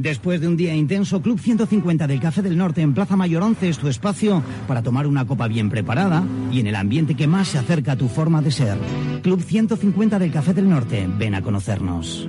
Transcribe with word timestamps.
Después 0.00 0.40
de 0.40 0.48
un 0.48 0.56
día 0.56 0.74
intenso, 0.74 1.20
Club 1.20 1.38
150 1.38 2.06
del 2.06 2.20
Café 2.20 2.40
del 2.40 2.56
Norte 2.56 2.80
en 2.80 2.94
Plaza 2.94 3.16
Mayor 3.16 3.42
11 3.42 3.68
es 3.68 3.76
tu 3.76 3.86
espacio 3.86 4.42
para 4.66 4.82
tomar 4.82 5.06
una 5.06 5.26
copa 5.26 5.46
bien 5.46 5.68
preparada 5.68 6.24
y 6.50 6.60
en 6.60 6.68
el 6.68 6.76
ambiente 6.76 7.14
que 7.14 7.26
más 7.26 7.48
se 7.48 7.58
acerca 7.58 7.92
a 7.92 7.96
tu 7.96 8.08
forma 8.08 8.40
de 8.40 8.50
ser. 8.50 8.78
Club 9.22 9.42
150 9.42 10.18
del 10.18 10.32
Café 10.32 10.54
del 10.54 10.70
Norte, 10.70 11.06
ven 11.18 11.34
a 11.34 11.42
conocernos. 11.42 12.26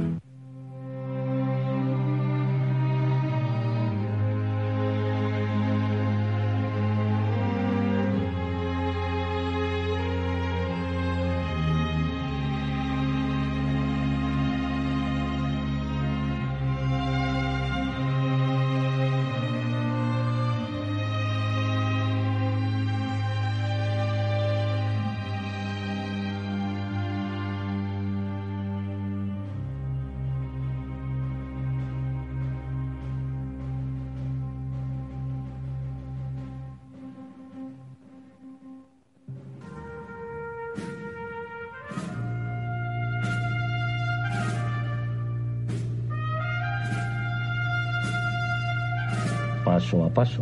Paso. 50.13 50.41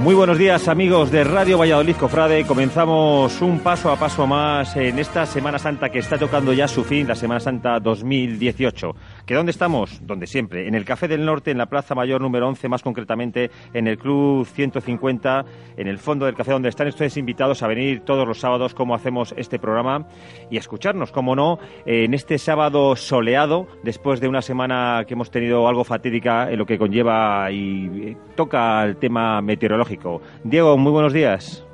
Muy 0.00 0.14
buenos 0.14 0.38
días 0.38 0.66
amigos 0.66 1.10
de 1.10 1.24
Radio 1.24 1.58
Valladolid 1.58 1.94
Cofrade. 1.94 2.46
Comenzamos 2.46 3.42
un 3.42 3.60
paso 3.60 3.90
a 3.90 3.96
paso 3.96 4.26
más 4.26 4.74
en 4.76 4.98
esta 4.98 5.26
Semana 5.26 5.58
Santa 5.58 5.90
que 5.90 5.98
está 5.98 6.16
tocando 6.16 6.54
ya 6.54 6.66
su 6.66 6.84
fin, 6.84 7.06
la 7.06 7.14
Semana 7.14 7.38
Santa 7.38 7.78
2018. 7.78 8.96
¿Que 9.30 9.36
dónde 9.36 9.52
estamos? 9.52 10.04
Donde 10.04 10.26
siempre, 10.26 10.66
en 10.66 10.74
el 10.74 10.84
Café 10.84 11.06
del 11.06 11.24
Norte, 11.24 11.52
en 11.52 11.58
la 11.58 11.66
Plaza 11.66 11.94
Mayor 11.94 12.20
número 12.20 12.48
11, 12.48 12.68
más 12.68 12.82
concretamente 12.82 13.52
en 13.72 13.86
el 13.86 13.96
Club 13.96 14.44
150, 14.44 15.44
en 15.76 15.86
el 15.86 15.98
fondo 15.98 16.26
del 16.26 16.34
café 16.34 16.50
donde 16.50 16.68
están 16.68 16.88
ustedes 16.88 17.16
invitados 17.16 17.62
a 17.62 17.68
venir 17.68 18.00
todos 18.00 18.26
los 18.26 18.40
sábados 18.40 18.74
como 18.74 18.92
hacemos 18.92 19.32
este 19.36 19.60
programa 19.60 20.08
y 20.50 20.56
a 20.56 20.58
escucharnos, 20.58 21.12
como 21.12 21.36
no, 21.36 21.60
en 21.86 22.12
este 22.12 22.38
sábado 22.38 22.96
soleado, 22.96 23.68
después 23.84 24.20
de 24.20 24.26
una 24.26 24.42
semana 24.42 25.04
que 25.06 25.14
hemos 25.14 25.30
tenido 25.30 25.68
algo 25.68 25.84
fatídica 25.84 26.50
en 26.50 26.58
lo 26.58 26.66
que 26.66 26.76
conlleva 26.76 27.52
y 27.52 28.16
toca 28.34 28.82
el 28.82 28.96
tema 28.96 29.40
meteorológico 29.42 30.22
Diego, 30.42 30.76
muy 30.76 30.90
buenos 30.90 31.12
días. 31.12 31.64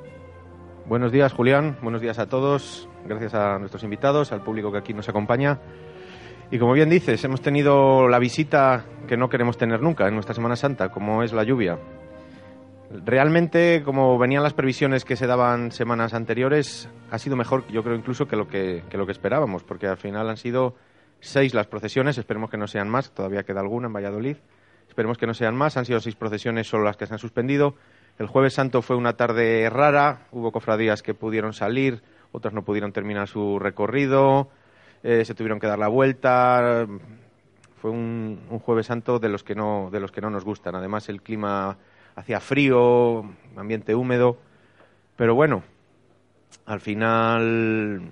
Buenos 0.84 1.10
días, 1.10 1.32
Julián. 1.32 1.78
Buenos 1.80 2.02
días 2.02 2.18
a 2.18 2.28
todos. 2.28 2.86
Gracias 3.06 3.32
a 3.32 3.58
nuestros 3.58 3.82
invitados, 3.82 4.30
al 4.30 4.42
público 4.42 4.70
que 4.70 4.76
aquí 4.76 4.92
nos 4.92 5.08
acompaña. 5.08 5.58
Y 6.50 6.58
como 6.58 6.74
bien 6.74 6.88
dices, 6.88 7.24
hemos 7.24 7.40
tenido 7.40 8.08
la 8.08 8.20
visita 8.20 8.84
que 9.08 9.16
no 9.16 9.28
queremos 9.28 9.58
tener 9.58 9.82
nunca 9.82 10.06
en 10.06 10.14
nuestra 10.14 10.34
Semana 10.34 10.54
Santa, 10.54 10.90
como 10.90 11.24
es 11.24 11.32
la 11.32 11.42
lluvia. 11.42 11.76
Realmente, 13.04 13.82
como 13.84 14.16
venían 14.16 14.44
las 14.44 14.54
previsiones 14.54 15.04
que 15.04 15.16
se 15.16 15.26
daban 15.26 15.72
semanas 15.72 16.14
anteriores, 16.14 16.88
ha 17.10 17.18
sido 17.18 17.34
mejor, 17.34 17.66
yo 17.66 17.82
creo, 17.82 17.96
incluso 17.96 18.28
que 18.28 18.36
lo 18.36 18.46
que, 18.46 18.84
que 18.88 18.96
lo 18.96 19.06
que 19.06 19.12
esperábamos, 19.12 19.64
porque 19.64 19.88
al 19.88 19.96
final 19.96 20.30
han 20.30 20.36
sido 20.36 20.76
seis 21.18 21.52
las 21.52 21.66
procesiones, 21.66 22.16
esperemos 22.16 22.48
que 22.48 22.58
no 22.58 22.68
sean 22.68 22.88
más, 22.88 23.10
todavía 23.10 23.42
queda 23.42 23.60
alguna 23.60 23.88
en 23.88 23.92
Valladolid, 23.92 24.36
esperemos 24.88 25.18
que 25.18 25.26
no 25.26 25.34
sean 25.34 25.56
más, 25.56 25.76
han 25.76 25.84
sido 25.84 25.98
seis 25.98 26.14
procesiones 26.14 26.68
solo 26.68 26.84
las 26.84 26.96
que 26.96 27.06
se 27.06 27.12
han 27.12 27.18
suspendido, 27.18 27.74
el 28.20 28.28
jueves 28.28 28.54
santo 28.54 28.82
fue 28.82 28.94
una 28.94 29.14
tarde 29.14 29.68
rara, 29.68 30.28
hubo 30.30 30.52
cofradías 30.52 31.02
que 31.02 31.12
pudieron 31.12 31.54
salir, 31.54 32.02
otras 32.30 32.54
no 32.54 32.62
pudieron 32.62 32.92
terminar 32.92 33.26
su 33.26 33.58
recorrido, 33.58 34.48
eh, 35.06 35.24
se 35.24 35.36
tuvieron 35.36 35.60
que 35.60 35.68
dar 35.68 35.78
la 35.78 35.86
vuelta. 35.86 36.84
Fue 37.80 37.92
un, 37.92 38.40
jueves 38.64 38.86
santo 38.86 39.20
de 39.20 39.28
los 39.28 39.44
que 39.44 39.54
no 39.54 39.88
de 39.92 40.00
los 40.00 40.10
que 40.10 40.20
no 40.20 40.30
nos 40.30 40.44
gustan. 40.44 40.74
Además 40.74 41.08
el 41.08 41.22
clima 41.22 41.78
hacía 42.16 42.40
frío, 42.40 43.24
ambiente 43.54 43.94
húmedo, 43.94 44.36
pero 45.14 45.36
bueno, 45.36 45.62
al 46.64 46.80
final 46.80 48.02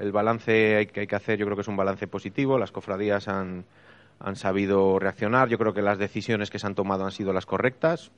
el 0.00 0.12
balance 0.12 0.88
que 0.92 1.00
hay 1.00 1.06
que 1.06 1.14
hacer 1.14 1.38
yo 1.38 1.46
creo 1.46 1.56
que 1.56 1.62
es 1.62 1.68
un 1.68 1.76
balance 1.76 2.08
positivo. 2.08 2.58
Las 2.58 2.72
cofradías 2.72 3.28
han, 3.28 3.64
han 4.18 4.34
sabido 4.34 4.98
reaccionar. 4.98 5.48
Yo 5.48 5.58
creo 5.58 5.74
que 5.74 5.82
las 5.82 5.98
decisiones 5.98 6.50
que 6.50 6.58
se 6.58 6.66
han 6.66 6.74
tomado 6.74 7.04
han 7.04 7.12
sido 7.12 7.32
las 7.32 7.46
correctas 7.46 8.10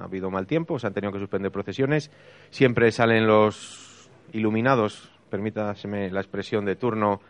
ha 0.00 0.04
habido 0.04 0.30
mal 0.30 0.48
tiempo, 0.48 0.78
se 0.80 0.88
han 0.88 0.94
tenido 0.94 1.12
que 1.12 1.20
suspender 1.20 1.52
procesiones. 1.52 2.10
Siempre 2.50 2.90
salen 2.90 3.28
los 3.28 4.10
iluminados, 4.32 5.10
permítaseme 5.28 6.10
la 6.10 6.20
expresión 6.20 6.64
de 6.64 6.76
turno, 6.76 7.20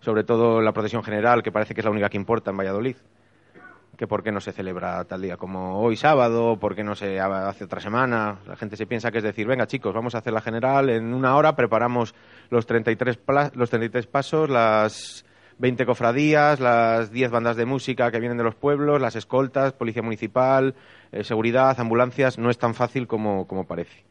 sobre 0.00 0.24
todo 0.24 0.60
la 0.60 0.72
procesión 0.72 1.02
general, 1.02 1.42
que 1.42 1.52
parece 1.52 1.74
que 1.74 1.80
es 1.80 1.84
la 1.84 1.90
única 1.90 2.08
que 2.08 2.16
importa 2.16 2.50
en 2.50 2.56
Valladolid. 2.56 2.96
Que 3.96 4.06
por 4.06 4.22
qué 4.22 4.30
no 4.30 4.40
se 4.40 4.52
celebra 4.52 5.04
tal 5.04 5.22
día 5.22 5.36
como 5.36 5.80
hoy 5.80 5.96
sábado, 5.96 6.56
por 6.60 6.76
qué 6.76 6.84
no 6.84 6.94
se 6.94 7.18
hace 7.18 7.64
otra 7.64 7.80
semana. 7.80 8.38
La 8.46 8.54
gente 8.54 8.76
se 8.76 8.86
piensa 8.86 9.10
que 9.10 9.18
es 9.18 9.24
decir, 9.24 9.46
venga 9.46 9.66
chicos, 9.66 9.92
vamos 9.92 10.14
a 10.14 10.18
hacer 10.18 10.32
la 10.32 10.40
general, 10.40 10.88
en 10.88 11.12
una 11.12 11.34
hora 11.34 11.56
preparamos 11.56 12.14
los 12.48 12.64
33, 12.64 13.18
los 13.54 13.70
33 13.70 14.06
pasos, 14.06 14.48
las 14.48 15.24
20 15.58 15.84
cofradías, 15.84 16.60
las 16.60 17.10
10 17.10 17.30
bandas 17.30 17.56
de 17.56 17.66
música 17.66 18.10
que 18.10 18.20
vienen 18.20 18.38
de 18.38 18.44
los 18.44 18.54
pueblos, 18.54 19.00
las 19.00 19.16
escoltas, 19.16 19.72
policía 19.72 20.02
municipal, 20.02 20.76
eh, 21.10 21.24
seguridad, 21.24 21.78
ambulancias, 21.80 22.38
no 22.38 22.50
es 22.50 22.58
tan 22.58 22.74
fácil 22.74 23.08
como, 23.08 23.46
como 23.48 23.66
parece. 23.66 24.07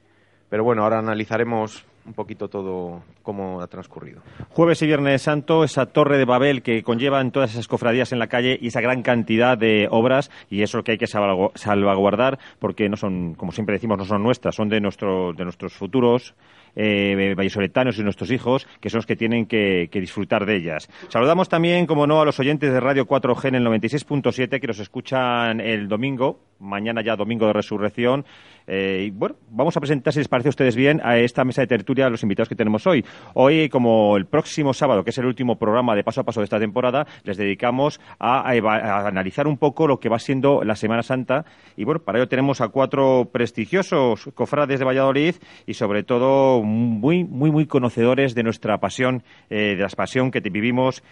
Pero 0.50 0.64
bueno, 0.64 0.84
ahora 0.84 1.00
analizaremos 1.00 1.86
un 2.08 2.14
poquito 2.14 2.48
todo 2.48 3.04
cómo 3.22 3.62
ha 3.62 3.68
transcurrido. 3.68 4.22
Jueves 4.50 4.82
y 4.82 4.88
Viernes 4.88 5.22
Santo, 5.22 5.66
esa 5.66 5.88
torre 5.88 6.18
de 6.18 6.26
Babel 6.26 6.62
que 6.62 6.82
conllevan 6.82 7.32
todas 7.32 7.52
esas 7.52 7.68
cofradías 7.68 8.14
en 8.14 8.20
la 8.20 8.28
calle 8.28 8.58
y 8.62 8.68
esa 8.68 8.80
gran 8.80 9.04
cantidad 9.04 9.58
de 9.58 9.88
obras, 9.92 10.32
y 10.50 10.62
eso 10.62 10.84
que 10.84 10.94
hay 10.94 10.98
que 10.98 11.08
salvaguardar, 11.08 12.40
porque 12.60 12.88
no 12.88 12.96
son, 12.96 13.36
como 13.36 13.52
siempre 13.52 13.74
decimos, 13.74 13.98
no 13.98 14.06
son 14.06 14.24
nuestras, 14.24 14.56
son 14.56 14.70
de, 14.70 14.80
nuestro, 14.80 15.34
de 15.34 15.44
nuestros 15.44 15.74
futuros 15.74 16.34
eh, 16.80 17.34
vallesoletanos 17.36 17.98
y 17.98 18.04
nuestros 18.04 18.30
hijos, 18.32 18.68
que 18.80 18.90
son 18.90 19.00
los 19.00 19.08
que 19.08 19.16
tienen 19.16 19.48
que, 19.48 19.90
disfrutar 19.92 20.46
de 20.46 20.56
ellas. 20.56 20.88
Saludamos 21.10 21.50
también, 21.50 21.88
como 21.88 22.06
no, 22.06 22.22
a 22.22 22.26
los 22.26 22.40
oyentes 22.40 22.72
de 22.72 22.80
Radio 22.80 23.08
4G 23.08 23.48
en 23.48 23.56
el 23.56 23.66
96.7 23.66 24.62
que 24.62 24.68
nos 24.68 24.80
escuchan 24.80 25.60
el 25.60 25.88
domingo, 25.88 26.40
mañana 26.60 27.02
ya 27.02 27.16
domingo 27.16 27.48
de 27.48 27.54
resurrección. 27.54 28.26
Eh, 28.68 29.06
y 29.08 29.12
bueno, 29.12 29.36
vamos 29.50 29.76
a 29.78 29.80
presentar, 29.80 30.12
si 30.12 30.20
les 30.20 30.28
parece 30.28 30.50
a 30.50 30.52
ustedes 30.52 30.76
bien, 30.76 31.00
a 31.04 31.18
esta 31.18 31.46
mesa 31.46 31.62
de 31.62 31.68
tertulia 31.68 32.06
a 32.06 32.10
los 32.10 32.22
invitados 32.24 32.50
que 32.50 32.56
tenemos 32.56 32.86
hoy. 32.86 33.06
Hoy, 33.34 33.70
como 33.70 34.18
el 34.18 34.26
próximo 34.26 34.74
sábado, 34.74 35.04
que 35.04 35.12
es 35.12 35.18
el 35.18 35.26
último 35.26 35.58
programa 35.58 35.96
de 35.96 36.04
paso 36.04 36.22
a 36.22 36.24
paso 36.26 36.42
de 36.42 36.46
esta 36.46 36.60
temporada, 36.60 37.08
les 37.24 37.38
dedicamos 37.38 38.02
a, 38.20 38.42
a 38.42 39.08
analizar 39.08 39.48
un 39.48 39.58
poco 39.58 39.88
lo 39.88 40.00
que 40.00 40.10
va 40.10 40.20
siendo 40.20 40.64
la 40.64 40.76
Semana 40.76 41.02
Santa. 41.02 41.46
Y 41.78 41.86
bueno, 41.86 42.02
para 42.02 42.20
ello 42.20 42.28
tenemos 42.28 42.60
a 42.60 42.68
cuatro 42.68 43.30
prestigiosos 43.32 44.30
cofrades 44.34 44.80
de 44.80 44.86
Valladolid 44.86 45.36
y 45.66 45.74
sobre 45.74 46.04
todo 46.04 46.62
muy, 46.62 47.24
muy, 47.24 47.52
muy 47.52 47.66
conocedores 47.68 48.36
de 48.36 48.44
nuestra 48.44 48.80
pasión, 48.80 49.24
de 49.50 49.76
la 49.76 49.88
pasión 49.88 50.32
que 50.32 50.42
vivimos 50.42 51.04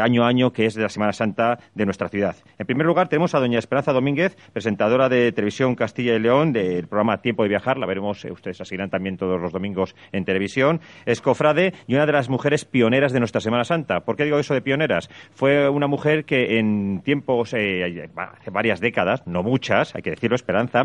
año 0.00 0.24
a 0.24 0.28
año, 0.28 0.52
que 0.52 0.66
es 0.66 0.74
de 0.74 0.82
la 0.82 0.88
Semana 0.88 1.12
Santa 1.12 1.58
de 1.74 1.84
nuestra 1.84 2.08
ciudad. 2.08 2.36
En 2.58 2.66
primer 2.66 2.86
lugar, 2.86 3.08
tenemos 3.08 3.34
a 3.34 3.40
doña 3.40 3.58
Esperanza 3.58 3.92
Domínguez, 3.92 4.36
presentadora 4.52 5.08
de 5.08 5.32
Televisión 5.32 5.74
Castilla 5.74 6.14
y 6.14 6.18
León, 6.18 6.52
del 6.52 6.86
programa 6.86 7.01
Tiempo 7.22 7.42
de 7.42 7.48
Viajar. 7.48 7.78
La 7.78 7.86
veremos, 7.86 8.24
ustedes 8.24 8.58
seguirán 8.58 8.90
también 8.90 9.16
todos 9.16 9.40
los 9.40 9.52
domingos 9.52 9.94
en 10.12 10.24
televisión. 10.24 10.80
Es 11.06 11.20
cofrade 11.20 11.74
y 11.86 11.94
una 11.94 12.06
de 12.06 12.12
las 12.12 12.28
mujeres 12.28 12.64
pioneras 12.64 13.12
de 13.12 13.18
nuestra 13.18 13.40
Semana 13.40 13.64
Santa. 13.64 14.00
¿Por 14.00 14.16
qué 14.16 14.24
digo 14.24 14.38
eso 14.38 14.54
de 14.54 14.62
pioneras? 14.62 15.08
Fue 15.32 15.68
una 15.68 15.86
mujer 15.86 16.24
que 16.24 16.58
en 16.58 17.02
tiempos, 17.02 17.54
hace 17.54 18.50
varias 18.50 18.80
décadas, 18.80 19.26
no 19.26 19.42
muchas, 19.42 19.94
hay 19.94 20.02
que 20.02 20.10
decirlo, 20.10 20.36
Esperanza, 20.36 20.82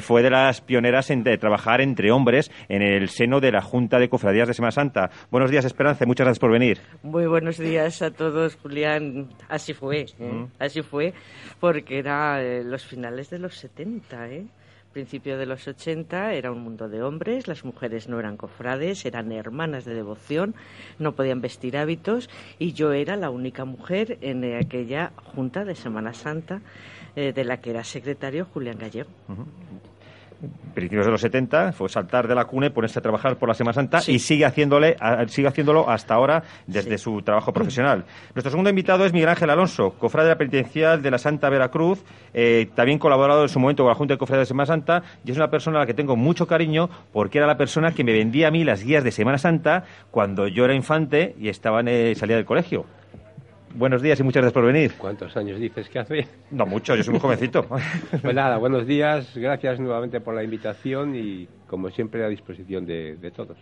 fue 0.00 0.22
de 0.22 0.30
las 0.30 0.60
pioneras 0.60 1.10
en 1.10 1.24
trabajar 1.38 1.80
entre 1.80 2.10
hombres 2.10 2.50
en 2.68 2.82
el 2.82 3.08
seno 3.08 3.40
de 3.40 3.52
la 3.52 3.62
Junta 3.62 3.98
de 3.98 4.08
Cofradías 4.08 4.48
de 4.48 4.54
Semana 4.54 4.72
Santa. 4.72 5.10
Buenos 5.30 5.50
días, 5.50 5.64
Esperanza, 5.64 6.06
muchas 6.06 6.24
gracias 6.24 6.40
por 6.40 6.50
venir. 6.50 6.80
Muy 7.02 7.26
buenos 7.26 7.58
días 7.58 8.02
a 8.02 8.10
todos, 8.10 8.56
Julián. 8.56 9.28
Así 9.48 9.74
fue, 9.74 10.06
¿eh? 10.18 10.46
así 10.58 10.82
fue, 10.82 11.12
porque 11.58 11.98
era 11.98 12.42
eh, 12.42 12.62
los 12.64 12.84
finales 12.84 13.30
de 13.30 13.38
los 13.38 13.54
70, 13.56 14.28
¿eh? 14.28 14.46
Principio 14.92 15.38
de 15.38 15.46
los 15.46 15.66
80 15.66 16.34
era 16.34 16.50
un 16.52 16.62
mundo 16.62 16.88
de 16.88 17.02
hombres, 17.02 17.48
las 17.48 17.64
mujeres 17.64 18.08
no 18.08 18.18
eran 18.18 18.36
cofrades, 18.36 19.04
eran 19.06 19.32
hermanas 19.32 19.84
de 19.84 19.94
devoción, 19.94 20.54
no 20.98 21.14
podían 21.14 21.40
vestir 21.40 21.76
hábitos 21.76 22.28
y 22.58 22.72
yo 22.72 22.92
era 22.92 23.16
la 23.16 23.30
única 23.30 23.64
mujer 23.64 24.18
en 24.20 24.44
aquella 24.54 25.12
junta 25.16 25.64
de 25.64 25.74
Semana 25.74 26.14
Santa 26.14 26.60
de 27.14 27.44
la 27.44 27.60
que 27.60 27.70
era 27.70 27.82
secretario 27.84 28.46
Julián 28.52 28.78
Gallego 28.78 29.10
principios 30.74 31.06
de 31.06 31.12
los 31.12 31.20
70, 31.20 31.72
fue 31.72 31.88
saltar 31.88 32.28
de 32.28 32.34
la 32.34 32.44
cuna 32.44 32.66
y 32.66 32.70
ponerse 32.70 32.98
a 32.98 33.02
trabajar 33.02 33.36
por 33.36 33.48
la 33.48 33.54
Semana 33.54 33.74
Santa 33.74 34.00
y 34.06 34.18
sigue, 34.18 34.44
haciéndole, 34.44 34.96
sigue 35.28 35.48
haciéndolo 35.48 35.88
hasta 35.88 36.14
ahora 36.14 36.42
desde 36.66 36.98
su 36.98 37.22
trabajo 37.22 37.52
profesional. 37.52 38.04
Nuestro 38.34 38.50
segundo 38.50 38.70
invitado 38.70 39.04
es 39.04 39.12
Miguel 39.12 39.28
Ángel 39.28 39.50
Alonso, 39.50 39.90
cofrade 39.98 40.28
de 40.28 40.34
la 40.34 40.38
penitencial 40.38 41.02
de 41.02 41.10
la 41.10 41.18
Santa 41.18 41.48
Veracruz, 41.48 42.02
eh, 42.32 42.68
también 42.74 42.98
colaborado 42.98 43.42
en 43.42 43.48
su 43.48 43.58
momento 43.60 43.82
con 43.82 43.90
la 43.90 43.96
Junta 43.96 44.14
de 44.14 44.18
Cofrades 44.18 44.48
de 44.48 44.50
Semana 44.50 44.66
Santa 44.66 45.02
y 45.24 45.30
es 45.30 45.36
una 45.36 45.50
persona 45.50 45.78
a 45.78 45.80
la 45.80 45.86
que 45.86 45.94
tengo 45.94 46.16
mucho 46.16 46.46
cariño 46.46 46.88
porque 47.12 47.38
era 47.38 47.46
la 47.46 47.56
persona 47.56 47.92
que 47.92 48.04
me 48.04 48.12
vendía 48.12 48.48
a 48.48 48.50
mí 48.50 48.64
las 48.64 48.84
guías 48.84 49.04
de 49.04 49.10
Semana 49.10 49.38
Santa 49.38 49.84
cuando 50.10 50.46
yo 50.48 50.64
era 50.64 50.74
infante 50.74 51.34
y 51.38 51.48
estaba 51.48 51.80
en, 51.80 51.88
eh, 51.88 52.14
salía 52.14 52.36
del 52.36 52.44
colegio. 52.44 52.86
Buenos 53.74 54.02
días 54.02 54.18
y 54.18 54.24
muchas 54.24 54.42
gracias 54.42 54.52
por 54.52 54.66
venir. 54.66 54.92
¿Cuántos 54.98 55.36
años 55.36 55.60
dices 55.60 55.88
que 55.88 56.00
hace? 56.00 56.26
No 56.50 56.66
mucho, 56.66 56.96
yo 56.96 57.04
soy 57.04 57.12
muy 57.12 57.20
jovencito. 57.20 57.66
pues 58.22 58.34
nada, 58.34 58.56
buenos 58.58 58.84
días, 58.84 59.32
gracias 59.36 59.78
nuevamente 59.78 60.20
por 60.20 60.34
la 60.34 60.42
invitación 60.42 61.14
y 61.14 61.46
como 61.68 61.88
siempre 61.90 62.24
a 62.24 62.28
disposición 62.28 62.84
de, 62.84 63.32
todos. 63.34 63.56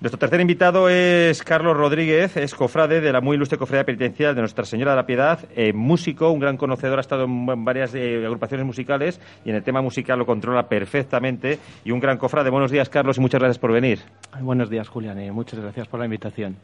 Nuestro 0.00 0.18
tercer 0.18 0.40
invitado 0.40 0.88
es 0.88 1.42
Carlos 1.42 1.76
Rodríguez, 1.76 2.38
es 2.38 2.54
cofrade 2.54 3.02
de 3.02 3.12
la 3.12 3.20
muy 3.20 3.36
ilustre 3.36 3.58
cofradía 3.58 3.84
penitencial 3.84 4.34
de 4.34 4.40
Nuestra 4.40 4.64
Señora 4.64 4.92
de 4.92 4.96
la 4.96 5.06
Piedad, 5.06 5.40
eh, 5.54 5.74
músico, 5.74 6.30
un 6.30 6.40
gran 6.40 6.56
conocedor, 6.56 6.96
ha 6.96 7.02
estado 7.02 7.24
en 7.24 7.64
varias 7.64 7.94
eh, 7.94 8.24
agrupaciones 8.24 8.64
musicales 8.64 9.20
y 9.44 9.50
en 9.50 9.56
el 9.56 9.62
tema 9.62 9.82
musical 9.82 10.18
lo 10.18 10.24
controla 10.24 10.66
perfectamente 10.66 11.58
y 11.84 11.90
un 11.90 12.00
gran 12.00 12.16
cofrade. 12.16 12.48
Buenos 12.48 12.70
días, 12.70 12.88
Carlos, 12.88 13.18
y 13.18 13.20
muchas 13.20 13.40
gracias 13.40 13.58
por 13.58 13.70
venir. 13.70 14.00
Buenos 14.40 14.70
días, 14.70 14.88
Julián, 14.88 15.22
y 15.22 15.30
muchas 15.30 15.60
gracias 15.60 15.88
por 15.88 16.00
la 16.00 16.06
invitación. 16.06 16.56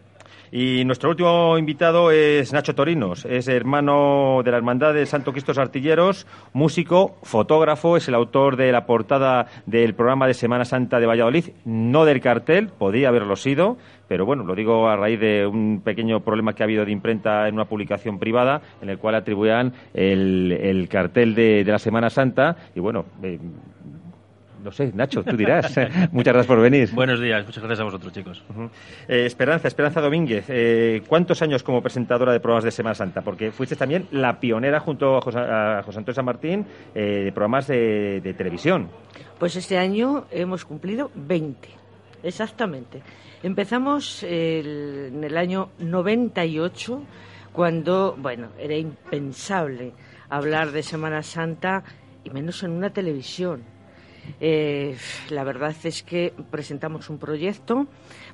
Y 0.51 0.85
nuestro 0.85 1.11
último 1.11 1.59
invitado 1.59 2.11
es 2.11 2.53
Nacho 2.53 2.75
Torinos, 2.75 3.27
es 3.27 3.49
hermano 3.49 4.41
de 4.43 4.51
la 4.51 4.57
Hermandad 4.57 4.95
de 4.95 5.05
Santo 5.05 5.33
Cristo 5.33 5.53
Artilleros, 5.59 6.27
músico, 6.55 7.17
fotógrafo, 7.23 7.97
es 7.97 8.09
el 8.09 8.15
autor 8.15 8.57
de 8.57 8.73
la 8.73 8.87
portada 8.87 9.47
del 9.67 9.95
programa 9.95 10.27
de 10.27 10.35
Semana 10.35 10.65
Santa 10.65 11.01
de 11.01 11.07
Valladolid, 11.07 11.51
no 11.65 12.05
del 12.05 12.21
cartel, 12.21 12.69
podía 12.69 13.09
haberlo 13.09 13.37
sido, 13.37 13.77
pero 14.09 14.25
bueno, 14.25 14.45
lo 14.45 14.55
digo 14.55 14.89
a 14.89 14.97
raíz 14.97 15.21
de 15.21 15.47
un 15.47 15.83
pequeño 15.85 16.21
problema 16.21 16.55
que 16.55 16.63
ha 16.63 16.65
habido 16.65 16.85
de 16.85 16.93
imprenta 16.93 17.47
en 17.47 17.55
una 17.55 17.67
publicación 17.67 18.19
privada 18.19 18.63
en 18.81 18.89
el 18.89 18.99
cual 18.99 19.17
atribuían 19.17 19.75
el, 19.93 20.89
cartel 20.91 21.35
de, 21.35 21.65
la 21.67 21.79
Semana 21.79 22.09
Santa 22.09 22.57
y 22.75 22.81
bueno, 22.81 23.05
eh, 23.23 23.39
no 24.63 24.73
sé, 24.73 24.93
Nacho, 24.95 25.23
tú 25.23 25.37
dirás. 25.37 25.75
muchas 26.13 26.35
gracias 26.35 26.47
por 26.47 26.61
venir. 26.61 26.91
Buenos 26.93 27.21
días, 27.21 27.45
muchas 27.45 27.63
gracias 27.63 27.81
a 27.81 27.85
vosotros, 27.85 28.13
chicos. 28.13 28.43
Eh, 29.09 29.27
Esperanza, 29.27 29.69
Esperanza 29.69 30.01
Domínguez, 30.01 30.47
eh, 30.49 31.03
¿cuántos 31.07 31.43
años 31.43 31.63
como 31.63 31.83
presentadora 31.83 32.33
de 32.33 32.41
programas 32.41 32.65
de 32.65 32.71
Semana 32.71 32.95
Santa? 32.95 33.23
Porque 33.23 33.53
fuiste 33.53 33.77
también 33.77 34.07
la 34.11 34.41
pionera 34.41 34.81
junto 34.81 35.17
a 35.17 35.21
José, 35.21 35.39
Antonio 35.39 36.15
San 36.15 36.25
Martín 36.25 36.67
eh, 36.95 37.25
de 37.25 37.33
programas 37.33 37.67
de, 37.67 38.35
televisión. 38.37 38.89
Pues 39.39 39.57
este 39.57 39.79
año 39.79 40.27
hemos 40.31 40.65
cumplido 40.65 41.11
20, 41.15 41.69
exactamente. 42.23 43.03
Empezamos 43.43 44.23
en 44.25 45.23
el 45.23 45.37
año 45.37 45.71
98, 45.79 47.03
cuando, 47.53 48.17
bueno, 48.19 48.49
era 48.59 48.77
impensable 48.77 49.93
hablar 50.29 50.73
de 50.73 50.83
Semana 50.83 51.23
Santa 51.23 51.85
y 52.25 52.31
menos 52.31 52.63
en 52.63 52.73
una 52.73 52.91
televisión 52.91 53.78
eh, 54.41 54.97
la 55.31 55.45
verdad 55.45 55.75
es 55.85 56.03
que 56.03 56.33
presentamos 56.51 57.11
un 57.11 57.19
proyecto 57.19 57.87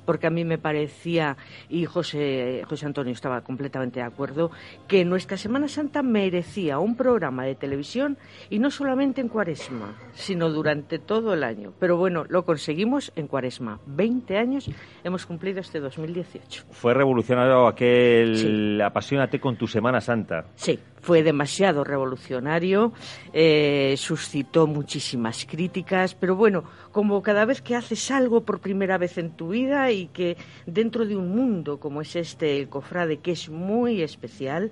porque 0.05 0.27
a 0.27 0.29
mí 0.29 0.45
me 0.45 0.57
parecía, 0.57 1.35
y 1.67 1.85
José, 1.85 2.63
José 2.67 2.85
Antonio 2.85 3.11
estaba 3.11 3.41
completamente 3.41 3.99
de 3.99 4.05
acuerdo, 4.05 4.51
que 4.87 5.03
nuestra 5.03 5.37
Semana 5.37 5.67
Santa 5.67 6.03
merecía 6.03 6.79
un 6.79 6.95
programa 6.95 7.43
de 7.43 7.55
televisión 7.55 8.17
y 8.49 8.59
no 8.59 8.69
solamente 8.71 9.21
en 9.21 9.29
Cuaresma, 9.29 9.95
sino 10.13 10.49
durante 10.49 10.99
todo 10.99 11.33
el 11.33 11.43
año. 11.43 11.73
Pero 11.79 11.97
bueno, 11.97 12.23
lo 12.29 12.45
conseguimos 12.45 13.11
en 13.15 13.27
Cuaresma. 13.27 13.79
20 13.87 14.37
años 14.37 14.69
hemos 15.03 15.25
cumplido 15.25 15.59
este 15.59 15.79
2018. 15.79 16.65
Fue 16.71 16.93
revolucionario 16.93 17.67
aquel 17.67 18.79
Apasionate 18.81 19.39
con 19.39 19.57
tu 19.57 19.67
Semana 19.67 19.99
Santa. 19.99 20.45
Sí, 20.55 20.79
fue 21.05 21.21
demasiado 21.21 21.83
revolucionario, 21.83 22.91
eh, 23.31 23.93
suscitó 23.95 24.65
muchísimas 24.65 25.45
críticas, 25.45 26.15
pero 26.15 26.35
bueno, 26.35 26.63
como 26.95 27.21
cada 27.21 27.43
vez 27.43 27.61
que 27.61 27.75
haces 27.75 28.09
algo 28.09 28.45
por 28.45 28.61
primera 28.61 28.97
vez 28.97 29.17
en 29.17 29.31
tu 29.31 29.49
vida 29.49 29.91
y 29.91 30.07
que 30.07 30.37
dentro 30.65 31.05
de 31.05 31.17
un 31.17 31.35
mundo 31.35 31.77
como 31.77 31.99
es 31.99 32.15
este, 32.15 32.57
el 32.57 32.69
cofrade, 32.69 33.17
que 33.17 33.31
es 33.31 33.49
muy 33.49 34.01
especial, 34.01 34.71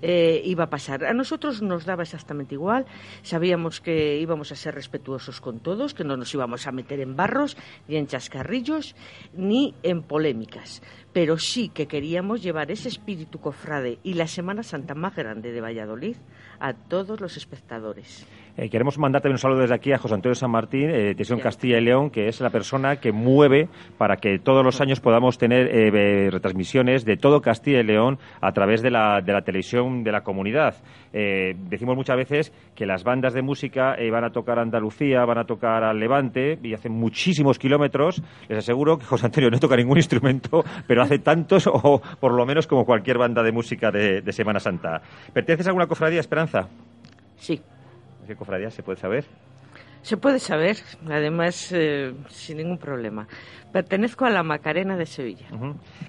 eh, 0.00 0.40
iba 0.46 0.64
a 0.64 0.70
pasar. 0.70 1.04
A 1.04 1.12
nosotros 1.12 1.60
nos 1.60 1.84
daba 1.84 2.04
exactamente 2.04 2.54
igual, 2.54 2.86
sabíamos 3.20 3.82
que 3.82 4.18
íbamos 4.18 4.50
a 4.50 4.56
ser 4.56 4.76
respetuosos 4.76 5.42
con 5.42 5.60
todos, 5.60 5.92
que 5.92 6.04
no 6.04 6.16
nos 6.16 6.32
íbamos 6.32 6.66
a 6.66 6.72
meter 6.72 7.00
en 7.00 7.16
barros, 7.16 7.54
ni 7.86 7.96
en 7.96 8.06
chascarrillos, 8.06 8.96
ni 9.34 9.74
en 9.82 10.00
polémicas 10.02 10.80
pero 11.12 11.36
sí 11.36 11.68
que 11.68 11.88
queríamos 11.88 12.42
llevar 12.42 12.70
ese 12.70 12.88
espíritu 12.88 13.40
cofrade 13.40 13.98
y 14.04 14.14
la 14.14 14.28
Semana 14.28 14.62
Santa 14.62 14.94
más 14.94 15.16
grande 15.16 15.50
de 15.50 15.60
Valladolid 15.60 16.16
a 16.60 16.74
todos 16.74 17.20
los 17.20 17.36
espectadores. 17.36 18.24
Eh, 18.60 18.68
queremos 18.70 18.98
mandar 18.98 19.22
también 19.22 19.34
un 19.34 19.38
saludo 19.38 19.60
desde 19.60 19.76
aquí 19.76 19.92
a 19.92 19.98
José 19.98 20.14
Antonio 20.14 20.34
San 20.34 20.50
Martín, 20.50 20.90
eh, 20.90 21.14
de 21.14 21.40
Castilla 21.40 21.78
y 21.78 21.80
León, 21.80 22.10
que 22.10 22.26
es 22.26 22.40
la 22.40 22.50
persona 22.50 22.96
que 22.96 23.12
mueve 23.12 23.68
para 23.96 24.16
que 24.16 24.40
todos 24.40 24.64
los 24.64 24.80
años 24.80 24.98
podamos 24.98 25.38
tener 25.38 25.68
eh, 25.68 26.28
retransmisiones 26.28 27.04
de 27.04 27.16
todo 27.16 27.40
Castilla 27.40 27.78
y 27.78 27.84
León 27.84 28.18
a 28.40 28.50
través 28.50 28.82
de 28.82 28.90
la, 28.90 29.20
de 29.20 29.32
la 29.32 29.42
televisión 29.42 30.02
de 30.02 30.10
la 30.10 30.22
comunidad. 30.22 30.74
Eh, 31.12 31.54
decimos 31.68 31.94
muchas 31.94 32.16
veces 32.16 32.52
que 32.74 32.84
las 32.84 33.04
bandas 33.04 33.32
de 33.32 33.42
música 33.42 33.94
van 34.10 34.24
a 34.24 34.30
tocar 34.30 34.58
a 34.58 34.62
Andalucía, 34.62 35.24
van 35.24 35.38
a 35.38 35.44
tocar 35.44 35.84
al 35.84 36.00
Levante 36.00 36.58
y 36.60 36.74
hacen 36.74 36.90
muchísimos 36.90 37.60
kilómetros. 37.60 38.20
Les 38.48 38.58
aseguro 38.58 38.98
que 38.98 39.04
José 39.04 39.26
Antonio 39.26 39.50
no 39.50 39.60
toca 39.60 39.76
ningún 39.76 39.98
instrumento, 39.98 40.64
pero 40.88 41.02
hace 41.02 41.20
tantos 41.20 41.68
o 41.68 42.02
por 42.18 42.34
lo 42.34 42.44
menos 42.44 42.66
como 42.66 42.84
cualquier 42.84 43.18
banda 43.18 43.44
de 43.44 43.52
música 43.52 43.92
de, 43.92 44.20
de 44.20 44.32
Semana 44.32 44.58
Santa. 44.58 45.00
¿Perteneces 45.32 45.68
a 45.68 45.70
alguna 45.70 45.86
cofradía, 45.86 46.18
Esperanza? 46.18 46.68
Sí. 47.36 47.60
¿Qué 48.28 48.36
cofradía 48.36 48.70
se 48.70 48.82
puede 48.82 49.00
saber? 49.00 49.24
Se 50.02 50.18
puede 50.18 50.38
saber, 50.38 50.76
además, 51.08 51.72
eh, 51.72 52.12
sin 52.28 52.58
ningún 52.58 52.76
problema. 52.76 53.26
Pertenezco 53.72 54.26
a 54.26 54.30
la 54.30 54.42
Macarena 54.42 54.98
de 54.98 55.06
Sevilla. 55.06 55.46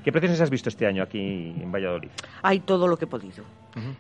¿Qué 0.04 0.12
precios 0.12 0.42
has 0.42 0.50
visto 0.50 0.68
este 0.68 0.86
año 0.86 1.02
aquí 1.02 1.18
en 1.18 1.72
Valladolid? 1.72 2.10
Hay 2.42 2.60
todo 2.60 2.90
lo 2.90 2.98
que 2.98 3.06
he 3.06 3.08
podido. 3.08 3.46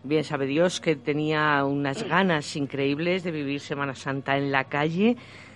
Bien 0.03 0.25
sabe 0.25 0.47
Dios 0.47 0.81
que 0.81 0.97
tenía 0.97 1.63
unas 1.63 2.03
ganas 2.03 2.57
increíbles 2.57 3.23
de 3.23 3.31
vivir 3.31 3.61
Semana 3.61 3.95
Santa 3.95 4.37
en 4.37 4.51
la 4.51 4.65
calle 4.65 5.15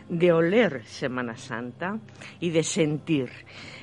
de 0.09 0.31
oler 0.31 0.85
Semana 0.85 1.35
Santa 1.37 1.99
y 2.39 2.49
de 2.49 2.63
sentir. 2.63 3.29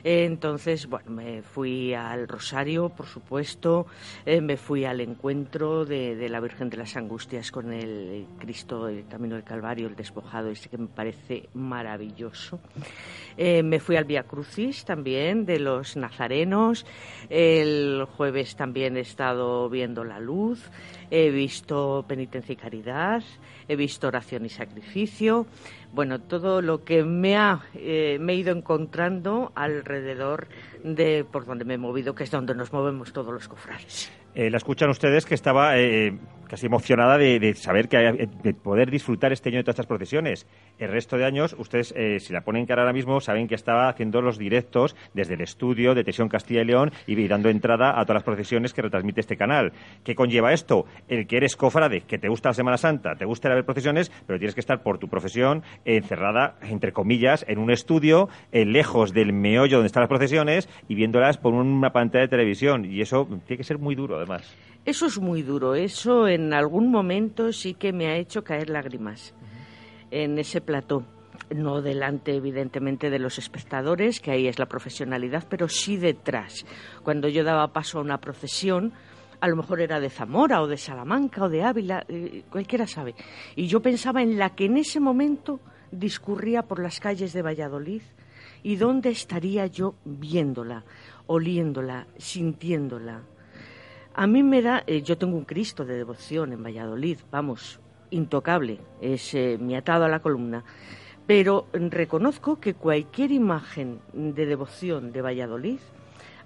entonces, 0.02 0.86
bueno, 0.86 1.10
me 1.10 1.42
fui 1.42 1.92
al 1.94 2.26
Rosario, 2.26 2.88
por 2.88 3.06
supuesto, 3.06 3.86
eh, 4.24 4.40
me 4.40 4.56
fui 4.56 4.84
al 4.84 5.00
encuentro 5.00 5.84
de, 5.84 6.28
la 6.28 6.40
Virgen 6.40 6.70
de 6.70 6.76
las 6.76 6.96
Angustias 6.96 7.50
con 7.50 7.72
el 7.72 8.26
Cristo, 8.38 8.88
el 8.88 9.06
Camino 9.06 9.34
del 9.34 9.44
Calvario, 9.44 9.88
el 9.88 9.96
despojado, 9.96 10.50
ese 10.50 10.68
que 10.68 10.78
me 10.78 10.88
parece 10.88 11.48
maravilloso. 11.54 12.60
Eh, 13.36 13.62
me 13.62 13.80
fui 13.80 13.96
al 13.96 14.04
Via 14.04 14.24
Crucis 14.24 14.84
también, 14.84 15.46
de 15.46 15.58
los 15.58 15.96
nazarenos. 15.96 16.86
El 17.28 18.04
jueves 18.16 18.56
también 18.56 18.96
he 18.96 19.00
estado 19.00 19.68
viendo 19.68 20.04
la 20.04 20.20
luz, 20.20 20.70
he 21.10 21.30
visto 21.30 22.04
penitencia 22.06 22.52
y 22.52 22.56
caridad, 22.56 23.22
he 23.68 23.76
visto 23.76 24.08
oración 24.08 24.46
y 24.46 24.48
sacrificio. 24.48 25.46
bueno, 25.92 26.20
todo 26.20 26.62
lo 26.62 26.84
que 26.84 27.02
me, 27.02 27.36
ha, 27.36 27.62
eh, 27.74 28.18
me 28.20 28.34
he 28.34 28.36
ido 28.36 28.52
encontrando 28.52 29.52
alrededor 29.54 30.48
de 30.84 31.24
por 31.24 31.46
donde 31.46 31.64
me 31.64 31.74
he 31.74 31.78
movido, 31.78 32.14
que 32.14 32.24
es 32.24 32.30
donde 32.30 32.54
nos 32.54 32.72
movemos 32.72 33.12
todos 33.12 33.34
los 33.34 33.48
cofrades. 33.48 34.10
Eh, 34.34 34.48
la 34.48 34.58
escuchan 34.58 34.90
ustedes 34.90 35.26
que 35.26 35.34
estaba 35.34 35.76
eh, 35.76 36.16
casi 36.46 36.66
emocionada 36.66 37.18
de, 37.18 37.54
saber 37.54 37.88
que 37.88 37.96
eh, 37.96 38.28
de 38.42 38.54
poder 38.54 38.88
disfrutar 38.88 39.32
este 39.32 39.48
año 39.48 39.58
de 39.58 39.64
todas 39.64 39.74
estas 39.74 39.86
procesiones. 39.86 40.46
El 40.78 40.92
resto 40.92 41.16
de 41.16 41.24
años, 41.24 41.56
ustedes, 41.58 41.92
si 42.22 42.32
la 42.32 42.42
ponen 42.42 42.64
cara 42.64 42.82
ahora 42.82 42.92
mismo, 42.92 43.20
saben 43.20 43.48
que 43.48 43.54
estaba 43.54 43.88
haciendo 43.88 44.22
los 44.22 44.38
directos 44.38 44.96
desde 45.14 45.34
el 45.34 45.40
estudio 45.40 45.94
de 45.94 46.04
Tesión 46.04 46.28
Castilla 46.28 46.62
y 46.62 46.64
León 46.64 46.92
y 47.06 47.28
dando 47.28 47.48
entrada 47.48 48.00
a 48.00 48.04
todas 48.04 48.20
las 48.20 48.22
procesiones 48.22 48.72
que 48.72 48.82
retransmite 48.82 49.20
este 49.20 49.36
canal. 49.36 49.72
¿Qué 50.04 50.14
conlleva 50.14 50.52
esto? 50.52 50.86
El 51.08 51.26
que 51.26 51.36
eres 51.36 51.56
cofrade, 51.56 52.02
que 52.02 52.18
te 52.18 52.28
gusta 52.28 52.50
la 52.50 52.54
Semana 52.54 52.78
Santa, 52.78 53.14
te 53.16 53.26
gusta 53.26 53.48
ver 53.50 53.64
procesiones, 53.64 54.10
pero 54.26 54.38
tienes 54.38 54.54
que 54.54 54.60
estar 54.60 54.82
por 54.82 54.98
tu 54.98 55.08
profesión 55.08 55.62
encerrada, 55.84 56.56
entre 56.62 56.92
comillas, 56.92 57.44
en 57.48 57.58
un 57.58 57.70
estudio, 57.70 58.28
lejos 58.52 59.12
del 59.12 59.32
meollo 59.32 59.78
donde 59.78 59.88
están 59.88 60.02
las 60.02 60.08
procesiones 60.08 60.68
y 60.88 60.94
viéndolas 60.94 61.36
por 61.36 61.52
una 61.52 61.92
pantalla 61.92 62.22
de 62.22 62.28
televisión. 62.28 62.84
Y 62.86 63.02
eso 63.02 63.26
tiene 63.46 63.58
que 63.58 63.64
ser 63.64 63.78
muy 63.78 63.94
duro 63.94 64.19
Eso 64.84 65.06
es 65.06 65.18
muy 65.18 65.42
duro. 65.42 65.74
Eso 65.74 66.26
en 66.26 66.52
algún 66.52 66.90
momento 66.90 67.52
sí 67.52 67.74
que 67.74 67.92
me 67.92 68.08
ha 68.08 68.16
hecho 68.16 68.42
caer 68.42 68.70
lágrimas 68.70 69.34
en 70.10 70.38
ese 70.38 70.60
plató. 70.60 71.04
No 71.54 71.82
delante, 71.82 72.34
evidentemente, 72.34 73.10
de 73.10 73.18
los 73.18 73.38
espectadores, 73.38 74.20
que 74.20 74.30
ahí 74.30 74.46
es 74.46 74.58
la 74.58 74.66
profesionalidad, 74.66 75.46
pero 75.48 75.68
sí 75.68 75.96
detrás. 75.96 76.64
Cuando 77.02 77.28
yo 77.28 77.44
daba 77.44 77.72
paso 77.72 77.98
a 77.98 78.02
una 78.02 78.18
procesión, 78.18 78.92
a 79.40 79.48
lo 79.48 79.56
mejor 79.56 79.80
era 79.80 80.00
de 80.00 80.10
Zamora 80.10 80.62
o 80.62 80.66
de 80.66 80.76
Salamanca 80.76 81.44
o 81.44 81.48
de 81.48 81.62
Ávila, 81.62 82.04
eh, 82.08 82.44
cualquiera 82.50 82.86
sabe. 82.86 83.14
Y 83.56 83.66
yo 83.66 83.80
pensaba 83.80 84.22
en 84.22 84.38
la 84.38 84.54
que 84.54 84.66
en 84.66 84.76
ese 84.76 85.00
momento 85.00 85.60
discurría 85.90 86.62
por 86.62 86.80
las 86.80 87.00
calles 87.00 87.32
de 87.32 87.42
Valladolid 87.42 88.02
y 88.62 88.76
dónde 88.76 89.10
estaría 89.10 89.66
yo 89.66 89.94
viéndola, 90.04 90.84
oliéndola, 91.26 92.06
sintiéndola. 92.18 93.22
A 94.20 94.26
mí 94.26 94.42
me 94.42 94.60
da, 94.60 94.84
eh, 94.86 95.00
yo 95.00 95.16
tengo 95.16 95.34
un 95.34 95.46
Cristo 95.46 95.86
de 95.86 95.96
devoción 95.96 96.52
en 96.52 96.62
Valladolid, 96.62 97.16
vamos, 97.30 97.80
intocable, 98.10 98.78
es 99.00 99.32
eh, 99.32 99.56
mi 99.58 99.74
atado 99.74 100.04
a 100.04 100.10
la 100.10 100.20
columna, 100.20 100.62
pero 101.26 101.68
reconozco 101.72 102.60
que 102.60 102.74
cualquier 102.74 103.32
imagen 103.32 104.02
de 104.12 104.44
devoción 104.44 105.10
de 105.10 105.22
Valladolid 105.22 105.78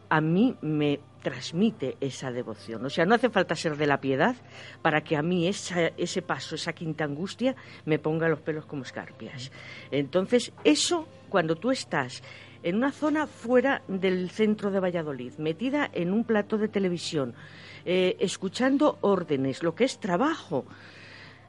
a 0.09 0.21
mí 0.21 0.55
me 0.61 1.01
transmite 1.21 1.97
esa 2.01 2.31
devoción. 2.31 2.85
O 2.87 2.91
sea, 2.91 3.07
no 3.07 3.17
hace 3.17 3.29
falta 3.29 3.57
ser 3.57 3.77
de 3.77 3.89
la 3.89 4.01
piedad 4.01 4.37
para 4.81 5.03
que 5.03 5.17
a 5.17 5.23
mí 5.23 5.49
ese 5.49 6.23
paso, 6.23 6.55
esa 6.55 6.75
quinta 6.75 7.03
angustia, 7.03 7.57
me 7.87 7.99
ponga 7.99 8.29
los 8.29 8.39
pelos 8.39 8.67
como 8.67 8.85
escarpias. 8.85 9.51
Entonces, 9.91 10.53
eso, 10.63 11.09
cuando 11.29 11.57
tú 11.57 11.73
estás 11.73 12.23
en 12.63 12.77
una 12.77 12.93
zona 12.93 13.27
fuera 13.27 13.83
del 13.89 14.31
centro 14.31 14.71
de 14.71 14.81
Valladolid, 14.81 15.35
metida 15.39 15.91
en 15.93 16.13
un 16.13 16.25
plato 16.25 16.57
de 16.57 16.69
televisión, 16.69 17.35
eh, 17.85 18.17
escuchando 18.21 18.99
órdenes, 19.01 19.63
lo 19.63 19.75
que 19.75 19.85
es 19.85 19.99
trabajo, 19.99 20.65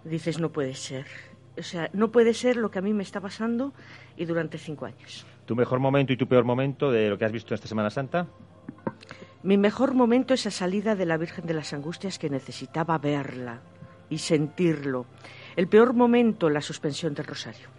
dices, 0.03 0.39
no 0.39 0.51
puede 0.51 0.75
ser. 0.75 1.05
O 1.57 1.63
sea, 1.63 1.89
no 1.93 2.11
puede 2.11 2.33
ser 2.33 2.57
lo 2.57 2.69
que 2.69 2.79
a 2.79 2.81
mí 2.81 2.93
me 2.93 3.03
está 3.03 3.21
pasando 3.21 3.73
y 4.17 4.25
durante 4.25 4.57
cinco 4.57 4.85
años. 4.85 5.25
¿Tu 5.45 5.55
mejor 5.55 5.79
momento 5.79 6.11
y 6.11 6.17
tu 6.17 6.27
peor 6.27 6.43
momento 6.43 6.91
de 6.91 7.09
lo 7.09 7.17
que 7.17 7.25
has 7.25 7.31
visto 7.31 7.53
esta 7.53 7.67
Semana 7.67 7.89
Santa? 7.89 8.27
Mi 9.43 9.57
mejor 9.57 9.93
momento 9.93 10.33
es 10.33 10.43
la 10.45 10.51
salida 10.51 10.95
de 10.95 11.05
la 11.05 11.17
Virgen 11.17 11.45
de 11.45 11.53
las 11.53 11.71
Angustias 11.71 12.19
que 12.19 12.29
necesitaba 12.29 12.97
verla 12.97 13.61
y 14.09 14.17
sentirlo. 14.17 15.05
El 15.55 15.67
peor 15.67 15.93
momento, 15.93 16.49
la 16.49 16.61
suspensión 16.61 17.13
del 17.13 17.25
Rosario 17.25 17.69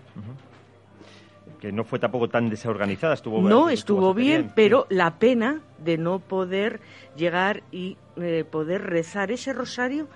que 1.60 1.72
no 1.72 1.84
fue 1.84 1.98
tampoco 1.98 2.28
tan 2.28 2.48
desorganizada, 2.48 3.14
estuvo 3.14 3.40
No, 3.40 3.68
estuvo, 3.70 4.14
bien, 4.14 4.52
pero 4.54 4.86
la 4.90 5.18
pena 5.18 5.60
de 5.78 5.98
no 5.98 6.18
poder 6.18 6.80
llegar 7.16 7.62
y 7.72 7.96
eh, 8.16 8.44
poder 8.50 8.82
rezar 8.82 9.30
ese 9.30 9.52
rosario 9.52 10.08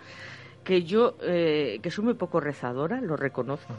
que 0.64 0.82
yo, 0.82 1.16
eh, 1.22 1.78
que 1.82 1.90
soy 1.90 2.04
muy 2.04 2.14
poco 2.14 2.40
rezadora, 2.40 3.00
lo 3.00 3.16
reconozco, 3.16 3.74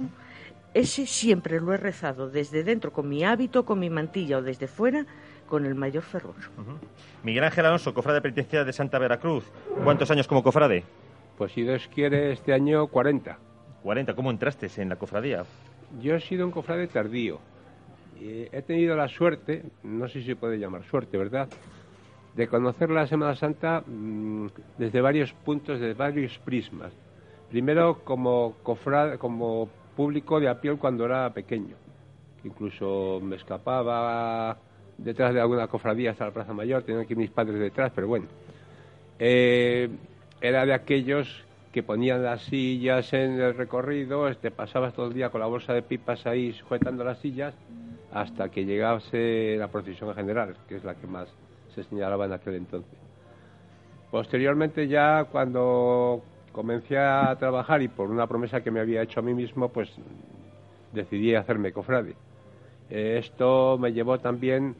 ese 0.73 1.05
siempre 1.05 1.59
lo 1.59 1.73
he 1.73 1.77
rezado 1.77 2.29
desde 2.29 2.63
dentro, 2.63 2.91
con 2.91 3.09
mi 3.09 3.23
hábito, 3.23 3.65
con 3.65 3.79
mi 3.79 3.89
mantilla 3.89 4.37
o 4.37 4.41
desde 4.41 4.67
fuera, 4.67 5.05
con 5.47 5.65
el 5.65 5.75
mayor 5.75 6.03
fervor. 6.03 6.35
Miguel 7.23 7.43
Ángel 7.43 7.65
Alonso, 7.65 7.93
cofrade 7.93 8.19
de 8.19 8.21
penitencia 8.21 8.63
de 8.63 8.71
Santa 8.71 8.97
Veracruz. 8.99 9.43
¿Cuántos 9.83 10.09
años 10.09 10.27
como 10.27 10.43
cofrade? 10.43 10.83
Pues 11.37 11.51
si 11.51 11.63
Dios 11.63 11.89
quiere, 11.93 12.31
este 12.31 12.53
año 12.53 12.87
40. 12.87 13.37
40, 13.83 14.13
¿cómo 14.13 14.31
entraste 14.31 14.69
en 14.77 14.89
la 14.89 14.95
cofradía? 14.95 15.43
Yo 15.99 16.15
he 16.15 16.21
sido 16.21 16.45
un 16.45 16.51
cofrade 16.51 16.87
tardío. 16.87 17.39
Y 18.19 18.47
he 18.51 18.61
tenido 18.61 18.95
la 18.95 19.07
suerte, 19.07 19.63
no 19.83 20.07
sé 20.07 20.21
si 20.21 20.27
se 20.27 20.35
puede 20.35 20.57
llamar 20.57 20.83
suerte, 20.85 21.17
¿verdad?, 21.17 21.49
de 22.35 22.47
conocer 22.47 22.89
la 22.89 23.07
Semana 23.07 23.35
Santa 23.35 23.83
mm, 23.85 24.47
desde 24.77 25.01
varios 25.01 25.33
puntos, 25.33 25.79
desde 25.79 25.93
varios 25.93 26.37
prismas. 26.39 26.93
Primero 27.49 27.99
como 28.03 28.55
cofrade, 28.63 29.17
como 29.17 29.69
público 29.95 30.39
de 30.39 30.47
a 30.47 30.59
pie 30.59 30.75
cuando 30.77 31.05
era 31.05 31.29
pequeño. 31.33 31.75
Incluso 32.43 33.19
me 33.21 33.35
escapaba 33.35 34.57
detrás 34.97 35.33
de 35.33 35.41
alguna 35.41 35.67
cofradía 35.67 36.11
hasta 36.11 36.25
la 36.25 36.31
Plaza 36.31 36.53
Mayor, 36.53 36.83
tenía 36.83 37.05
que 37.05 37.15
mis 37.15 37.29
padres 37.29 37.59
detrás, 37.59 37.91
pero 37.93 38.07
bueno. 38.07 38.27
Eh, 39.19 39.89
era 40.39 40.65
de 40.65 40.73
aquellos 40.73 41.43
que 41.71 41.83
ponían 41.83 42.23
las 42.23 42.43
sillas 42.43 43.13
en 43.13 43.39
el 43.39 43.55
recorrido, 43.55 44.27
este, 44.27 44.51
pasabas 44.51 44.93
todo 44.93 45.07
el 45.07 45.13
día 45.13 45.29
con 45.29 45.41
la 45.41 45.47
bolsa 45.47 45.73
de 45.73 45.81
pipas 45.81 46.25
ahí 46.25 46.53
sujetando 46.53 47.03
las 47.03 47.19
sillas 47.19 47.53
hasta 48.11 48.49
que 48.49 48.65
llegase 48.65 49.55
la 49.57 49.67
procesión 49.67 50.09
en 50.09 50.15
general, 50.15 50.55
que 50.67 50.75
es 50.75 50.83
la 50.83 50.95
que 50.95 51.07
más 51.07 51.29
se 51.75 51.83
señalaba 51.83 52.25
en 52.25 52.33
aquel 52.33 52.55
entonces. 52.55 52.97
Posteriormente 54.09 54.87
ya 54.87 55.25
cuando 55.25 56.21
comencé 56.51 56.97
a 56.97 57.35
trabajar 57.39 57.81
y 57.81 57.87
por 57.87 58.09
una 58.09 58.27
promesa 58.27 58.61
que 58.61 58.71
me 58.71 58.79
había 58.79 59.01
hecho 59.01 59.19
a 59.19 59.23
mí 59.23 59.33
mismo, 59.33 59.69
pues 59.69 59.89
decidí 60.91 61.33
hacerme 61.35 61.71
cofrade. 61.71 62.15
Esto 62.89 63.77
me 63.79 63.93
llevó 63.93 64.19
también 64.19 64.75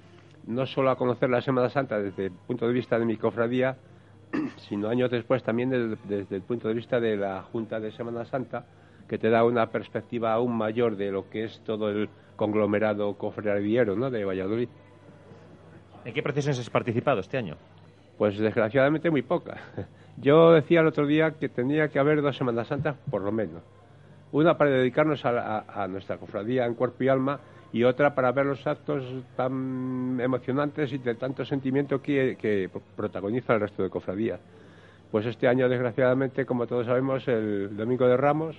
no 0.45 0.65
solo 0.65 0.89
a 0.89 0.97
conocer 0.97 1.29
la 1.29 1.41
Semana 1.41 1.69
Santa 1.69 1.99
desde 1.99 2.25
el 2.25 2.31
punto 2.31 2.67
de 2.67 2.73
vista 2.73 2.99
de 2.99 3.05
mi 3.05 3.17
cofradía, 3.17 3.77
sino 4.69 4.89
años 4.89 5.11
después 5.11 5.43
también 5.43 5.69
desde, 5.69 6.35
el 6.35 6.41
punto 6.41 6.67
de 6.67 6.73
vista 6.73 6.99
de 6.99 7.15
la 7.15 7.43
Junta 7.43 7.79
de 7.79 7.91
Semana 7.91 8.25
Santa, 8.25 8.65
que 9.07 9.17
te 9.17 9.29
da 9.29 9.43
una 9.43 9.67
perspectiva 9.67 10.33
aún 10.33 10.55
mayor 10.55 10.95
de 10.95 11.11
lo 11.11 11.29
que 11.29 11.45
es 11.45 11.61
todo 11.65 11.89
el 11.89 12.09
conglomerado 12.35 13.13
cofradiero 13.17 13.95
de 14.09 14.25
Valladolid. 14.25 14.69
¿En 16.03 16.13
qué 16.13 16.23
procesiones 16.23 16.59
has 16.59 16.69
participado 16.69 17.19
este 17.19 17.37
año? 17.37 17.55
Pues 18.17 18.37
desgraciadamente 18.37 19.09
muy 19.11 19.21
pocas. 19.21 19.59
Yo 20.17 20.51
decía 20.51 20.81
el 20.81 20.87
otro 20.87 21.05
día 21.05 21.31
que 21.31 21.47
tenía 21.47 21.89
que 21.89 21.99
haber 21.99 22.21
dos 22.21 22.37
Semanas 22.37 22.67
Santas 22.67 22.95
por 23.09 23.21
lo 23.21 23.31
menos. 23.31 23.61
Una 24.31 24.57
para 24.57 24.71
dedicarnos 24.71 25.23
a, 25.25 25.87
nuestra 25.89 26.17
cofradía 26.17 26.65
en 26.65 26.73
cuerpo 26.73 27.03
y 27.03 27.09
alma 27.09 27.39
y 27.73 27.83
otra 27.83 28.15
para 28.15 28.31
ver 28.31 28.45
los 28.45 28.65
actos 28.65 29.03
tan 29.35 30.19
emocionantes 30.21 30.91
y 30.93 30.97
de 30.97 31.15
tanto 31.15 31.45
sentimiento 31.45 32.01
que, 32.01 32.37
que 32.39 32.69
protagoniza 32.95 33.53
el 33.53 33.61
resto 33.61 33.83
de 33.83 33.89
cofradías. 33.89 34.39
Pues 35.11 35.25
este 35.25 35.47
año, 35.49 35.67
desgraciadamente, 35.67 36.45
como 36.45 36.65
todos 36.65 36.85
sabemos, 36.85 37.27
el 37.27 37.75
Domingo 37.75 38.07
de 38.07 38.15
Ramos 38.15 38.55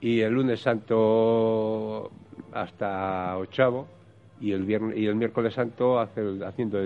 y 0.00 0.20
el 0.20 0.34
lunes 0.34 0.60
santo 0.60 2.10
hasta 2.52 3.38
Ochavo 3.38 3.97
y 4.40 4.52
el 4.52 4.64
viernes 4.64 4.96
y 4.96 5.06
el 5.06 5.14
miércoles 5.14 5.54
santo 5.54 5.98
haciendo 5.98 6.78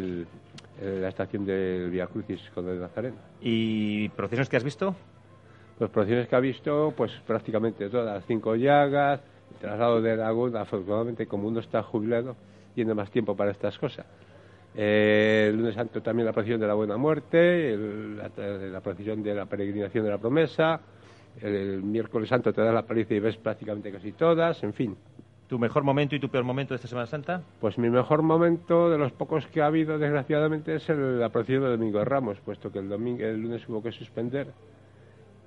la 0.81 1.09
estación 1.09 1.45
del 1.45 1.91
Via 1.91 2.07
Crucis 2.07 2.41
con 2.55 2.69
el 2.69 2.81
Nazareno. 2.81 3.17
¿Y 3.41 4.09
procesiones 4.11 4.49
que 4.49 4.57
has 4.57 4.65
visto? 4.65 4.95
Pues 5.79 5.91
procesiones 5.91 6.29
que 6.29 6.37
ha 6.37 6.41
visto, 6.41 6.93
pues 6.97 7.13
prácticamente 7.27 7.89
todas, 7.89 8.25
cinco 8.27 8.57
llagas, 8.57 9.21
el 9.53 9.57
traslado 9.59 10.01
de 10.01 10.13
Aragón, 10.13 10.57
afortunadamente 10.57 11.27
como 11.27 11.49
uno 11.49 11.61
está 11.61 11.83
jubilado, 11.83 12.37
tiene 12.75 12.95
más 12.95 13.11
tiempo 13.11 13.37
para 13.37 13.51
estas 13.51 13.79
cosas. 13.79 14.07
Eh, 14.75 15.49
el 15.51 15.57
lunes 15.57 15.75
santo 15.75 16.01
también 16.01 16.27
la 16.27 16.33
procesión 16.33 16.61
de 16.61 16.67
la 16.67 16.75
Buena 16.75 16.97
Muerte, 16.97 17.77
la, 17.77 18.31
la 18.37 18.81
procesión 18.81 19.23
de 19.23 19.35
la 19.35 19.47
peregrinación 19.47 20.05
de 20.05 20.11
la 20.11 20.19
promesa, 20.19 20.81
el, 21.41 21.83
miércoles 21.83 22.29
santo 22.29 22.53
te 22.53 22.61
da 22.61 22.73
la 22.73 22.83
paliza 22.83 23.15
y 23.15 23.21
ves 23.21 23.37
prácticamente 23.37 23.91
casi 23.91 24.13
todas, 24.13 24.63
en 24.63 24.73
fin. 24.73 24.97
¿Tu 25.53 25.59
mejor 25.59 25.83
momento 25.83 26.17
y 26.17 26.19
tu 26.19 26.31
peor 26.31 26.45
momento 26.45 26.73
de 26.73 26.77
esta 26.77 26.89
Semana 26.89 27.07
Santa? 27.07 27.43
Pues 27.61 27.77
mi 27.77 27.91
mejor 27.91 28.23
momento, 28.23 28.89
de 28.89 28.97
los 28.97 29.13
pocos 29.13 29.47
que 29.49 29.61
ha 29.61 29.67
habido, 29.67 29.99
desgraciadamente, 29.99 30.77
es 30.77 30.89
la 30.89 31.29
procesión 31.29 31.65
del 31.65 31.73
Domingo 31.73 31.99
de 31.99 32.07
Ramos, 32.07 32.41
puesto 32.41 32.73
que 32.73 32.79
el, 32.79 32.89
domingo, 32.89 33.23
el 33.23 33.39
lunes 33.39 33.69
hubo 33.69 33.83
que 33.83 33.93
suspender 33.93 34.47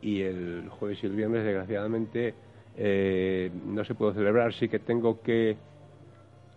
y 0.03 0.21
el 0.21 0.69
jueves 0.69 0.99
y 1.01 1.07
el 1.07 1.15
viernes, 1.15 1.43
desgraciadamente, 1.43 2.35
eh, 2.77 3.49
no 3.65 3.83
se 3.83 3.95
pudo 3.95 4.13
celebrar. 4.13 4.53
Sí 4.53 4.69
que 4.69 4.77
tengo 4.77 5.23
que 5.23 5.57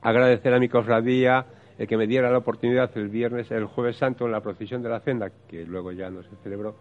agradecer 0.02 0.52
a 0.52 0.59
mi 0.59 0.69
cofradía 0.69 1.47
el 1.78 1.88
que 1.88 1.97
me 1.97 2.07
diera 2.07 2.31
la 2.31 2.37
oportunidad 2.37 2.90
el 2.99 3.09
viernes, 3.09 3.50
el 3.50 3.64
jueves 3.64 3.97
santo, 3.97 4.26
en 4.26 4.33
la 4.33 4.43
procesión 4.43 4.83
de 4.83 4.90
la 4.90 5.00
cena, 5.00 5.33
que 5.49 5.64
luego 5.64 5.93
ya 5.93 6.11
no 6.11 6.23
se 6.23 6.37
celebró, 6.43 6.76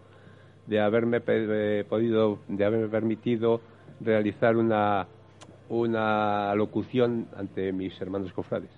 de 0.66 0.80
haberme 0.80 1.22
podido, 1.22 2.40
de 2.46 2.64
haberme 2.66 2.88
permitido 2.88 3.62
realizar 4.02 4.54
una 4.54 5.06
una 5.68 6.54
locución 6.54 7.28
ante 7.36 7.72
mis 7.72 8.00
hermanos 8.00 8.32
cofrades. 8.32 8.70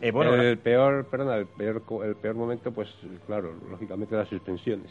Eh, 0.00 0.10
bueno, 0.10 0.34
el 0.34 0.58
peor, 0.58 1.06
perdona, 1.06 1.36
el 1.36 1.46
peor, 1.46 1.82
el 2.04 2.16
peor 2.16 2.34
momento, 2.34 2.72
pues 2.72 2.88
claro, 3.26 3.54
lógicamente 3.70 4.16
las 4.16 4.28
suspensiones. 4.28 4.90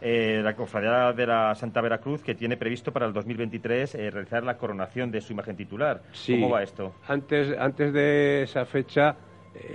Eh, 0.00 0.40
la 0.42 0.56
cofradía 0.56 1.12
de 1.12 1.26
la 1.26 1.54
Santa 1.54 1.80
Veracruz 1.80 2.22
que 2.22 2.34
tiene 2.34 2.56
previsto 2.56 2.92
para 2.92 3.06
el 3.06 3.12
2023 3.12 3.94
eh, 3.94 4.10
realizar 4.10 4.42
la 4.42 4.58
coronación 4.58 5.10
de 5.10 5.20
su 5.20 5.32
imagen 5.32 5.56
titular. 5.56 6.02
¿Cómo 6.26 6.50
va 6.50 6.62
esto? 6.62 6.94
Antes, 7.06 7.56
antes 7.56 7.92
de 7.92 8.42
esa 8.42 8.64
fecha, 8.66 9.16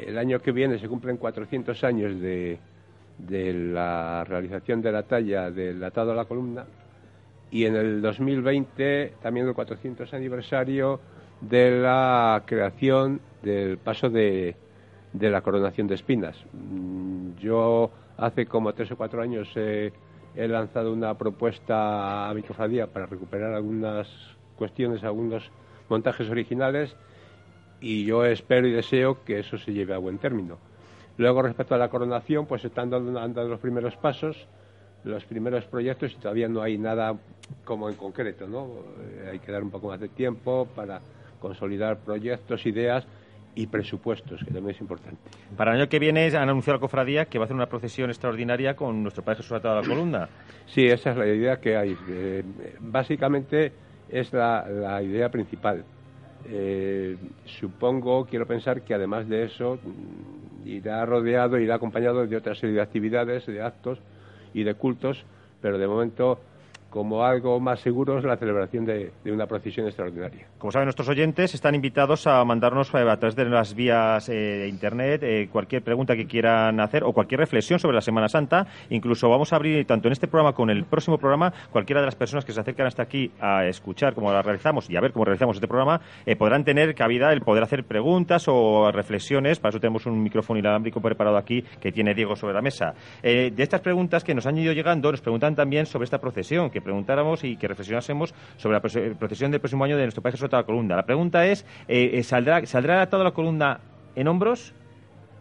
el 0.05 0.17
año 0.17 0.39
que 0.39 0.51
viene 0.51 0.77
se 0.77 0.87
cumplen 0.89 1.17
400 1.17 1.83
años 1.85 2.19
de, 2.19 2.59
de 3.17 3.53
la 3.53 4.25
realización 4.25 4.81
de 4.81 4.91
la 4.91 5.03
talla 5.03 5.49
del 5.49 5.81
atado 5.83 6.11
a 6.11 6.15
la 6.15 6.25
columna 6.25 6.65
y 7.51 7.65
en 7.65 7.75
el 7.75 8.01
2020 8.01 9.15
también 9.21 9.47
el 9.47 9.53
400 9.53 10.13
aniversario 10.13 10.99
de 11.41 11.71
la 11.71 12.43
creación 12.45 13.21
del 13.43 13.77
paso 13.77 14.09
de, 14.09 14.55
de 15.13 15.29
la 15.29 15.41
coronación 15.41 15.87
de 15.87 15.95
espinas. 15.95 16.37
Mm, 16.53 17.35
yo 17.39 17.91
hace 18.17 18.45
como 18.45 18.73
tres 18.73 18.91
o 18.91 18.97
cuatro 18.97 19.21
años 19.21 19.49
he 19.55 19.91
lanzado 20.35 20.93
una 20.93 21.17
propuesta 21.17 22.29
a 22.29 22.33
mi 22.33 22.41
cofradía 22.41 22.87
para 22.87 23.05
recuperar 23.05 23.53
algunas 23.53 24.07
cuestiones, 24.55 25.03
algunos 25.03 25.51
montajes 25.89 26.29
originales 26.29 26.95
y 27.81 28.05
yo 28.05 28.23
espero 28.25 28.67
y 28.67 28.71
deseo 28.71 29.23
que 29.25 29.39
eso 29.39 29.57
se 29.57 29.73
lleve 29.73 29.93
a 29.93 29.97
buen 29.97 30.19
término. 30.19 30.57
Luego, 31.17 31.41
respecto 31.41 31.75
a 31.75 31.77
la 31.77 31.89
coronación, 31.89 32.45
pues 32.45 32.63
están 32.63 32.89
dando, 32.89 33.43
los 33.47 33.59
primeros 33.59 33.97
pasos, 33.97 34.47
los 35.03 35.25
primeros 35.25 35.65
proyectos 35.65 36.13
y 36.13 36.15
todavía 36.15 36.47
no 36.47 36.61
hay 36.61 36.77
nada 36.77 37.15
como 37.63 37.89
en 37.89 37.95
concreto, 37.95 38.47
¿no? 38.47 38.67
Eh, 39.01 39.29
hay 39.31 39.39
que 39.39 39.51
dar 39.51 39.63
un 39.63 39.71
poco 39.71 39.87
más 39.87 39.99
de 39.99 40.09
tiempo 40.09 40.67
para 40.75 41.01
consolidar 41.39 41.97
proyectos, 41.97 42.65
ideas 42.65 43.05
y 43.55 43.67
presupuestos, 43.67 44.39
que 44.39 44.51
también 44.51 44.75
es 44.75 44.81
importante. 44.81 45.19
Para 45.57 45.71
el 45.71 45.81
año 45.81 45.89
que 45.89 45.99
viene 45.99 46.27
han 46.27 46.49
anunciado 46.49 46.77
la 46.77 46.81
cofradía 46.81 47.25
que 47.25 47.37
va 47.37 47.43
a 47.43 47.45
hacer 47.45 47.55
una 47.55 47.65
procesión 47.65 48.09
extraordinaria 48.09 48.75
con 48.75 49.01
nuestro 49.01 49.23
Padre 49.23 49.37
Jesús 49.37 49.51
atado 49.53 49.79
a 49.79 49.81
la 49.81 49.87
columna. 49.87 50.29
Sí, 50.67 50.85
esa 50.85 51.11
es 51.11 51.17
la 51.17 51.27
idea 51.27 51.57
que 51.57 51.75
hay. 51.75 51.97
Eh, 52.09 52.43
básicamente 52.79 53.73
es 54.09 54.31
la, 54.31 55.01
idea 55.03 55.29
principal. 55.29 55.83
Eh, 56.45 57.17
supongo, 57.45 58.25
quiero 58.25 58.47
pensar 58.47 58.81
que 58.83 58.93
además 58.93 59.27
de 59.27 59.43
eso 59.43 59.77
mm, 59.83 60.67
irá 60.67 61.05
rodeado, 61.05 61.59
irá 61.59 61.75
acompañado 61.75 62.25
de 62.25 62.35
otra 62.37 62.55
serie 62.55 62.75
de 62.75 62.81
actividades, 62.81 63.45
de 63.45 63.61
actos 63.61 63.99
y 64.53 64.63
de 64.63 64.73
cultos, 64.73 65.23
pero 65.61 65.77
de 65.77 65.87
momento 65.87 66.39
como 66.91 67.23
algo 67.23 67.59
más 67.61 67.79
seguro 67.79 68.19
es 68.19 68.25
la 68.25 68.35
celebración 68.35 68.85
de, 68.85 69.11
una 69.25 69.47
procesión 69.47 69.87
extraordinaria. 69.87 70.45
Como 70.57 70.71
saben 70.71 70.87
nuestros 70.87 71.07
oyentes, 71.07 71.53
están 71.55 71.73
invitados 71.73 72.27
a 72.27 72.43
mandarnos 72.43 72.93
a 72.93 73.17
través 73.17 73.35
de 73.35 73.45
las 73.45 73.73
vías 73.73 74.27
eh, 74.27 74.33
de 74.33 74.67
Internet 74.67 75.23
eh, 75.23 75.47
cualquier 75.49 75.83
pregunta 75.83 76.17
que 76.17 76.27
quieran 76.27 76.81
hacer 76.81 77.05
o 77.05 77.13
cualquier 77.13 77.39
reflexión 77.39 77.79
sobre 77.79 77.95
la 77.95 78.01
Semana 78.01 78.27
Santa. 78.27 78.67
Incluso 78.89 79.29
vamos 79.29 79.53
a 79.53 79.55
abrir, 79.55 79.87
tanto 79.87 80.09
en 80.09 80.11
este 80.11 80.27
programa 80.27 80.53
como 80.53 80.69
en 80.69 80.77
el 80.77 80.83
próximo 80.83 81.17
programa, 81.17 81.53
cualquiera 81.71 82.01
de 82.01 82.07
las 82.07 82.15
personas 82.15 82.43
que 82.43 82.51
se 82.51 82.59
acercan 82.59 82.87
hasta 82.87 83.03
aquí 83.03 83.31
a 83.39 83.65
escuchar 83.65 84.13
cómo 84.13 84.31
la 84.33 84.41
realizamos 84.41 84.89
y 84.89 84.97
a 84.97 85.01
ver 85.01 85.13
cómo 85.13 85.23
realizamos 85.23 85.55
este 85.55 85.69
programa, 85.69 86.01
eh, 86.25 86.35
podrán 86.35 86.65
tener 86.65 86.93
cabida 86.93 87.31
el 87.31 87.39
poder 87.39 87.63
hacer 87.63 87.85
preguntas 87.85 88.49
o 88.49 88.91
reflexiones. 88.91 89.59
Para 89.59 89.69
eso 89.69 89.79
tenemos 89.79 90.05
un 90.07 90.21
micrófono 90.21 90.59
inalámbrico 90.59 90.99
preparado 90.99 91.37
aquí 91.37 91.63
que 91.79 91.93
tiene 91.93 92.13
Diego 92.13 92.35
sobre 92.35 92.53
la 92.53 92.61
mesa. 92.61 92.93
de 93.23 93.53
estas 93.57 93.79
preguntas 93.79 94.25
que 94.25 94.35
nos 94.35 94.45
han 94.45 94.57
ido 94.57 94.73
llegando, 94.73 95.09
nos 95.09 95.21
preguntan 95.21 95.55
también 95.55 95.85
sobre 95.85 96.03
esta 96.03 96.19
procesión 96.19 96.69
que 96.69 96.80
preguntáramos 96.81 97.43
y 97.43 97.57
que 97.57 97.67
reflexionásemos 97.67 98.33
sobre 98.57 98.75
la 98.75 98.81
procesión 98.81 99.51
del 99.51 99.59
próximo 99.59 99.83
año 99.83 99.97
de 99.97 100.03
nuestro 100.03 100.21
país 100.21 100.37
sobre 100.37 100.51
la 100.51 100.63
columna. 100.63 100.95
La 100.95 101.05
pregunta 101.05 101.45
es, 101.45 101.65
eh, 101.87 102.11
eh, 102.13 102.23
¿saldrá, 102.23 102.65
¿saldrá 102.65 103.07
toda 103.09 103.23
la 103.23 103.31
columna 103.31 103.79
en 104.15 104.27
hombros? 104.27 104.73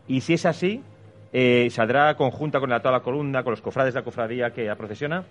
Y 0.07 0.21
si 0.21 0.35
es 0.35 0.47
así, 0.47 0.83
eh, 1.33 1.69
¿saldrá 1.71 2.15
conjunta 2.17 2.61
con 2.61 2.71
la 2.71 2.81
toda 2.81 2.93
la 2.93 3.01
columna, 3.01 3.43
con 3.43 3.53
los 3.53 3.61
cofrades 3.61 3.95
de 3.95 4.01
la 4.01 4.05
cofradía 4.05 4.51
que 4.51 4.65
la 4.65 4.77
procesiona? 4.77 5.25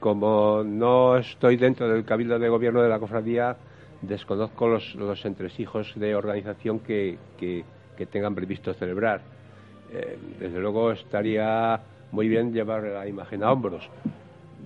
como 0.00 0.62
no 0.64 1.18
estoy 1.18 1.56
dentro 1.58 1.86
del 1.90 2.06
cabildo 2.06 2.38
de 2.38 2.48
gobierno 2.48 2.80
de 2.80 2.88
la 2.88 2.98
cofradía, 2.98 3.54
desconozco 4.00 4.66
los, 4.66 4.94
los 4.94 5.22
entresijos 5.26 5.92
de 5.94 6.14
organización 6.16 6.78
que, 6.78 7.18
que 7.36 8.06
tengan 8.06 8.34
previsto 8.34 8.72
celebrar. 8.72 9.20
desde 10.40 10.58
luego 10.58 10.90
estaría 10.90 11.78
muy 12.12 12.28
bien 12.28 12.52
llevar 12.52 12.82
la 12.82 13.06
imagen 13.06 13.42
a 13.44 13.52
hombros, 13.52 13.90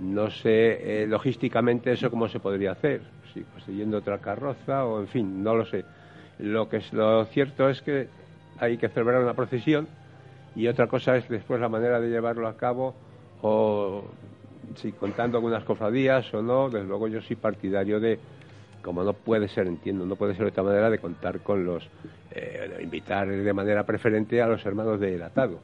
no 0.00 0.30
sé 0.30 1.02
eh, 1.02 1.06
logísticamente 1.06 1.92
eso 1.92 2.10
cómo 2.10 2.28
se 2.28 2.40
podría 2.40 2.72
hacer, 2.72 3.02
si 3.32 3.40
poseyendo 3.40 3.98
otra 3.98 4.18
carroza 4.18 4.84
o 4.84 5.00
en 5.00 5.08
fin, 5.08 5.42
no 5.42 5.54
lo 5.54 5.66
sé. 5.66 5.84
Lo 6.38 6.68
que 6.68 6.78
es 6.78 6.92
lo 6.92 7.24
cierto 7.26 7.68
es 7.68 7.82
que 7.82 8.08
hay 8.58 8.78
que 8.78 8.88
celebrar 8.88 9.22
una 9.22 9.34
procesión 9.34 9.88
y 10.56 10.66
otra 10.68 10.86
cosa 10.86 11.16
es 11.16 11.28
después 11.28 11.60
la 11.60 11.68
manera 11.68 12.00
de 12.00 12.08
llevarlo 12.08 12.48
a 12.48 12.56
cabo 12.56 12.94
o 13.42 14.04
si 14.76 14.92
contando 14.92 15.38
algunas 15.38 15.64
cofradías 15.64 16.32
o 16.34 16.42
no, 16.42 16.70
desde 16.70 16.86
luego 16.86 17.08
yo 17.08 17.20
soy 17.20 17.36
partidario 17.36 18.00
de 18.00 18.18
como 18.82 19.04
no 19.04 19.12
puede 19.12 19.48
ser, 19.48 19.66
entiendo, 19.66 20.06
no 20.06 20.16
puede 20.16 20.34
ser 20.34 20.44
de 20.44 20.50
otra 20.50 20.62
manera 20.62 20.88
de 20.88 20.98
contar 20.98 21.40
con 21.40 21.64
los, 21.64 21.86
eh, 22.30 22.78
invitar 22.82 23.28
de 23.28 23.52
manera 23.52 23.84
preferente 23.84 24.40
a 24.40 24.46
los 24.46 24.64
hermanos 24.64 24.98
del 24.98 25.22
atado. 25.22 25.60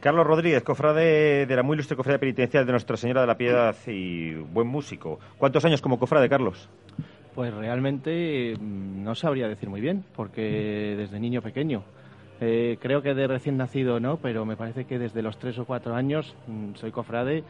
Carlos 0.00 0.24
Rodríguez, 0.24 0.62
cofrade 0.62 1.44
de 1.46 1.56
la 1.56 1.64
muy 1.64 1.74
ilustre 1.74 1.96
cofrade 1.96 2.20
penitencial 2.20 2.64
de 2.64 2.70
Nuestra 2.70 2.96
Señora 2.96 3.22
de 3.22 3.26
la 3.26 3.36
Piedad 3.36 3.74
y 3.88 4.34
buen 4.34 4.68
músico. 4.68 5.18
¿Cuántos 5.38 5.64
años 5.64 5.82
como 5.82 5.98
cofrade, 5.98 6.28
Carlos? 6.28 6.68
Pues 7.34 7.52
realmente 7.52 8.54
mm, 8.56 9.02
no 9.02 9.16
sabría 9.16 9.48
decir 9.48 9.68
muy 9.68 9.80
bien, 9.80 10.04
porque 10.14 10.94
desde 10.96 11.18
niño 11.18 11.42
pequeño. 11.42 11.82
Eh, 12.40 12.78
creo 12.80 13.02
que 13.02 13.14
de 13.14 13.26
recién 13.26 13.56
nacido 13.56 13.98
no, 13.98 14.18
pero 14.18 14.44
me 14.44 14.56
parece 14.56 14.84
que 14.84 15.00
desde 15.00 15.20
los 15.20 15.36
tres 15.36 15.58
o 15.58 15.64
cuatro 15.64 15.96
años 15.96 16.36
mm, 16.46 16.74
soy 16.74 16.92
cofrade 16.92 17.42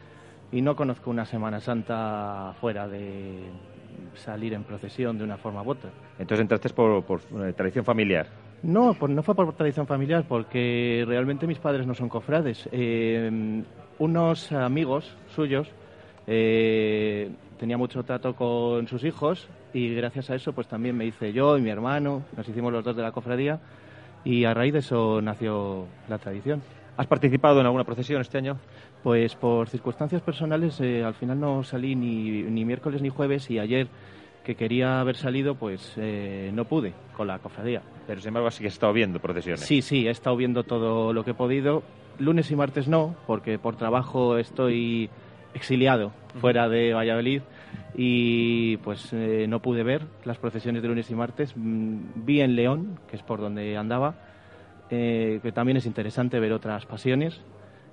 y 0.50 0.62
no 0.62 0.74
conozco 0.74 1.10
una 1.10 1.26
Semana 1.26 1.60
Santa 1.60 2.54
fuera 2.62 2.88
de 2.88 3.40
salir 4.14 4.54
en 4.54 4.64
procesión 4.64 5.18
de 5.18 5.24
una 5.24 5.36
forma 5.36 5.62
u 5.62 5.70
otra. 5.70 5.90
Entonces 6.18 6.40
entraste 6.40 6.70
por, 6.70 7.04
por 7.04 7.20
eh, 7.46 7.52
tradición 7.52 7.84
familiar. 7.84 8.26
No, 8.62 8.94
pues 8.94 9.12
no 9.12 9.22
fue 9.22 9.34
por 9.34 9.52
tradición 9.54 9.86
familiar, 9.86 10.24
porque 10.28 11.04
realmente 11.06 11.46
mis 11.46 11.58
padres 11.58 11.86
no 11.86 11.94
son 11.94 12.08
cofrades. 12.08 12.68
Eh, 12.72 13.62
unos 13.98 14.52
amigos 14.52 15.16
suyos 15.34 15.68
eh, 16.26 17.30
tenía 17.58 17.78
mucho 17.78 18.02
trato 18.02 18.34
con 18.34 18.86
sus 18.88 19.04
hijos 19.04 19.48
y 19.72 19.94
gracias 19.94 20.30
a 20.30 20.34
eso 20.34 20.52
pues 20.52 20.66
también 20.66 20.96
me 20.96 21.06
hice 21.06 21.32
yo 21.32 21.56
y 21.56 21.60
mi 21.60 21.70
hermano, 21.70 22.22
nos 22.36 22.48
hicimos 22.48 22.72
los 22.72 22.84
dos 22.84 22.96
de 22.96 23.02
la 23.02 23.12
cofradía 23.12 23.60
y 24.24 24.44
a 24.44 24.54
raíz 24.54 24.72
de 24.72 24.80
eso 24.80 25.20
nació 25.22 25.86
la 26.08 26.18
tradición. 26.18 26.62
¿Has 26.96 27.06
participado 27.06 27.60
en 27.60 27.66
alguna 27.66 27.84
procesión 27.84 28.20
este 28.20 28.38
año? 28.38 28.58
Pues 29.02 29.36
por 29.36 29.68
circunstancias 29.68 30.20
personales 30.20 30.80
eh, 30.80 31.04
al 31.04 31.14
final 31.14 31.38
no 31.38 31.62
salí 31.62 31.94
ni, 31.94 32.42
ni 32.42 32.64
miércoles 32.64 33.00
ni 33.00 33.08
jueves 33.08 33.50
y 33.50 33.58
ayer 33.58 33.88
que 34.48 34.54
quería 34.54 34.98
haber 34.98 35.16
salido, 35.16 35.56
pues 35.56 35.92
eh, 35.98 36.50
no 36.54 36.64
pude 36.64 36.94
con 37.14 37.26
la 37.26 37.38
cofradía. 37.38 37.82
Pero 38.06 38.18
sin 38.18 38.28
embargo 38.28 38.50
sí 38.50 38.60
que 38.60 38.64
he 38.64 38.68
estado 38.68 38.94
viendo 38.94 39.20
procesiones. 39.20 39.60
Sí, 39.60 39.82
sí, 39.82 40.06
he 40.06 40.10
estado 40.10 40.36
viendo 40.36 40.64
todo 40.64 41.12
lo 41.12 41.22
que 41.22 41.32
he 41.32 41.34
podido. 41.34 41.82
Lunes 42.18 42.50
y 42.50 42.56
martes 42.56 42.88
no, 42.88 43.14
porque 43.26 43.58
por 43.58 43.76
trabajo 43.76 44.38
estoy 44.38 45.10
exiliado 45.52 46.12
fuera 46.40 46.66
de 46.66 46.94
Valladolid 46.94 47.42
y 47.94 48.78
pues 48.78 49.12
eh, 49.12 49.44
no 49.50 49.60
pude 49.60 49.82
ver 49.82 50.06
las 50.24 50.38
procesiones 50.38 50.80
de 50.80 50.88
lunes 50.88 51.10
y 51.10 51.14
martes. 51.14 51.52
Mm, 51.54 52.24
vi 52.24 52.40
en 52.40 52.56
León, 52.56 52.98
que 53.10 53.16
es 53.16 53.22
por 53.22 53.42
donde 53.42 53.76
andaba, 53.76 54.14
eh, 54.88 55.40
que 55.42 55.52
también 55.52 55.76
es 55.76 55.84
interesante 55.84 56.40
ver 56.40 56.54
otras 56.54 56.86
pasiones 56.86 57.38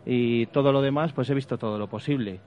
y 0.05 0.45
todo 0.45 0.71
lo 0.71 0.81
demás 0.81 1.11
pues 1.11 1.29
he 1.29 1.33
visto 1.33 1.57
todo 1.57 1.77
lo 1.77 1.89
posible 1.89 2.39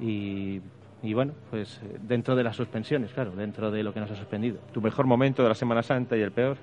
y 0.00 0.60
y 1.02 1.14
bueno, 1.14 1.32
pues 1.50 1.80
eh, 1.82 1.98
dentro 2.00 2.36
de 2.36 2.44
las 2.44 2.56
suspensiones, 2.56 3.12
claro, 3.12 3.32
dentro 3.32 3.70
de 3.70 3.82
lo 3.82 3.92
que 3.92 4.00
nos 4.00 4.10
ha 4.10 4.16
suspendido. 4.16 4.60
¿Tu 4.72 4.80
mejor 4.80 5.06
momento 5.06 5.42
de 5.42 5.48
la 5.48 5.54
Semana 5.54 5.82
Santa 5.82 6.16
y 6.16 6.20
el 6.20 6.30
peor? 6.30 6.56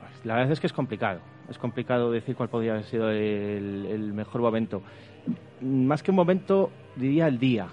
Pues 0.00 0.26
la 0.26 0.34
verdad 0.34 0.52
es 0.52 0.60
que 0.60 0.66
es 0.66 0.72
complicado. 0.72 1.20
Es 1.48 1.58
complicado 1.58 2.10
decir 2.10 2.36
cuál 2.36 2.50
podría 2.50 2.72
haber 2.72 2.84
sido 2.84 3.10
el, 3.10 4.12
mejor 4.12 4.42
momento. 4.42 4.82
Más 5.62 6.02
que 6.02 6.10
un 6.10 6.16
momento, 6.16 6.70
diría 6.96 7.28
el 7.28 7.38
día. 7.38 7.68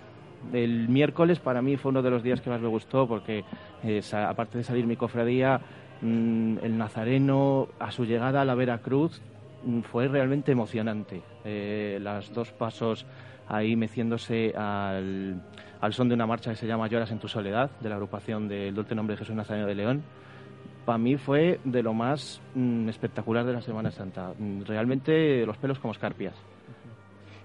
El 0.54 0.88
miércoles 0.88 1.40
para 1.40 1.62
mí 1.62 1.76
fue 1.76 1.90
uno 1.90 2.02
de 2.02 2.12
los 2.12 2.24
días 2.24 2.40
que 2.40 2.50
más 2.50 2.62
me 2.62 2.68
gustó 2.68 3.08
porque, 3.08 3.44
eh, 3.84 4.02
aparte 4.14 4.60
de 4.60 4.64
salir 4.64 4.86
mi 4.86 4.96
cofradía, 4.96 5.60
mm, 6.02 6.58
el 6.62 6.78
Nazareno, 6.78 7.70
a 7.80 7.92
su 7.92 8.06
llegada 8.06 8.42
a 8.42 8.46
la 8.46 8.56
Veracruz, 8.56 9.22
mm, 9.66 9.82
fue 9.82 10.08
realmente 10.08 10.52
emocionante. 10.52 11.22
Eh, 11.44 11.98
los 12.02 12.32
dos 12.34 12.52
pasos 12.52 13.06
ahí 13.48 13.76
meciéndose 13.76 14.54
al, 14.56 15.42
al 15.84 15.92
son 15.92 16.08
de 16.08 16.16
una 16.16 16.26
marcha 16.26 16.50
que 16.50 16.56
se 16.56 16.66
llama 16.66 16.88
Lloras 16.88 17.12
en 17.12 17.20
tu 17.20 17.28
soledad, 17.28 17.70
de 17.82 17.90
la 17.90 17.96
agrupación 17.96 18.48
del 18.48 18.74
Dulce 18.74 18.96
Nombre 18.96 19.16
de 19.16 19.18
Jesús 19.18 19.36
Nazareno 19.36 19.68
de 19.68 19.76
León. 19.76 20.02
Para 20.86 20.98
mí 20.98 21.18
fue 21.18 21.60
de 21.66 21.84
lo 21.84 21.94
más 21.94 22.40
mm, 22.56 22.88
espectacular 22.88 23.46
de 23.46 23.52
la 23.52 23.62
Semana 23.62 23.92
Santa. 23.92 24.32
Mm, 24.40 24.62
realmente 24.62 25.46
los 25.46 25.58
pelos 25.58 25.80
como 25.80 25.92
escarpias. 25.92 26.36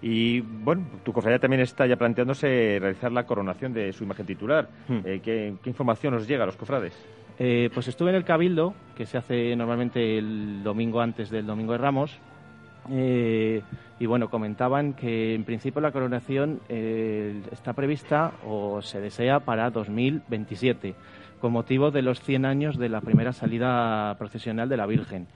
Y 0.01 0.39
bueno, 0.39 0.87
tu 1.03 1.13
cofradía 1.13 1.41
también 1.41 1.63
está 1.63 1.85
ya 1.89 1.97
planteándose 1.97 2.79
realizar 2.81 3.11
la 3.11 3.27
coronación 3.27 3.73
de 3.73 3.93
su 3.93 4.05
imagen 4.05 4.27
titular. 4.27 4.69
Hmm. 4.87 5.01
Eh, 5.05 5.21
¿qué, 5.21 5.55
qué 5.61 5.71
información 5.71 6.15
nos 6.15 6.29
llega 6.29 6.45
a 6.45 6.47
los 6.47 6.57
cofrades? 6.57 6.95
Eh, 7.41 7.71
pues 7.75 7.89
estuve 7.89 8.11
en 8.11 8.17
el 8.17 8.25
Cabildo, 8.25 8.73
que 8.97 9.05
se 9.05 9.19
hace 9.19 9.57
normalmente 9.57 10.17
el 10.17 10.63
domingo 10.63 11.01
antes 11.01 11.29
del 11.29 11.45
Domingo 11.45 11.73
de 11.73 11.79
Ramos, 11.79 12.17
eh, 12.91 13.63
y 13.99 14.07
bueno, 14.07 14.29
comentaban 14.29 14.95
que 14.95 15.35
en 15.35 15.45
principio 15.45 15.81
la 15.81 15.93
coronación 15.93 16.61
eh, 16.69 17.43
está 17.51 17.73
prevista 17.73 18.33
o 18.47 18.81
se 18.81 19.01
desea 19.01 19.41
para 19.41 19.71
2027, 19.71 20.95
con 21.41 21.53
motivo 21.53 21.91
de 21.91 22.03
los 22.03 22.21
100 22.21 22.45
años 22.45 22.79
de 22.79 22.89
la 22.89 23.01
primera 23.01 23.33
salida 23.33 24.15
procesional 24.19 24.69
de 24.69 24.77
la 24.77 24.87
Virgen. 24.87 25.27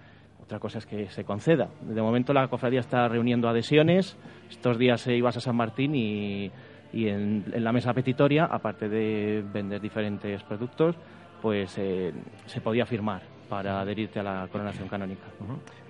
Otra 0.42 0.58
cosa 0.58 0.78
es 0.78 0.86
que 0.86 1.08
se 1.08 1.24
conceda. 1.24 1.68
De 1.80 2.02
momento 2.02 2.32
la 2.32 2.48
cofradía 2.48 2.80
está 2.80 3.08
reuniendo 3.08 3.48
adhesiones. 3.48 4.16
Estos 4.50 4.78
días 4.78 5.06
eh, 5.06 5.16
ibas 5.16 5.36
a 5.36 5.40
San 5.40 5.56
Martín 5.56 5.94
y, 5.94 6.50
y 6.92 7.08
en, 7.08 7.44
en 7.52 7.64
la 7.64 7.72
mesa 7.72 7.92
petitoria, 7.94 8.44
aparte 8.44 8.88
de 8.88 9.44
vender 9.52 9.80
diferentes 9.80 10.42
productos, 10.44 10.96
pues 11.40 11.76
eh, 11.78 12.12
se 12.46 12.60
podía 12.60 12.86
firmar 12.86 13.31
para 13.52 13.82
adherirte 13.82 14.18
a 14.18 14.22
la 14.22 14.48
coronación 14.50 14.88
canónica. 14.88 15.24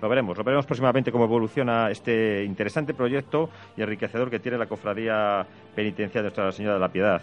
Lo 0.01 0.09
veremos, 0.09 0.37
lo 0.37 0.43
veremos 0.43 0.65
próximamente 0.65 1.13
cómo 1.13 1.23
evoluciona 1.23 1.89
este 1.89 2.43
interesante 2.43 2.93
proyecto 2.93 3.49
y 3.77 3.81
enriquecedor 3.81 4.29
que 4.29 4.39
tiene 4.39 4.57
la 4.57 4.65
cofradía 4.65 5.47
penitenciaria 5.73 6.23
de 6.23 6.35
Nuestra 6.35 6.51
Señora 6.51 6.73
de 6.73 6.79
la 6.81 6.89
Piedad. 6.89 7.21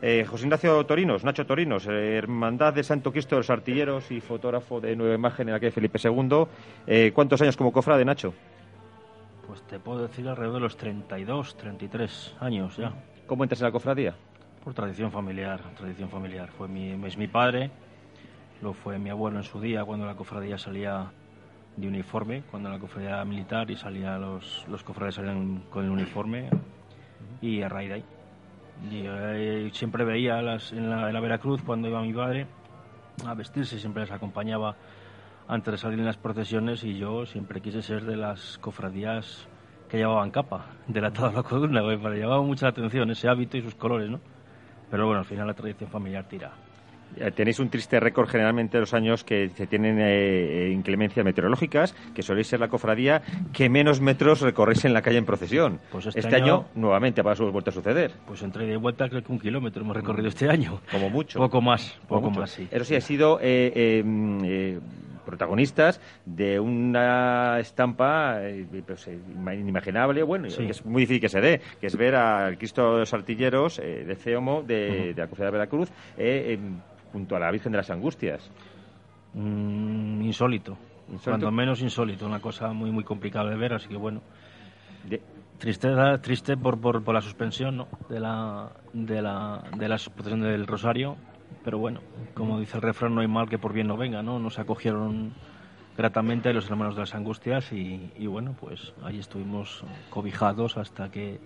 Eh, 0.00 0.24
José 0.26 0.46
Ignacio 0.46 0.86
Torinos, 0.86 1.24
Nacho 1.24 1.44
Torinos, 1.44 1.86
eh, 1.88 2.16
Hermandad 2.16 2.72
de 2.72 2.82
Santo 2.84 3.12
Cristo 3.12 3.34
de 3.34 3.40
los 3.40 3.50
Artilleros 3.50 4.10
y 4.10 4.22
fotógrafo 4.22 4.80
de 4.80 4.96
Nueva 4.96 5.14
Imagen 5.14 5.48
en 5.48 5.52
la 5.52 5.60
calle 5.60 5.72
Felipe 5.72 5.98
II. 6.02 6.46
Eh, 6.86 7.12
¿Cuántos 7.14 7.42
años 7.42 7.58
como 7.58 7.70
cofrade, 7.70 8.06
Nacho? 8.06 8.32
Pues 9.46 9.60
te 9.64 9.78
puedo 9.78 10.08
decir 10.08 10.26
alrededor 10.26 10.54
de 10.54 10.60
los 10.60 10.78
32, 10.78 11.54
33 11.58 12.36
años 12.40 12.78
ya. 12.78 12.94
¿Cómo 13.26 13.44
entras 13.44 13.60
en 13.60 13.66
la 13.66 13.72
cofradía? 13.72 14.14
Por 14.64 14.72
tradición 14.72 15.12
familiar, 15.12 15.60
tradición 15.76 16.08
familiar. 16.08 16.48
Fue 16.48 16.66
mi, 16.66 16.92
es 17.06 17.18
mi 17.18 17.28
padre, 17.28 17.70
lo 18.62 18.72
fue 18.72 18.98
mi 18.98 19.10
abuelo 19.10 19.38
en 19.38 19.44
su 19.44 19.60
día 19.60 19.84
cuando 19.84 20.06
la 20.06 20.14
cofradía 20.14 20.56
salía 20.56 21.10
de 21.76 21.88
uniforme, 21.88 22.42
cuando 22.50 22.70
la 22.70 22.78
cofradía 22.78 23.10
era 23.10 23.24
militar 23.24 23.70
y 23.70 23.76
salía 23.76 24.16
los, 24.18 24.64
los 24.68 24.82
cofrades 24.84 25.16
salían 25.16 25.64
con 25.68 25.84
el 25.84 25.90
uniforme 25.90 26.48
y 27.40 27.60
a 27.62 27.68
raíz 27.68 27.88
de 27.88 27.94
ahí. 27.94 28.04
Eh, 28.90 29.70
siempre 29.72 30.04
veía 30.04 30.40
las, 30.42 30.72
en, 30.72 30.88
la, 30.88 31.08
en 31.08 31.14
la 31.14 31.20
Veracruz 31.20 31.62
cuando 31.62 31.88
iba 31.88 32.00
mi 32.02 32.12
padre 32.12 32.46
a 33.26 33.34
vestirse, 33.34 33.78
siempre 33.78 34.02
les 34.02 34.12
acompañaba 34.12 34.76
antes 35.48 35.72
de 35.72 35.78
salir 35.78 35.98
en 35.98 36.06
las 36.06 36.16
procesiones 36.16 36.84
y 36.84 36.96
yo 36.96 37.26
siempre 37.26 37.60
quise 37.60 37.82
ser 37.82 38.04
de 38.04 38.16
las 38.16 38.58
cofradías 38.58 39.48
que 39.88 39.98
llevaban 39.98 40.30
capa, 40.30 40.66
delatada 40.86 41.32
la 41.32 41.42
columna, 41.42 41.82
me 41.82 41.96
llamaba 42.18 42.42
mucha 42.42 42.68
atención 42.68 43.10
ese 43.10 43.28
hábito 43.28 43.56
y 43.56 43.62
sus 43.62 43.74
colores, 43.74 44.08
¿no? 44.08 44.20
Pero 44.90 45.06
bueno, 45.06 45.20
al 45.20 45.26
final 45.26 45.46
la 45.46 45.54
tradición 45.54 45.90
familiar 45.90 46.26
tira. 46.28 46.52
Eh, 47.18 47.30
Tenéis 47.32 47.58
un 47.60 47.68
triste 47.68 48.00
récord 48.00 48.28
generalmente 48.28 48.76
de 48.76 48.80
los 48.82 48.94
años 48.94 49.24
que 49.24 49.48
se 49.50 49.66
tienen 49.66 49.98
eh, 50.00 50.70
inclemencias 50.72 51.24
meteorológicas, 51.24 51.94
que 52.14 52.22
soléis 52.22 52.46
ser 52.46 52.60
la 52.60 52.68
cofradía 52.68 53.22
que 53.52 53.68
menos 53.68 54.00
metros 54.00 54.40
recorréis 54.40 54.84
en 54.84 54.92
la 54.92 55.02
calle 55.02 55.18
en 55.18 55.24
procesión. 55.26 55.80
Pues 55.90 56.06
este 56.06 56.26
año, 56.34 56.44
año- 56.44 56.64
nuevamente 56.74 57.20
ha 57.20 57.24
vuelto 57.24 57.70
a 57.70 57.72
suceder. 57.72 58.12
Pues 58.26 58.42
entre 58.42 58.66
y 58.72 58.76
vuelta 58.76 59.08
creo 59.08 59.22
que 59.22 59.32
un 59.32 59.38
kilómetro 59.40 59.82
hemos 59.82 59.96
recorrido 59.96 60.28
este 60.28 60.48
año. 60.48 60.80
Como 60.90 61.10
mucho. 61.10 61.38
Poco 61.38 61.60
más, 61.60 61.98
poco 62.08 62.30
más, 62.30 62.50
sí. 62.50 62.66
Eso 62.70 62.84
sí, 62.84 62.94
ha 62.94 63.00
sido 63.00 63.38
eh, 63.40 63.72
eh, 63.74 64.02
mm, 64.04 64.40
eh, 64.44 64.78
protagonistas 65.24 66.00
de 66.26 66.58
una 66.58 67.58
estampa 67.60 68.38
eh, 68.42 68.66
pues, 68.86 69.06
eh, 69.08 69.18
inimaginable, 69.54 70.22
bueno, 70.22 70.50
Sí. 70.50 70.64
que 70.64 70.70
es 70.72 70.84
muy 70.84 71.02
difícil 71.02 71.20
que 71.20 71.28
se 71.28 71.40
dé, 71.40 71.60
que 71.80 71.86
es 71.86 71.96
ver 71.96 72.14
al 72.16 72.58
Cristo 72.58 72.94
de 72.94 73.00
los 73.00 73.14
Artilleros 73.14 73.78
eh, 73.78 74.04
de 74.06 74.16
Ceomo 74.16 74.62
de, 74.62 75.12
de 75.14 75.20
la 75.22 75.28
Cofradía 75.28 75.46
de 75.46 75.52
Veracruz 75.58 75.90
eh, 76.18 76.58
em, 76.58 76.78
junto 77.12 77.36
a 77.36 77.40
la 77.40 77.50
Virgen 77.50 77.72
de 77.72 77.78
las 77.78 77.90
Angustias. 77.90 78.50
Mm, 79.34 80.22
insólito. 80.22 80.76
Insólito. 81.08 81.24
Cuando 81.24 81.50
menos 81.50 81.80
insólito, 81.82 82.26
una 82.26 82.40
cosa 82.40 82.72
muy 82.72 82.90
muy 82.90 83.04
complicada 83.04 83.50
de 83.50 83.56
ver, 83.56 83.74
así 83.74 83.88
que 83.88 83.96
bueno. 83.96 84.20
De- 85.08 85.22
Tristeza, 85.58 86.18
triste 86.20 86.56
por, 86.56 86.80
por, 86.80 87.04
por 87.04 87.14
la 87.14 87.20
suspensión 87.20 87.76
¿no? 87.76 87.88
de 88.08 88.18
la 88.18 88.72
de 88.92 89.22
la 89.22 89.62
de 89.76 89.88
la 89.88 89.96
procesión 90.12 90.40
del 90.40 90.66
Rosario, 90.66 91.16
pero 91.62 91.78
bueno, 91.78 92.00
como 92.34 92.58
dice 92.58 92.78
el 92.78 92.82
refrán, 92.82 93.14
no 93.14 93.20
hay 93.20 93.28
mal 93.28 93.48
que 93.48 93.58
por 93.58 93.72
bien 93.72 93.86
no 93.86 93.96
venga, 93.96 94.22
¿no? 94.24 94.40
Nos 94.40 94.58
acogieron 94.58 95.32
gratamente 95.96 96.52
los 96.52 96.68
hermanos 96.68 96.96
de 96.96 97.02
las 97.02 97.14
Angustias 97.14 97.72
y, 97.72 98.10
y 98.18 98.26
bueno, 98.26 98.56
pues 98.58 98.92
ahí 99.04 99.20
estuvimos 99.20 99.84
cobijados 100.10 100.76
hasta 100.78 101.10
que 101.12 101.38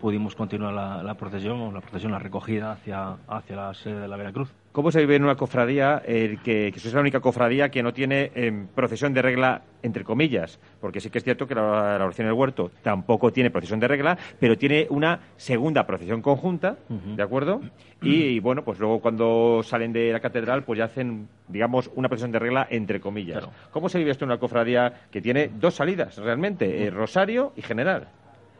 pudimos 0.00 0.36
continuar 0.36 0.72
la, 0.74 1.02
la 1.02 1.14
procesión, 1.14 1.74
la 1.74 1.80
procesión, 1.80 2.12
la 2.12 2.20
recogida 2.20 2.70
hacia, 2.70 3.16
hacia 3.26 3.56
la 3.56 3.74
sede 3.74 3.98
de 3.98 4.06
la 4.08 4.16
Veracruz. 4.16 4.54
¿Cómo 4.72 4.92
se 4.92 5.00
vive 5.00 5.16
en 5.16 5.24
una 5.24 5.34
cofradía 5.34 6.00
eh, 6.06 6.38
que, 6.44 6.70
que 6.72 6.78
sois 6.78 6.94
la 6.94 7.00
única 7.00 7.18
cofradía 7.18 7.70
que 7.70 7.82
no 7.82 7.92
tiene 7.92 8.30
em, 8.36 8.68
procesión 8.68 9.12
de 9.12 9.20
regla, 9.20 9.62
entre 9.82 10.04
comillas? 10.04 10.60
Porque 10.80 11.00
sí 11.00 11.10
que 11.10 11.18
es 11.18 11.24
cierto 11.24 11.48
que 11.48 11.56
la, 11.56 11.98
la 11.98 12.04
oración 12.04 12.28
del 12.28 12.34
huerto 12.34 12.70
tampoco 12.82 13.32
tiene 13.32 13.50
procesión 13.50 13.80
de 13.80 13.88
regla, 13.88 14.16
pero 14.38 14.56
tiene 14.56 14.86
una 14.90 15.18
segunda 15.36 15.86
procesión 15.86 16.22
conjunta. 16.22 16.76
¿de 16.88 17.22
acuerdo? 17.22 17.60
Y, 18.00 18.38
bueno, 18.38 18.62
pues 18.64 18.78
luego 18.78 19.00
cuando 19.00 19.62
salen 19.64 19.92
de 19.92 20.12
la 20.12 20.20
catedral, 20.20 20.62
pues 20.62 20.78
ya 20.78 20.84
hacen, 20.84 21.28
digamos, 21.48 21.90
una 21.96 22.08
procesión 22.08 22.30
de 22.30 22.38
regla, 22.38 22.66
entre 22.70 23.00
comillas. 23.00 23.38
Claro. 23.38 23.52
¿Cómo 23.72 23.88
se 23.88 23.98
vive 23.98 24.12
esto 24.12 24.24
en 24.24 24.30
una 24.30 24.38
cofradía 24.38 25.02
que 25.10 25.20
tiene 25.20 25.50
dos 25.52 25.74
salidas, 25.74 26.16
realmente? 26.16 26.84
eh, 26.84 26.90
Rosario 26.90 27.52
y 27.56 27.62
General. 27.62 28.08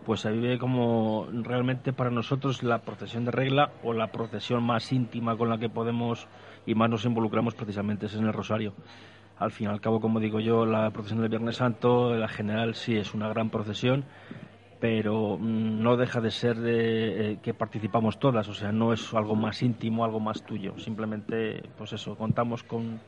Pues 0.04 0.20
se 0.20 0.30
vive 0.30 0.58
como 0.58 1.28
realmente 1.32 1.92
para 1.92 2.10
nosotros 2.10 2.62
la 2.62 2.78
procesión 2.82 3.24
de 3.24 3.30
regla 3.30 3.72
o 3.82 3.92
la 3.92 4.08
procesión 4.08 4.62
más 4.62 4.92
íntima 4.92 5.36
con 5.36 5.48
la 5.48 5.58
que 5.58 5.68
podemos 5.68 6.26
y 6.66 6.74
más 6.74 6.90
nos 6.90 7.04
involucramos 7.04 7.54
precisamente 7.54 8.06
es 8.06 8.14
en 8.14 8.26
el 8.26 8.32
Rosario. 8.32 8.74
Al 9.38 9.52
fin 9.52 9.68
y 9.68 9.70
al 9.70 9.80
cabo, 9.80 10.00
como 10.00 10.20
digo 10.20 10.40
yo, 10.40 10.66
la 10.66 10.90
procesión 10.90 11.20
del 11.20 11.30
Viernes 11.30 11.56
Santo, 11.56 12.14
la 12.14 12.28
general 12.28 12.74
sí 12.74 12.96
es 12.96 13.14
una 13.14 13.28
gran 13.28 13.48
procesión, 13.48 14.04
pero 14.80 15.38
mm, 15.38 15.82
no 15.82 15.96
deja 15.96 16.20
de 16.20 16.30
ser 16.30 16.56
de, 16.58 17.32
eh, 17.32 17.38
que 17.42 17.54
participamos 17.54 18.18
todas, 18.18 18.48
o 18.48 18.54
sea, 18.54 18.72
no 18.72 18.92
es 18.92 19.14
algo 19.14 19.36
más 19.36 19.62
íntimo, 19.62 20.04
algo 20.04 20.20
más 20.20 20.42
tuyo. 20.44 20.78
Simplemente, 20.78 21.62
pues 21.78 21.92
eso, 21.92 22.16
contamos 22.16 22.62
con, 22.62 23.00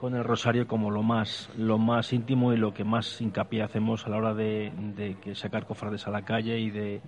con 0.00 0.14
el 0.14 0.24
rosario 0.24 0.66
como 0.66 0.90
lo 0.90 1.02
más 1.02 1.48
lo 1.56 1.78
más 1.78 2.12
íntimo 2.12 2.52
y 2.52 2.56
lo 2.56 2.74
que 2.74 2.84
más 2.84 3.20
hincapié 3.20 3.62
hacemos 3.62 4.06
a 4.06 4.10
la 4.10 4.16
hora 4.18 4.34
de, 4.34 4.70
de 4.96 5.14
que 5.22 5.34
sacar 5.34 5.66
cofrades 5.66 6.06
a 6.06 6.10
la 6.10 6.22
calle 6.22 6.58
y 6.58 6.70
de 6.70 7.00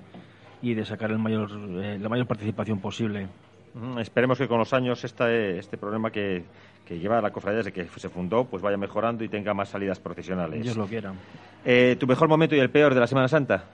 y 0.63 0.75
de 0.75 0.85
sacar 0.85 1.11
el 1.11 1.19
mayor 1.19 1.51
eh, 1.83 1.99
la 2.01 2.09
mayor 2.09 2.27
participación 2.27 2.81
posible 2.81 3.29
Esperemos 4.01 4.39
que 4.39 4.49
con 4.49 4.59
los 4.59 4.73
años 4.73 5.05
esta- 5.05 5.31
este 5.33 5.77
problema 5.77 6.11
que, 6.11 6.43
que 6.85 6.99
lleva 6.99 7.21
la 7.21 7.31
cofradía 7.31 7.59
desde 7.59 7.73
que 7.73 7.87
se 7.87 8.09
fundó 8.09 8.45
pues 8.45 8.61
vaya 8.63 8.77
mejorando 8.77 9.23
y 9.23 9.29
tenga 9.29 9.55
más 9.55 9.69
salidas 9.69 10.01
procesionales. 10.01 10.61
ellos 10.61 10.77
lo 10.77 10.87
quieran 10.87 11.15
Eh, 11.65 11.97
¿Tu 12.01 12.07
mejor 12.07 12.29
momento 12.29 12.57
y 12.57 12.59
el 12.61 12.71
peor 12.71 12.95
de 12.95 13.01
la 13.01 13.07
Semana 13.07 13.29
Santa? 13.29 13.65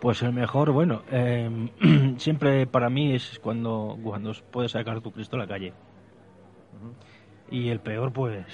pues 0.00 0.22
el 0.22 0.32
mejor 0.32 0.70
bueno 0.72 1.02
eh, 1.10 1.50
siempre 2.18 2.66
para 2.66 2.88
mí 2.88 3.14
es 3.14 3.38
cuando 3.40 3.98
cuando 4.02 4.32
puedes 4.50 4.72
sacar 4.72 5.00
tu 5.00 5.10
Cristo 5.12 5.36
a 5.36 5.40
la 5.40 5.46
calle 5.46 5.72
y 7.50 7.68
el 7.68 7.80
peor 7.80 8.12
pues 8.12 8.46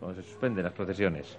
Cuando 0.00 0.20
se 0.20 0.28
suspenden 0.28 0.64
las 0.64 0.72
procesiones. 0.72 1.38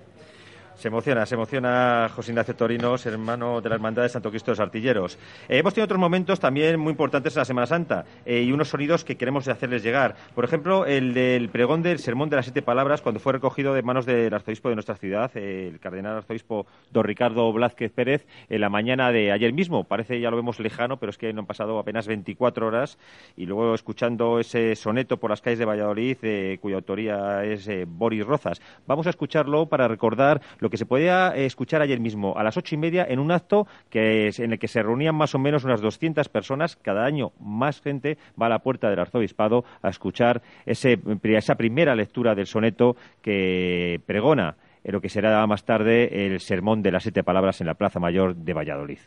Se 0.75 0.87
emociona, 0.87 1.25
se 1.25 1.35
emociona 1.35 2.09
José 2.13 2.31
Ignacio 2.31 2.55
Torinos, 2.55 3.05
hermano 3.05 3.61
de 3.61 3.69
la 3.69 3.75
Hermandad 3.75 4.03
de 4.03 4.09
Santo 4.09 4.29
Cristo 4.31 4.51
de 4.51 4.53
los 4.53 4.59
Artilleros. 4.59 5.17
Eh, 5.47 5.59
hemos 5.59 5.73
tenido 5.73 5.85
otros 5.85 5.99
momentos 5.99 6.39
también 6.39 6.79
muy 6.79 6.91
importantes 6.91 7.35
en 7.35 7.41
la 7.41 7.45
Semana 7.45 7.67
Santa 7.67 8.05
eh, 8.25 8.41
y 8.41 8.51
unos 8.51 8.69
sonidos 8.69 9.05
que 9.05 9.15
queremos 9.15 9.47
hacerles 9.47 9.83
llegar. 9.83 10.15
Por 10.33 10.43
ejemplo, 10.43 10.85
el 10.85 11.13
del 11.13 11.49
pregón 11.49 11.83
del 11.83 11.99
Sermón 11.99 12.29
de 12.29 12.37
las 12.37 12.45
Siete 12.45 12.63
Palabras, 12.63 13.01
cuando 13.01 13.19
fue 13.19 13.33
recogido 13.33 13.73
de 13.73 13.83
manos 13.83 14.05
del 14.05 14.33
arzobispo 14.33 14.69
de 14.69 14.75
nuestra 14.75 14.95
ciudad, 14.95 15.35
el 15.37 15.79
cardenal 15.79 16.17
arzobispo 16.17 16.65
don 16.91 17.03
Ricardo 17.03 17.53
Blázquez 17.53 17.91
Pérez, 17.91 18.25
en 18.49 18.59
la 18.59 18.69
mañana 18.69 19.11
de 19.11 19.31
ayer 19.31 19.53
mismo. 19.53 19.83
Parece, 19.83 20.19
ya 20.19 20.31
lo 20.31 20.37
vemos 20.37 20.59
lejano, 20.59 20.97
pero 20.97 21.11
es 21.11 21.17
que 21.17 21.31
no 21.33 21.41
han 21.41 21.47
pasado 21.47 21.77
apenas 21.77 22.07
24 22.07 22.67
horas 22.67 22.97
y 23.37 23.45
luego 23.45 23.75
escuchando 23.75 24.39
ese 24.39 24.75
soneto 24.75 25.17
por 25.17 25.29
las 25.29 25.41
calles 25.41 25.59
de 25.59 25.65
Valladolid, 25.65 26.17
eh, 26.23 26.57
cuya 26.59 26.77
autoría 26.77 27.45
es 27.45 27.69
Boris 27.87 28.25
Rozas. 28.25 28.61
Vamos 28.87 29.07
a 29.07 29.11
escucharlo 29.11 29.67
para 29.67 29.87
recordar 29.87 30.41
lo 30.63 30.69
que 30.69 30.77
se 30.77 30.85
podía 30.85 31.35
eh, 31.35 31.45
escuchar 31.45 31.81
ayer 31.81 31.99
mismo 31.99 32.37
a 32.37 32.43
las 32.43 32.55
ocho 32.55 32.73
y 32.73 32.77
media 32.77 33.05
en 33.07 33.19
un 33.19 33.31
acto 33.31 33.67
que 33.89 34.31
en 34.37 34.53
el 34.53 34.59
que 34.59 34.69
se 34.69 34.81
reunían 34.81 35.13
más 35.13 35.35
o 35.35 35.39
menos 35.39 35.65
unas 35.65 35.81
200 35.81 36.29
personas. 36.29 36.77
Cada 36.77 37.03
año 37.03 37.33
más 37.37 37.81
gente 37.81 38.17
va 38.41 38.45
a 38.45 38.49
la 38.49 38.59
puerta 38.59 38.89
del 38.89 38.99
arzobispado 38.99 39.65
a 39.81 39.89
escuchar 39.89 40.41
esa 40.65 41.55
primera 41.55 41.95
lectura 41.95 42.33
del 42.33 42.47
soneto 42.47 42.95
que 43.21 43.99
pregona 44.05 44.55
en 44.85 44.93
lo 44.93 45.01
que 45.01 45.09
será 45.09 45.45
más 45.47 45.65
tarde 45.65 46.27
el 46.27 46.39
sermón 46.39 46.81
de 46.81 46.91
las 46.91 47.03
siete 47.03 47.23
palabras 47.23 47.59
en 47.59 47.67
la 47.67 47.73
Plaza 47.73 47.99
Mayor 47.99 48.33
de 48.33 48.53
Valladolid. 48.53 48.99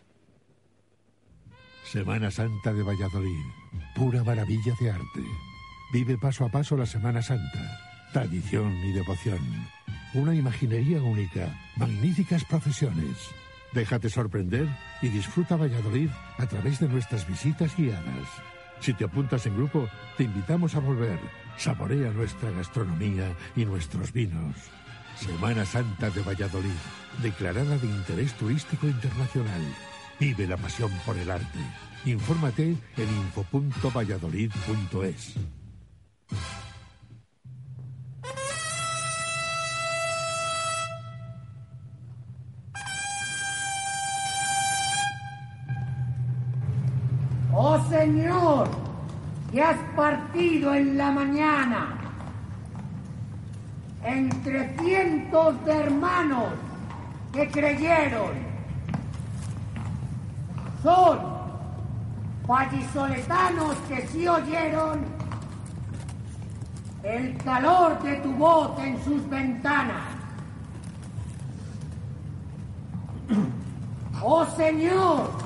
Semana 1.84 2.30
Santa 2.30 2.74
de 2.74 2.82
Valladolid. 2.82 3.44
Pura 3.94 4.22
maravilla 4.24 4.74
de 4.78 4.90
arte. 4.90 5.22
Vive 5.90 6.18
paso 6.18 6.44
a 6.44 6.50
paso 6.50 6.76
la 6.76 6.84
Semana 6.84 7.22
Santa. 7.22 7.78
Tradición 8.12 8.76
y 8.84 8.92
devoción. 8.92 9.38
Una 10.16 10.34
imaginería 10.34 11.00
única. 11.02 11.54
Magníficas 11.76 12.44
procesiones. 12.44 13.30
Déjate 13.74 14.08
sorprender 14.08 14.66
y 15.02 15.08
disfruta 15.08 15.56
Valladolid 15.56 16.08
a 16.38 16.46
través 16.46 16.80
de 16.80 16.88
nuestras 16.88 17.28
visitas 17.28 17.76
guiadas. 17.76 18.26
Si 18.80 18.94
te 18.94 19.04
apuntas 19.04 19.44
en 19.44 19.54
grupo, 19.54 19.86
te 20.16 20.24
invitamos 20.24 20.74
a 20.74 20.80
volver. 20.80 21.18
Saborea 21.58 22.10
nuestra 22.12 22.50
gastronomía 22.50 23.36
y 23.54 23.66
nuestros 23.66 24.10
vinos. 24.10 24.56
Semana 25.16 25.66
Santa 25.66 26.08
de 26.08 26.22
Valladolid, 26.22 26.70
declarada 27.22 27.76
de 27.76 27.86
interés 27.86 28.32
turístico 28.38 28.86
internacional. 28.86 29.60
Vive 30.18 30.46
la 30.46 30.56
pasión 30.56 30.90
por 31.04 31.18
el 31.18 31.30
arte. 31.30 31.58
Infórmate 32.06 32.74
en 32.96 33.16
info.valladolid.es. 33.18 35.34
Oh 47.58 47.80
Señor, 47.88 48.68
que 49.50 49.62
has 49.62 49.78
partido 49.96 50.74
en 50.74 50.98
la 50.98 51.10
mañana 51.10 51.96
entre 54.04 54.76
cientos 54.76 55.64
de 55.64 55.72
hermanos 55.72 56.50
que 57.32 57.50
creyeron. 57.50 58.32
Son 60.82 61.18
vallisoletanos 62.46 63.74
que 63.88 64.06
sí 64.08 64.28
oyeron 64.28 65.00
el 67.04 67.38
calor 67.38 68.02
de 68.02 68.16
tu 68.16 68.32
voz 68.34 68.78
en 68.80 69.02
sus 69.02 69.26
ventanas. 69.30 70.04
Oh 74.22 74.44
Señor, 74.56 75.45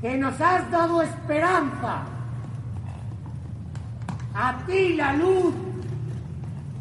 que 0.00 0.16
nos 0.16 0.40
has 0.40 0.70
dado 0.70 1.02
esperanza. 1.02 2.04
A 4.34 4.58
ti 4.66 4.94
la 4.94 5.12
luz 5.12 5.54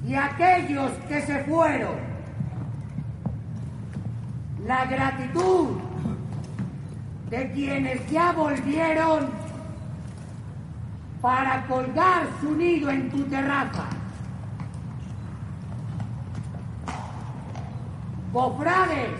y 0.08 0.15
a 0.15 0.25
aquellos 0.25 0.91
que 1.08 1.21
se 1.21 1.43
fueron. 1.43 1.97
La 4.65 4.86
gratitud 4.86 5.77
de 7.29 7.51
quienes 7.51 8.10
ya 8.10 8.32
volvieron 8.32 9.29
para 11.21 11.65
colgar 11.67 12.27
su 12.39 12.55
nido 12.55 12.89
en 12.89 13.10
tu 13.10 13.23
terraza. 13.23 13.86
Cofrades, 18.32 19.19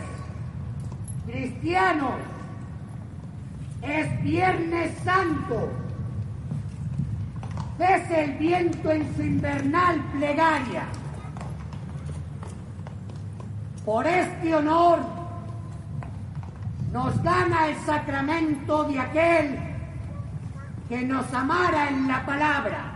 cristianos, 1.26 2.20
es 3.82 4.24
Viernes 4.24 4.92
Santo. 5.04 5.72
Cese 7.78 8.26
el 8.26 8.32
viento 8.38 8.92
en 8.92 9.16
su 9.16 9.22
invernal 9.22 10.00
plegaria. 10.18 10.84
Por 13.86 14.06
este 14.06 14.56
honor 14.56 15.00
nos 16.92 17.24
gana 17.24 17.68
el 17.70 17.78
sacramento 17.78 18.84
de 18.84 19.00
aquel 19.00 19.60
que 20.90 21.04
nos 21.04 21.34
amara 21.34 21.90
en 21.90 22.08
la 22.08 22.26
palabra, 22.26 22.94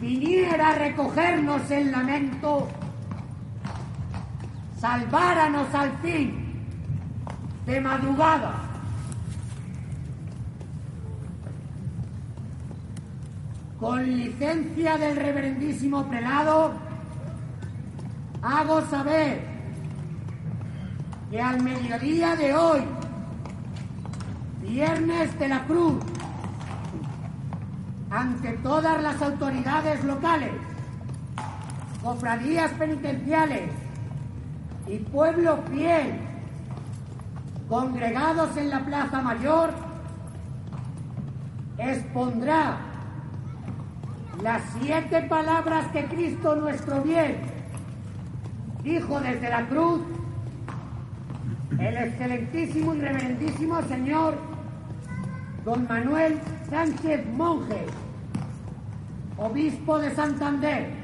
viniera 0.00 0.70
a 0.70 0.74
recogernos 0.74 1.70
el 1.70 1.92
lamento, 1.92 2.68
salváranos 4.80 5.72
al 5.74 5.92
fin 5.98 6.47
de 7.68 7.82
madrugada. 7.82 8.54
Con 13.78 14.04
licencia 14.04 14.96
del 14.96 15.16
reverendísimo 15.16 16.08
prelado, 16.08 16.72
hago 18.42 18.80
saber 18.86 19.44
que 21.30 21.42
al 21.42 21.62
mediodía 21.62 22.34
de 22.36 22.54
hoy, 22.54 22.80
viernes 24.62 25.38
de 25.38 25.48
la 25.48 25.64
Cruz, 25.66 26.02
ante 28.10 28.52
todas 28.62 29.02
las 29.02 29.20
autoridades 29.20 30.02
locales, 30.04 30.52
cofradías 32.02 32.72
penitenciales 32.72 33.70
y 34.86 34.96
pueblo 35.00 35.58
fiel 35.70 36.27
congregados 37.68 38.56
en 38.56 38.70
la 38.70 38.84
Plaza 38.84 39.20
Mayor, 39.20 39.70
expondrá 41.78 42.78
las 44.42 44.62
siete 44.80 45.22
palabras 45.22 45.86
que 45.92 46.04
Cristo 46.06 46.56
nuestro 46.56 47.02
bien 47.02 47.42
dijo 48.82 49.20
desde 49.20 49.50
la 49.50 49.66
cruz 49.66 50.00
el 51.78 51.96
excelentísimo 51.96 52.94
y 52.94 53.00
reverendísimo 53.00 53.82
señor 53.82 54.34
don 55.64 55.86
Manuel 55.86 56.40
Sánchez 56.70 57.26
Monje, 57.34 57.84
obispo 59.36 59.98
de 59.98 60.14
Santander. 60.14 60.97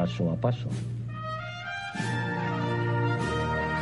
Paso 0.00 0.32
a 0.32 0.36
paso. 0.36 0.68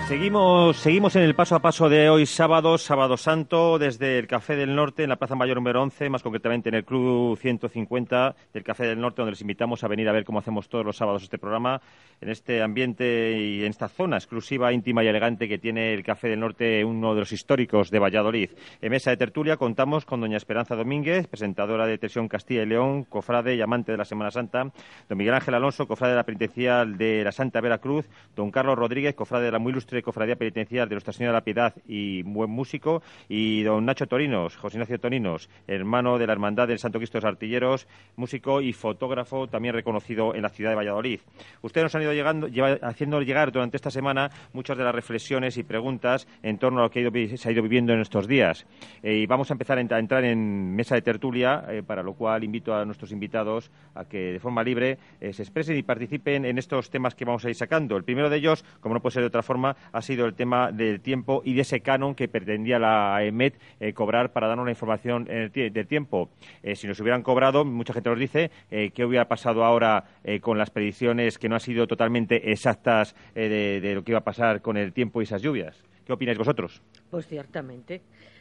Seguimos, 0.09 0.79
seguimos 0.79 1.17
en 1.17 1.23
el 1.23 1.35
paso 1.35 1.55
a 1.55 1.61
paso 1.61 1.91
de 1.91 2.09
hoy 2.09 2.25
sábado, 2.25 2.79
sábado 2.79 3.19
santo, 3.19 3.79
desde 3.79 4.19
el 4.19 4.27
Café 4.27 4.57
del 4.57 4.75
Norte, 4.75 5.03
en 5.03 5.11
la 5.11 5.17
Plaza 5.17 5.35
Mayor 5.35 5.59
número 5.59 5.83
11, 5.83 6.09
más 6.09 6.23
concretamente 6.23 6.71
en 6.71 6.77
el 6.77 6.87
Club 6.87 7.37
150 7.37 8.35
del 8.55 8.65
Café 8.65 8.87
del 8.87 8.99
Norte, 8.99 9.21
donde 9.21 9.33
les 9.33 9.43
invitamos 9.43 9.85
a 9.85 9.89
venir 9.89 10.09
a 10.09 10.13
ver 10.13 10.25
cómo 10.25 10.39
hacemos 10.39 10.71
todos 10.71 10.83
los 10.83 10.97
sábados 10.97 11.25
este 11.25 11.37
programa, 11.37 11.83
en 12.23 12.31
este 12.31 12.63
ambiente 12.63 13.39
y 13.39 13.61
en 13.61 13.69
esta 13.69 13.91
zona 13.91 14.17
exclusiva, 14.17 14.73
íntima 14.73 15.05
y 15.05 15.09
elegante 15.09 15.47
que 15.47 15.59
tiene 15.59 15.93
el 15.93 16.03
Café 16.03 16.29
del 16.31 16.41
Norte, 16.41 16.83
uno 16.87 17.13
de 17.13 17.21
los 17.21 17.33
históricos 17.33 17.91
de 17.91 17.99
Valladolid. 17.99 18.49
En 18.81 18.91
mesa 18.91 19.11
de 19.11 19.19
tertulia 19.19 19.59
contamos 19.59 20.07
con 20.07 20.23
doña 20.23 20.39
Esperanza 20.39 20.75
Domínguez, 20.75 21.27
presentadora 21.27 21.85
de 21.85 21.99
Televisión 21.99 22.29
Castilla 22.29 22.63
y 22.63 22.67
León, 22.67 23.05
cofrade 23.05 23.57
y 23.57 23.61
amante 23.61 23.93
de 23.93 23.99
la 23.99 24.07
Semana 24.07 24.31
Santa, 24.31 24.73
don 25.07 25.19
Miguel 25.19 25.35
Ángel 25.35 25.53
Alonso, 25.53 25.87
cofrade 25.87 26.15
de 26.15 26.17
la 26.17 26.25
penitencial 26.25 26.97
de 26.97 27.25
la 27.25 27.33
Santa 27.33 27.61
Veracruz, 27.61 28.09
don 28.35 28.51
Carlos 28.51 28.79
Rodríguez, 28.79 29.15
cofrade 29.15 29.45
de 29.45 29.53
la 29.53 29.59
muy 29.59 29.73
ilustre 29.73 29.98
Cofradía 30.03 30.37
Penitencial 30.37 30.89
de 30.89 30.95
Nuestra 30.95 31.13
Señora 31.13 31.33
de 31.33 31.39
la 31.39 31.45
Piedad 31.45 31.75
y 31.87 32.23
buen 32.23 32.51
músico, 32.51 33.03
y 33.29 33.63
don 33.63 33.85
Nacho 33.85 34.07
Torinos, 34.07 34.57
José 34.57 34.77
Ignacio 34.77 35.01
Torinos, 35.01 35.49
hermano 35.67 36.19
de 36.19 36.27
la 36.27 36.33
Hermandad 36.33 36.69
del 36.69 36.79
Santo 36.79 36.99
Cristo 36.99 37.19
de 37.19 37.23
los 37.23 37.33
Artilleros, 37.33 37.87
músico 38.17 38.61
y 38.61 38.73
fotógrafo 38.73 39.47
también 39.49 39.75
reconocido 39.75 40.35
en 40.35 40.43
la 40.43 40.49
ciudad 40.49 40.71
de 40.71 40.77
Valladolid. 40.77 41.21
Ustedes 41.63 41.85
nos 41.85 41.95
han 41.95 42.03
ido 42.03 42.13
llegando, 42.13 42.49
haciendo 42.83 43.21
llegar 43.23 43.53
durante 43.53 43.77
esta 43.77 43.91
semana 43.91 44.31
muchas 44.53 44.77
de 44.79 44.85
las 44.85 44.95
reflexiones 44.95 45.57
y 45.57 45.63
preguntas 45.63 46.27
en 46.43 46.59
torno 46.59 46.81
a 46.81 46.83
lo 46.85 46.91
que 46.91 47.37
se 47.37 47.49
ha 47.49 47.53
ido 47.53 47.63
viviendo 47.63 47.93
en 47.93 48.01
estos 48.01 48.27
días. 48.27 48.67
Eh, 49.03 49.19
y 49.19 49.27
vamos 49.27 49.51
a 49.51 49.55
empezar 49.55 49.79
a 49.79 49.81
entrar 49.81 50.25
en 50.25 50.75
mesa 50.75 50.95
de 50.95 51.03
tertulia, 51.03 51.65
eh, 51.69 51.83
para 51.87 52.03
lo 52.03 52.15
cual 52.15 52.45
invito 52.45 52.75
a 52.75 52.85
nuestros 52.85 53.13
invitados 53.13 53.71
a 53.95 54.05
que 54.05 54.33
de 54.33 54.41
forma 54.41 54.63
libre 54.63 54.99
eh, 55.21 55.33
se 55.33 55.43
expresen 55.43 55.77
y 55.77 55.83
participen 55.83 56.45
en 56.45 56.59
estos 56.59 56.91
temas 56.91 57.15
que 57.15 57.25
vamos 57.25 57.45
a 57.45 57.49
ir 57.49 57.55
sacando. 57.55 57.97
El 57.97 58.05
primero 58.05 58.31
de 58.31 58.37
ellos, 58.37 58.65
como 58.81 58.95
no 58.95 59.01
puede 59.01 59.15
ser 59.15 59.23
de 59.23 59.29
otra 59.29 59.43
forma, 59.43 59.77
ha 59.93 60.03
sido 60.03 60.27
el 60.27 60.35
tema 60.35 60.73
del 60.73 61.01
tiempo 61.01 61.43
y 61.45 61.55
de 61.55 61.63
ese 61.63 61.81
canon 61.81 62.15
que 62.15 62.29
pretendía 62.29 62.79
la 62.79 63.23
EMET 63.25 63.59
eh, 63.81 63.93
cobrar 63.93 64.33
para 64.33 64.47
darnos 64.49 64.67
la 64.67 64.73
información 64.73 65.27
tie- 65.27 65.71
del 65.73 65.87
tiempo. 65.87 66.31
Eh, 66.63 66.77
si 66.77 66.87
nos 66.87 66.99
hubieran 67.01 67.23
cobrado, 67.23 67.65
mucha 67.65 67.93
gente 67.93 68.11
nos 68.11 68.19
dice 68.19 68.51
eh, 68.71 68.91
qué 68.95 69.05
hubiera 69.05 69.29
pasado 69.29 69.65
ahora 69.65 70.05
eh, 70.25 70.41
con 70.41 70.59
las 70.59 70.71
predicciones 70.71 71.39
que 71.39 71.49
no 71.49 71.55
han 71.57 71.61
sido 71.61 71.87
totalmente 71.87 72.51
exactas 72.51 73.15
eh, 73.35 73.81
de, 73.83 73.95
lo 73.95 74.03
que 74.05 74.13
iba 74.13 74.19
a 74.21 74.25
pasar 74.25 74.61
con 74.63 74.77
el 74.77 74.93
tiempo 74.93 75.21
y 75.21 75.25
esas 75.25 75.43
lluvias. 75.43 75.83
¿Qué 76.07 76.13
opináis 76.13 76.39
vosotros? 76.39 76.81
Pues 77.11 77.27
ciertamente, 77.27 78.01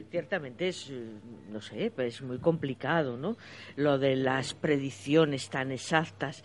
ciertamente 0.10 0.70
es, 0.70 0.90
eh, 0.90 1.04
no 1.52 1.60
sé, 1.60 1.92
pues 1.94 2.16
es 2.16 2.22
muy 2.22 2.38
complicado, 2.40 3.18
¿no? 3.18 3.36
Lo 3.76 3.98
de 3.98 4.16
las 4.16 4.54
predicciones 4.54 5.50
tan 5.50 5.72
exactas, 5.74 6.44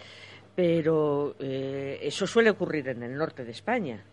pero 0.54 1.36
eh, 1.38 1.98
eso 2.02 2.26
suele 2.26 2.50
ocurrir 2.50 2.88
en 2.88 3.02
el 3.02 3.14
norte 3.16 3.44
de 3.44 3.52
España. 3.52 4.04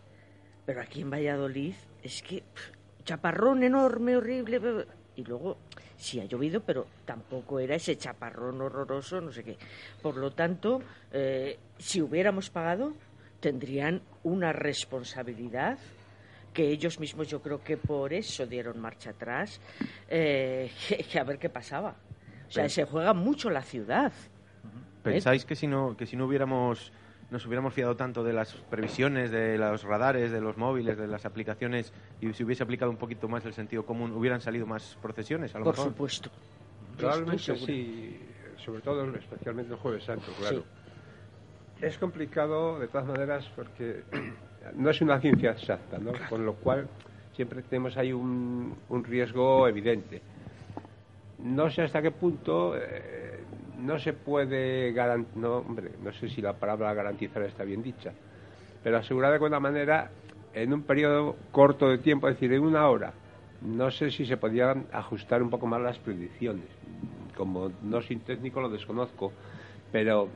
Pero 0.66 0.80
aquí 0.80 1.00
en 1.00 1.10
Valladolid 1.10 1.74
es 2.02 2.22
que 2.22 2.42
pff, 2.42 2.70
chaparrón 3.04 3.62
enorme, 3.62 4.16
horrible, 4.16 4.86
y 5.16 5.24
luego 5.24 5.58
sí 5.96 6.20
ha 6.20 6.24
llovido, 6.24 6.60
pero 6.60 6.86
tampoco 7.04 7.60
era 7.60 7.74
ese 7.74 7.96
chaparrón 7.96 8.60
horroroso, 8.60 9.20
no 9.20 9.32
sé 9.32 9.44
qué. 9.44 9.56
Por 10.02 10.16
lo 10.16 10.32
tanto, 10.32 10.80
eh, 11.12 11.58
si 11.78 12.00
hubiéramos 12.00 12.50
pagado, 12.50 12.94
tendrían 13.40 14.02
una 14.22 14.52
responsabilidad 14.52 15.78
que 16.52 16.68
ellos 16.68 16.98
mismos 16.98 17.28
yo 17.28 17.40
creo 17.40 17.62
que 17.62 17.76
por 17.76 18.12
eso 18.12 18.46
dieron 18.46 18.80
marcha 18.80 19.10
atrás, 19.10 19.60
eh, 20.08 20.70
que, 21.10 21.18
a 21.18 21.24
ver 21.24 21.38
qué 21.38 21.48
pasaba. 21.48 21.96
O 22.48 22.52
sea, 22.52 22.68
se 22.68 22.84
juega 22.84 23.14
mucho 23.14 23.48
la 23.48 23.62
ciudad. 23.62 24.12
¿Pensáis 25.04 25.44
que 25.44 25.54
si 25.54 25.66
no 25.66 25.96
que 25.96 26.04
si 26.04 26.16
no 26.16 26.26
hubiéramos 26.26 26.92
nos 27.30 27.46
hubiéramos 27.46 27.72
fiado 27.72 27.96
tanto 27.96 28.24
de 28.24 28.32
las 28.32 28.54
previsiones, 28.54 29.30
de 29.30 29.56
los 29.56 29.84
radares, 29.84 30.32
de 30.32 30.40
los 30.40 30.56
móviles, 30.56 30.98
de 30.98 31.06
las 31.06 31.24
aplicaciones 31.24 31.92
y 32.20 32.32
si 32.32 32.44
hubiese 32.44 32.62
aplicado 32.62 32.90
un 32.90 32.96
poquito 32.96 33.28
más 33.28 33.44
el 33.44 33.52
sentido 33.52 33.84
común, 33.86 34.12
hubieran 34.12 34.40
salido 34.40 34.66
más 34.66 34.98
procesiones? 35.00 35.54
A 35.54 35.58
lo 35.58 35.64
Por 35.64 35.74
mejor? 35.74 35.92
supuesto. 35.92 36.30
Probablemente 36.96 37.56
sí, 37.56 38.20
sobre 38.56 38.82
todo 38.82 39.04
especialmente 39.14 39.72
el 39.72 39.78
Jueves 39.78 40.04
Santo, 40.04 40.32
claro. 40.38 40.64
Es 41.80 41.96
complicado 41.96 42.78
de 42.78 42.88
todas 42.88 43.06
maneras 43.06 43.48
porque 43.54 44.02
no 44.74 44.90
es 44.90 45.00
una 45.00 45.20
ciencia 45.20 45.52
exacta, 45.52 45.98
¿no? 45.98 46.12
Con 46.28 46.44
lo 46.44 46.54
cual 46.54 46.88
siempre 47.34 47.62
tenemos 47.62 47.96
ahí 47.96 48.12
un, 48.12 48.76
un 48.88 49.04
riesgo 49.04 49.66
evidente. 49.68 50.20
No 51.38 51.70
sé 51.70 51.82
hasta 51.82 52.02
qué 52.02 52.10
punto 52.10 52.76
eh, 52.76 53.39
no 53.80 53.98
se 53.98 54.12
puede 54.12 54.92
garantizar, 54.92 55.36
no, 55.42 55.56
hombre, 55.58 55.92
no 56.02 56.12
sé 56.12 56.28
si 56.28 56.40
la 56.40 56.54
palabra 56.58 56.92
garantizar 56.94 57.42
está 57.42 57.64
bien 57.64 57.82
dicha, 57.82 58.12
pero 58.82 58.98
asegurar 58.98 59.30
de 59.30 59.36
alguna 59.36 59.60
manera 59.60 60.10
en 60.52 60.72
un 60.72 60.82
periodo 60.82 61.36
corto 61.52 61.88
de 61.88 61.98
tiempo, 61.98 62.28
es 62.28 62.34
decir, 62.34 62.52
en 62.52 62.62
una 62.62 62.88
hora, 62.88 63.12
no 63.60 63.90
sé 63.90 64.10
si 64.10 64.24
se 64.26 64.36
podían 64.36 64.86
ajustar 64.92 65.42
un 65.42 65.50
poco 65.50 65.66
más 65.66 65.80
las 65.80 65.98
predicciones. 65.98 66.70
Como 67.36 67.70
no 67.82 68.00
soy 68.00 68.16
técnico 68.16 68.60
lo 68.60 68.68
desconozco, 68.68 69.32
pero 69.92 70.30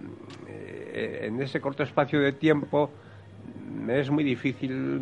eh, 0.48 1.20
en 1.24 1.40
ese 1.40 1.61
corto 1.61 1.83
espacio 1.83 2.20
de 2.20 2.33
tiempo 2.33 2.90
me 3.59 4.00
es 4.00 4.11
muy 4.11 4.24
difícil 4.24 5.00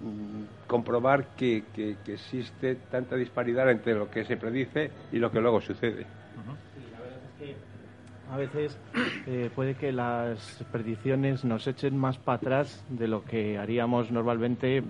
mm, 0.00 0.42
comprobar 0.66 1.34
que, 1.36 1.64
que- 1.74 1.96
que 2.04 2.14
existe 2.14 2.76
tanta 2.76 3.16
disparidad 3.16 3.70
entre 3.70 3.94
lo 3.94 4.08
que 4.10 4.24
se 4.24 4.36
predice 4.36 4.90
y 5.10 5.18
lo 5.18 5.30
que 5.30 5.40
luego 5.40 5.60
sucede. 5.60 6.06
A 8.32 8.36
veces 8.38 8.78
eh, 9.26 9.50
puede 9.54 9.74
que 9.74 9.92
las 9.92 10.64
predicciones 10.72 11.44
nos 11.44 11.66
echen 11.66 11.98
más 11.98 12.16
para 12.16 12.36
atrás 12.36 12.82
de 12.88 13.06
lo 13.06 13.24
que 13.24 13.58
haríamos 13.58 14.10
normalmente 14.10 14.82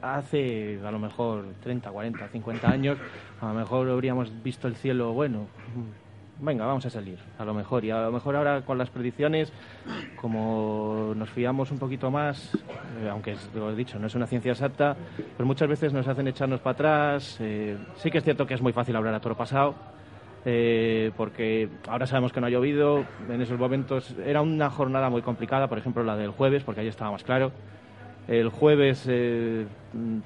hace 0.00 0.78
a 0.84 0.92
lo 0.92 1.00
mejor 1.00 1.44
30, 1.60 1.90
40, 1.90 2.28
50 2.28 2.70
años. 2.70 2.98
A 3.40 3.48
lo 3.48 3.54
mejor 3.54 3.90
habríamos 3.90 4.30
visto 4.44 4.68
el 4.68 4.76
cielo, 4.76 5.12
bueno, 5.12 5.48
venga, 6.38 6.66
vamos 6.66 6.86
a 6.86 6.90
salir, 6.90 7.18
a 7.36 7.44
lo 7.44 7.52
mejor. 7.52 7.84
Y 7.84 7.90
a 7.90 8.02
lo 8.02 8.12
mejor 8.12 8.36
ahora 8.36 8.62
con 8.62 8.78
las 8.78 8.90
predicciones, 8.90 9.52
como 10.14 11.12
nos 11.16 11.30
fiamos 11.30 11.72
un 11.72 11.80
poquito 11.80 12.12
más, 12.12 12.54
eh, 13.02 13.08
aunque 13.10 13.34
lo 13.56 13.72
he 13.72 13.74
dicho, 13.74 13.98
no 13.98 14.06
es 14.06 14.14
una 14.14 14.28
ciencia 14.28 14.52
exacta, 14.52 14.96
pues 15.36 15.44
muchas 15.44 15.68
veces 15.68 15.92
nos 15.92 16.06
hacen 16.06 16.28
echarnos 16.28 16.60
para 16.60 16.74
atrás. 16.74 17.38
eh, 17.40 17.76
sí 17.96 18.08
que 18.08 18.18
es 18.18 18.24
cierto 18.24 18.46
que 18.46 18.54
es 18.54 18.62
muy 18.62 18.72
fácil 18.72 18.94
hablar 18.94 19.14
a 19.14 19.20
toro 19.20 19.36
pasado, 19.36 19.74
eh, 20.44 21.10
porque 21.16 21.68
ahora 21.88 22.06
sabemos 22.06 22.32
que 22.32 22.40
no 22.40 22.46
ha 22.46 22.50
llovido. 22.50 23.04
En 23.28 23.40
esos 23.40 23.58
momentos 23.58 24.14
era 24.24 24.40
una 24.42 24.70
jornada 24.70 25.10
muy 25.10 25.22
complicada, 25.22 25.68
por 25.68 25.78
ejemplo 25.78 26.02
la 26.02 26.16
del 26.16 26.30
jueves, 26.30 26.62
porque 26.64 26.80
ahí 26.82 26.88
estaba 26.88 27.12
más 27.12 27.24
claro. 27.24 27.52
El 28.28 28.48
jueves 28.48 29.04
eh, 29.08 29.66
mm, 29.92 30.18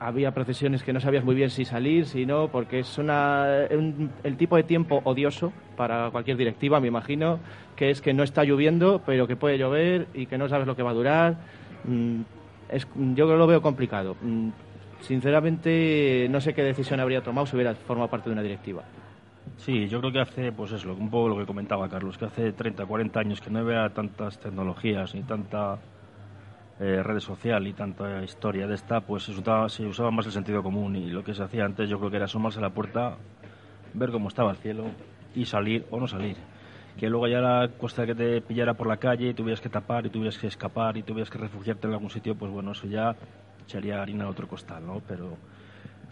había 0.00 0.32
procesiones 0.32 0.82
que 0.82 0.92
no 0.92 1.00
sabías 1.00 1.24
muy 1.24 1.34
bien 1.34 1.50
si 1.50 1.64
salir, 1.64 2.06
si 2.06 2.26
no, 2.26 2.48
porque 2.48 2.80
es 2.80 2.98
una, 2.98 3.46
un- 3.70 4.10
el 4.24 4.36
tipo 4.36 4.56
de 4.56 4.64
tiempo 4.64 5.00
odioso 5.04 5.52
para 5.76 6.10
cualquier 6.10 6.36
directiva, 6.36 6.80
me 6.80 6.88
imagino, 6.88 7.38
que 7.76 7.90
es 7.90 8.00
que 8.00 8.12
no 8.12 8.22
está 8.24 8.44
lloviendo, 8.44 9.00
pero 9.06 9.26
que 9.26 9.36
puede 9.36 9.58
llover 9.58 10.06
y 10.14 10.26
que 10.26 10.38
no 10.38 10.48
sabes 10.48 10.66
lo 10.66 10.74
que 10.76 10.82
va 10.82 10.90
a 10.90 10.94
durar. 10.94 11.36
Mm, 11.84 12.20
es, 12.70 12.86
yo 13.14 13.26
lo 13.36 13.46
veo 13.46 13.62
complicado. 13.62 14.16
Mm, 14.22 14.48
Sinceramente, 15.02 16.28
no 16.30 16.40
sé 16.40 16.54
qué 16.54 16.62
decisión 16.62 17.00
habría 17.00 17.22
tomado 17.22 17.44
si 17.46 17.56
hubiera 17.56 17.74
formado 17.74 18.08
parte 18.08 18.28
de 18.30 18.34
una 18.34 18.42
directiva. 18.42 18.82
Sí, 19.58 19.88
yo 19.88 20.00
creo 20.00 20.12
que 20.12 20.20
hace, 20.20 20.52
pues 20.52 20.72
eso, 20.72 20.92
un 20.92 21.08
poco 21.08 21.28
lo 21.28 21.38
que 21.38 21.46
comentaba 21.46 21.88
Carlos, 21.88 22.18
que 22.18 22.24
hace 22.24 22.52
30, 22.52 22.84
40 22.84 23.20
años 23.20 23.40
que 23.40 23.50
no 23.50 23.60
había 23.60 23.88
tantas 23.90 24.38
tecnologías 24.38 25.14
ni 25.14 25.22
tanta 25.22 25.78
eh, 26.80 27.00
red 27.02 27.20
social 27.20 27.64
y 27.68 27.72
tanta 27.72 28.24
historia 28.24 28.66
de 28.66 28.74
esta, 28.74 29.02
pues 29.02 29.22
se 29.24 29.30
usaba, 29.30 29.68
se 29.68 29.86
usaba 29.86 30.10
más 30.10 30.26
el 30.26 30.32
sentido 30.32 30.64
común 30.64 30.96
y 30.96 31.10
lo 31.10 31.22
que 31.22 31.32
se 31.32 31.44
hacía 31.44 31.64
antes 31.64 31.88
yo 31.88 31.98
creo 31.98 32.10
que 32.10 32.16
era 32.16 32.24
asomarse 32.24 32.58
a 32.58 32.62
la 32.62 32.70
puerta, 32.70 33.18
ver 33.94 34.10
cómo 34.10 34.28
estaba 34.28 34.50
el 34.50 34.56
cielo 34.56 34.86
y 35.34 35.44
salir 35.44 35.86
o 35.90 36.00
no 36.00 36.08
salir. 36.08 36.36
Que 36.98 37.08
luego 37.08 37.28
ya 37.28 37.68
cuestión 37.78 38.06
de 38.06 38.14
que 38.14 38.18
te 38.22 38.40
pillara 38.40 38.74
por 38.74 38.86
la 38.88 38.96
calle 38.96 39.28
y 39.28 39.34
tuvieras 39.34 39.60
que 39.60 39.68
tapar 39.68 40.06
y 40.06 40.10
tuvieras 40.10 40.38
que 40.38 40.48
escapar 40.48 40.96
y 40.96 41.02
tuvieras 41.04 41.30
que 41.30 41.38
refugiarte 41.38 41.86
en 41.86 41.92
algún 41.92 42.10
sitio, 42.10 42.34
pues 42.34 42.50
bueno, 42.50 42.72
eso 42.72 42.86
ya 42.88 43.14
sería 43.66 44.02
harina 44.02 44.24
de 44.24 44.30
otro 44.30 44.48
costal, 44.48 44.84
¿no? 44.84 45.00
Pero 45.06 45.36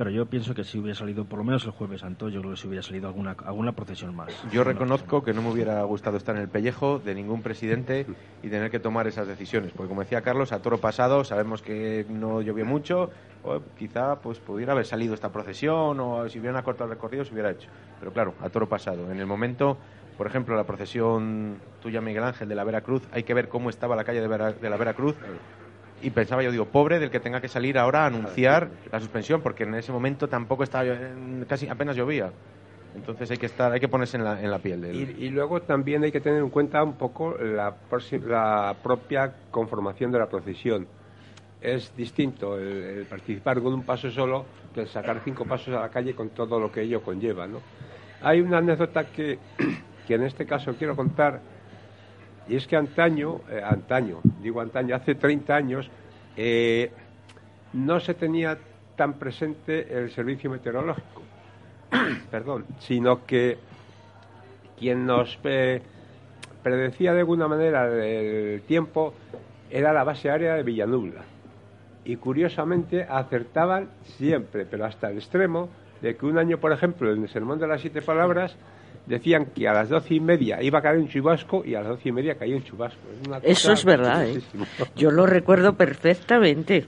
pero 0.00 0.08
yo 0.10 0.24
pienso 0.24 0.54
que 0.54 0.64
si 0.64 0.78
hubiera 0.78 0.98
salido, 0.98 1.26
por 1.26 1.38
lo 1.40 1.44
menos 1.44 1.62
el 1.66 1.72
Jueves 1.72 2.00
Santo, 2.00 2.30
yo 2.30 2.40
creo 2.40 2.52
que 2.52 2.56
si 2.56 2.66
hubiera 2.66 2.82
salido 2.82 3.06
alguna, 3.06 3.36
alguna 3.44 3.72
procesión 3.72 4.14
más. 4.16 4.30
Yo 4.50 4.64
reconozco 4.64 5.22
que 5.22 5.34
no 5.34 5.42
me 5.42 5.50
hubiera 5.50 5.82
gustado 5.82 6.16
estar 6.16 6.34
en 6.36 6.40
el 6.40 6.48
pellejo 6.48 6.98
de 7.00 7.14
ningún 7.14 7.42
presidente 7.42 8.06
y 8.42 8.48
tener 8.48 8.70
que 8.70 8.80
tomar 8.80 9.06
esas 9.06 9.28
decisiones, 9.28 9.72
porque 9.72 9.90
como 9.90 10.00
decía 10.00 10.22
Carlos, 10.22 10.52
a 10.52 10.62
toro 10.62 10.78
pasado 10.78 11.22
sabemos 11.22 11.60
que 11.60 12.06
no 12.08 12.40
llovió 12.40 12.64
mucho, 12.64 13.10
o 13.42 13.60
quizá 13.78 14.16
pues 14.22 14.38
pudiera 14.38 14.72
haber 14.72 14.86
salido 14.86 15.12
esta 15.12 15.28
procesión 15.32 16.00
o 16.00 16.26
si 16.30 16.38
hubieran 16.38 16.56
acortado 16.56 16.90
el 16.90 16.96
recorrido 16.96 17.26
se 17.26 17.34
hubiera 17.34 17.50
hecho. 17.50 17.68
Pero 17.98 18.10
claro, 18.10 18.32
a 18.40 18.48
toro 18.48 18.70
pasado. 18.70 19.12
En 19.12 19.20
el 19.20 19.26
momento, 19.26 19.76
por 20.16 20.26
ejemplo, 20.26 20.56
la 20.56 20.64
procesión 20.64 21.58
tuya 21.82 22.00
Miguel 22.00 22.24
Ángel 22.24 22.48
de 22.48 22.54
la 22.54 22.64
Veracruz, 22.64 23.02
hay 23.12 23.24
que 23.24 23.34
ver 23.34 23.50
cómo 23.50 23.68
estaba 23.68 23.96
la 23.96 24.04
calle 24.04 24.22
de, 24.22 24.28
Vera- 24.28 24.52
de 24.52 24.70
la 24.70 24.78
Veracruz. 24.78 25.14
Y 26.02 26.10
pensaba 26.10 26.42
yo, 26.42 26.50
digo, 26.50 26.66
pobre 26.66 26.98
del 26.98 27.10
que 27.10 27.20
tenga 27.20 27.40
que 27.40 27.48
salir 27.48 27.78
ahora 27.78 28.04
a 28.04 28.06
anunciar 28.06 28.70
la 28.90 29.00
suspensión, 29.00 29.42
porque 29.42 29.64
en 29.64 29.74
ese 29.74 29.92
momento 29.92 30.28
tampoco 30.28 30.64
estaba, 30.64 30.84
casi 31.46 31.68
apenas 31.68 31.96
llovía. 31.96 32.32
Entonces 32.94 33.30
hay 33.30 33.36
que 33.36 33.46
estar, 33.46 33.70
hay 33.70 33.80
que 33.80 33.88
ponerse 33.88 34.16
en 34.16 34.24
la, 34.24 34.42
en 34.42 34.50
la 34.50 34.58
piel 34.58 34.80
del. 34.80 34.96
Y, 34.96 35.26
y 35.26 35.30
luego 35.30 35.62
también 35.62 36.02
hay 36.02 36.10
que 36.10 36.20
tener 36.20 36.40
en 36.40 36.50
cuenta 36.50 36.82
un 36.82 36.94
poco 36.94 37.36
la, 37.38 37.74
propia 38.82 39.32
conformación 39.50 40.10
de 40.10 40.18
la 40.18 40.28
procesión. 40.28 40.88
Es 41.60 41.94
distinto 41.94 42.58
el, 42.58 42.82
el 42.82 43.04
participar 43.04 43.60
con 43.60 43.74
un 43.74 43.82
paso 43.82 44.10
solo 44.10 44.46
que 44.74 44.80
el 44.82 44.88
sacar 44.88 45.20
cinco 45.24 45.44
pasos 45.44 45.74
a 45.74 45.80
la 45.80 45.88
calle 45.90 46.14
con 46.14 46.30
todo 46.30 46.58
lo 46.58 46.72
que 46.72 46.82
ello 46.82 47.02
conlleva. 47.02 47.46
¿no? 47.46 47.60
Hay 48.22 48.40
una 48.40 48.58
anécdota 48.58 49.04
que, 49.04 49.38
que 50.06 50.14
en 50.14 50.22
este 50.22 50.46
caso 50.46 50.74
quiero 50.76 50.96
contar, 50.96 51.40
y 52.48 52.56
es 52.56 52.66
que 52.66 52.76
antaño, 52.76 53.40
eh, 53.50 53.62
antaño, 53.64 54.20
digo 54.42 54.60
antaño, 54.60 54.94
hace 54.96 55.14
30 55.14 55.54
años, 55.54 55.90
eh, 56.36 56.90
no 57.72 58.00
se 58.00 58.14
tenía 58.14 58.58
tan 58.96 59.14
presente 59.14 59.96
el 59.96 60.10
servicio 60.10 60.50
meteorológico, 60.50 61.22
perdón, 62.30 62.66
sino 62.80 63.24
que 63.24 63.58
quien 64.78 65.06
nos 65.06 65.38
eh, 65.44 65.80
predecía 66.62 67.12
de 67.12 67.20
alguna 67.20 67.48
manera 67.48 67.86
el 67.86 68.62
tiempo 68.62 69.14
era 69.70 69.92
la 69.92 70.04
base 70.04 70.30
aérea 70.30 70.54
de 70.54 70.62
Villanubla. 70.62 71.22
Y 72.04 72.16
curiosamente 72.16 73.04
acertaban 73.08 73.90
siempre, 74.18 74.66
pero 74.66 74.84
hasta 74.86 75.10
el 75.10 75.18
extremo 75.18 75.68
de 76.00 76.16
que 76.16 76.26
un 76.26 76.38
año, 76.38 76.58
por 76.58 76.72
ejemplo, 76.72 77.12
en 77.12 77.22
el 77.22 77.28
Sermón 77.28 77.58
de 77.58 77.68
las 77.68 77.80
Siete 77.80 78.02
Palabras, 78.02 78.56
decían 79.06 79.46
que 79.46 79.66
a 79.68 79.72
las 79.72 79.88
doce 79.88 80.14
y 80.14 80.20
media 80.20 80.62
iba 80.62 80.78
a 80.78 80.82
caer 80.82 80.98
un 80.98 81.08
chubasco 81.08 81.62
y 81.64 81.74
a 81.74 81.80
las 81.80 81.88
doce 81.88 82.10
y 82.10 82.12
media 82.12 82.36
caía 82.36 82.56
un 82.56 82.62
chubasco. 82.64 82.98
Es 83.20 83.26
una 83.28 83.38
Eso 83.38 83.72
es 83.72 83.84
verdad, 83.84 84.26
¿eh? 84.26 84.40
Yo 84.96 85.10
lo 85.10 85.26
recuerdo 85.26 85.74
perfectamente, 85.74 86.86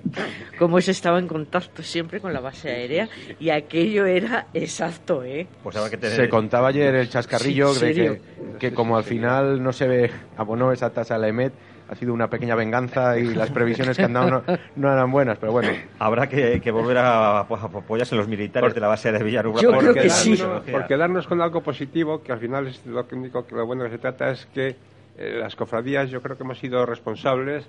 cómo 0.59 0.81
se 0.81 0.93
estaba 0.93 1.19
en 1.19 1.27
contacto 1.27 1.83
siempre 1.83 2.21
con 2.21 2.33
la 2.33 2.41
base 2.41 2.71
aérea 2.71 3.09
y 3.41 3.51
aquello 3.51 4.07
era 4.07 4.47
exacto, 4.55 5.25
¿eh? 5.25 5.47
Pues 5.63 5.77
que 5.91 5.97
tener... 5.97 6.17
Se 6.17 6.29
contaba 6.29 6.69
ayer 6.69 6.95
el 6.95 7.09
chascarrillo 7.09 7.69
Sí, 7.75 7.81
de 7.81 7.89
¿en 7.89 7.95
serio? 7.95 8.17
que, 8.59 8.69
que 8.69 8.75
como 8.75 8.97
al 8.97 9.05
final 9.05 9.63
no 9.63 9.73
se 9.73 9.87
ve, 9.87 10.11
abonó 10.37 10.73
esa 10.73 10.91
tasa 10.91 11.17
a 11.17 11.19
la 11.19 11.29
EMET, 11.29 11.53
ha 11.89 11.95
sido 11.95 12.15
una 12.15 12.29
pequeña 12.29 12.55
venganza 12.55 13.19
y 13.19 13.35
las 13.35 13.51
previsiones 13.51 13.97
que 13.97 14.05
han 14.05 14.13
dado 14.13 14.31
no, 14.31 14.43
no 14.77 14.93
eran 14.93 15.11
buenas, 15.11 15.39
pero 15.39 15.53
bueno. 15.53 15.69
Habrá 15.99 16.29
que, 16.29 16.61
que 16.61 16.71
volver 16.71 16.99
a, 16.99 17.39
a 17.39 17.41
apoyarse 17.41 18.15
en 18.15 18.21
los 18.21 18.29
militares 18.29 18.75
de 18.75 18.81
la 18.81 18.89
base 18.89 19.13
de 19.13 19.23
Villarubra. 19.23 19.61
Yo 19.63 19.71
por 19.71 19.81
creo 19.81 19.95
que 19.95 20.01
quedarnos- 20.09 20.63
sí. 20.65 20.71
Por 20.73 20.87
quedarnos 20.87 21.27
con 21.27 21.41
algo 21.43 21.63
positivo, 21.63 22.23
que 22.23 22.33
al 22.33 22.39
final 22.39 22.67
es 22.69 22.85
lo 22.87 23.07
único 23.13 23.47
que 23.47 23.55
lo 23.55 23.67
bueno 23.67 23.85
que 23.85 23.91
se 23.91 23.99
trata 23.99 24.31
es 24.31 24.47
que 24.55 24.77
eh, 25.19 25.37
las 25.39 25.55
cofradías 25.57 26.09
yo 26.11 26.23
creo 26.23 26.37
que 26.37 26.43
hemos 26.45 26.59
sido 26.59 26.87
responsables 26.87 27.67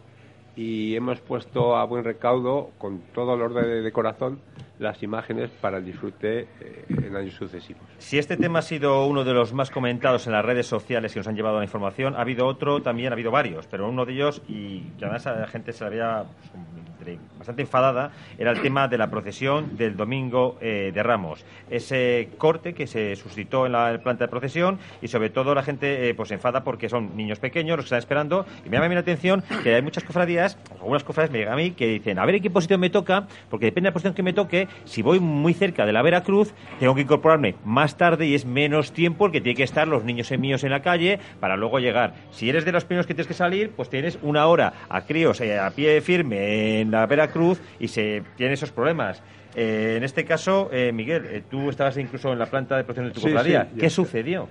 y 0.56 0.96
hemos 0.96 1.20
puesto 1.20 1.76
a 1.76 1.86
buen 1.86 2.04
recaudo, 2.04 2.72
con 2.78 3.00
todo 3.14 3.34
el 3.36 3.42
orden 3.42 3.84
de, 3.84 3.92
corazón, 3.92 4.40
las 4.80 5.02
imágenes 5.02 5.50
para 5.50 5.78
el 5.78 5.86
disfrute 5.86 6.48
eh, 6.60 6.86
en 6.90 7.16
años 7.16 7.34
sucesivos. 7.34 7.84
Si 7.98 8.18
este 8.18 8.38
tema 8.38 8.60
ha 8.60 8.64
sido 8.64 9.06
uno 9.08 9.24
de 9.24 9.34
los 9.34 9.54
más 9.54 9.72
comentados 9.72 10.28
en 10.28 10.34
las 10.34 10.46
redes 10.46 10.68
sociales 10.68 11.14
que 11.14 11.20
nos 11.20 11.28
han 11.28 11.36
llevado 11.36 11.58
la 11.58 11.64
información, 11.64 12.16
ha 12.16 12.22
habido 12.22 12.46
otro 12.46 12.82
también, 12.82 13.12
ha 13.12 13.14
habido 13.14 13.32
varios, 13.32 13.68
pero 13.68 13.90
uno 13.90 14.06
de 14.06 14.14
ellos, 14.14 14.42
y 14.48 14.82
que 14.98 15.06
además 15.06 15.26
a 15.28 15.36
la 15.36 15.48
gente 15.48 15.74
se 15.74 15.84
le 15.84 15.88
había, 15.88 16.26
bastante, 17.04 17.20
bastante 17.38 17.62
enfadada 17.62 18.12
era 18.38 18.52
el 18.52 18.62
tema 18.62 18.88
de 18.88 18.98
la 18.98 19.10
procesión 19.10 19.76
del 19.78 19.96
domingo 19.96 20.58
eh, 20.62 20.92
de 20.94 21.04
Ramos. 21.04 21.46
Ese 21.70 22.30
corte 22.38 22.74
que 22.74 22.88
se 22.88 23.16
suscitó 23.16 23.66
en 23.66 23.74
la 23.74 24.00
planta 24.02 24.26
de 24.26 24.30
procesión 24.30 24.80
y 25.02 25.08
sobre 25.08 25.30
todo 25.30 25.54
la 25.54 25.64
gente 25.64 26.10
eh, 26.10 26.14
pues 26.14 26.32
enfada 26.32 26.64
porque 26.64 26.90
son 26.90 27.16
niños 27.16 27.40
pequeños 27.40 27.78
los 27.78 27.86
que 27.86 27.88
están 27.88 28.00
esperando 28.00 28.46
y 28.66 28.70
me 28.70 28.78
llama 28.78 28.94
la 28.94 29.02
atención 29.02 29.44
que 29.64 29.76
hay 29.76 29.82
muchas 29.82 30.04
cofradías, 30.04 30.43
algunas 30.80 31.04
cofradías 31.04 31.32
me 31.32 31.40
llegan 31.40 31.54
a 31.54 31.58
mí 31.58 31.72
que 31.72 31.88
dicen 31.88 32.20
a 32.20 32.26
ver 32.26 32.36
en 32.36 32.42
qué 32.44 32.50
posición 32.50 32.80
me 32.80 32.90
toca, 32.90 33.28
porque 33.50 33.66
depende 33.68 33.88
de 33.88 33.92
la 33.92 33.94
posición 33.94 34.14
que 34.14 34.24
me 34.24 34.34
toque, 34.34 34.68
si 34.86 35.02
voy 35.02 35.20
muy 35.20 35.54
cerca 35.54 35.86
de 35.86 35.94
la 35.94 36.02
Veracruz, 36.02 36.54
tengo 36.80 36.94
que 36.96 37.02
incorporarme 37.02 37.56
más 37.66 37.98
tarde 37.98 38.26
y 38.28 38.36
es 38.36 38.46
menos 38.46 38.92
tiempo 38.92 39.26
el 39.26 39.32
que 39.32 39.42
tiene 39.42 39.56
que 39.56 39.64
estar 39.64 39.88
los 39.88 40.04
niños 40.04 40.32
míos 40.38 40.64
en 40.64 40.72
la 40.72 40.82
calle 40.82 41.20
para 41.40 41.56
luego 41.58 41.80
llegar. 41.80 42.14
Si 42.32 42.50
eres 42.50 42.66
de 42.66 42.72
los 42.72 42.86
primeros 42.86 43.08
que 43.08 43.14
tienes 43.14 43.28
que 43.28 43.34
salir, 43.34 43.72
pues 43.72 43.90
tienes 43.90 44.20
una 44.22 44.46
hora 44.48 44.74
a 44.90 45.02
críos 45.06 45.40
eh, 45.42 45.58
a 45.60 45.70
pie 45.72 46.02
firme 46.02 46.82
en 46.82 46.92
la 46.92 47.06
Veracruz 47.06 47.62
y 47.80 47.88
se 47.88 48.24
tiene 48.36 48.54
esos 48.54 48.72
problemas. 48.72 49.22
Eh, 49.56 49.96
en 49.98 50.04
este 50.04 50.26
caso, 50.26 50.70
eh, 50.74 50.92
Miguel, 50.92 51.26
eh, 51.30 51.44
tú 51.50 51.70
estabas 51.70 51.96
incluso 51.98 52.34
en 52.34 52.40
la 52.40 52.48
planta 52.48 52.76
de 52.76 52.84
protección 52.84 53.08
de 53.10 53.14
tu 53.14 53.20
Sí, 53.22 53.28
cofradía. 53.28 53.68
sí, 53.72 53.80
¿Qué 53.80 53.90
sucedió? 53.90 54.50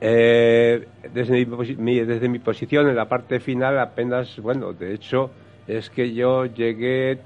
Eh, 0.00 0.86
desde, 1.12 1.46
mi, 1.76 2.00
desde 2.00 2.28
mi 2.28 2.38
posición 2.38 2.88
en 2.88 2.96
la 2.96 3.08
parte 3.08 3.40
final 3.40 3.78
apenas, 3.78 4.38
bueno, 4.40 4.72
de 4.72 4.92
hecho 4.92 5.30
es 5.66 5.88
que 5.88 6.12
yo 6.12 6.44
llegué 6.44 7.18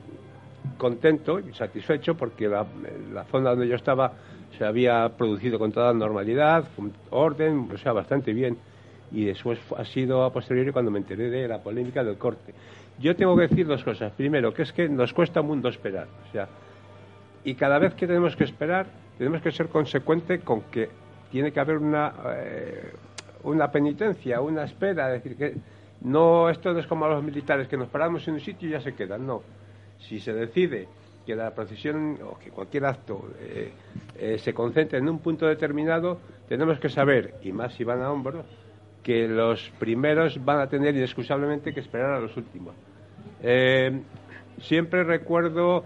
contento 0.79 1.41
y 1.41 1.53
satisfecho 1.53 2.15
porque 2.15 2.49
la, 2.49 2.65
la 3.13 3.25
zona 3.25 3.51
donde 3.51 3.67
yo 3.67 3.75
estaba 3.75 4.13
se 4.57 4.65
había 4.65 5.09
producido 5.17 5.59
con 5.59 5.73
toda 5.73 5.93
normalidad, 5.93 6.65
con 6.77 6.93
orden, 7.11 7.69
o 7.73 7.79
sea, 7.79 7.93
bastante 7.93 8.33
bien. 8.33 8.59
Y 9.13 9.25
después 9.25 9.59
ha 9.77 9.85
sido 9.85 10.23
a 10.23 10.33
posteriori 10.33 10.71
cuando 10.71 10.91
me 10.91 10.99
enteré 10.99 11.31
de 11.31 11.49
la 11.49 11.59
polémica 11.59 12.05
del 12.05 12.17
corte. 12.17 12.53
Yo 12.99 13.17
tengo 13.17 13.35
que 13.37 13.49
decir 13.49 13.67
dos 13.67 13.83
cosas. 13.83 14.13
Primero, 14.13 14.53
que 14.53 14.63
es 14.63 14.73
que 14.73 14.89
nos 14.89 15.13
cuesta 15.13 15.41
un 15.41 15.49
mundo 15.49 15.69
esperar. 15.69 16.07
O 16.29 16.33
sea, 16.33 16.49
y 17.43 17.55
cada 17.55 17.79
vez 17.79 17.95
que 17.95 18.07
tenemos 18.07 18.37
que 18.37 18.45
esperar, 18.45 18.87
tenemos 19.17 19.41
que 19.41 19.51
ser 19.51 19.69
consecuente 19.69 20.41
con 20.41 20.63
que 20.63 20.91
tiene 21.31 21.53
que 21.53 21.61
haber 21.61 21.79
una, 21.79 22.13
eh, 22.37 22.93
una 23.45 23.71
penitencia, 23.71 24.41
una 24.41 24.65
espera. 24.65 25.15
Es 25.15 25.23
decir, 25.23 25.37
que 25.37 25.55
no, 26.03 26.49
esto 26.49 26.73
no 26.73 26.79
es 26.81 26.87
como 26.87 27.05
a 27.05 27.09
los 27.09 27.23
militares, 27.23 27.69
que 27.69 27.77
nos 27.77 27.89
paramos 27.89 28.27
en 28.29 28.35
un 28.35 28.41
sitio 28.41 28.69
y 28.69 28.73
ya 28.73 28.81
se 28.81 28.95
quedan. 28.95 29.27
No. 29.27 29.43
Si 29.99 30.19
se 30.21 30.33
decide 30.33 30.89
que 31.27 31.35
la 31.35 31.55
procesión 31.55 32.19
o 32.23 32.39
que 32.39 32.51
cualquier 32.51 32.87
acto 32.87 33.31
eh, 33.39 33.73
eh, 34.19 34.39
se 34.39 34.53
concentre 34.55 34.99
en 34.99 35.09
un 35.09 35.19
punto 35.19 35.47
determinado, 35.47 36.19
tenemos 36.49 36.79
que 36.81 36.89
saber, 36.89 37.35
y 37.43 37.53
más 37.53 37.75
si 37.75 37.85
van 37.85 38.03
a 38.03 38.11
hombros, 38.11 38.47
que 39.03 39.29
los 39.29 39.71
primeros 39.79 40.43
van 40.45 40.61
a 40.61 40.67
tener 40.67 40.95
inexcusablemente 40.97 41.73
que 41.73 41.81
esperar 41.81 42.15
a 42.15 42.21
los 42.21 42.37
últimos. 42.37 42.75
Siempre 44.61 45.05
recuerdo 45.05 45.85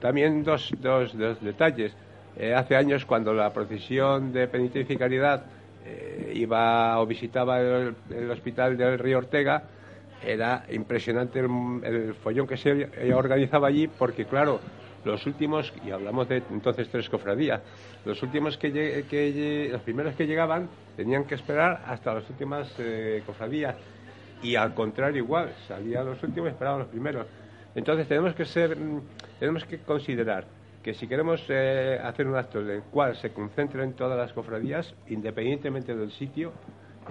también 0.00 0.42
dos, 0.42 0.72
dos, 0.80 1.16
dos 1.16 1.40
detalles. 1.42 1.94
Eh, 2.38 2.54
hace 2.54 2.76
años, 2.76 3.04
cuando 3.06 3.32
la 3.32 3.52
procesión 3.52 4.32
de 4.32 4.46
penitencia 4.48 4.94
y 4.94 4.98
caridad 4.98 5.44
eh, 5.84 6.32
iba 6.34 7.00
o 7.00 7.06
visitaba 7.06 7.60
el, 7.60 8.30
hospital 8.30 8.76
del 8.76 8.98
Río 8.98 9.18
Ortega, 9.18 9.62
era 10.22 10.64
impresionante 10.70 11.40
el, 11.40 12.14
follón 12.22 12.46
que 12.46 12.56
se 12.56 12.88
organizaba 13.14 13.68
allí, 13.68 13.88
porque, 13.88 14.26
claro, 14.26 14.60
los 15.04 15.24
últimos, 15.24 15.72
y 15.86 15.90
hablamos 15.90 16.28
de 16.28 16.42
entonces 16.50 16.88
tres 16.90 17.08
cofradías, 17.08 17.62
los 18.04 18.22
últimos 18.22 18.58
que, 18.58 19.68
los 19.70 19.80
primeros 19.82 20.14
que 20.14 20.26
llegaban 20.26 20.68
tenían 20.96 21.24
que 21.24 21.36
esperar 21.36 21.84
hasta 21.86 22.12
las 22.14 22.28
últimas 22.28 22.74
eh, 22.78 23.22
cofradías 23.24 23.76
y 24.42 24.56
al 24.56 24.74
contrario 24.74 25.18
igual, 25.22 25.54
salían 25.66 26.06
los 26.06 26.22
últimos 26.22 26.48
y 26.48 26.52
esperaban 26.52 26.80
los 26.80 26.88
primeros. 26.88 27.26
Entonces 27.74 28.08
tenemos 28.08 28.34
que 28.34 28.44
ser, 28.44 28.76
mm, 28.76 29.00
tenemos 29.38 29.64
que 29.64 29.78
considerar 29.78 30.44
que 30.86 30.94
si 30.94 31.08
queremos 31.08 31.44
eh, 31.48 31.98
hacer 32.00 32.28
un 32.28 32.36
acto 32.36 32.60
en 32.60 32.70
el 32.70 32.82
cual 32.82 33.16
se 33.16 33.30
concentren 33.30 33.94
todas 33.94 34.16
las 34.16 34.32
cofradías, 34.32 34.94
independientemente 35.08 35.96
del 35.96 36.12
sitio, 36.12 36.52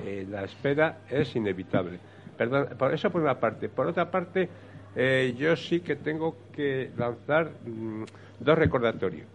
eh, 0.02 0.26
la 0.30 0.46
espera 0.46 1.00
es 1.10 1.36
inevitable. 1.36 2.00
Perdón, 2.38 2.70
por 2.80 2.94
eso 2.94 3.12
por 3.12 3.22
una 3.22 3.38
parte. 3.38 3.68
Por 3.68 3.88
otra 3.88 4.10
parte, 4.10 4.48
eh, 4.96 5.36
yo 5.38 5.58
sí 5.58 5.82
que 5.82 5.98
tengo 5.98 6.38
que 6.54 6.92
lanzar 6.96 7.52
mm, 7.66 8.04
dos 8.40 8.58
recordatorios. 8.58 9.28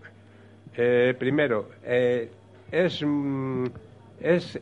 Primero, 1.18 1.68
es, 1.84 3.02
mm, 3.04 3.66
es 4.22 4.58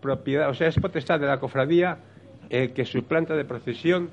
propiedad, 0.00 0.50
o 0.50 0.54
sea, 0.54 0.66
es 0.66 0.80
potestad 0.80 1.20
de 1.20 1.26
la 1.26 1.38
cofradía 1.38 1.98
que 2.48 2.84
su 2.84 3.04
planta 3.04 3.36
de 3.36 3.44
procesión 3.44 4.10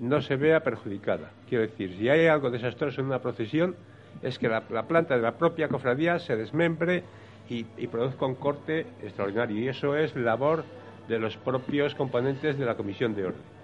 no 0.00 0.20
se 0.20 0.36
vea 0.36 0.60
perjudicada. 0.60 1.30
Quiero 1.48 1.66
decir, 1.66 1.96
si 1.98 2.08
hay 2.08 2.26
algo 2.26 2.50
desastroso 2.50 3.00
en 3.00 3.08
una 3.08 3.20
procesión, 3.20 3.76
es 4.22 4.38
que 4.38 4.48
la, 4.48 4.64
la 4.70 4.84
planta 4.84 5.16
de 5.16 5.22
la 5.22 5.38
propia 5.38 5.68
cofradía 5.68 6.18
se 6.18 6.36
desmembre 6.36 7.04
y, 7.48 7.66
y 7.76 7.86
produzca 7.86 8.26
un 8.26 8.34
corte 8.34 8.86
extraordinario. 9.02 9.58
Y 9.58 9.68
eso 9.68 9.96
es 9.96 10.14
labor 10.16 10.64
de 11.08 11.18
los 11.18 11.36
propios 11.36 11.94
componentes 11.94 12.58
de 12.58 12.64
la 12.64 12.76
Comisión 12.76 13.14
de 13.14 13.26
Orden. 13.26 13.58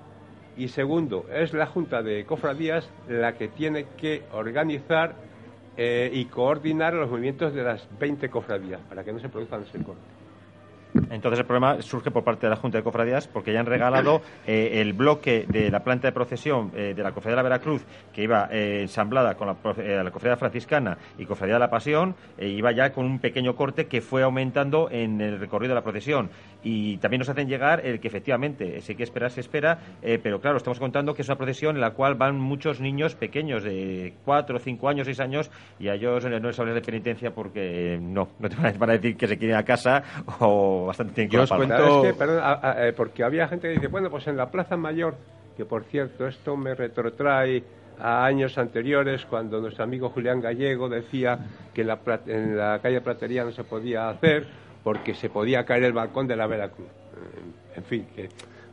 Y 0.56 0.68
segundo, 0.68 1.26
es 1.32 1.52
la 1.52 1.66
Junta 1.66 2.02
de 2.02 2.24
Cofradías 2.24 2.88
la 3.08 3.34
que 3.34 3.48
tiene 3.48 3.86
que 3.96 4.22
organizar 4.32 5.14
eh, 5.76 6.10
y 6.12 6.26
coordinar 6.26 6.94
los 6.94 7.10
movimientos 7.10 7.52
de 7.52 7.64
las 7.64 7.88
20 7.98 8.30
cofradías 8.30 8.80
para 8.82 9.02
que 9.02 9.12
no 9.12 9.18
se 9.18 9.28
produzcan 9.28 9.62
ese 9.62 9.82
corte. 9.82 10.00
Entonces 11.10 11.40
el 11.40 11.46
problema 11.46 11.82
surge 11.82 12.10
por 12.10 12.22
parte 12.24 12.46
de 12.46 12.50
la 12.50 12.56
Junta 12.56 12.78
de 12.78 12.84
Cofradías 12.84 13.26
porque 13.26 13.52
ya 13.52 13.60
han 13.60 13.66
regalado 13.66 14.22
eh, 14.46 14.80
el 14.80 14.92
bloque 14.92 15.44
de 15.48 15.70
la 15.70 15.82
planta 15.82 16.08
de 16.08 16.12
procesión 16.12 16.70
eh, 16.74 16.94
de 16.96 17.02
la 17.02 17.12
Cofradía 17.12 17.32
de 17.32 17.36
la 17.36 17.42
Veracruz 17.42 17.82
que 18.12 18.22
iba 18.22 18.48
eh, 18.50 18.82
ensamblada 18.82 19.34
con 19.34 19.48
la, 19.48 19.56
la 20.02 20.10
Cofradía 20.10 20.36
Franciscana 20.36 20.96
y 21.18 21.26
Cofradía 21.26 21.54
de 21.54 21.60
la 21.60 21.70
Pasión, 21.70 22.14
iba 22.38 22.70
ya 22.72 22.92
con 22.92 23.06
un 23.06 23.18
pequeño 23.18 23.56
corte 23.56 23.86
que 23.86 24.00
fue 24.00 24.22
aumentando 24.22 24.88
en 24.90 25.20
el 25.20 25.40
recorrido 25.40 25.70
de 25.70 25.74
la 25.76 25.82
procesión. 25.82 26.30
Y 26.64 26.96
también 26.96 27.18
nos 27.20 27.28
hacen 27.28 27.46
llegar 27.46 27.84
el 27.86 28.00
que 28.00 28.08
efectivamente, 28.08 28.80
si 28.80 28.92
hay 28.92 28.96
que 28.96 29.02
esperar, 29.02 29.30
se 29.30 29.40
espera, 29.40 29.78
eh, 30.02 30.18
pero 30.22 30.40
claro, 30.40 30.56
estamos 30.56 30.78
contando 30.80 31.12
que 31.14 31.20
es 31.22 31.28
una 31.28 31.36
procesión 31.36 31.76
en 31.76 31.82
la 31.82 31.90
cual 31.90 32.14
van 32.14 32.40
muchos 32.40 32.80
niños 32.80 33.14
pequeños 33.14 33.62
de 33.62 34.14
4, 34.24 34.58
5 34.58 34.88
años, 34.88 35.04
6 35.06 35.20
años, 35.20 35.50
y 35.78 35.88
a 35.88 35.94
ellos 35.94 36.24
no 36.24 36.38
les 36.48 36.58
hablar 36.58 36.74
de 36.74 36.80
penitencia 36.80 37.32
porque 37.34 37.94
eh, 37.94 37.98
no, 38.00 38.28
no 38.38 38.48
te 38.48 38.56
van 38.56 38.90
a, 38.90 38.92
decir 38.94 39.16
que 39.16 39.26
se 39.28 39.36
quieren 39.36 39.56
a 39.58 39.62
casa 39.62 40.02
o 40.40 40.86
bastante 40.86 41.12
tienen 41.12 41.30
que 41.30 41.36
Yo 41.36 41.42
os 41.42 41.50
cuento- 41.52 41.76
¿Sabes 41.76 42.12
qué? 42.12 42.18
Perdón, 42.18 42.40
a- 42.42 42.60
a- 42.70 42.88
eh, 42.88 42.92
porque 42.94 43.22
había 43.24 43.46
gente 43.46 43.68
que 43.68 43.74
dice, 43.74 43.88
bueno, 43.88 44.08
pues 44.10 44.26
en 44.26 44.36
la 44.38 44.50
Plaza 44.50 44.76
Mayor, 44.78 45.16
que 45.58 45.66
por 45.66 45.84
cierto, 45.84 46.26
esto 46.26 46.56
me 46.56 46.74
retrotrae 46.74 47.62
a 48.00 48.24
años 48.24 48.56
anteriores, 48.58 49.24
cuando 49.26 49.60
nuestro 49.60 49.84
amigo 49.84 50.08
Julián 50.08 50.40
Gallego 50.40 50.88
decía 50.88 51.38
que 51.74 51.82
en 51.82 51.86
la, 51.88 51.98
en 52.26 52.56
la 52.56 52.78
calle 52.80 53.00
Platería 53.02 53.44
no 53.44 53.52
se 53.52 53.62
podía 53.64 54.08
hacer 54.08 54.46
porque 54.84 55.14
se 55.14 55.30
podía 55.30 55.64
caer 55.64 55.82
el 55.84 55.92
balcón 55.92 56.28
de 56.28 56.36
la 56.36 56.46
Veracruz. 56.46 56.86
Eh, 56.86 57.76
En 57.76 57.84
fin, 57.84 58.06
que 58.14 58.28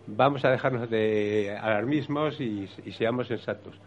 vamos 0.05 0.43
a 0.45 0.51
dejarnos 0.51 0.89
de 0.89 1.57
alarmismos 1.59 2.39
y, 2.39 2.67
seamos 2.91 3.27
sensatos. 3.27 3.79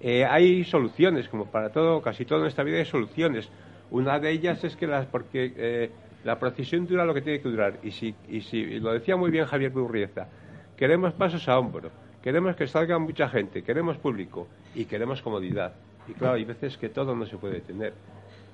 Eh, 0.00 0.24
hay 0.24 0.62
soluciones, 0.64 1.28
como 1.28 1.46
para 1.46 1.70
todo, 1.70 2.02
casi 2.02 2.24
todo 2.24 2.42
en 2.42 2.46
esta 2.46 2.62
vida 2.62 2.78
hay 2.78 2.84
soluciones. 2.84 3.48
Una 3.90 4.18
de 4.20 4.30
ellas 4.30 4.62
es 4.62 4.76
que 4.76 4.86
las, 4.86 5.06
porque 5.06 5.52
eh, 5.56 5.90
la 6.24 6.38
procesión 6.38 6.86
dura 6.86 7.04
lo 7.04 7.14
que 7.14 7.22
tiene 7.22 7.40
que 7.40 7.48
durar. 7.48 7.78
Y 7.82 7.90
si, 7.92 8.14
y 8.28 8.42
si 8.42 8.78
lo 8.78 8.92
decía 8.92 9.16
muy 9.16 9.30
bien 9.30 9.46
Javier 9.46 9.70
Burrieza, 9.70 10.28
queremos 10.76 11.14
pasos 11.14 11.48
a 11.48 11.58
hombro, 11.58 11.90
queremos 12.22 12.54
que 12.56 12.66
salga 12.66 12.98
mucha 12.98 13.28
gente, 13.28 13.62
queremos 13.62 13.96
público 13.96 14.46
y 14.74 14.84
queremos 14.84 15.22
comodidad. 15.22 15.72
Y 16.06 16.12
claro, 16.12 16.34
hay 16.34 16.44
veces 16.44 16.76
que 16.76 16.90
todo 16.90 17.14
no 17.14 17.24
se 17.26 17.38
puede 17.38 17.60
tener. 17.60 17.94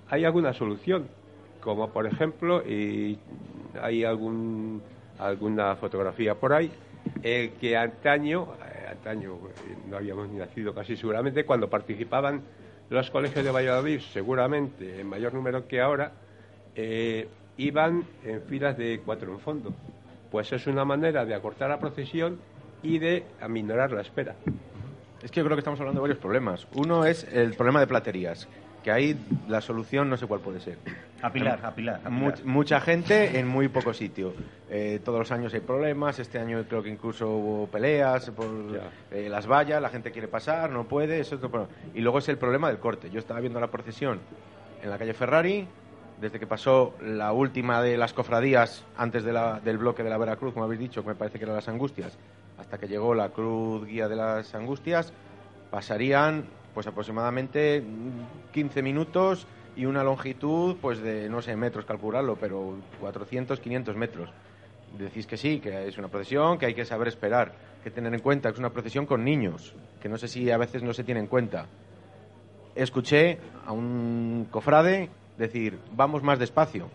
Hay 0.08 0.24
alguna 0.24 0.52
solución, 0.52 1.08
como 1.62 1.90
por 1.90 2.06
ejemplo, 2.06 2.62
y 2.66 3.18
hay 3.80 4.04
algún, 4.04 4.82
alguna 5.18 5.76
fotografía 5.76 6.34
por 6.34 6.52
ahí, 6.52 6.70
eh, 7.22 7.52
que 7.60 7.76
antaño, 7.76 8.48
eh, 8.64 8.88
antaño 8.90 9.34
eh, 9.34 9.76
no 9.88 9.96
habíamos 9.96 10.28
ni 10.28 10.38
nacido 10.38 10.74
casi 10.74 10.96
seguramente, 10.96 11.44
cuando 11.44 11.70
participaban 11.70 12.42
los 12.90 13.10
colegios 13.10 13.44
de 13.44 13.50
Valladolid, 13.50 14.00
seguramente 14.00 15.00
en 15.00 15.06
mayor 15.06 15.32
número 15.32 15.66
que 15.66 15.80
ahora, 15.80 16.12
eh, 16.74 17.28
iban 17.56 18.04
en 18.24 18.42
filas 18.42 18.76
de 18.76 19.00
cuatro 19.04 19.32
en 19.32 19.38
fondo. 19.40 19.72
Pues 20.30 20.52
es 20.52 20.66
una 20.66 20.84
manera 20.84 21.24
de 21.24 21.34
acortar 21.34 21.70
la 21.70 21.78
procesión 21.78 22.38
y 22.82 22.98
de 22.98 23.24
aminorar 23.40 23.92
la 23.92 24.00
espera. 24.00 24.34
Es 25.22 25.30
que 25.30 25.40
yo 25.40 25.44
creo 25.44 25.56
que 25.56 25.60
estamos 25.60 25.78
hablando 25.78 26.00
de 26.00 26.02
varios 26.02 26.18
problemas. 26.18 26.66
Uno 26.74 27.04
es 27.04 27.24
el 27.32 27.54
problema 27.54 27.80
de 27.80 27.86
platerías, 27.86 28.48
que 28.82 28.90
ahí 28.90 29.16
la 29.48 29.60
solución 29.60 30.10
no 30.10 30.16
sé 30.16 30.26
cuál 30.26 30.40
puede 30.40 30.60
ser. 30.60 30.78
Apilar, 31.22 31.60
apilar, 31.64 31.96
apilar. 32.04 32.10
Much- 32.12 32.42
mucha 32.44 32.80
gente 32.80 33.38
en 33.38 33.46
muy 33.46 33.68
poco 33.68 33.94
sitio. 33.94 34.34
Eh, 34.68 35.00
todos 35.04 35.18
los 35.20 35.30
años 35.30 35.54
hay 35.54 35.60
problemas. 35.60 36.18
Este 36.18 36.38
año 36.38 36.64
creo 36.68 36.82
que 36.82 36.88
incluso 36.88 37.28
hubo 37.28 37.66
peleas 37.68 38.30
por 38.30 38.46
eh, 39.12 39.28
las 39.28 39.46
vallas. 39.46 39.80
La 39.80 39.88
gente 39.90 40.10
quiere 40.10 40.26
pasar, 40.28 40.70
no 40.70 40.84
puede. 40.84 41.20
Eso 41.20 41.34
es 41.36 41.38
otro 41.38 41.50
problema. 41.50 41.72
Y 41.94 42.00
luego 42.00 42.18
es 42.18 42.28
el 42.28 42.38
problema 42.38 42.68
del 42.68 42.78
corte. 42.78 43.08
Yo 43.10 43.20
estaba 43.20 43.38
viendo 43.40 43.60
la 43.60 43.68
procesión 43.68 44.18
en 44.82 44.90
la 44.90 44.98
calle 44.98 45.14
Ferrari. 45.14 45.66
Desde 46.20 46.38
que 46.38 46.46
pasó 46.46 46.94
la 47.02 47.32
última 47.32 47.82
de 47.82 47.96
las 47.96 48.12
cofradías 48.12 48.84
antes 48.96 49.24
de 49.24 49.32
la- 49.32 49.58
del 49.60 49.78
bloque 49.78 50.02
de 50.04 50.10
la 50.10 50.18
Veracruz, 50.18 50.52
como 50.54 50.64
habéis 50.64 50.80
dicho, 50.80 51.02
que 51.02 51.08
me 51.08 51.14
parece 51.16 51.38
que 51.38 51.44
eran 51.44 51.56
las 51.56 51.68
Angustias, 51.68 52.16
hasta 52.58 52.78
que 52.78 52.86
llegó 52.86 53.12
la 53.14 53.30
Cruz 53.30 53.84
Guía 53.86 54.08
de 54.08 54.14
las 54.16 54.54
Angustias, 54.54 55.12
pasarían 55.70 56.44
pues 56.74 56.86
aproximadamente 56.86 57.82
15 58.52 58.82
minutos 58.82 59.46
y 59.76 59.86
una 59.86 60.02
longitud 60.02 60.76
pues 60.80 61.00
de 61.00 61.28
no 61.28 61.42
sé 61.42 61.56
metros 61.56 61.84
calcularlo, 61.84 62.36
pero 62.36 62.76
400, 63.00 63.60
500 63.60 63.96
metros. 63.96 64.30
Decís 64.98 65.26
que 65.26 65.36
sí, 65.36 65.60
que 65.60 65.88
es 65.88 65.96
una 65.96 66.08
procesión, 66.08 66.58
que 66.58 66.66
hay 66.66 66.74
que 66.74 66.84
saber 66.84 67.08
esperar, 67.08 67.52
que 67.82 67.90
tener 67.90 68.12
en 68.12 68.20
cuenta 68.20 68.50
que 68.50 68.54
es 68.54 68.58
una 68.58 68.70
procesión 68.70 69.06
con 69.06 69.24
niños, 69.24 69.74
que 70.00 70.08
no 70.08 70.18
sé 70.18 70.28
si 70.28 70.50
a 70.50 70.58
veces 70.58 70.82
no 70.82 70.92
se 70.92 71.04
tiene 71.04 71.20
en 71.20 71.26
cuenta. 71.26 71.66
Escuché 72.74 73.38
a 73.66 73.72
un 73.72 74.46
cofrade 74.50 75.08
decir, 75.38 75.78
vamos 75.92 76.22
más 76.22 76.38
despacio. 76.38 76.88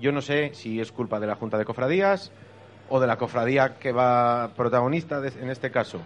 Yo 0.00 0.10
no 0.12 0.22
sé 0.22 0.52
si 0.54 0.80
es 0.80 0.90
culpa 0.90 1.20
de 1.20 1.26
la 1.26 1.36
Junta 1.36 1.58
de 1.58 1.64
Cofradías 1.64 2.32
o 2.88 2.98
de 2.98 3.06
la 3.06 3.16
cofradía 3.16 3.76
que 3.78 3.92
va 3.92 4.52
protagonista 4.56 5.22
en 5.24 5.50
este 5.50 5.70
caso. 5.70 6.00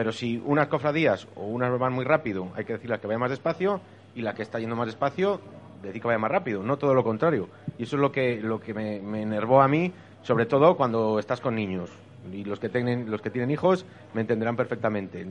Pero 0.00 0.12
si 0.12 0.42
unas 0.46 0.68
cofradías 0.68 1.28
o 1.36 1.44
unas 1.44 1.78
van 1.78 1.92
muy 1.92 2.06
rápido, 2.06 2.48
hay 2.56 2.64
que 2.64 2.72
decirles 2.72 3.00
que 3.00 3.06
vaya 3.06 3.18
más 3.18 3.28
despacio 3.28 3.82
y 4.14 4.22
la 4.22 4.32
que 4.32 4.40
está 4.40 4.58
yendo 4.58 4.74
más 4.74 4.86
despacio, 4.86 5.42
decir 5.82 6.00
que 6.00 6.08
vaya 6.08 6.18
más 6.18 6.30
rápido, 6.30 6.62
no 6.62 6.78
todo 6.78 6.94
lo 6.94 7.04
contrario. 7.04 7.50
Y 7.76 7.82
eso 7.82 7.96
es 7.96 8.00
lo 8.00 8.10
que, 8.10 8.40
lo 8.40 8.62
que 8.62 8.72
me, 8.72 8.98
me 9.02 9.20
enervó 9.20 9.60
a 9.60 9.68
mí, 9.68 9.92
sobre 10.22 10.46
todo 10.46 10.74
cuando 10.74 11.18
estás 11.18 11.42
con 11.42 11.54
niños. 11.54 11.90
Y 12.32 12.44
los 12.44 12.58
que, 12.58 12.70
tienen, 12.70 13.10
los 13.10 13.20
que 13.20 13.28
tienen 13.28 13.50
hijos 13.50 13.84
me 14.14 14.22
entenderán 14.22 14.56
perfectamente. 14.56 15.26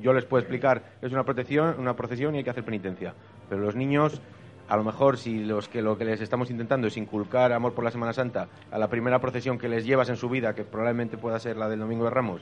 Yo 0.00 0.14
les 0.14 0.24
puedo 0.24 0.40
explicar, 0.40 0.82
es 1.02 1.12
una, 1.12 1.24
protección, 1.24 1.76
una 1.78 1.94
procesión 1.94 2.34
y 2.34 2.38
hay 2.38 2.44
que 2.44 2.50
hacer 2.50 2.64
penitencia. 2.64 3.12
Pero 3.50 3.60
los 3.60 3.76
niños, 3.76 4.22
a 4.68 4.78
lo 4.78 4.84
mejor 4.84 5.18
si 5.18 5.44
los 5.44 5.68
que 5.68 5.82
lo 5.82 5.98
que 5.98 6.06
les 6.06 6.22
estamos 6.22 6.50
intentando 6.50 6.86
es 6.86 6.96
inculcar 6.96 7.52
amor 7.52 7.74
por 7.74 7.84
la 7.84 7.90
Semana 7.90 8.14
Santa 8.14 8.48
a 8.70 8.78
la 8.78 8.88
primera 8.88 9.18
procesión 9.18 9.58
que 9.58 9.68
les 9.68 9.84
llevas 9.84 10.08
en 10.08 10.16
su 10.16 10.30
vida, 10.30 10.54
que 10.54 10.64
probablemente 10.64 11.18
pueda 11.18 11.38
ser 11.38 11.58
la 11.58 11.68
del 11.68 11.80
Domingo 11.80 12.04
de 12.04 12.10
Ramos, 12.10 12.40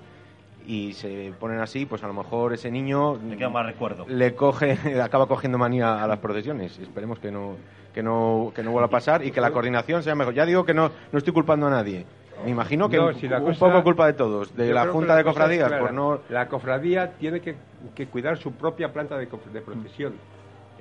y 0.67 0.93
se 0.93 1.33
ponen 1.39 1.61
así, 1.61 1.87
pues 1.87 2.03
a 2.05 2.07
lo 2.07 2.15
mejor 2.15 2.53
ese 2.53 2.71
niño 2.71 3.17
Le 3.29 3.37
queda 3.37 3.49
más 3.49 3.67
recuerdo. 3.67 4.05
le 4.09 4.35
coge, 4.35 4.79
acaba 5.03 5.27
cogiendo 5.27 5.59
manía 5.59 6.03
a 6.03 6.07
las 6.07 6.19
procesiones. 6.19 6.79
Esperemos 6.79 7.19
que 7.19 7.31
no, 7.31 7.57
que 7.95 8.03
no, 8.03 8.53
que 8.55 8.63
no 8.63 8.71
vuelva 8.71 8.87
a 8.87 8.91
pasar 8.91 9.25
y 9.25 9.31
que 9.31 9.41
la 9.41 9.51
coordinación 9.51 10.03
sea 10.03 10.15
mejor. 10.15 10.35
Ya 10.35 10.47
digo 10.47 10.65
que 10.65 10.75
no, 10.75 10.91
no 11.11 11.19
estoy 11.19 11.33
culpando 11.33 11.67
a 11.67 11.71
nadie. 11.71 12.05
Me 12.45 12.51
imagino 12.51 12.89
que 12.89 12.97
No, 12.97 13.07
un, 13.09 13.15
si 13.15 13.29
la 13.29 13.39
un 13.39 13.47
cosa- 13.47 13.61
poco 13.61 13.83
culpa 13.85 14.07
de 14.07 14.15
todos, 14.15 14.57
de 14.57 14.73
la 14.73 14.87
Junta 14.89 15.15
de 15.15 15.23
Cofradías, 15.23 15.73
por 15.73 15.93
no... 15.93 16.21
La 16.29 16.49
cofradía 16.49 17.13
tiene 17.13 17.41
que, 17.41 17.55
que 17.95 18.07
cuidar 18.07 18.37
su 18.39 18.53
propia 18.53 18.93
planta 18.93 19.17
de, 19.17 19.27
de 19.53 19.61
procesión. 19.61 20.15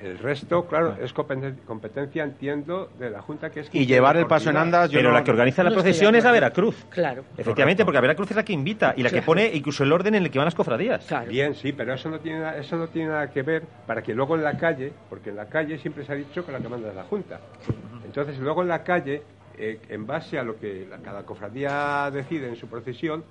El 0.01 0.17
resto, 0.17 0.65
claro, 0.67 0.95
es 0.99 1.13
competen- 1.13 1.57
competencia, 1.65 2.23
entiendo, 2.23 2.89
de 2.97 3.09
la 3.11 3.21
Junta 3.21 3.51
que 3.51 3.59
es... 3.59 3.69
quien 3.69 3.83
Y 3.83 3.85
llevar 3.85 4.17
el 4.17 4.25
paso 4.25 4.49
en 4.49 4.57
andas... 4.57 4.89
yo 4.89 4.97
Pero 4.97 5.09
no- 5.09 5.15
la 5.17 5.23
que 5.23 5.29
organiza 5.31 5.63
la 5.63 5.69
No 5.69 5.75
procesión 5.75 6.15
es 6.15 6.23
la. 6.23 6.31
Veracruz. 6.31 6.85
Claro. 6.89 7.23
Efectivamente, 7.37 7.85
porque 7.85 7.97
la 7.97 8.01
Veracruz 8.01 8.31
es 8.31 8.37
la 8.37 8.43
que 8.43 8.53
invita 8.53 8.93
y 8.97 9.03
la 9.03 9.11
que 9.11 9.21
pone 9.21 9.51
incluso 9.53 9.83
el 9.83 9.91
orden 9.91 10.15
en 10.15 10.23
el 10.23 10.31
que 10.31 10.39
van 10.39 10.45
las 10.45 10.55
cofradías. 10.55 11.05
Claro. 11.05 11.29
Bien, 11.29 11.53
sí, 11.53 11.71
pero 11.71 11.93
eso 11.93 12.09
no 12.09 12.19
tiene 12.19 12.41
eso 12.57 12.77
no 12.77 12.87
tiene 12.87 13.09
nada 13.09 13.29
que 13.29 13.43
ver 13.43 13.63
para 13.85 14.01
que 14.01 14.13
luego 14.15 14.35
en 14.35 14.43
la 14.43 14.57
calle, 14.57 14.91
porque 15.09 15.29
en 15.29 15.35
la 15.35 15.45
calle 15.45 15.77
siempre 15.77 16.03
se 16.05 16.13
ha 16.13 16.15
dicho 16.15 16.43
que 16.45 16.51
la 16.51 16.59
que 16.59 16.67
manda 16.69 16.89
es 16.89 16.95
la 16.95 17.03
Junta. 17.03 17.39
Entonces 18.03 18.37
luego 18.39 18.61
en 18.63 18.69
la 18.69 18.83
calle, 18.83 19.21
eh, 19.57 19.79
en 19.89 20.07
base 20.07 20.39
a 20.39 20.43
lo 20.43 20.57
que 20.59 20.87
la- 20.89 20.97
cada 20.97 21.23
cofradía 21.23 22.09
decide 22.11 22.47
en 22.47 22.55
su 22.55 22.67
procesión, 22.67 23.23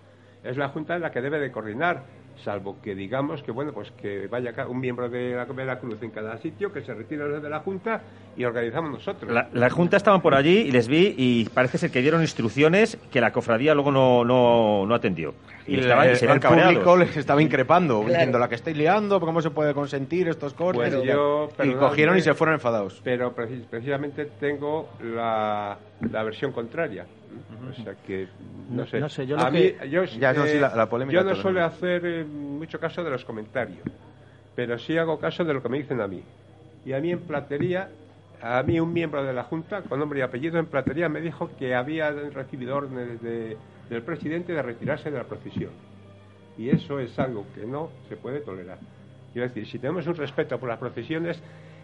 es 0.44 0.56
la 0.56 0.68
Junta 0.68 0.98
la 0.98 1.10
que 1.10 1.20
debe 1.20 1.38
de 1.40 1.50
coordinar, 1.50 2.02
salvo 2.44 2.76
que 2.82 2.94
digamos 2.94 3.42
que 3.42 3.50
bueno 3.52 3.72
pues 3.72 3.90
que 3.92 4.26
vaya 4.28 4.52
un 4.66 4.80
miembro 4.80 5.08
de 5.08 5.34
la 5.34 5.44
Veracruz 5.44 6.02
en 6.02 6.10
cada 6.10 6.38
sitio, 6.38 6.72
que 6.72 6.82
se 6.82 6.94
retire 6.94 7.28
los 7.28 7.42
de 7.42 7.50
la 7.50 7.60
Junta 7.60 8.00
y 8.36 8.44
organizamos 8.44 8.90
nosotros. 8.90 9.30
La, 9.30 9.48
la 9.52 9.68
Junta 9.70 9.96
estaban 9.98 10.22
por 10.22 10.34
allí 10.34 10.58
y 10.60 10.70
les 10.70 10.88
vi 10.88 11.14
y 11.18 11.48
parece 11.50 11.76
ser 11.78 11.90
que 11.90 12.00
dieron 12.00 12.22
instrucciones 12.22 12.96
que 13.12 13.20
la 13.20 13.32
cofradía 13.32 13.74
luego 13.74 13.90
no, 13.92 14.24
no, 14.24 14.86
no 14.86 14.94
atendió. 14.94 15.34
Y 15.66 15.76
Y, 15.76 15.80
estaban, 15.80 16.08
el, 16.08 16.16
se 16.16 16.26
el 16.26 16.40
público 16.40 16.96
les 16.96 17.16
estaba 17.16 17.42
increpando, 17.42 17.98
Claro. 18.00 18.12
diciendo 18.12 18.38
la 18.38 18.48
que 18.48 18.54
estáis 18.54 18.76
liando, 18.76 19.20
¿cómo 19.20 19.42
se 19.42 19.50
puede 19.50 19.74
consentir 19.74 20.28
estos 20.28 20.54
cortes? 20.54 20.94
Pues 20.94 21.04
yo, 21.06 21.50
y 21.62 21.72
cogieron 21.74 22.16
y 22.16 22.22
se 22.22 22.32
fueron 22.34 22.54
enfadados. 22.54 23.00
Pero 23.04 23.34
preci- 23.36 23.66
precisamente 23.68 24.24
tengo 24.40 24.88
la, 25.14 25.76
la 26.10 26.22
versión 26.22 26.52
contraria. 26.52 27.06
O 27.70 27.72
sea 27.82 27.94
que, 28.06 28.28
no 28.70 28.82
No- 28.82 28.86
sé. 28.86 29.00
no 29.00 29.08
sé, 29.08 29.26
yo 29.26 29.36
lo 29.36 29.42
a 29.42 29.50
que- 29.50 29.76
mí, 29.82 29.90
yo, 29.90 30.04
Ya, 30.04 30.32
no, 30.32 30.46
sí, 30.46 30.58
la- 30.58 30.74
la 30.74 30.88
polémica 30.88 31.18
yo 31.20 31.24
no 31.24 31.34
suelo 31.36 31.64
hacer 31.64 32.04
eh, 32.04 32.24
mucho 32.24 32.78
caso 32.80 33.04
de 33.04 33.10
los 33.10 33.24
comentarios, 33.24 33.82
pero 34.56 34.78
sí 34.78 34.96
hago 34.98 35.18
caso 35.18 35.44
de 35.44 35.54
lo 35.54 35.62
que 35.62 35.68
me 35.68 35.78
dicen 35.78 36.00
a 36.00 36.08
mí. 36.08 36.22
Y 36.84 36.92
a 36.92 37.00
mí 37.00 37.10
en 37.12 37.20
platería, 37.20 37.90
a 38.42 38.62
mí 38.62 38.80
un 38.80 38.92
miembro 38.92 39.22
de 39.22 39.32
la 39.32 39.44
Junta, 39.44 39.82
con 39.82 39.98
nombre 39.98 40.20
y 40.20 40.22
apellido 40.22 40.58
en 40.58 40.66
platería, 40.66 41.08
me 41.08 41.20
dijo 41.20 41.50
que 41.58 41.74
había 41.74 42.10
recibido 42.10 42.76
órdenes 42.76 43.20
de- 43.22 43.56
del 43.88 44.02
presidente 44.02 44.52
de 44.52 44.62
retirarse 44.62 45.10
de 45.10 45.18
la 45.18 45.24
procesión. 45.24 45.70
Y 46.56 46.68
eso 46.70 46.98
es 47.00 47.18
algo 47.18 47.46
que 47.54 47.64
no 47.66 47.90
se 48.08 48.16
puede 48.16 48.40
tolerar. 48.40 48.78
Quiero 49.32 49.48
decir, 49.48 49.66
si 49.66 49.78
tenemos 49.78 50.06
un 50.06 50.14
respeto 50.16 50.58
por 50.58 50.68
las 50.68 50.78
procesiones, 50.78 51.40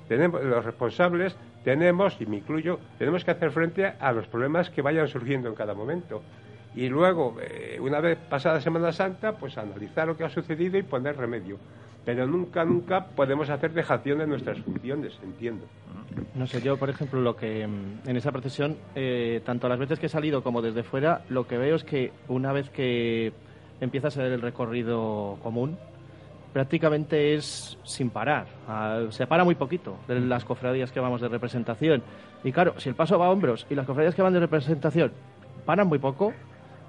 tenemos, 0.09 0.43
los 0.43 0.65
responsables 0.65 1.37
tenemos, 1.65 2.21
y 2.21 2.27
me 2.27 2.37
incluyo, 2.37 2.79
tenemos 2.99 3.25
que 3.25 3.33
hacer 3.33 3.51
frente 3.51 3.87
a 3.99 4.13
los 4.13 4.27
problemas 4.29 4.71
que 4.71 4.83
vayan 4.83 5.09
surgiendo 5.09 5.49
en 5.49 5.55
cada 5.55 5.75
momento. 5.75 6.23
Y 6.75 6.89
luego, 6.89 7.37
eh, 7.41 7.79
una 7.81 8.01
vez 8.01 8.19
pasada 8.19 8.61
Semana 8.61 8.93
Santa, 8.93 9.33
pues 9.33 9.57
analizar 9.57 10.07
lo 10.07 10.17
que 10.17 10.25
ha 10.25 10.29
sucedido 10.29 10.79
y 10.79 10.83
poner 10.83 11.17
remedio. 11.17 11.59
Pero 12.05 12.27
nunca, 12.27 12.65
nunca 12.65 13.07
podemos 13.07 13.51
hacer 13.51 13.73
dejación 13.73 14.19
de 14.19 14.27
nuestras 14.29 14.59
funciones, 14.61 15.19
entiendo. 15.25 15.67
No 16.35 16.47
sé, 16.47 16.61
yo 16.61 16.77
por 16.77 16.89
ejemplo 16.89 17.21
lo 17.21 17.35
que 17.35 17.67
mm, 17.67 18.09
en 18.09 18.17
esa 18.17 18.31
procesión, 18.31 18.77
eh, 18.95 19.41
tanto 19.45 19.69
las 19.69 19.79
veces 19.79 19.99
que 19.99 20.07
he 20.07 20.11
salido 20.11 20.43
como 20.43 20.63
desde 20.63 20.85
fuera, 20.85 21.23
lo 21.31 21.49
que 21.49 21.59
veo 21.59 21.75
es 21.75 21.83
que 21.83 22.13
una 22.29 22.53
vez 22.53 22.71
que 22.71 23.33
empieza 23.81 24.09
a 24.09 24.11
ser 24.13 24.27
el 24.27 24.41
recorrido 24.41 25.39
común, 25.43 25.79
prácticamente 26.53 27.35
es 27.35 27.79
sin 27.85 28.11
parar. 28.11 28.47
Ah, 28.69 29.03
se 29.11 29.27
para 29.27 29.45
muy 29.45 29.55
poquito 29.55 29.97
de 30.09 30.21
las 30.21 30.45
cofradías 30.45 30.93
que 30.93 31.01
vamos 31.01 31.21
de 31.21 31.29
representación. 31.29 32.03
Y 32.45 32.53
claro, 32.53 32.75
si 32.79 32.89
el 32.89 32.95
paso 32.95 33.19
va 33.19 33.27
a 33.27 33.31
hombros 33.31 33.67
y 33.71 33.75
las 33.75 33.87
cofradías 33.87 34.15
que 34.15 34.23
van 34.23 34.33
de 34.33 34.41
representación 34.41 35.13
paran 35.65 35.89
muy 35.89 35.99
poco, 35.99 36.33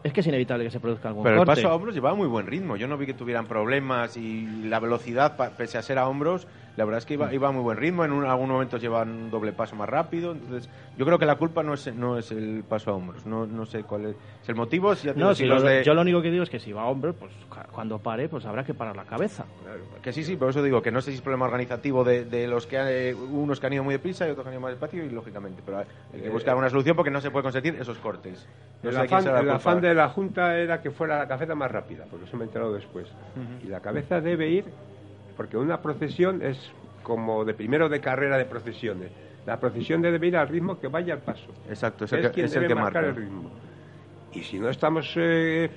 es 0.08 0.14
que 0.14 0.22
es 0.22 0.28
inevitable 0.28 0.64
que 0.66 0.72
se 0.72 0.80
produzca 0.80 1.10
algún 1.10 1.24
Pero 1.24 1.36
el 1.42 1.46
corte. 1.46 1.62
paso 1.62 1.72
a 1.72 1.76
hombros 1.76 1.94
llevaba 1.96 2.16
muy 2.16 2.28
buen 2.28 2.48
ritmo. 2.48 2.76
Yo 2.78 2.88
no 2.88 2.98
vi 2.98 3.06
que 3.06 3.14
tuvieran 3.14 3.46
problemas 3.46 4.18
y 4.18 4.46
la 4.64 4.80
velocidad, 4.80 5.36
pese 5.58 5.78
a 5.78 5.82
ser 5.82 5.98
a 6.00 6.08
hombros, 6.08 6.48
la 6.76 6.86
verdad 6.86 7.00
es 7.00 7.06
que 7.06 7.16
iba, 7.16 7.34
iba 7.34 7.48
a 7.48 7.52
muy 7.52 7.64
buen 7.64 7.78
ritmo. 7.78 8.06
En 8.06 8.12
un- 8.12 8.26
algunos 8.26 8.54
momentos 8.54 8.80
llevaban 8.82 9.10
un 9.10 9.32
doble 9.32 9.52
paso 9.52 9.76
más 9.76 9.90
rápido. 9.90 10.32
Entonces, 10.34 10.70
yo 10.96 11.06
creo 11.06 11.18
que 11.18 11.26
la 11.26 11.36
culpa 11.36 11.64
no 11.64 11.74
es, 11.74 11.94
no 11.96 12.18
es 12.20 12.32
el 12.32 12.64
paso 12.68 12.92
a 12.92 12.94
hombros. 12.96 13.26
No, 13.26 13.46
no 13.48 13.66
sé 13.66 13.84
cuál 13.84 14.06
es, 14.06 14.16
es 14.44 14.50
el 14.50 14.56
motivo. 14.56 14.94
Si 14.96 15.08
ya 15.08 15.14
No, 15.14 15.34
si 15.34 15.46
lo- 15.46 15.62
de- 15.62 15.84
yo 15.84 15.94
lo 15.96 16.02
único 16.02 16.22
que 16.22 16.30
digo 16.30 16.44
es 16.44 16.50
que 16.50 16.60
si 16.60 16.72
va 16.72 16.84
a 16.84 16.86
hombros, 16.86 17.16
pues 17.16 17.32
cuando 17.72 17.98
pare, 18.00 18.30
pues 18.30 18.46
habrá 18.46 18.64
que 18.64 18.74
parar 18.76 18.96
la 18.96 19.06
cabeza. 19.06 19.46
Que 20.04 20.14
sí, 20.14 20.24
sí, 20.24 20.36
por 20.36 20.50
eso 20.50 20.62
digo 20.62 20.82
que 20.82 20.92
no 20.92 21.02
sé 21.02 21.10
si 21.12 21.18
es 21.18 21.22
problema 21.22 21.46
organizativo 21.46 22.04
de, 22.04 22.26
de 22.26 22.48
los 22.48 22.68
que 22.68 22.78
han- 22.78 22.88
eh, 22.90 23.16
unos 23.16 23.60
que 23.60 23.66
han 23.68 23.74
ido 23.74 23.84
muy 23.84 23.94
deprisa 23.96 24.28
y 24.28 24.32
otros 24.32 24.44
que 24.44 24.50
han 24.50 24.54
ido 24.54 24.62
más 24.62 24.72
despacio 24.72 25.04
y 25.04 25.10
lógicamente, 25.10 25.64
pero 25.66 25.80
hay 25.80 26.22
que 26.22 26.30
buscar 26.30 26.56
una 26.56 26.70
solución 26.70 26.96
porque 26.96 27.10
no 27.12 27.22
se 27.22 27.32
puede 27.32 27.42
consentir 27.44 27.76
esos 27.80 27.98
cortes. 27.98 28.48
No 28.84 28.90
El 28.92 28.96
sé 28.96 29.02
quién 29.02 29.14
afán, 29.14 29.24
será 29.24 29.34
la 29.34 29.40
el 29.42 29.46
culpa. 29.48 29.56
afán 29.58 29.82
de 29.82 29.94
la 29.98 30.10
Junta 30.10 30.58
era 30.58 30.82
que 30.82 30.92
fuera 30.92 31.18
la 31.20 31.28
cabeza 31.28 31.56
más 31.56 31.70
rápida, 31.72 32.06
porque 32.10 32.26
eso 32.26 32.38
me 32.38 32.44
he 32.44 32.48
enterado 32.48 32.74
después. 32.74 33.08
Y 33.64 33.68
la 33.68 33.82
cabeza 33.82 34.22
debe 34.22 34.50
ir, 34.50 34.66
porque 35.36 35.58
una 35.58 35.82
procesión 35.82 36.42
es 36.42 36.72
como 37.04 37.44
de 37.46 37.54
primero 37.54 37.90
de 37.90 38.00
carrera 38.00 38.38
de 38.38 38.46
procesiones. 38.46 39.12
La 39.46 39.60
procesión 39.60 40.02
debe 40.02 40.26
ir 40.28 40.36
al 40.38 40.48
ritmo 40.48 40.80
que 40.80 40.88
vaya 40.88 41.14
al 41.14 41.22
paso. 41.22 41.48
Exacto, 41.70 42.06
es 42.06 42.14
el 42.14 42.20
es 42.20 42.28
que- 42.28 42.34
quien 42.34 42.46
es 42.48 42.54
el 42.56 42.62
debe 42.62 42.74
que 42.74 42.76
marcar 42.76 43.04
marca. 43.06 43.20
el 43.20 43.26
ritmo. 43.26 43.52
Y 44.34 44.42
si 44.44 44.60
no 44.60 44.70
estamos 44.70 45.14
eh, 45.16 45.70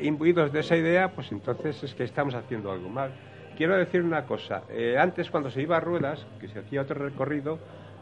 imbuidos 0.00 0.52
de 0.52 0.60
esa 0.60 0.76
idea, 0.76 1.08
pues 1.12 1.30
entonces 1.32 1.82
es 1.84 1.94
que 1.94 2.04
estamos 2.04 2.34
haciendo 2.34 2.70
algo 2.72 2.88
mal. 2.88 3.12
Quiero 3.56 3.76
decir 3.76 4.02
una 4.02 4.24
cosa. 4.24 4.62
eh, 4.70 4.96
antes, 4.98 5.30
cuando 5.30 5.50
se 5.50 5.62
iba 5.62 5.76
a 5.76 5.80
ruedas, 5.80 6.26
que 6.40 6.48
se 6.48 6.58
hacía 6.58 6.82
otro 6.82 6.98
recorrido, 7.04 7.58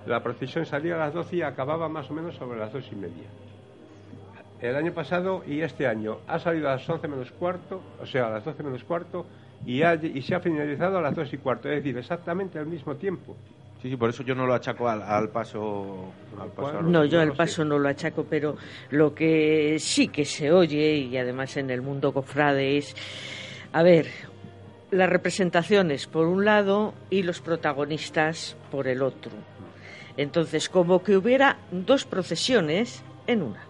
la 0.06 0.22
procesión 0.22 0.64
salía 0.64 0.94
a 0.94 0.98
las 0.98 1.12
12 1.12 1.36
y 1.36 1.42
acababa 1.42 1.88
más 1.88 2.10
o 2.10 2.14
menos 2.14 2.34
sobre 2.36 2.58
las 2.58 2.72
dos 2.72 2.88
y 2.90 2.96
media. 2.96 3.28
El 4.60 4.76
año 4.76 4.92
pasado 4.92 5.42
y 5.46 5.60
este 5.60 5.86
año 5.86 6.18
ha 6.26 6.38
salido 6.38 6.68
a 6.68 6.72
las 6.72 6.88
11 6.88 7.08
menos 7.08 7.30
cuarto, 7.32 7.80
o 8.00 8.06
sea, 8.06 8.26
a 8.26 8.30
las 8.30 8.44
12 8.44 8.62
menos 8.62 8.84
cuarto, 8.84 9.26
y, 9.64 9.82
ha- 9.82 9.94
y 9.94 10.20
se 10.22 10.34
ha 10.34 10.40
finalizado 10.40 10.98
a 10.98 11.00
las 11.02 11.14
2 11.14 11.32
y 11.32 11.38
cuarto, 11.38 11.68
es 11.70 11.76
decir, 11.76 11.96
exactamente 11.96 12.58
al 12.58 12.66
mismo 12.66 12.96
tiempo. 12.96 13.36
Sí, 13.80 13.88
sí, 13.88 13.96
por 13.96 14.10
eso 14.10 14.22
yo 14.22 14.34
no 14.34 14.46
lo 14.46 14.52
achaco 14.52 14.86
al, 14.90 15.02
al 15.02 15.30
paso. 15.30 16.12
Al 16.38 16.50
No, 16.92 17.04
yo 17.06 17.24
lo 17.24 17.34
paso 17.34 17.64
no 17.64 17.78
lo 17.78 17.88
achaco, 17.88 18.26
pero 18.28 18.56
lo 18.90 19.14
que 19.14 19.78
sí 19.78 20.08
que 20.08 20.26
se 20.26 20.52
oye, 20.52 20.96
y 20.96 21.16
además 21.16 21.56
en 21.56 21.70
el 21.70 21.80
mundo 21.80 22.12
cofrade, 22.12 22.76
es, 22.76 22.94
a 23.72 23.82
ver, 23.82 24.06
las 24.90 25.08
representaciones 25.08 26.06
por 26.06 26.26
un 26.26 26.44
lado 26.44 26.92
y 27.08 27.22
los 27.22 27.40
protagonistas 27.40 28.54
por 28.70 28.86
el 28.86 29.00
otro. 29.00 29.32
Entonces, 30.18 30.68
como 30.68 31.02
que 31.02 31.16
hubiera 31.16 31.56
dos 31.70 32.04
procesiones 32.04 33.02
en 33.26 33.42
una. 33.42 33.62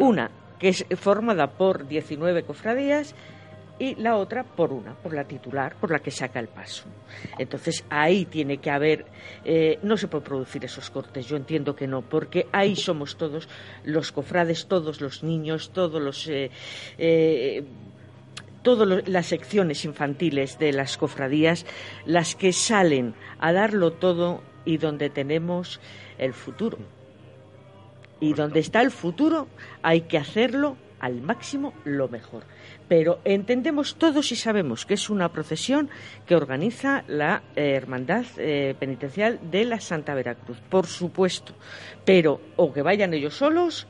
Una 0.00 0.30
que 0.58 0.68
es 0.68 0.86
formada 0.96 1.48
por 1.48 1.86
19 1.86 2.44
cofradías 2.44 3.14
y 3.78 3.94
la 3.96 4.16
otra 4.16 4.42
por 4.42 4.72
una, 4.72 4.94
por 4.94 5.12
la 5.12 5.24
titular, 5.24 5.76
por 5.76 5.90
la 5.90 5.98
que 5.98 6.10
saca 6.10 6.40
el 6.40 6.48
paso. 6.48 6.84
Entonces 7.38 7.84
ahí 7.90 8.24
tiene 8.24 8.58
que 8.58 8.70
haber, 8.70 9.04
eh, 9.44 9.78
no 9.82 9.96
se 9.96 10.08
puede 10.08 10.24
producir 10.24 10.64
esos 10.64 10.88
cortes, 10.90 11.26
yo 11.26 11.36
entiendo 11.36 11.76
que 11.76 11.86
no, 11.86 12.02
porque 12.02 12.46
ahí 12.52 12.74
somos 12.74 13.16
todos 13.16 13.48
los 13.84 14.12
cofrades, 14.12 14.66
todos 14.66 15.00
los 15.00 15.22
niños, 15.22 15.70
todos 15.70 16.00
los... 16.00 16.26
eh, 16.28 16.50
eh, 16.98 17.64
todas 18.62 19.06
las 19.06 19.26
secciones 19.26 19.84
infantiles 19.84 20.58
de 20.58 20.72
las 20.72 20.96
cofradías 20.96 21.64
las 22.04 22.34
que 22.34 22.52
salen 22.52 23.14
a 23.38 23.52
darlo 23.52 23.92
todo 23.92 24.42
y 24.64 24.78
donde 24.78 25.08
tenemos 25.08 25.80
el 26.18 26.32
futuro. 26.34 26.95
Y 28.20 28.32
donde 28.32 28.60
está 28.60 28.80
el 28.80 28.90
futuro 28.90 29.48
hay 29.82 30.02
que 30.02 30.18
hacerlo 30.18 30.76
al 31.00 31.20
máximo 31.20 31.74
lo 31.84 32.08
mejor. 32.08 32.44
Pero 32.88 33.18
entendemos 33.24 33.96
todos 33.96 34.32
y 34.32 34.36
sabemos 34.36 34.86
que 34.86 34.94
es 34.94 35.10
una 35.10 35.30
procesión 35.30 35.90
que 36.24 36.36
organiza 36.36 37.04
la 37.08 37.42
eh, 37.54 37.72
Hermandad 37.74 38.24
eh, 38.38 38.74
Penitencial 38.78 39.38
de 39.50 39.64
la 39.64 39.80
Santa 39.80 40.14
Veracruz, 40.14 40.58
por 40.68 40.86
supuesto. 40.86 41.54
Pero 42.04 42.40
o 42.56 42.72
que 42.72 42.82
vayan 42.82 43.12
ellos 43.12 43.34
solos 43.34 43.86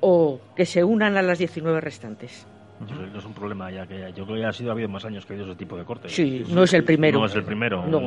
o 0.00 0.40
que 0.56 0.66
se 0.66 0.82
unan 0.82 1.16
a 1.16 1.22
las 1.22 1.38
19 1.38 1.80
restantes. 1.80 2.46
No 2.80 3.18
es 3.18 3.24
un 3.24 3.32
problema 3.32 3.70
ya 3.70 3.86
que 3.86 4.12
yo 4.14 4.26
creo 4.26 4.36
que 4.36 4.44
ha 4.44 4.52
sido 4.52 4.70
ha 4.70 4.72
habido 4.72 4.88
más 4.88 5.04
años 5.04 5.24
que 5.24 5.32
ha 5.32 5.36
habido 5.36 5.50
ese 5.50 5.58
tipo 5.58 5.76
de 5.76 5.84
cortes. 5.84 6.12
Sí, 6.12 6.44
no 6.48 6.62
es 6.64 6.74
el 6.74 6.84
primero. 6.84 7.18
No 7.18 7.26
es 7.26 7.34
el 7.34 7.44
primero. 7.44 7.86
No. 7.86 8.00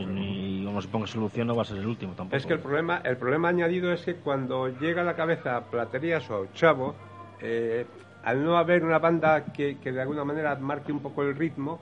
Como 0.70 0.84
se 0.84 0.88
ponga 0.88 1.08
solución 1.08 1.48
no 1.48 1.56
va 1.56 1.64
a 1.64 1.66
ser 1.66 1.78
el 1.78 1.88
último 1.88 2.14
tampoco. 2.14 2.38
Es 2.38 2.46
que 2.46 2.54
el 2.54 2.60
problema, 2.60 3.02
el 3.04 3.18
problema 3.18 3.50
añadido 3.50 3.92
es 3.92 4.04
que 4.04 4.14
cuando 4.14 4.68
llega 4.80 5.02
a 5.02 5.04
la 5.04 5.16
cabeza 5.16 5.66
Platerías 5.72 6.30
o 6.30 6.46
Chavo, 6.54 6.94
eh, 7.42 7.88
al 8.24 8.44
no 8.44 8.56
haber 8.56 8.84
una 8.84 9.00
banda 9.00 9.46
que, 9.46 9.80
que 9.80 9.92
de 9.92 10.00
alguna 10.00 10.24
manera 10.24 10.56
marque 10.58 10.92
un 10.92 11.00
poco 11.00 11.24
el 11.24 11.36
ritmo, 11.36 11.80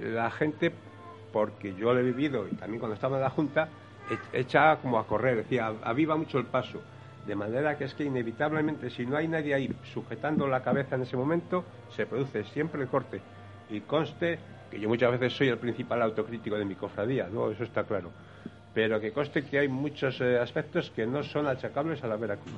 la 0.00 0.30
gente, 0.30 0.72
porque 1.34 1.74
yo 1.74 1.92
lo 1.92 2.00
he 2.00 2.02
vivido 2.02 2.48
y 2.48 2.54
también 2.54 2.78
cuando 2.80 2.94
estaba 2.94 3.18
en 3.18 3.22
la 3.24 3.28
Junta, 3.28 3.68
e- 4.08 4.38
echa 4.38 4.76
como 4.76 4.98
a 4.98 5.06
correr, 5.06 5.36
decía, 5.36 5.70
aviva 5.84 6.16
mucho 6.16 6.38
el 6.38 6.46
paso. 6.46 6.80
De 7.26 7.36
manera 7.36 7.76
que 7.76 7.84
es 7.84 7.92
que 7.92 8.04
inevitablemente, 8.04 8.88
si 8.88 9.04
no 9.04 9.18
hay 9.18 9.28
nadie 9.28 9.52
ahí 9.52 9.70
sujetando 9.92 10.46
la 10.46 10.62
cabeza 10.62 10.94
en 10.94 11.02
ese 11.02 11.18
momento, 11.18 11.62
se 11.94 12.06
produce 12.06 12.44
siempre 12.44 12.80
el 12.80 12.88
corte. 12.88 13.20
Y 13.68 13.80
conste 13.80 14.38
que 14.70 14.80
yo 14.80 14.88
muchas 14.88 15.10
veces 15.10 15.34
soy 15.34 15.48
el 15.48 15.58
principal 15.58 16.00
autocrítico 16.00 16.56
de 16.56 16.64
mi 16.64 16.74
cofradía, 16.74 17.28
¿no? 17.30 17.50
Eso 17.50 17.64
está 17.64 17.84
claro. 17.84 18.10
Pero 18.72 19.00
que 19.00 19.10
conste 19.12 19.42
que 19.44 19.58
hay 19.58 19.68
muchos 19.68 20.20
eh, 20.20 20.38
aspectos 20.38 20.92
que 20.94 21.04
no 21.04 21.24
son 21.24 21.48
achacables 21.48 22.04
a 22.04 22.06
la 22.06 22.16
Veracruz. 22.16 22.54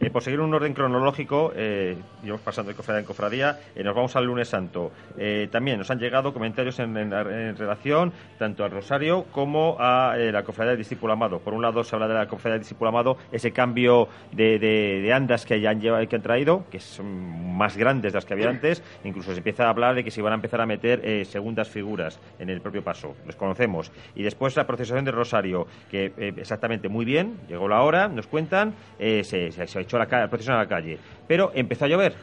Eh, 0.00 0.08
por 0.10 0.22
seguir 0.22 0.38
un 0.38 0.54
orden 0.54 0.72
cronológico, 0.72 1.52
eh, 1.56 1.96
íbamos 2.22 2.42
pasando 2.42 2.70
de 2.70 2.76
cofradía 2.76 3.00
en 3.00 3.04
cofradía, 3.06 3.58
eh, 3.74 3.82
nos 3.82 3.96
vamos 3.96 4.14
al 4.14 4.24
lunes 4.24 4.48
santo. 4.48 4.92
Eh, 5.18 5.48
también 5.50 5.78
nos 5.78 5.90
han 5.90 5.98
llegado 5.98 6.32
comentarios 6.32 6.78
en, 6.78 6.96
en- 6.96 7.12
en 7.12 7.56
relación 7.56 8.12
tanto 8.38 8.64
al 8.64 8.70
Rosario 8.70 9.24
como 9.32 9.76
a 9.80 10.14
la 10.16 10.44
cofradía 10.44 10.70
del 10.70 10.78
discípulo 10.78 11.12
amado. 11.14 11.40
Por 11.40 11.52
un 11.54 11.62
lado 11.62 11.82
se 11.82 11.96
habla 11.96 12.06
de 12.06 12.14
la 12.14 12.28
cofradía 12.28 12.52
del 12.52 12.60
discípulo 12.62 12.90
amado, 12.90 13.16
ese 13.32 13.50
cambio 13.50 14.06
de, 14.30 14.60
de- 14.60 15.00
de 15.02 15.12
andas 15.12 15.44
que 15.44 15.66
han, 15.66 15.80
llevado, 15.80 16.06
que 16.08 16.14
han 16.14 16.22
traído, 16.22 16.64
que 16.70 16.78
son 16.78 17.56
más 17.56 17.76
grandes 17.76 18.12
de 18.12 18.16
las 18.18 18.24
que 18.24 18.34
había 18.34 18.48
antes, 18.50 18.80
incluso 19.02 19.32
se 19.32 19.38
empieza 19.38 19.66
a 19.66 19.70
hablar 19.70 19.96
de 19.96 20.04
que 20.04 20.12
se 20.12 20.22
van 20.22 20.32
a 20.32 20.36
empezar 20.36 20.60
a 20.60 20.66
meter 20.66 21.26
segundas 21.26 21.68
figuras 21.68 22.20
en 22.38 22.48
el 22.50 22.60
propio 22.60 22.84
paso, 22.84 23.16
los 23.26 23.34
conocemos. 23.34 23.90
Y 24.14 24.22
después 24.22 24.54
la 24.54 24.64
procesión 24.64 25.04
del 25.04 25.14
Rosario, 25.14 25.47
que 25.90 26.12
eh, 26.16 26.32
exactamente 26.36 26.88
muy 26.88 27.04
bien, 27.04 27.36
llegó 27.48 27.68
la 27.68 27.82
hora, 27.82 28.08
nos 28.08 28.26
cuentan, 28.26 28.74
eh, 28.98 29.22
se, 29.24 29.50
se- 29.52 29.66
se 29.66 29.80
echó 29.80 29.98
la, 29.98 30.06
la 30.06 30.28
procesión 30.28 30.56
a 30.56 30.60
la 30.60 30.68
calle, 30.68 30.98
pero 31.26 31.50
empezó 31.54 31.84
a 31.84 31.88
llover. 31.88 32.14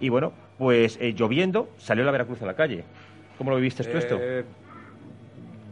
Y 0.00 0.08
bueno, 0.08 0.32
pues 0.58 0.98
eh, 1.00 1.12
lloviendo 1.14 1.68
salió 1.78 2.04
la 2.04 2.10
Veracruz 2.12 2.40
a 2.42 2.46
la 2.46 2.54
calle. 2.54 2.84
¿Cómo 3.38 3.50
lo 3.50 3.56
viviste 3.56 3.84
tú 3.84 3.96
esto? 3.98 4.18
Eh, 4.20 4.44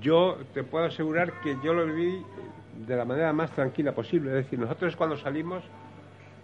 yo 0.00 0.38
te 0.54 0.62
puedo 0.64 0.84
asegurar 0.86 1.32
que 1.42 1.56
yo 1.64 1.72
lo 1.74 1.86
viví 1.86 2.22
de 2.86 2.96
la 2.96 3.04
manera 3.04 3.32
más 3.32 3.50
tranquila 3.52 3.92
posible. 3.92 4.30
Es 4.30 4.44
decir, 4.44 4.58
nosotros 4.58 4.94
cuando 4.96 5.16
salimos, 5.16 5.64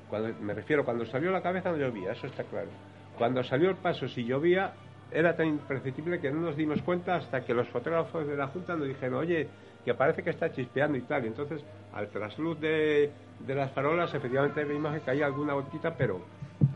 cuando 0.09 0.35
me 0.41 0.55
refiero, 0.55 0.85
cuando 0.85 1.05
salió 1.07 1.31
la 1.31 1.41
cabeza 1.43 1.71
no 1.71 1.77
llovía, 1.77 2.13
eso 2.13 2.27
está 2.27 2.43
claro. 2.45 2.69
Cuando 3.17 3.43
salió 3.45 3.71
el 3.71 3.77
paso, 3.77 4.09
si 4.09 4.25
llovía, 4.25 4.73
era 5.13 5.37
tan 5.37 5.47
imperceptible 5.47 6.21
que 6.21 6.31
no 6.33 6.41
nos 6.41 6.57
dimos 6.57 6.83
cuenta 6.83 7.15
hasta 7.17 7.45
que 7.45 7.55
los 7.55 7.69
fotógrafos 7.69 8.27
de 8.27 8.37
la 8.37 8.49
Junta 8.49 8.75
nos 8.75 8.89
dijeron, 8.89 9.15
oye, 9.15 9.47
que 9.85 9.95
parece 9.95 10.23
que 10.23 10.31
está 10.31 10.53
chispeando 10.53 10.97
y 10.99 11.03
tal. 11.03 11.25
Y 11.25 11.29
entonces, 11.29 11.63
al 11.93 12.09
trasluz 12.09 12.59
de, 12.61 13.11
de 13.41 13.55
las 13.55 13.71
farolas, 13.73 14.15
efectivamente 14.15 14.65
vimos 14.65 14.95
que 14.95 15.01
caía 15.01 15.27
alguna 15.27 15.55
gotita, 15.55 15.95
pero 15.97 16.21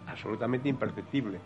absolutamente 0.07 0.69
imperceptible. 0.69 1.39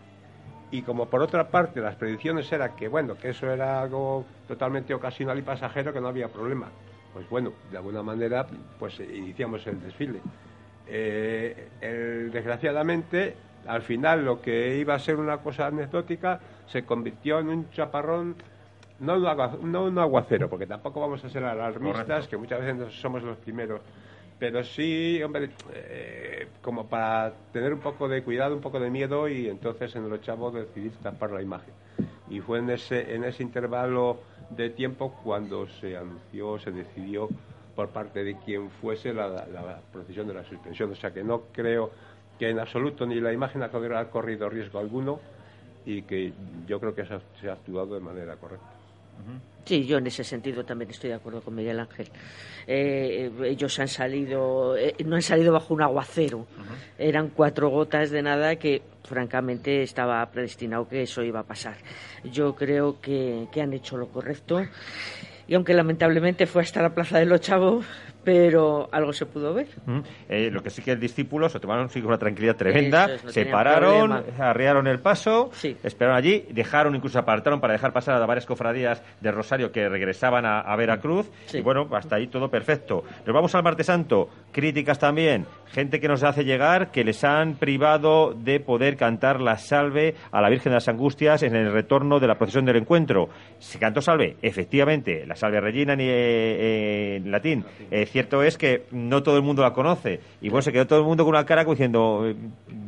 Y 0.71 0.81
como 0.81 1.07
por 1.07 1.21
otra 1.21 1.49
parte 1.49 1.79
las 1.81 1.95
predicciones 1.95 2.51
eran 2.51 2.75
que, 2.75 2.87
bueno, 2.87 3.15
que 3.15 3.29
eso 3.29 3.49
era 3.51 3.81
algo 3.81 4.25
totalmente 4.47 4.93
ocasional 4.93 5.37
y 5.37 5.43
pasajero, 5.43 5.93
que 5.93 6.01
no 6.01 6.07
había 6.07 6.29
problema. 6.29 6.69
Pues 7.13 7.29
bueno, 7.29 7.53
de 7.69 7.77
alguna 7.77 8.01
manera, 8.01 8.47
pues 8.79 8.99
eh, 8.99 9.07
iniciamos 9.15 9.65
el 9.67 9.79
desfile. 9.79 10.19
Eh, 10.87 12.29
desgraciadamente, 12.33 13.35
al 13.67 13.83
final 13.83 14.25
lo 14.25 14.41
que 14.41 14.77
iba 14.77 14.95
a 14.95 14.99
ser 14.99 15.17
una 15.17 15.37
cosa 15.37 15.67
anecdótica 15.67 16.39
se 16.65 16.83
convirtió 16.83 17.39
en 17.39 17.49
un 17.49 17.69
chaparrón, 17.69 18.35
no 19.03 19.15
un, 19.15 19.25
agua- 19.27 19.57
no 19.61 19.83
un 19.85 19.97
aguacero, 19.99 20.49
porque 20.49 20.65
tampoco 20.65 20.99
vamos 21.01 21.23
a 21.23 21.29
ser 21.29 21.43
alarmistas, 21.43 22.05
Correcto. 22.05 22.29
que 22.29 22.37
muchas 22.37 22.59
veces 22.61 22.75
no 22.75 22.89
somos 22.89 23.23
los 23.23 23.37
primeros. 23.37 23.81
Pero 24.39 24.63
sí, 24.63 25.21
hombre, 25.23 25.49
eh, 25.73 26.47
como 26.61 26.87
para 26.87 27.33
tener 27.51 27.73
un 27.73 27.79
poco 27.79 28.07
de 28.07 28.23
cuidado, 28.23 28.55
un 28.55 28.61
poco 28.61 28.79
de 28.79 28.89
miedo, 28.89 29.27
y 29.27 29.47
entonces 29.47 29.95
en 29.95 30.05
el 30.05 30.13
ochavo 30.13 30.51
decidí 30.51 30.89
tapar 30.89 31.31
la 31.31 31.41
imagen. 31.41 31.73
Y 32.29 32.39
fue 32.39 32.59
en 32.59 32.69
ese, 32.69 33.13
en 33.13 33.23
ese 33.23 33.43
intervalo 33.43 34.19
de 34.49 34.69
tiempo 34.69 35.13
cuando 35.23 35.67
se 35.67 35.95
anunció, 35.95 36.57
se 36.59 36.71
decidió 36.71 37.29
por 37.75 37.89
parte 37.89 38.23
de 38.23 38.37
quien 38.37 38.69
fuese 38.69 39.13
la, 39.13 39.27
la 39.27 39.79
procesión 39.91 40.27
de 40.27 40.33
la 40.33 40.43
suspensión. 40.43 40.91
O 40.91 40.95
sea 40.95 41.11
que 41.13 41.23
no 41.23 41.43
creo 41.51 41.91
que 42.37 42.49
en 42.49 42.59
absoluto 42.59 43.05
ni 43.05 43.19
la 43.19 43.31
imagen 43.31 43.63
ha 43.63 43.69
corrido, 43.69 43.97
ha 43.97 44.05
corrido 44.09 44.49
riesgo 44.49 44.79
alguno 44.79 45.19
y 45.85 46.01
que 46.03 46.33
yo 46.67 46.79
creo 46.79 46.95
que 46.95 47.05
se 47.05 47.13
ha, 47.13 47.21
se 47.39 47.49
ha 47.49 47.53
actuado 47.53 47.95
de 47.95 47.99
manera 48.01 48.35
correcta. 48.35 48.72
Sí, 49.65 49.85
yo 49.85 49.97
en 49.97 50.07
ese 50.07 50.25
sentido 50.25 50.65
también 50.65 50.91
estoy 50.91 51.09
de 51.09 51.15
acuerdo 51.15 51.41
con 51.41 51.55
Miguel 51.55 51.79
Ángel. 51.79 52.09
Eh, 52.67 53.31
ellos 53.45 53.79
han 53.79 53.87
salido, 53.87 54.75
eh, 54.75 54.93
no 55.05 55.15
han 55.15 55.21
salido 55.21 55.53
bajo 55.53 55.73
un 55.73 55.81
aguacero. 55.81 56.45
Eran 56.97 57.29
cuatro 57.29 57.69
gotas 57.69 58.11
de 58.11 58.21
nada 58.21 58.57
que, 58.57 58.81
francamente, 59.05 59.81
estaba 59.81 60.25
predestinado 60.31 60.89
que 60.89 61.03
eso 61.03 61.23
iba 61.23 61.39
a 61.39 61.43
pasar. 61.43 61.75
Yo 62.25 62.55
creo 62.55 62.99
que, 62.99 63.47
que 63.53 63.61
han 63.61 63.71
hecho 63.71 63.95
lo 63.95 64.07
correcto. 64.07 64.61
Y 65.47 65.55
aunque 65.55 65.73
lamentablemente 65.73 66.45
fue 66.45 66.61
hasta 66.61 66.81
la 66.81 66.93
Plaza 66.93 67.19
de 67.19 67.25
los 67.25 67.39
Chavos, 67.39 67.85
pero 68.23 68.89
algo 68.91 69.13
se 69.13 69.25
pudo 69.25 69.53
ver. 69.53 69.67
Mm. 69.85 69.99
Eh, 70.29 70.49
lo 70.51 70.61
que 70.63 70.69
sí 70.69 70.81
que 70.81 70.91
el 70.91 70.99
discípulo 70.99 71.49
se 71.49 71.59
tomaron 71.59 71.89
sí, 71.89 71.99
con 71.99 72.09
una 72.09 72.17
tranquilidad 72.17 72.55
tremenda, 72.55 73.05
Eso 73.05 73.13
es, 73.15 73.23
no 73.25 73.31
se 73.31 73.45
pararon, 73.45 74.11
problema. 74.11 74.49
arriaron 74.49 74.87
el 74.87 74.99
paso, 74.99 75.51
esperaron 75.83 76.17
allí, 76.17 76.45
dejaron, 76.51 76.95
incluso 76.95 77.19
apartaron 77.19 77.59
para 77.59 77.73
dejar 77.73 77.93
pasar 77.93 78.21
a 78.21 78.25
varias 78.25 78.45
cofradías 78.45 79.01
de 79.21 79.31
Rosario 79.31 79.71
que 79.71 79.87
regresaban 79.89 80.45
a, 80.45 80.59
a 80.59 80.75
Veracruz. 80.75 81.29
Y 81.53 81.61
bueno, 81.61 81.87
hasta 81.91 82.15
ahí 82.15 82.27
todo 82.27 82.49
perfecto. 82.49 83.03
Nos 83.25 83.33
vamos 83.33 83.53
al 83.55 83.63
martes 83.63 83.87
santo, 83.87 84.29
críticas 84.51 84.99
también, 84.99 85.45
gente 85.71 85.99
que 85.99 86.07
nos 86.07 86.23
hace 86.23 86.43
llegar 86.45 86.91
que 86.91 87.03
les 87.03 87.23
han 87.23 87.55
privado 87.55 88.33
de 88.33 88.59
poder 88.59 88.95
cantar 88.95 89.41
la 89.41 89.57
salve 89.57 90.15
a 90.31 90.41
la 90.41 90.49
Virgen 90.49 90.71
de 90.71 90.75
las 90.75 90.87
Angustias 90.87 91.43
en 91.43 91.55
el 91.55 91.71
retorno 91.71 92.19
de 92.19 92.27
la 92.27 92.35
procesión 92.37 92.65
del 92.65 92.77
encuentro. 92.77 93.29
¿Se 93.59 93.79
cantó 93.79 94.01
salve? 94.01 94.37
Efectivamente, 94.41 95.25
la 95.25 95.35
salve 95.35 95.59
Regina 95.59 95.93
en, 95.93 95.99
eh, 96.01 97.15
en 97.17 97.31
latín. 97.31 97.65
Eh, 97.91 98.05
cierto 98.13 98.41
es 98.43 98.57
que 98.57 98.85
no 98.91 99.21
todo 99.23 99.35
el 99.35 99.43
mundo 99.43 99.61
la 99.61 99.73
conoce. 99.73 100.21
Y 100.41 100.47
bueno, 100.49 100.61
se 100.61 100.71
quedó 100.71 100.87
todo 100.87 100.99
el 100.99 101.05
mundo 101.05 101.25
con 101.25 101.33
una 101.33 101.45
cara 101.45 101.65
como 101.65 101.73
diciendo, 101.75 102.23
eh, 102.25 102.35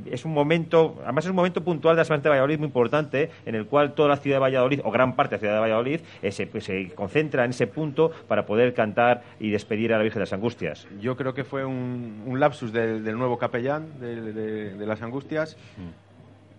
es 0.09 0.23
un 0.23 0.31
momento, 0.33 0.95
además 1.03 1.25
es 1.25 1.31
un 1.31 1.35
momento 1.35 1.61
puntual 1.63 1.95
de 1.97 1.99
la 2.01 2.05
Semana 2.05 2.23
de 2.23 2.29
Valladolid 2.29 2.59
muy 2.59 2.67
importante, 2.67 3.29
en 3.45 3.55
el 3.55 3.65
cual 3.65 3.93
toda 3.93 4.07
la 4.07 4.17
ciudad 4.17 4.37
de 4.37 4.41
Valladolid, 4.41 4.79
o 4.85 4.91
gran 4.91 5.15
parte 5.17 5.31
de 5.31 5.37
la 5.37 5.39
ciudad 5.41 5.53
de 5.55 5.59
Valladolid, 5.59 5.99
eh, 6.21 6.31
se, 6.31 6.47
pues, 6.47 6.63
se 6.63 6.89
concentra 6.95 7.43
en 7.43 7.49
ese 7.49 7.67
punto 7.67 8.11
para 8.27 8.45
poder 8.45 8.73
cantar 8.73 9.23
y 9.39 9.49
despedir 9.49 9.93
a 9.93 9.97
la 9.97 10.03
Virgen 10.03 10.19
de 10.19 10.25
las 10.25 10.33
Angustias. 10.33 10.87
Yo 11.01 11.17
creo 11.17 11.33
que 11.33 11.43
fue 11.43 11.65
un, 11.65 12.23
un 12.25 12.39
lapsus 12.39 12.71
del, 12.71 13.03
del 13.03 13.17
nuevo 13.17 13.37
capellán 13.37 13.99
de, 13.99 14.21
de- 14.33 14.73
de 14.75 14.85
las 14.85 15.01
Angustias, 15.01 15.57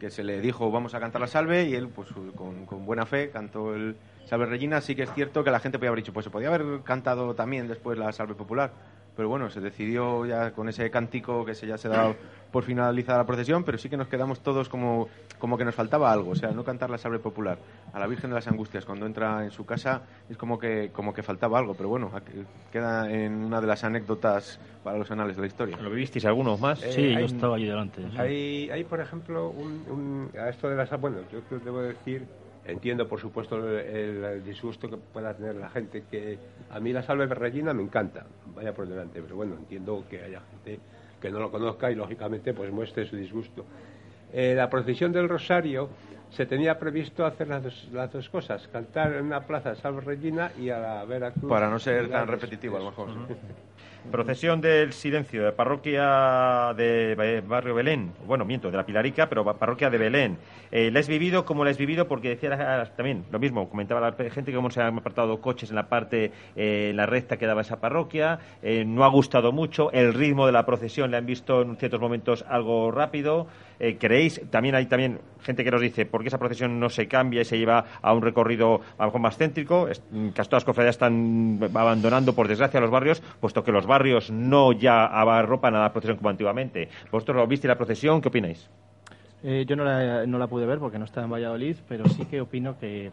que 0.01 0.11
se 0.11 0.23
le 0.25 0.41
dijo 0.43 0.71
vamos 0.71 0.95
a 0.95 1.01
cantar 1.01 1.23
la 1.23 1.27
salve 1.27 1.65
y 1.69 1.75
él, 1.75 1.89
pues 1.89 2.09
con, 2.35 2.67
con 2.67 2.85
buena 2.85 3.07
fe, 3.07 3.31
cantó 3.31 3.75
el 3.75 3.97
Salve 4.27 4.47
Regina. 4.47 4.81
Sí 4.81 4.95
que 4.95 5.05
es 5.05 5.13
cierto 5.13 5.43
que 5.45 5.51
la 5.51 5.61
gente 5.61 5.79
podía 5.79 5.91
haber 5.91 6.03
dicho, 6.03 6.13
pues 6.13 6.25
se 6.25 6.31
podía 6.31 6.49
haber 6.49 6.83
cantado 6.83 7.35
también 7.35 7.69
después 7.69 7.99
la 7.99 8.13
salve 8.13 8.35
popular. 8.35 8.71
Pero 9.17 9.31
bueno, 9.31 9.49
se 9.49 9.63
decidió 9.63 10.27
ya 10.27 10.51
con 10.53 10.69
ese 10.69 10.91
cántico 10.91 11.47
que 11.47 11.55
se 11.55 11.67
ya 11.67 11.79
se 11.79 11.89
daba 11.89 12.15
por 12.53 12.65
finalizada 12.65 13.17
la 13.21 13.25
procesión, 13.27 13.65
pero 13.65 13.79
sí 13.79 13.89
que 13.89 13.97
nos 13.97 14.09
quedamos 14.09 14.41
todos 14.41 14.69
como, 14.69 15.09
como 15.39 15.57
que 15.57 15.65
nos 15.65 15.75
faltaba 15.75 16.13
algo, 16.13 16.33
o 16.33 16.35
sea, 16.35 16.51
no 16.51 16.65
cantar 16.65 16.91
la 16.91 16.99
salve 16.99 17.19
popular 17.19 17.57
a 17.95 17.99
la 17.99 18.07
Virgen 18.07 18.29
de 18.29 18.35
las 18.35 18.47
Angustias 18.47 18.85
cuando 18.85 19.07
entra 19.07 19.43
en 19.45 19.51
su 19.53 19.65
casa 19.65 20.03
es 20.29 20.37
como 20.37 20.59
que 20.59 20.91
como 20.93 21.15
que 21.15 21.23
faltaba 21.23 21.59
algo, 21.59 21.73
pero 21.75 21.89
bueno, 21.89 22.11
queda 22.71 23.11
en 23.11 23.33
una 23.43 23.63
de 23.63 23.67
las 23.67 23.85
anécdotas 23.85 24.61
para 24.85 24.99
los 24.99 25.11
anales 25.11 25.37
de 25.37 25.41
la 25.43 25.49
historia. 25.49 25.79
¿Lo 25.79 25.89
vivisteis 25.89 26.27
algunos 26.27 26.61
más? 26.61 26.83
Eh, 26.83 26.93
Sí, 26.93 27.13
yo 27.15 27.25
estaba 27.25 27.57
allí 27.57 27.67
delante. 27.67 28.03
sí. 28.11 28.19
Hay, 28.19 28.71
hay, 28.71 28.85
por 28.85 29.01
ejemplo, 29.01 29.49
un, 29.49 30.31
un- 30.35 30.39
a 30.39 30.51
esto 30.51 30.69
de 30.69 30.77
las... 30.77 30.91
Bueno, 31.01 31.19
yo 31.33 31.41
te 31.41 31.59
debo 31.59 31.81
decir, 31.81 32.27
entiendo, 32.67 33.09
por 33.09 33.21
supuesto, 33.21 33.57
el, 33.79 34.45
disgusto 34.45 34.89
que 34.89 34.97
pueda 34.97 35.35
tener 35.35 35.57
la 35.57 35.71
gente, 35.71 36.05
que 36.11 36.39
a 36.71 36.81
mí 36.81 36.93
la 36.93 37.03
salve 37.03 37.27
Regina 37.27 37.73
me 37.73 37.83
encanta, 37.83 38.27
vaya 38.55 38.75
por 38.75 38.89
delante, 38.89 39.21
pero 39.23 39.37
bueno, 39.37 39.55
entiendo 39.57 40.05
que 40.09 40.23
haya 40.23 40.41
gente 40.51 40.81
que 41.21 41.31
no 41.31 41.39
lo 41.39 41.51
conozca 41.51 41.91
y, 41.91 41.95
lógicamente, 41.95 42.53
pues 42.53 42.71
muestre 42.71 43.07
su 43.07 43.17
disgusto. 43.17 43.65
Eh, 44.33 44.55
la 44.55 44.69
procesión 44.69 45.13
del 45.13 45.29
Rosario, 45.29 45.89
se 46.31 46.47
tenía 46.47 46.79
previsto 46.79 47.25
hacer 47.25 47.49
las 47.49 47.63
dos, 47.63 47.89
las 47.93 48.13
dos 48.13 48.29
cosas, 48.29 48.67
cantar 48.69 49.15
en 49.15 49.25
una 49.25 49.47
plaza 49.47 49.71
de 49.71 49.77
Salvo 49.77 50.01
Regina 50.01 50.51
y 50.59 50.71
a 50.71 50.79
la 50.79 51.05
Veracruz. 51.05 51.49
Para 51.49 51.71
no 51.71 51.79
ser 51.79 52.11
tan 52.11 52.27
repetitivo, 52.27 52.77
a 52.77 52.81
lo 52.81 52.87
mejor. 52.87 53.09
Procesión 54.11 54.61
del 54.61 54.93
Silencio, 54.93 55.45
de 55.45 55.53
parroquia 55.53 56.73
de 56.77 57.43
Barrio 57.47 57.75
Belén. 57.75 58.13
Bueno, 58.27 58.45
miento, 58.45 58.71
de 58.71 58.77
la 58.77 58.87
Pilarica, 58.87 59.29
pero 59.29 59.45
parroquia 59.45 59.91
de 59.91 59.99
Belén. 59.99 60.39
Eh, 60.71 60.91
la 60.91 61.01
vivido 61.03 61.45
como 61.45 61.65
la 61.65 61.73
vivido 61.73 62.09
porque 62.09 62.31
decía 62.31 62.93
también 62.97 63.25
lo 63.31 63.39
mismo, 63.39 63.69
comentaba 63.69 64.01
la 64.01 64.13
gente 64.31 64.51
que 64.51 64.57
cómo 64.57 64.71
se 64.71 64.81
han 64.81 64.99
apartado 64.99 65.41
coches 65.41 65.71
en 65.71 65.77
la 65.77 65.89
parte, 65.89 66.33
eh, 66.57 66.93
la 66.95 67.07
recta 67.07 67.37
que 67.37 67.47
daba 67.47 67.61
esa 67.61 67.81
parroquia. 67.81 68.39
Eh, 68.63 68.85
no 68.85 69.05
ha 69.05 69.09
gustado 69.09 69.53
mucho. 69.53 69.93
El 69.93 70.15
ritmo 70.15 70.47
de 70.47 70.53
la 70.53 70.65
procesión 70.65 71.11
le 71.11 71.17
han 71.17 71.27
visto 71.27 71.63
en 71.63 71.77
ciertos 71.77 72.01
momentos 72.01 72.45
algo 72.49 72.91
rápido. 72.91 73.47
Eh, 73.79 73.97
¿Creéis? 73.99 74.41
También 74.51 74.75
hay 74.75 74.87
también 74.87 75.21
gente 75.43 75.63
que 75.63 75.71
nos 75.71 75.81
dice 75.81 76.07
por 76.07 76.23
qué 76.23 76.29
esa 76.29 76.39
procesión 76.39 76.81
no 76.81 76.89
se 76.89 77.09
cambia 77.09 77.43
y 77.43 77.45
se 77.45 77.59
lleva 77.59 77.85
a 78.01 78.13
un 78.15 78.23
recorrido 78.23 78.81
a 78.97 79.03
lo 79.03 79.07
mejor 79.09 79.21
más 79.21 79.37
céntrico. 79.37 79.89
Es- 79.89 80.03
mm, 80.11 80.29
Casi 80.31 80.49
todas 80.51 80.65
cofradías 80.65 80.95
están 80.97 81.61
abandonando, 81.75 82.35
por 82.35 82.49
desgracia, 82.49 82.81
los 82.81 82.91
barrios, 82.91 83.21
puesto 83.41 83.63
que 83.63 83.73
los 83.73 83.87
barrios 83.87 84.31
no 84.31 84.73
ya 84.73 85.05
abarropan 85.07 85.75
a 85.75 85.81
la 85.83 85.93
procesión 85.93 86.17
como 86.17 86.31
antiguamente. 86.31 86.89
¿Vosotros 87.13 87.37
lo 87.37 87.47
viste 87.47 87.69
la 87.69 87.77
procesión? 87.77 88.21
¿Qué 88.21 88.29
opináis? 88.29 88.69
Eh, 89.43 89.65
yo 89.69 89.77
no 89.77 89.85
la, 89.85 90.27
no 90.27 90.39
la 90.39 90.47
pude 90.47 90.65
ver 90.67 90.79
porque 90.79 90.99
no 90.99 91.05
estaba 91.05 91.27
en 91.27 91.33
Valladolid, 91.33 91.77
pero 91.89 92.09
sí 92.09 92.25
que 92.25 92.41
opino 92.41 92.79
que 92.79 93.13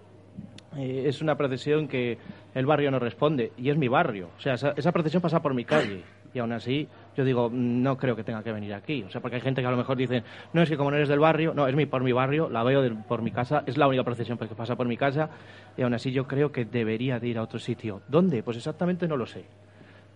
eh, 0.78 1.04
es 1.06 1.22
una 1.22 1.36
procesión 1.36 1.88
que 1.88 2.18
el 2.56 2.66
barrio 2.66 2.90
no 2.90 3.00
responde 3.00 3.52
y 3.58 3.70
es 3.70 3.78
mi 3.78 3.88
barrio. 3.90 4.30
O 4.38 4.42
sea, 4.42 4.54
esa 4.54 4.92
procesión 4.92 5.22
pasa 5.22 5.42
por 5.42 5.54
mi 5.54 5.66
calle 5.66 6.02
y 6.34 6.40
aún 6.40 6.52
así 6.54 6.88
yo 7.16 7.24
digo, 7.26 7.50
no 7.52 7.98
creo 7.98 8.16
que 8.16 8.24
tenga 8.24 8.44
que 8.44 8.52
venir 8.52 8.74
aquí. 8.74 9.04
O 9.04 9.10
sea, 9.10 9.22
porque 9.22 9.36
hay 9.36 9.42
gente 9.42 9.62
que 9.62 9.68
a 9.68 9.72
lo 9.72 9.78
mejor 9.78 9.98
dice, 9.98 10.24
no 10.54 10.62
es 10.62 10.70
que 10.70 10.78
como 10.78 10.92
no 10.92 10.98
eres 10.98 11.10
del 11.10 11.20
barrio, 11.20 11.54
no, 11.54 11.68
es 11.68 11.76
mi, 11.76 11.86
por 11.86 12.04
mi 12.04 12.12
barrio, 12.12 12.50
la 12.50 12.64
veo 12.64 12.82
del- 12.82 12.96
por 13.04 13.22
mi 13.22 13.32
casa, 13.32 13.64
es 13.66 13.78
la 13.78 13.88
única 13.88 14.04
procesión 14.04 14.38
que 14.38 14.46
pasa 14.48 14.76
por 14.76 14.88
mi 14.88 14.98
casa 14.98 15.30
y 15.78 15.82
aún 15.82 15.94
así 15.94 16.12
yo 16.12 16.28
creo 16.28 16.52
que 16.52 16.66
debería 16.66 17.20
de 17.20 17.28
ir 17.28 17.38
a 17.38 17.44
otro 17.44 17.60
sitio. 17.60 18.02
¿Dónde? 18.08 18.44
Pues 18.44 18.58
exactamente 18.58 19.08
no 19.08 19.18
lo 19.18 19.26
sé. 19.26 19.46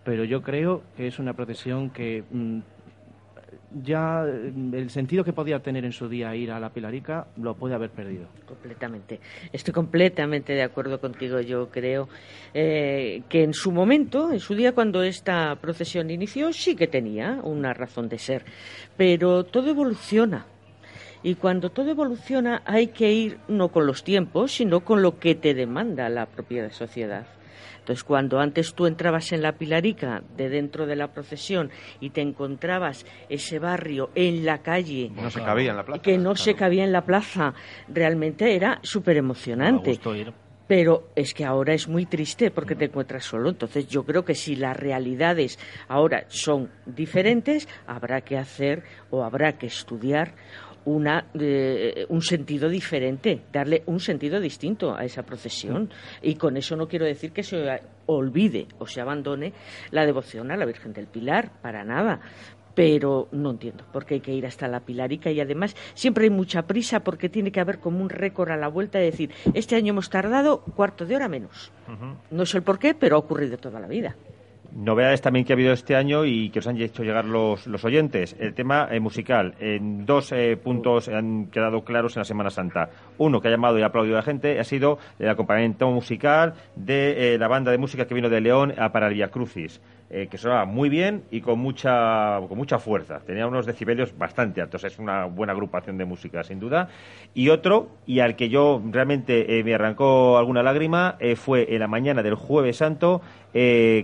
Pero 0.04 0.24
yo 0.24 0.42
creo 0.42 0.82
que 0.96 1.06
es 1.06 1.18
una 1.18 1.34
procesión 1.34 1.90
que 1.90 2.24
mm, 2.30 2.58
ya 3.70 4.24
mm, 4.24 4.74
el 4.74 4.90
sentido 4.90 5.24
que 5.24 5.32
podía 5.32 5.60
tener 5.60 5.84
en 5.84 5.92
su 5.92 6.08
día 6.08 6.34
ir 6.34 6.50
a 6.50 6.60
la 6.60 6.70
Pilarica 6.70 7.26
lo 7.36 7.54
puede 7.54 7.74
haber 7.74 7.90
perdido. 7.90 8.28
Completamente. 8.46 9.20
Estoy 9.52 9.74
completamente 9.74 10.52
de 10.52 10.62
acuerdo 10.62 11.00
contigo. 11.00 11.40
Yo 11.40 11.68
creo 11.70 12.08
eh, 12.54 13.22
que 13.28 13.42
en 13.42 13.54
su 13.54 13.72
momento, 13.72 14.32
en 14.32 14.40
su 14.40 14.54
día 14.54 14.72
cuando 14.72 15.02
esta 15.02 15.56
procesión 15.56 16.10
inició, 16.10 16.52
sí 16.52 16.76
que 16.76 16.86
tenía 16.86 17.40
una 17.42 17.74
razón 17.74 18.08
de 18.08 18.18
ser. 18.18 18.44
Pero 18.96 19.44
todo 19.44 19.70
evoluciona. 19.70 20.46
Y 21.22 21.34
cuando 21.34 21.70
todo 21.70 21.90
evoluciona 21.90 22.62
hay 22.64 22.88
que 22.88 23.12
ir 23.12 23.38
no 23.48 23.68
con 23.68 23.86
los 23.86 24.04
tiempos, 24.04 24.52
sino 24.52 24.80
con 24.80 25.02
lo 25.02 25.18
que 25.18 25.34
te 25.34 25.52
demanda 25.52 26.08
la 26.08 26.26
propia 26.26 26.70
sociedad. 26.70 27.26
Entonces, 27.88 28.04
cuando 28.04 28.38
antes 28.38 28.74
tú 28.74 28.84
entrabas 28.84 29.32
en 29.32 29.40
la 29.40 29.52
Pilarica, 29.52 30.22
de 30.36 30.50
dentro 30.50 30.84
de 30.84 30.94
la 30.94 31.10
procesión, 31.10 31.70
y 32.00 32.10
te 32.10 32.20
encontrabas 32.20 33.06
ese 33.30 33.58
barrio 33.58 34.10
en 34.14 34.44
la 34.44 34.58
calle, 34.58 35.10
No 35.14 35.30
se 35.30 35.40
cabía 35.40 35.70
en 35.70 35.76
la 35.78 35.84
plaza. 35.86 36.02
que 36.02 36.18
no 36.18 36.36
se 36.36 36.54
cabía 36.54 36.84
en 36.84 36.92
la 36.92 37.06
plaza, 37.06 37.54
realmente 37.88 38.54
era 38.54 38.78
súper 38.82 39.16
emocionante. 39.16 39.98
Pero 40.66 41.08
es 41.16 41.32
que 41.32 41.46
ahora 41.46 41.72
es 41.72 41.88
muy 41.88 42.04
triste 42.04 42.50
porque 42.50 42.74
te 42.74 42.84
encuentras 42.84 43.24
solo. 43.24 43.48
Entonces 43.48 43.88
yo 43.88 44.04
creo 44.04 44.22
que 44.22 44.34
si 44.34 44.54
las 44.54 44.76
realidades 44.76 45.58
ahora 45.88 46.26
son 46.28 46.70
diferentes, 46.84 47.66
habrá 47.86 48.20
que 48.20 48.36
hacer 48.36 48.82
o 49.08 49.24
habrá 49.24 49.56
que 49.56 49.68
estudiar 49.68 50.34
una, 50.88 51.26
eh, 51.34 52.06
un 52.08 52.22
sentido 52.22 52.68
diferente, 52.68 53.42
darle 53.52 53.82
un 53.86 54.00
sentido 54.00 54.40
distinto 54.40 54.94
a 54.94 55.04
esa 55.04 55.22
procesión. 55.22 55.90
Y 56.22 56.34
con 56.34 56.56
eso 56.56 56.76
no 56.76 56.88
quiero 56.88 57.04
decir 57.04 57.32
que 57.32 57.42
se 57.42 57.80
olvide 58.06 58.66
o 58.78 58.86
se 58.86 59.00
abandone 59.00 59.52
la 59.90 60.06
devoción 60.06 60.50
a 60.50 60.56
la 60.56 60.64
Virgen 60.64 60.92
del 60.92 61.06
Pilar, 61.06 61.52
para 61.62 61.84
nada. 61.84 62.20
Pero 62.74 63.28
no 63.32 63.50
entiendo 63.50 63.84
por 63.92 64.06
qué 64.06 64.14
hay 64.14 64.20
que 64.20 64.32
ir 64.32 64.46
hasta 64.46 64.68
la 64.68 64.80
Pilarica 64.80 65.30
y 65.30 65.40
además 65.40 65.74
siempre 65.94 66.24
hay 66.24 66.30
mucha 66.30 66.62
prisa 66.62 67.00
porque 67.00 67.28
tiene 67.28 67.50
que 67.50 67.60
haber 67.60 67.80
como 67.80 68.00
un 68.00 68.08
récord 68.08 68.50
a 68.50 68.56
la 68.56 68.68
vuelta 68.68 68.98
de 68.98 69.06
decir, 69.06 69.32
este 69.52 69.74
año 69.74 69.90
hemos 69.90 70.10
tardado 70.10 70.62
cuarto 70.62 71.04
de 71.04 71.16
hora 71.16 71.28
menos. 71.28 71.72
No 72.30 72.46
sé 72.46 72.58
el 72.58 72.62
por 72.62 72.78
qué, 72.78 72.94
pero 72.94 73.16
ha 73.16 73.18
ocurrido 73.18 73.58
toda 73.58 73.80
la 73.80 73.88
vida. 73.88 74.14
Novedades 74.72 75.22
también 75.22 75.44
que 75.44 75.52
ha 75.52 75.56
habido 75.56 75.72
este 75.72 75.96
año 75.96 76.24
y 76.24 76.50
que 76.50 76.58
os 76.58 76.66
han 76.66 76.80
hecho 76.80 77.02
llegar 77.02 77.24
los, 77.24 77.66
los 77.66 77.84
oyentes. 77.84 78.36
El 78.38 78.54
tema 78.54 78.86
eh, 78.90 79.00
musical. 79.00 79.54
En 79.58 80.04
dos 80.04 80.30
eh, 80.32 80.56
puntos 80.56 81.08
han 81.08 81.46
quedado 81.46 81.82
claros 81.84 82.16
en 82.16 82.20
la 82.20 82.24
Semana 82.24 82.50
Santa. 82.50 82.90
Uno 83.16 83.40
que 83.40 83.48
ha 83.48 83.50
llamado 83.50 83.78
y 83.78 83.82
aplaudido 83.82 84.16
a 84.16 84.20
la 84.20 84.24
gente 84.24 84.60
ha 84.60 84.64
sido 84.64 84.98
el 85.18 85.28
acompañamiento 85.28 85.90
musical 85.90 86.54
de 86.76 87.34
eh, 87.34 87.38
la 87.38 87.48
banda 87.48 87.70
de 87.70 87.78
música 87.78 88.06
que 88.06 88.14
vino 88.14 88.28
de 88.28 88.40
León 88.40 88.74
a 88.78 88.92
para 88.92 89.08
Crucis. 89.28 89.80
Eh, 90.10 90.28
que 90.30 90.38
sonaba 90.38 90.64
muy 90.64 90.88
bien 90.88 91.24
y 91.30 91.42
con 91.42 91.58
mucha, 91.58 92.38
con 92.48 92.56
mucha 92.56 92.78
fuerza. 92.78 93.20
Tenía 93.26 93.46
unos 93.46 93.66
decibelios 93.66 94.16
bastante 94.16 94.62
altos. 94.62 94.84
Es 94.84 94.98
una 94.98 95.26
buena 95.26 95.52
agrupación 95.52 95.98
de 95.98 96.06
música, 96.06 96.42
sin 96.42 96.58
duda. 96.58 96.88
Y 97.34 97.50
otro, 97.50 97.90
y 98.06 98.20
al 98.20 98.34
que 98.34 98.48
yo 98.48 98.82
realmente 98.90 99.58
eh, 99.58 99.64
me 99.64 99.74
arrancó 99.74 100.38
alguna 100.38 100.62
lágrima, 100.62 101.16
eh, 101.20 101.36
fue 101.36 101.74
en 101.74 101.80
la 101.80 101.88
mañana 101.88 102.22
del 102.22 102.34
Jueves 102.34 102.78
Santo, 102.78 103.20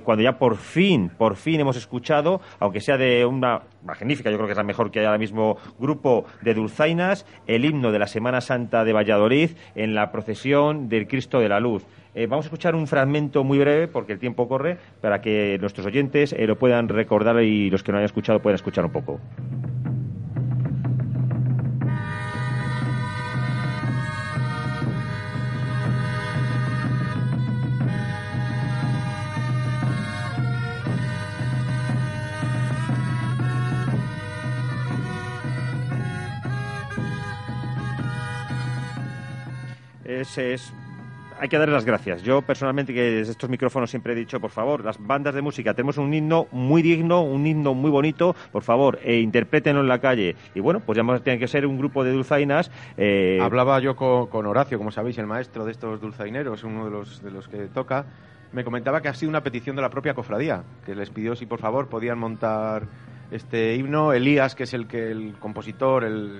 cuando 0.04 0.24
ya 0.24 0.36
por 0.36 0.56
fin, 0.56 1.10
por 1.16 1.36
fin 1.36 1.60
hemos 1.60 1.76
escuchado, 1.76 2.40
aunque 2.58 2.80
sea 2.80 2.96
de 2.96 3.24
una 3.24 3.62
magnífica, 3.84 4.30
yo 4.30 4.36
creo 4.36 4.46
que 4.46 4.52
es 4.52 4.58
la 4.58 4.64
mejor 4.64 4.90
que 4.90 4.98
hay 4.98 5.06
ahora 5.06 5.18
mismo, 5.18 5.58
grupo 5.78 6.24
de 6.42 6.54
dulzainas, 6.54 7.24
el 7.46 7.64
himno 7.64 7.92
de 7.92 7.98
la 8.00 8.06
Semana 8.06 8.40
Santa 8.40 8.84
de 8.84 8.92
Valladolid 8.92 9.50
en 9.76 9.94
la 9.94 10.10
procesión 10.10 10.88
del 10.88 11.06
Cristo 11.06 11.38
de 11.38 11.48
la 11.48 11.60
Luz. 11.60 11.84
Eh, 12.14 12.26
vamos 12.28 12.44
a 12.44 12.48
escuchar 12.48 12.76
un 12.76 12.86
fragmento 12.86 13.42
muy 13.42 13.58
breve, 13.58 13.88
porque 13.88 14.12
el 14.12 14.20
tiempo 14.20 14.46
corre, 14.48 14.78
para 15.00 15.20
que 15.20 15.58
nuestros 15.60 15.84
oyentes 15.86 16.32
eh, 16.32 16.46
lo 16.46 16.56
puedan 16.58 16.88
recordar 16.88 17.42
y 17.42 17.70
los 17.70 17.82
que 17.82 17.90
no 17.90 17.98
hayan 17.98 18.06
escuchado 18.06 18.40
puedan 18.40 18.54
escuchar 18.54 18.84
un 18.84 18.92
poco. 18.92 19.20
Es, 40.04 40.36
es- 40.38 40.72
hay 41.44 41.48
que 41.50 41.58
darles 41.58 41.74
las 41.74 41.84
gracias. 41.84 42.22
Yo 42.22 42.40
personalmente 42.40 42.94
que 42.94 43.02
desde 43.02 43.32
estos 43.32 43.50
micrófonos 43.50 43.90
siempre 43.90 44.14
he 44.14 44.16
dicho, 44.16 44.40
por 44.40 44.50
favor, 44.50 44.82
las 44.82 44.98
bandas 44.98 45.34
de 45.34 45.42
música, 45.42 45.74
tenemos 45.74 45.98
un 45.98 46.12
himno 46.12 46.46
muy 46.52 46.80
digno, 46.80 47.22
un 47.22 47.46
himno 47.46 47.74
muy 47.74 47.90
bonito, 47.90 48.34
por 48.50 48.62
favor, 48.62 48.98
e 49.04 49.20
interprétenlo 49.20 49.82
en 49.82 49.88
la 49.88 49.98
calle. 49.98 50.36
Y 50.54 50.60
bueno, 50.60 50.80
pues 50.80 50.96
ya 50.96 51.02
más 51.02 51.22
tiene 51.22 51.38
que 51.38 51.46
ser 51.46 51.66
un 51.66 51.76
grupo 51.76 52.02
de 52.02 52.12
dulzainas. 52.12 52.70
eh, 52.96 53.38
Hablaba 53.42 53.78
yo 53.80 53.94
con, 53.94 54.28
con 54.28 54.46
Horacio, 54.46 54.78
como 54.78 54.90
sabéis, 54.90 55.18
el 55.18 55.26
maestro 55.26 55.66
de 55.66 55.72
estos 55.72 56.00
dulzaineros, 56.00 56.64
uno 56.64 56.86
de 56.86 56.90
los, 56.90 57.22
de 57.22 57.30
los 57.30 57.46
que 57.46 57.66
toca. 57.66 58.06
Me 58.52 58.64
comentaba 58.64 59.02
que 59.02 59.08
ha 59.08 59.14
sido 59.14 59.28
una 59.28 59.42
petición 59.42 59.76
de 59.76 59.82
la 59.82 59.90
propia 59.90 60.14
cofradía, 60.14 60.62
que 60.86 60.94
les 60.94 61.10
pidió 61.10 61.36
si 61.36 61.44
por 61.44 61.58
favor 61.58 61.88
podían 61.88 62.18
montar 62.18 62.84
este 63.30 63.74
himno. 63.74 64.14
Elías, 64.14 64.54
que 64.54 64.62
es 64.62 64.72
el 64.72 64.86
que 64.86 65.10
el 65.10 65.34
compositor, 65.38 66.04
el 66.04 66.38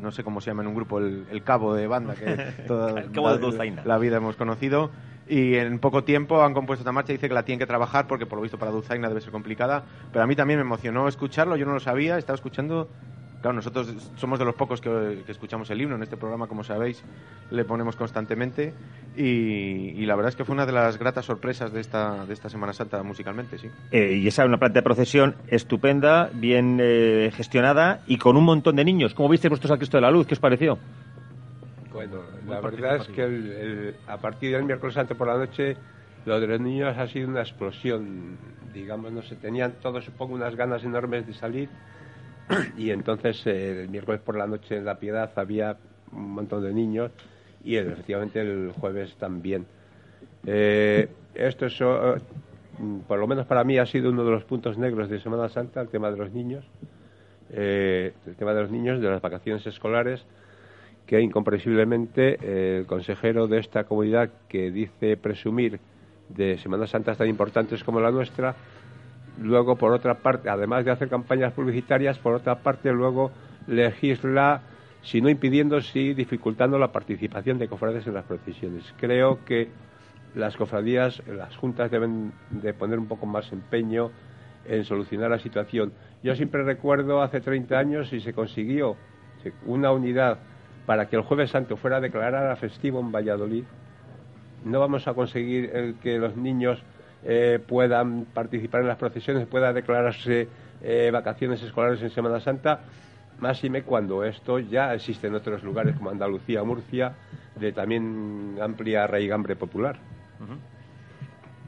no 0.00 0.10
sé 0.10 0.22
cómo 0.24 0.40
se 0.40 0.50
llama 0.50 0.62
en 0.62 0.68
un 0.68 0.74
grupo, 0.74 0.98
el, 0.98 1.26
el 1.30 1.42
cabo 1.42 1.74
de 1.74 1.86
banda 1.86 2.14
que 2.14 2.24
toda 2.66 3.00
El 3.00 3.10
cabo 3.12 3.28
de 3.34 3.40
la- 3.40 3.42
la 3.84 3.98
vida 3.98 4.16
hemos 4.18 4.36
conocido. 4.36 4.90
Y 5.30 5.56
en 5.56 5.78
poco 5.78 6.04
tiempo 6.04 6.42
han 6.42 6.54
compuesto 6.54 6.82
esta 6.82 6.92
marcha. 6.92 7.12
Dice 7.12 7.28
que 7.28 7.34
la 7.34 7.42
tienen 7.44 7.58
que 7.58 7.66
trabajar 7.66 8.06
porque 8.06 8.24
por 8.24 8.38
lo 8.38 8.42
visto 8.42 8.58
para 8.58 8.70
Dulzaina 8.70 9.08
debe 9.08 9.20
ser 9.20 9.30
complicada. 9.30 9.84
Pero 10.10 10.24
a 10.24 10.26
mí 10.26 10.34
también 10.34 10.58
me 10.58 10.64
emocionó 10.64 11.06
escucharlo. 11.06 11.56
Yo 11.56 11.66
no 11.66 11.74
lo 11.74 11.80
sabía. 11.80 12.16
Estaba 12.16 12.34
escuchando. 12.36 12.88
Claro, 13.40 13.54
nosotros 13.54 13.86
somos 14.16 14.38
de 14.40 14.44
los 14.44 14.56
pocos 14.56 14.80
que, 14.80 15.22
que 15.24 15.30
escuchamos 15.30 15.70
el 15.70 15.80
himno 15.80 15.94
en 15.94 16.02
este 16.02 16.16
programa, 16.16 16.48
como 16.48 16.64
sabéis, 16.64 17.04
le 17.52 17.64
ponemos 17.64 17.94
constantemente. 17.94 18.74
Y, 19.16 19.22
y 19.96 20.06
la 20.06 20.16
verdad 20.16 20.30
es 20.30 20.36
que 20.36 20.44
fue 20.44 20.54
una 20.54 20.66
de 20.66 20.72
las 20.72 20.98
gratas 20.98 21.24
sorpresas 21.24 21.72
de 21.72 21.80
esta, 21.80 22.26
de 22.26 22.34
esta 22.34 22.48
Semana 22.48 22.72
Santa 22.72 23.02
musicalmente, 23.04 23.56
sí. 23.58 23.68
eh, 23.92 24.14
y 24.20 24.26
esa 24.26 24.42
es 24.42 24.48
una 24.48 24.58
planta 24.58 24.80
de 24.80 24.82
procesión 24.82 25.36
estupenda, 25.46 26.30
bien 26.34 26.78
eh, 26.80 27.30
gestionada 27.32 28.00
y 28.08 28.18
con 28.18 28.36
un 28.36 28.44
montón 28.44 28.74
de 28.74 28.84
niños. 28.84 29.14
¿Cómo 29.14 29.28
viste 29.28 29.48
vosotros 29.48 29.70
al 29.70 29.78
Cristo 29.78 29.96
de 29.98 30.02
la 30.02 30.10
Luz? 30.10 30.26
¿Qué 30.26 30.34
os 30.34 30.40
pareció? 30.40 30.78
Bueno, 31.92 32.22
la 32.48 32.60
verdad 32.60 32.96
es 32.96 33.08
que 33.08 33.22
el- 33.22 33.52
el- 33.52 33.94
a 34.08 34.16
partir 34.18 34.52
del 34.52 34.64
miércoles 34.64 34.94
santo 34.94 35.14
por 35.16 35.26
la 35.28 35.36
noche, 35.38 35.76
lo 36.26 36.38
de 36.40 36.46
los 36.46 36.60
niños 36.60 36.96
ha 36.96 37.06
sido 37.06 37.28
una 37.28 37.40
explosión. 37.40 38.36
Digamos, 38.74 39.10
no 39.12 39.22
sé, 39.22 39.36
tenían 39.36 39.72
todos, 39.80 40.04
supongo, 40.04 40.34
unas 40.34 40.54
ganas 40.54 40.84
enormes 40.84 41.26
de 41.26 41.34
salir. 41.34 41.68
Y 42.76 42.90
entonces, 42.90 43.46
eh, 43.46 43.82
el 43.82 43.88
miércoles 43.88 44.20
por 44.20 44.36
la 44.36 44.46
noche 44.46 44.76
en 44.76 44.84
La 44.84 44.98
Piedad 44.98 45.30
había 45.36 45.76
un 46.12 46.30
montón 46.32 46.62
de 46.62 46.72
niños 46.72 47.10
y 47.64 47.76
eh, 47.76 47.80
efectivamente 47.80 48.40
el 48.40 48.72
jueves 48.72 49.14
también. 49.16 49.66
Eh, 50.46 51.08
esto 51.34 51.66
es, 51.66 51.78
por 53.06 53.18
lo 53.18 53.26
menos 53.26 53.46
para 53.46 53.64
mí, 53.64 53.78
ha 53.78 53.86
sido 53.86 54.10
uno 54.10 54.24
de 54.24 54.30
los 54.30 54.44
puntos 54.44 54.78
negros 54.78 55.08
de 55.08 55.20
Semana 55.20 55.48
Santa, 55.48 55.80
el 55.80 55.88
tema 55.88 56.10
de 56.10 56.16
los 56.16 56.32
niños. 56.32 56.64
Eh, 57.50 58.12
el 58.26 58.36
tema 58.36 58.52
de 58.52 58.62
los 58.62 58.70
niños, 58.70 59.00
de 59.00 59.08
las 59.08 59.22
vacaciones 59.22 59.66
escolares 59.66 60.24
que 61.06 61.18
incomprensiblemente 61.22 62.78
el 62.78 62.86
consejero 62.86 63.46
de 63.46 63.60
esta 63.60 63.84
comunidad 63.84 64.28
que 64.46 64.70
dice 64.70 65.16
presumir 65.16 65.80
de 66.28 66.58
Semanas 66.58 66.90
Santas 66.90 67.16
tan 67.16 67.28
importantes 67.28 67.82
como 67.82 67.98
la 67.98 68.10
nuestra, 68.10 68.54
luego 69.40 69.76
por 69.76 69.92
otra 69.92 70.14
parte, 70.14 70.48
además 70.50 70.84
de 70.84 70.90
hacer 70.90 71.08
campañas 71.08 71.52
publicitarias, 71.52 72.18
por 72.18 72.34
otra 72.34 72.56
parte 72.56 72.92
luego 72.92 73.30
legisla, 73.66 74.62
si 75.02 75.20
no 75.20 75.28
impidiendo, 75.28 75.80
sí 75.80 76.14
dificultando 76.14 76.78
la 76.78 76.92
participación 76.92 77.58
de 77.58 77.68
cofrades 77.68 78.06
en 78.06 78.14
las 78.14 78.24
procesiones. 78.24 78.94
Creo 78.98 79.44
que 79.44 79.68
las 80.34 80.56
cofradías, 80.56 81.22
las 81.26 81.56
juntas 81.56 81.90
deben 81.90 82.32
de 82.50 82.74
poner 82.74 82.98
un 82.98 83.06
poco 83.06 83.26
más 83.26 83.52
empeño 83.52 84.10
en 84.66 84.84
solucionar 84.84 85.30
la 85.30 85.38
situación. 85.38 85.92
Yo 86.22 86.34
siempre 86.34 86.62
recuerdo 86.62 87.22
hace 87.22 87.40
30 87.40 87.78
años 87.78 88.12
y 88.12 88.20
se 88.20 88.32
consiguió 88.32 88.96
una 89.66 89.92
unidad 89.92 90.38
para 90.84 91.08
que 91.08 91.16
el 91.16 91.22
jueves 91.22 91.50
santo 91.50 91.76
fuera 91.76 92.00
declarada 92.00 92.56
festivo 92.56 93.00
en 93.00 93.12
Valladolid. 93.12 93.64
No 94.64 94.80
vamos 94.80 95.06
a 95.06 95.14
conseguir 95.14 95.70
el 95.74 95.94
que 95.96 96.18
los 96.18 96.36
niños 96.36 96.82
eh, 97.24 97.58
puedan 97.66 98.26
participar 98.26 98.82
en 98.82 98.88
las 98.88 98.96
procesiones, 98.96 99.46
pueda 99.46 99.72
declararse 99.72 100.48
eh, 100.82 101.10
vacaciones 101.12 101.62
escolares 101.62 102.00
en 102.02 102.10
Semana 102.10 102.40
Santa, 102.40 102.80
máxime 103.40 103.82
cuando 103.82 104.24
esto 104.24 104.58
ya 104.58 104.94
existe 104.94 105.26
en 105.26 105.34
otros 105.34 105.62
lugares 105.62 105.96
como 105.96 106.10
Andalucía, 106.10 106.62
Murcia, 106.62 107.12
de 107.56 107.72
también 107.72 108.56
amplia 108.60 109.06
raigambre 109.06 109.56
popular. 109.56 109.98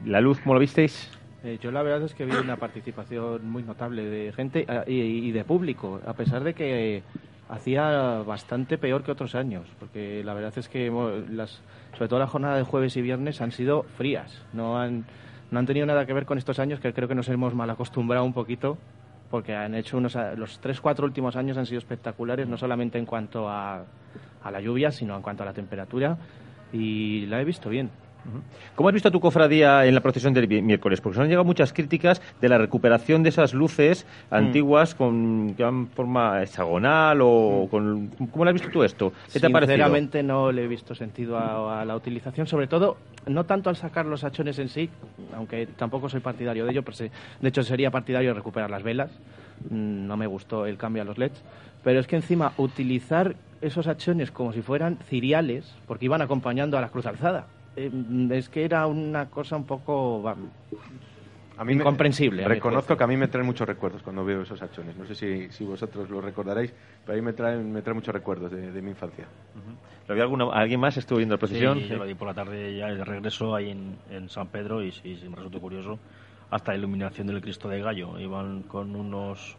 ¿La 0.05 0.21
luz, 0.21 0.39
cómo 0.39 0.53
lo 0.53 0.59
visteis? 0.59 1.11
Eh, 1.43 1.57
yo 1.61 1.71
la 1.71 1.81
verdad 1.81 2.03
es 2.03 2.13
que 2.13 2.25
vi 2.25 2.35
una 2.35 2.55
participación 2.55 3.49
muy 3.49 3.63
notable 3.63 4.03
de 4.03 4.31
gente 4.31 4.65
y, 4.87 5.31
de 5.31 5.43
público, 5.43 5.99
a 6.05 6.13
pesar 6.13 6.43
de 6.43 6.53
que 6.53 7.03
hacía 7.49 8.23
bastante 8.25 8.77
peor 8.77 9.03
que 9.03 9.11
otros 9.11 9.35
años, 9.35 9.67
porque 9.79 10.23
la 10.23 10.33
verdad 10.33 10.53
es 10.55 10.69
que 10.69 10.89
las, 11.29 11.61
sobre 11.93 12.07
todo 12.07 12.19
la 12.19 12.27
jornada 12.27 12.55
de 12.55 12.63
jueves 12.63 12.95
y 12.95 13.01
viernes 13.01 13.41
han 13.41 13.51
sido 13.51 13.83
frías, 13.97 14.41
no 14.53 14.79
han 14.79 15.05
no 15.51 15.59
han 15.59 15.65
tenido 15.65 15.85
nada 15.85 16.05
que 16.05 16.13
ver 16.13 16.25
con 16.25 16.37
estos 16.37 16.59
años 16.59 16.79
que 16.79 16.93
creo 16.93 17.07
que 17.07 17.15
nos 17.15 17.29
hemos 17.29 17.53
mal 17.53 17.69
acostumbrado 17.69 18.25
un 18.25 18.33
poquito 18.33 18.77
porque 19.29 19.53
han 19.55 19.75
hecho 19.75 19.97
unos 19.97 20.17
los 20.35 20.59
tres 20.59 20.81
cuatro 20.81 21.05
últimos 21.05 21.35
años 21.35 21.57
han 21.57 21.65
sido 21.65 21.79
espectaculares 21.79 22.47
no 22.47 22.57
solamente 22.57 22.97
en 22.97 23.05
cuanto 23.05 23.47
a, 23.47 23.83
a 24.43 24.51
la 24.51 24.61
lluvia 24.61 24.91
sino 24.91 25.15
en 25.15 25.21
cuanto 25.21 25.43
a 25.43 25.45
la 25.45 25.53
temperatura 25.53 26.17
y 26.73 27.25
la 27.27 27.41
he 27.41 27.45
visto 27.45 27.69
bien 27.69 27.89
¿Cómo 28.75 28.89
has 28.89 28.93
visto 28.93 29.11
tu 29.11 29.19
cofradía 29.19 29.85
en 29.85 29.95
la 29.95 30.01
procesión 30.01 30.33
del 30.33 30.47
miércoles? 30.47 31.01
Porque 31.01 31.15
se 31.15 31.21
han 31.21 31.27
llegado 31.27 31.43
muchas 31.43 31.73
críticas 31.73 32.21
de 32.39 32.49
la 32.49 32.57
recuperación 32.57 33.23
de 33.23 33.29
esas 33.29 33.53
luces 33.53 34.05
mm. 34.29 34.33
antiguas 34.33 34.95
con 34.95 35.53
que 35.55 35.85
forma 35.95 36.41
hexagonal 36.41 37.19
o 37.21 37.65
mm. 37.65 37.67
con... 37.69 38.07
¿Cómo 38.31 38.45
lo 38.45 38.49
has 38.49 38.53
visto 38.53 38.69
tú 38.69 38.83
esto? 38.83 39.13
¿Qué 39.31 39.39
te 39.39 39.47
ha 39.47 39.49
parecido? 39.49 39.75
Sinceramente 39.75 40.23
no 40.23 40.51
le 40.51 40.63
he 40.63 40.67
visto 40.67 40.95
sentido 40.95 41.37
a, 41.37 41.83
la 41.85 41.95
utilización, 41.95 42.47
sobre 42.47 42.67
todo 42.67 42.97
no 43.25 43.45
tanto 43.45 43.69
al 43.69 43.75
sacar 43.75 44.05
los 44.05 44.23
hachones 44.23 44.59
en 44.59 44.69
sí, 44.69 44.89
aunque 45.35 45.67
tampoco 45.67 46.09
soy 46.09 46.19
partidario 46.19 46.65
de 46.65 46.71
ello, 46.71 46.83
pero 46.83 46.97
de 46.97 47.49
hecho 47.49 47.63
sería 47.63 47.91
partidario 47.91 48.29
de 48.29 48.33
recuperar 48.35 48.69
las 48.69 48.83
velas. 48.83 49.11
Mm, 49.69 50.07
no 50.07 50.17
me 50.17 50.27
gustó 50.27 50.65
el 50.65 50.77
cambio 50.77 51.01
a 51.01 51.05
los 51.05 51.17
LEDs, 51.17 51.43
pero 51.83 51.99
es 51.99 52.07
que 52.07 52.15
encima 52.15 52.53
utilizar 52.57 53.35
esos 53.61 53.87
hachones 53.87 54.31
como 54.31 54.53
si 54.53 54.61
fueran 54.61 54.97
ciriales, 55.07 55.75
porque 55.87 56.05
iban 56.05 56.21
acompañando 56.21 56.77
a 56.77 56.81
la 56.81 56.89
cruz 56.89 57.05
alzada 57.05 57.45
Em, 57.75 58.31
es 58.31 58.49
que 58.49 58.65
era 58.65 58.85
una 58.87 59.29
cosa 59.29 59.55
un 59.55 59.65
poco 59.65 60.27
a 61.57 61.63
mí 61.63 61.73
incomprensible. 61.73 62.43
reconozco 62.47 62.97
que 62.97 63.03
a 63.03 63.07
mí 63.07 63.15
me 63.15 63.27
traen 63.27 63.45
muchos 63.45 63.67
recuerdos 63.67 64.01
cuando 64.01 64.25
veo 64.25 64.41
esos 64.41 64.61
hachones. 64.61 64.95
No 64.97 65.05
sé 65.05 65.15
si, 65.15 65.51
si 65.51 65.63
vosotros 65.63 66.09
lo 66.09 66.19
recordaréis, 66.19 66.73
pero 67.05 67.13
a 67.13 67.15
mí 67.15 67.21
me 67.21 67.33
traen, 67.33 67.71
me 67.71 67.81
traen 67.81 67.97
muchos 67.97 68.13
recuerdos 68.13 68.51
de, 68.51 68.81
mi 68.81 68.89
infancia. 68.89 69.25
¿Lo 70.07 70.51
¿Alguien 70.53 70.79
más 70.79 70.97
estuvo 70.97 71.19
viendo 71.19 71.35
la 71.35 71.39
procesión? 71.39 71.79
Sí, 71.79 71.87
lo 71.87 72.05
vi 72.05 72.15
por 72.15 72.27
la 72.27 72.33
tarde 72.33 72.75
ya 72.75 72.87
de 72.87 73.05
regreso 73.05 73.55
ahí 73.55 73.69
en, 74.09 74.29
San 74.29 74.47
Pedro 74.47 74.83
y 74.83 74.91
sí, 74.91 75.17
sí, 75.17 75.29
me 75.29 75.35
resultó 75.35 75.61
curioso. 75.61 75.99
Hasta 76.49 76.71
la 76.71 76.79
iluminación 76.79 77.27
del 77.27 77.41
Cristo 77.41 77.69
de 77.69 77.79
Gallo. 77.79 78.19
Iban 78.19 78.63
con 78.63 78.95
unos 78.95 79.55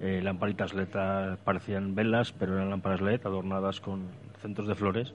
eh, 0.00 0.20
lamparitas 0.22 0.74
LED, 0.74 1.38
parecían 1.44 1.94
velas, 1.94 2.32
pero 2.32 2.56
eran 2.56 2.70
lámparas 2.70 3.00
LED 3.00 3.26
adornadas 3.26 3.80
con 3.80 4.06
centros 4.40 4.68
de 4.68 4.74
flores 4.74 5.14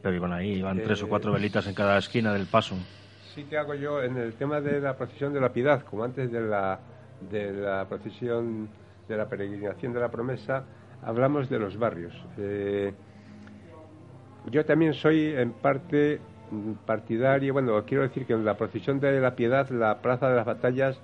pero 0.00 0.14
iban 0.14 0.32
ahí, 0.32 0.52
iban 0.54 0.78
tres 0.82 1.02
o 1.02 1.08
cuatro 1.08 1.32
velitas 1.32 1.66
en 1.66 1.74
cada 1.74 1.98
esquina 1.98 2.32
del 2.32 2.46
paso. 2.46 2.76
Sí 3.34 3.44
que 3.44 3.58
hago 3.58 3.74
yo 3.74 4.02
en 4.02 4.16
el 4.16 4.34
tema 4.34 4.60
de 4.60 4.80
la 4.80 4.96
procesión 4.96 5.32
de 5.32 5.40
la 5.40 5.52
piedad, 5.52 5.82
como 5.82 6.04
antes 6.04 6.30
de 6.30 6.40
la, 6.40 6.78
de 7.30 7.52
la 7.52 7.86
procesión 7.88 8.68
de 9.08 9.16
la 9.16 9.28
peregrinación 9.28 9.92
de 9.92 10.00
la 10.00 10.10
promesa, 10.10 10.64
hablamos 11.02 11.48
de 11.48 11.58
los 11.58 11.78
barrios. 11.78 12.14
Eh, 12.38 12.92
yo 14.50 14.64
también 14.64 14.94
soy 14.94 15.34
en 15.36 15.52
parte 15.52 16.20
partidario, 16.86 17.52
bueno, 17.52 17.84
quiero 17.84 18.02
decir 18.04 18.26
que 18.26 18.32
en 18.32 18.44
la 18.44 18.56
procesión 18.56 19.00
de 19.00 19.20
la 19.20 19.34
piedad, 19.34 19.68
la 19.70 20.00
plaza 20.00 20.28
de 20.28 20.36
las 20.36 20.46
batallas, 20.46 21.00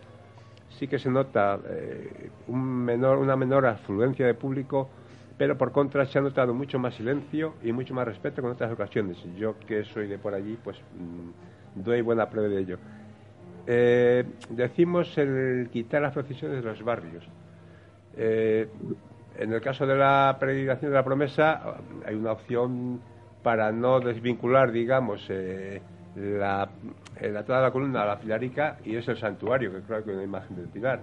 sí 0.79 0.87
que 0.87 0.99
se 0.99 1.11
nota 1.11 1.59
eh, 1.69 2.31
un 2.47 2.85
menor, 2.85 3.19
una 3.19 3.37
menor 3.37 3.67
afluencia 3.67 4.27
de 4.27 4.35
público 4.35 4.89
pero 5.37 5.57
por 5.57 5.73
contra 5.73 6.07
se 6.07 6.19
ha 6.19 6.23
notado 6.23 6.55
mucho 6.55 6.79
más 6.79 6.95
silencio 6.95 7.55
y 7.63 7.73
mucho 7.73 7.95
más 7.95 8.07
respeto 8.07 8.43
que 8.43 8.49
otras 8.49 8.73
ocasiones. 8.73 9.17
Yo 9.37 9.59
que 9.67 9.85
soy 9.85 10.07
de 10.07 10.19
por 10.19 10.35
allí, 10.35 10.59
pues 10.63 10.77
mm, 10.79 11.83
doy 11.83 12.01
buena 12.03 12.29
prueba 12.29 12.49
de 12.49 12.61
ello. 12.61 12.79
Eh, 13.67 14.25
decimos 14.51 15.17
el 15.19 15.69
quitar 15.73 16.03
las 16.03 16.13
procesiones 16.13 16.63
de 16.63 16.71
los 16.71 16.83
barrios. 16.83 17.25
Eh, 18.17 18.69
en 19.39 19.53
el 19.53 19.61
caso 19.61 19.87
de 19.87 19.97
la 19.97 20.37
predicación 20.39 20.91
de 20.91 20.97
la 20.97 21.05
promesa, 21.05 21.77
hay 22.05 22.15
una 22.15 22.33
opción 22.33 23.01
para 23.43 23.73
no 23.73 24.01
desvincular, 24.01 24.71
digamos, 24.73 25.27
eh, 25.31 25.81
la, 26.15 26.69
toda 27.47 27.63
la 27.63 27.71
columna 27.71 28.03
a 28.03 28.07
la 28.07 28.17
filarica 28.19 28.77
y 28.85 28.97
es 28.97 29.09
el 29.09 29.17
santuario, 29.17 29.73
que 29.73 29.81
creo 29.81 30.05
que 30.05 30.11
es 30.11 30.17
una 30.17 30.25
imagen 30.25 30.57
del 30.57 30.69
pilar. 30.69 31.01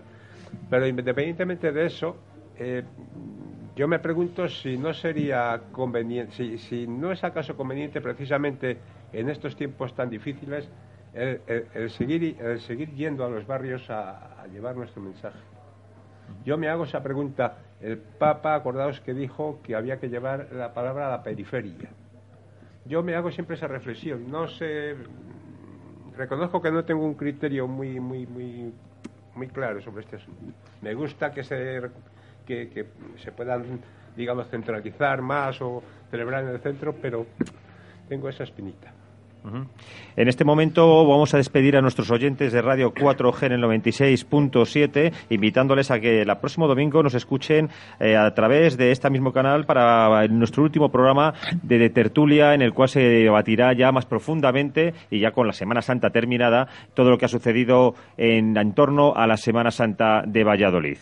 Pero 0.69 0.85
independientemente 0.85 1.71
de 1.71 1.85
eso, 1.85 2.17
yo 3.79 3.87
me 3.87 3.99
pregunto 3.99 4.49
si 4.49 4.77
no 4.77 4.93
sería 4.93 5.61
conveniente, 5.71 6.57
si, 6.57 6.85
no 6.85 7.13
es 7.13 7.23
acaso 7.23 7.55
conveniente 7.55 8.01
precisamente 8.01 8.77
en 9.13 9.29
estos 9.29 9.55
tiempos 9.55 9.95
tan 9.95 10.09
difíciles 10.09 10.67
el, 11.13 11.89
seguir, 11.91 12.35
yendo 12.93 13.23
a 13.23 13.29
los 13.29 13.47
barrios 13.47 13.89
a, 13.89 14.45
llevar 14.51 14.75
nuestro 14.75 15.01
mensaje. 15.01 15.39
Yo 16.43 16.57
me 16.57 16.67
hago 16.67 16.83
esa 16.83 17.01
pregunta. 17.01 17.59
El 17.79 17.97
Papa, 17.99 18.53
acordaos 18.53 18.99
que 18.99 19.13
dijo 19.13 19.61
que 19.63 19.75
había 19.75 19.97
que 19.97 20.09
llevar 20.09 20.49
la 20.51 20.73
palabra 20.73 21.07
a 21.07 21.11
la 21.11 21.23
periferia. 21.23 21.89
Yo 22.83 23.01
me 23.01 23.15
hago 23.15 23.31
siempre 23.31 23.55
esa 23.55 23.67
reflexión. 23.67 24.29
No 24.29 24.49
sé, 24.49 24.97
reconozco 26.17 26.61
que 26.61 26.69
no 26.69 26.83
tengo 26.83 27.05
un 27.05 27.13
criterio 27.13 27.65
muy, 27.65 28.01
muy, 28.01 28.27
muy, 28.27 28.73
muy 29.35 29.47
claro 29.47 29.79
sobre 29.79 30.03
este 30.03 30.17
asunto. 30.17 30.53
Me 30.81 30.93
gusta 30.93 31.31
que 31.31 31.45
se 31.45 31.79
que, 32.49 32.85
se 33.17 33.31
puedan, 33.31 33.79
digamos, 34.15 34.47
centralizar 34.49 35.21
más 35.21 35.61
o 35.61 35.83
celebrar 36.09 36.43
en 36.43 36.49
el 36.49 36.59
centro, 36.59 36.95
pero 36.99 37.25
tengo 38.07 38.27
esa 38.29 38.43
espinita. 38.43 38.91
En 40.17 40.27
este 40.27 40.43
momento 40.43 41.07
vamos 41.07 41.33
a 41.33 41.37
despedir 41.37 41.77
a 41.77 41.81
nuestros 41.81 42.11
oyentes 42.11 42.51
de 42.51 42.61
Radio 42.61 42.93
4G 42.93 43.45
en 43.45 43.51
el 43.53 43.61
96.7, 43.61 45.13
invitándoles 45.29 45.91
a 45.91 45.99
que 46.01 46.23
el 46.23 46.37
próximo 46.37 46.67
domingo 46.67 47.01
nos 47.01 47.13
escuchen 47.13 47.69
eh, 48.01 48.17
a 48.17 48.33
través 48.33 48.75
de 48.75 48.91
este 48.91 49.09
mismo 49.09 49.31
canal 49.31 49.65
para 49.65 50.27
nuestro 50.27 50.63
último 50.63 50.91
programa 50.91 51.33
de, 51.63 51.89
tertulia, 51.89 52.53
en 52.53 52.61
el 52.61 52.73
cual 52.73 52.89
se 52.89 52.99
debatirá 52.99 53.71
ya 53.71 53.93
más 53.93 54.05
profundamente 54.05 54.93
y 55.09 55.21
ya 55.21 55.31
con 55.31 55.47
la 55.47 55.53
Semana 55.53 55.81
Santa 55.81 56.09
terminada 56.09 56.67
todo 56.93 57.09
lo 57.09 57.17
que 57.17 57.25
ha 57.25 57.29
sucedido 57.29 57.95
en 58.17 58.73
torno 58.73 59.15
a 59.15 59.25
la 59.25 59.37
Semana 59.37 59.71
Santa 59.71 60.23
de 60.27 60.43
Valladolid. 60.43 60.97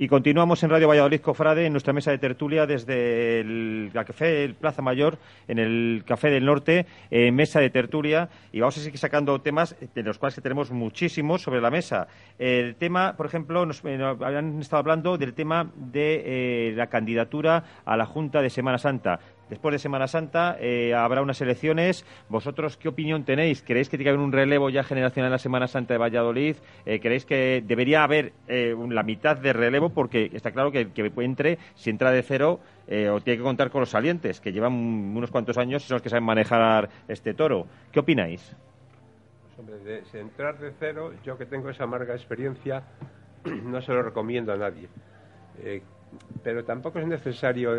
Y 0.00 0.06
continuamos 0.06 0.62
en 0.62 0.70
Radio 0.70 0.86
Valladolid 0.86 1.20
Cofrade, 1.20 1.66
en 1.66 1.72
nuestra 1.72 1.92
mesa 1.92 2.12
de 2.12 2.18
tertulia 2.18 2.68
desde 2.68 3.40
el, 3.40 3.90
Café 3.92 4.44
el 4.44 4.54
Plaza 4.54 4.80
Mayor, 4.80 5.18
en 5.48 5.58
el 5.58 6.04
Café 6.06 6.30
del 6.30 6.44
Norte, 6.44 6.86
eh, 7.10 7.32
mesa 7.32 7.58
de 7.58 7.68
tertulia, 7.68 8.28
y 8.52 8.60
vamos 8.60 8.78
a 8.78 8.80
seguir 8.80 9.00
sacando 9.00 9.40
temas 9.40 9.74
de 9.96 10.02
los 10.04 10.18
cuales 10.18 10.40
tenemos 10.40 10.70
muchísimos 10.70 11.42
sobre 11.42 11.60
la 11.60 11.72
mesa. 11.72 12.06
El 12.38 12.76
tema, 12.76 13.16
por 13.16 13.26
ejemplo, 13.26 13.66
nos, 13.66 13.84
eh, 13.84 14.00
habían 14.00 14.60
estado 14.60 14.78
hablando 14.78 15.18
del 15.18 15.34
tema 15.34 15.68
de 15.74 16.22
eh, 16.24 16.72
la 16.76 16.86
candidatura 16.86 17.64
a 17.84 17.96
la 17.96 18.06
Junta 18.06 18.40
de 18.40 18.50
Semana 18.50 18.78
Santa. 18.78 19.18
Después 19.50 19.72
de 19.72 19.78
Semana 19.78 20.06
Santa 20.06 20.56
eh, 20.60 20.94
habrá 20.94 21.22
unas 21.22 21.40
elecciones. 21.40 22.04
¿Vosotros 22.28 22.76
qué 22.76 22.88
opinión 22.88 23.24
tenéis? 23.24 23.62
¿Creéis 23.62 23.88
que 23.88 23.96
tiene 23.96 24.04
que 24.04 24.10
haber 24.10 24.20
un 24.20 24.32
relevo 24.32 24.68
ya 24.68 24.84
generacional 24.84 25.28
en 25.28 25.32
la 25.32 25.38
Semana 25.38 25.68
Santa 25.68 25.94
de 25.94 25.98
Valladolid? 25.98 26.56
Eh, 26.84 27.00
¿Creéis 27.00 27.24
que 27.24 27.62
debería 27.66 28.02
haber 28.02 28.32
eh, 28.46 28.74
la 28.90 29.02
mitad 29.02 29.36
de 29.36 29.52
relevo? 29.52 29.88
Porque 29.90 30.30
está 30.34 30.50
claro 30.50 30.70
que 30.70 30.90
que 30.92 31.12
entre, 31.18 31.58
si 31.74 31.90
entra 31.90 32.10
de 32.10 32.22
cero, 32.22 32.60
o 32.88 33.20
tiene 33.20 33.38
que 33.38 33.42
contar 33.42 33.70
con 33.70 33.80
los 33.80 33.90
salientes, 33.90 34.40
que 34.40 34.52
llevan 34.52 34.72
unos 34.72 35.30
cuantos 35.30 35.58
años 35.58 35.84
y 35.84 35.88
son 35.88 35.96
los 35.96 36.02
que 36.02 36.08
saben 36.08 36.24
manejar 36.24 36.88
este 37.06 37.34
toro. 37.34 37.66
¿Qué 37.92 38.00
opináis? 38.00 38.56
Pues, 39.56 39.84
de, 39.84 40.04
si 40.06 40.18
entrar 40.18 40.58
de 40.58 40.72
cero, 40.78 41.12
yo 41.24 41.36
que 41.36 41.44
tengo 41.44 41.68
esa 41.68 41.84
amarga 41.84 42.14
experiencia, 42.14 42.82
no 43.44 43.80
se 43.82 43.92
lo 43.92 44.02
recomiendo 44.02 44.52
a 44.52 44.56
nadie 44.56 44.88
pero 46.42 46.64
tampoco 46.64 46.98
es 46.98 47.06
necesario 47.06 47.76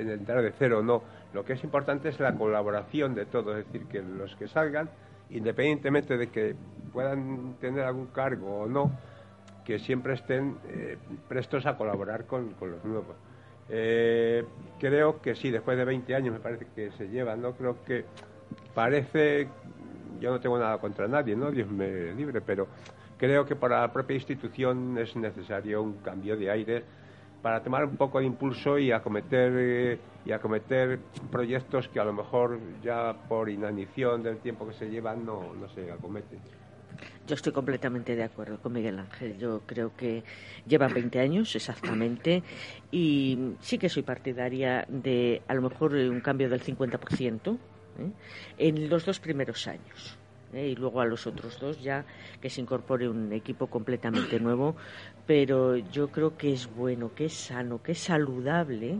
entrar 0.00 0.42
de 0.42 0.52
cero, 0.58 0.82
no. 0.82 1.02
Lo 1.32 1.44
que 1.44 1.54
es 1.54 1.64
importante 1.64 2.08
es 2.08 2.20
la 2.20 2.34
colaboración 2.34 3.14
de 3.14 3.26
todos, 3.26 3.58
es 3.58 3.66
decir, 3.66 3.86
que 3.86 4.02
los 4.02 4.34
que 4.36 4.48
salgan, 4.48 4.88
independientemente 5.30 6.16
de 6.16 6.28
que 6.28 6.54
puedan 6.92 7.54
tener 7.60 7.84
algún 7.84 8.06
cargo 8.06 8.60
o 8.60 8.66
no, 8.66 8.92
que 9.64 9.78
siempre 9.78 10.14
estén 10.14 10.56
eh, 10.68 10.96
prestos 11.28 11.66
a 11.66 11.76
colaborar 11.76 12.24
con, 12.24 12.54
los 12.60 12.84
nuevos. 12.84 13.16
Eh, 13.68 14.42
creo 14.78 15.20
que 15.20 15.34
sí, 15.34 15.50
después 15.50 15.76
de 15.76 15.84
20 15.84 16.14
años 16.14 16.32
me 16.32 16.40
parece 16.40 16.66
que 16.74 16.90
se 16.92 17.08
lleva, 17.08 17.36
¿no? 17.36 17.52
Creo 17.52 17.84
que 17.84 18.06
parece, 18.74 19.46
yo 20.20 20.30
no 20.30 20.40
tengo 20.40 20.58
nada 20.58 20.78
contra 20.78 21.06
nadie, 21.06 21.36
¿no? 21.36 21.50
Dios 21.50 21.70
me 21.70 22.14
libre, 22.14 22.40
pero 22.40 22.66
creo 23.18 23.44
que 23.44 23.56
para 23.56 23.80
la 23.80 23.92
propia 23.92 24.14
institución 24.14 24.96
es 24.96 25.14
necesario 25.16 25.82
un 25.82 25.98
cambio 25.98 26.36
de 26.36 26.50
aire 26.50 26.84
para 27.42 27.62
tomar 27.62 27.84
un 27.84 27.96
poco 27.96 28.18
de 28.18 28.26
impulso 28.26 28.78
y 28.78 28.92
acometer 28.92 29.52
eh, 29.56 29.98
y 30.24 30.32
acometer 30.32 30.98
proyectos 31.30 31.88
que 31.88 32.00
a 32.00 32.04
lo 32.04 32.12
mejor 32.12 32.58
ya 32.82 33.14
por 33.28 33.48
inanición 33.48 34.22
del 34.22 34.38
tiempo 34.38 34.66
que 34.66 34.74
se 34.74 34.90
llevan 34.90 35.24
no, 35.24 35.54
no 35.54 35.68
se 35.68 35.90
acometen. 35.90 36.40
Yo 37.26 37.34
estoy 37.34 37.52
completamente 37.52 38.16
de 38.16 38.24
acuerdo 38.24 38.58
con 38.58 38.72
Miguel 38.72 38.98
Ángel. 38.98 39.38
Yo 39.38 39.60
creo 39.66 39.94
que 39.94 40.24
lleva 40.66 40.88
20 40.88 41.20
años 41.20 41.54
exactamente 41.54 42.42
y 42.90 43.54
sí 43.60 43.78
que 43.78 43.88
soy 43.88 44.02
partidaria 44.02 44.84
de 44.88 45.42
a 45.46 45.54
lo 45.54 45.62
mejor 45.62 45.94
un 45.94 46.20
cambio 46.20 46.48
del 46.48 46.62
50% 46.62 47.54
¿eh? 47.98 48.10
en 48.58 48.88
los 48.88 49.04
dos 49.04 49.20
primeros 49.20 49.66
años. 49.68 50.17
¿Eh? 50.52 50.68
y 50.68 50.74
luego 50.76 51.00
a 51.00 51.06
los 51.06 51.26
otros 51.26 51.58
dos 51.60 51.82
ya 51.82 52.04
que 52.40 52.50
se 52.50 52.60
incorpore 52.60 53.08
un 53.08 53.32
equipo 53.32 53.68
completamente 53.68 54.40
nuevo, 54.40 54.76
pero 55.26 55.76
yo 55.76 56.08
creo 56.08 56.36
que 56.36 56.52
es 56.52 56.72
bueno, 56.74 57.14
que 57.14 57.26
es 57.26 57.34
sano, 57.34 57.82
que 57.82 57.92
es 57.92 57.98
saludable 57.98 58.98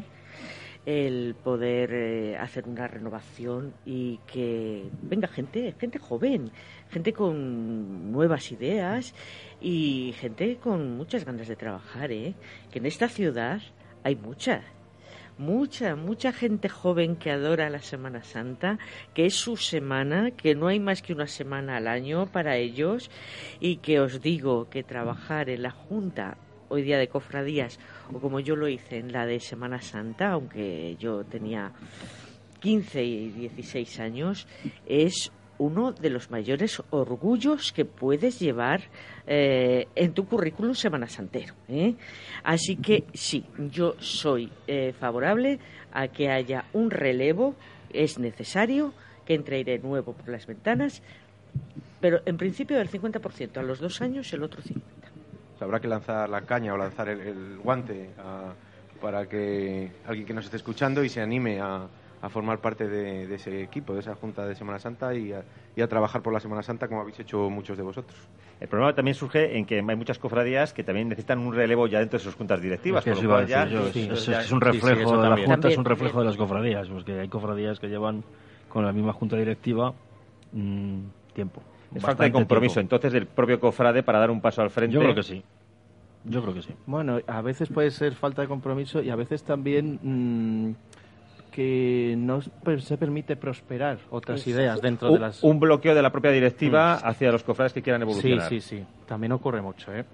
el 0.87 1.35
poder 1.35 1.93
eh, 1.93 2.37
hacer 2.39 2.67
una 2.67 2.89
renovación 2.89 3.75
y 3.85 4.19
que 4.27 4.89
venga 5.03 5.29
gente, 5.29 5.75
gente 5.79 5.99
joven, 5.99 6.51
gente 6.89 7.13
con 7.13 8.11
nuevas 8.11 8.51
ideas 8.53 9.15
y 9.61 10.15
gente 10.19 10.57
con 10.57 10.97
muchas 10.97 11.27
ganas 11.27 11.49
de 11.49 11.57
trabajar, 11.57 12.11
¿eh? 12.11 12.35
que 12.71 12.79
en 12.79 12.87
esta 12.87 13.09
ciudad 13.09 13.61
hay 14.03 14.17
muchas 14.17 14.65
mucha, 15.39 15.97
mucha 15.97 16.32
gente 16.32 16.68
joven 16.68 17.16
que 17.16 17.30
adora 17.30 17.70
la 17.70 17.80
Semana 17.80 18.22
Santa, 18.22 18.78
que 19.14 19.26
es 19.26 19.34
su 19.34 19.57
semana, 19.57 20.32
que 20.32 20.55
no 20.55 20.66
hay 20.66 20.80
más 20.80 21.01
que 21.01 21.12
una 21.12 21.26
semana 21.26 21.76
al 21.76 21.89
año 21.89 22.26
para 22.26 22.57
ellos 22.57 23.11
y 23.61 23.76
que 23.76 24.01
os 24.01 24.20
digo 24.20 24.68
que 24.68 24.82
trabajar 24.82 25.49
en 25.49 25.62
la 25.62 25.70
Junta 25.70 26.36
hoy 26.68 26.82
día 26.82 26.99
de 26.99 27.09
cofradías 27.09 27.78
o 28.12 28.18
como 28.18 28.41
yo 28.41 28.57
lo 28.57 28.68
hice 28.68 28.99
en 28.99 29.12
la 29.12 29.26
de 29.26 29.41
Semana 29.41 29.80
Santa, 29.80 30.32
aunque 30.32 30.97
yo 30.99 31.24
tenía 31.24 31.72
15 32.61 33.05
y 33.05 33.28
16 33.30 34.01
años, 34.01 34.47
es 34.86 35.32
uno 35.59 35.93
de 35.93 36.11
los 36.11 36.31
mayores 36.31 36.83
orgullos 36.91 37.73
que 37.73 37.85
puedes 37.85 38.39
llevar 38.39 38.83
eh, 39.27 39.89
en 39.95 40.13
tu 40.13 40.27
currículum 40.27 40.75
semana 40.75 41.09
santero. 41.09 41.55
¿eh? 41.69 41.95
Así 42.45 42.77
que 42.77 43.05
sí, 43.13 43.45
yo 43.71 43.95
soy 43.99 44.51
eh, 44.67 44.93
favorable 44.99 45.59
a 45.93 46.09
que 46.09 46.31
haya 46.31 46.65
un 46.73 46.91
relevo, 46.91 47.55
es 47.93 48.19
necesario 48.19 48.93
que 49.27 49.35
entre 49.35 49.57
aire 49.57 49.79
nuevo 49.79 50.13
por 50.13 50.29
las 50.29 50.47
ventanas, 50.47 51.03
pero 52.01 52.21
en 52.25 52.37
principio 52.37 52.79
del 52.79 52.89
50%, 52.89 53.59
a 53.59 53.63
los 53.63 53.81
dos 53.81 54.01
años 54.01 54.33
el 54.33 54.43
otro 54.43 54.63
50%. 54.63 54.81
habrá 55.61 55.81
que 55.81 55.89
lanzar 55.89 56.29
la 56.29 56.43
caña 56.43 56.73
o 56.73 56.77
lanzar 56.77 57.09
el, 57.09 57.59
guante 57.59 58.11
para 59.01 59.27
que 59.27 59.91
alguien 60.07 60.27
que 60.27 60.35
nos 60.35 60.45
esté 60.45 60.57
escuchando 60.57 61.03
y 61.05 61.09
se 61.09 61.21
anime 61.21 61.61
a, 61.61 61.87
a 62.21 62.29
formar 62.29 62.59
parte 62.59 62.89
de, 62.89 63.33
ese 63.35 63.62
equipo, 63.62 63.95
de 63.95 64.01
esa 64.01 64.14
Junta 64.14 64.47
de 64.47 64.55
Semana 64.55 64.79
Santa 64.79 65.14
y 65.14 65.33
a, 65.33 65.89
trabajar 65.89 66.23
por 66.23 66.33
la 66.33 66.41
Semana 66.41 66.62
Santa 66.62 66.89
como 66.89 67.03
habéis 67.03 67.21
hecho 67.21 67.49
muchos 67.51 67.77
de 67.77 67.83
vosotros. 67.83 68.19
El 68.61 68.69
problema 68.69 68.95
también 68.95 69.14
surge 69.14 69.57
en 69.57 69.64
que 69.64 69.77
hay 69.77 69.97
muchas 69.97 70.19
cofradías 70.19 70.73
que 70.73 70.83
también 70.83 71.09
necesitan 71.09 71.39
un 71.39 71.55
relevo 71.55 71.87
ya 71.87 72.01
dentro 72.01 72.19
de 72.19 72.25
sus 72.25 72.35
juntas 72.35 72.61
directivas. 72.61 73.07
Es, 73.07 73.19
es, 73.19 74.53
un 74.53 74.61
reflejo 74.61 75.23
de 75.23 75.29
la 75.29 75.37
Junta, 75.37 75.69
es 75.69 75.79
un 75.79 75.85
reflejo 75.85 76.19
de 76.21 76.27
las 76.27 76.37
cofradías, 76.37 76.89
porque 76.89 77.21
hay 77.21 77.29
cofradías 77.29 77.79
que 77.79 77.89
llevan 77.89 78.25
con 78.69 78.85
la 78.85 78.93
misma 78.93 79.12
Junta 79.12 79.37
directiva 79.37 79.95
mm, 80.53 81.01
tiempo. 81.33 81.62
Es 81.95 82.03
falta 82.03 82.25
de 82.25 82.33
compromiso 82.33 82.81
entonces 82.81 83.12
del 83.12 83.27
propio 83.27 83.59
cofrade 83.61 84.03
para 84.03 84.19
dar 84.19 84.31
un 84.31 84.41
paso 84.41 84.61
al 84.61 84.71
frente. 84.71 84.95
Yo 84.95 85.01
creo 85.01 85.14
que 85.14 85.23
sí. 85.23 85.43
Yo 86.25 86.43
creo 86.43 86.53
que 86.53 86.62
sí. 86.62 86.75
Bueno, 86.87 87.21
a 87.27 87.41
veces 87.43 87.69
puede 87.69 87.91
ser 87.91 88.14
falta 88.14 88.43
de 88.43 88.49
compromiso 88.49 89.03
y 89.03 89.09
a 89.09 89.16
veces 89.16 89.43
también 89.45 89.99
mm, 90.03 90.75
que 91.59 92.15
no 92.17 92.41
se 92.41 92.97
permite 92.97 93.35
prosperar 93.35 93.99
otras 94.11 94.47
ideas 94.47 94.81
dentro 94.81 95.11
de 95.11 95.19
las... 95.19 95.43
Un 95.43 95.59
bloqueo 95.59 95.93
de 95.93 96.01
la 96.01 96.13
propia 96.13 96.31
directiva 96.31 97.01
mm. 97.03 97.09
hacia 97.09 97.33
los 97.33 97.43
cofrades 97.43 97.73
que 97.73 97.83
quieran 97.83 98.01
evolucionar. 98.03 98.49
Sí, 98.49 98.61
sí, 98.61 98.77
sí. 98.77 98.87
También 99.09 99.33
ocurre 99.33 99.61
mucho, 99.61 99.93
¿eh? 99.93 100.05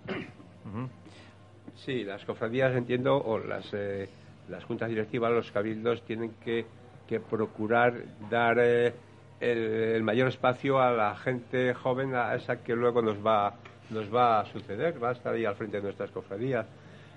Sí, 1.75 2.03
las 2.03 2.25
cofradías, 2.25 2.75
entiendo, 2.75 3.19
o 3.19 3.37
las, 3.37 3.69
eh, 3.75 4.09
las 4.49 4.65
juntas 4.65 4.89
directivas, 4.89 5.33
los 5.33 5.53
cabildos, 5.53 6.01
tienen 6.07 6.31
que, 6.43 6.65
que 7.07 7.21
procurar 7.21 7.93
dar 8.31 8.57
eh, 8.59 8.95
el, 9.39 10.03
mayor 10.03 10.29
espacio 10.29 10.81
a 10.81 10.93
la 10.93 11.15
gente 11.15 11.75
joven, 11.75 12.15
a 12.15 12.35
esa 12.37 12.63
que 12.63 12.75
luego 12.75 13.03
nos 13.03 13.19
va, 13.19 13.53
nos 13.91 14.07
va 14.13 14.41
a 14.41 14.47
suceder, 14.47 14.95
va 15.03 15.11
a 15.11 15.13
estar 15.13 15.35
ahí 15.35 15.45
al 15.45 15.57
frente 15.57 15.77
de 15.77 15.83
nuestras 15.83 16.11
cofradías. 16.11 16.65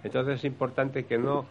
Entonces 0.04 0.36
es 0.36 0.44
importante 0.44 1.06
que 1.06 1.18
no 1.18 1.46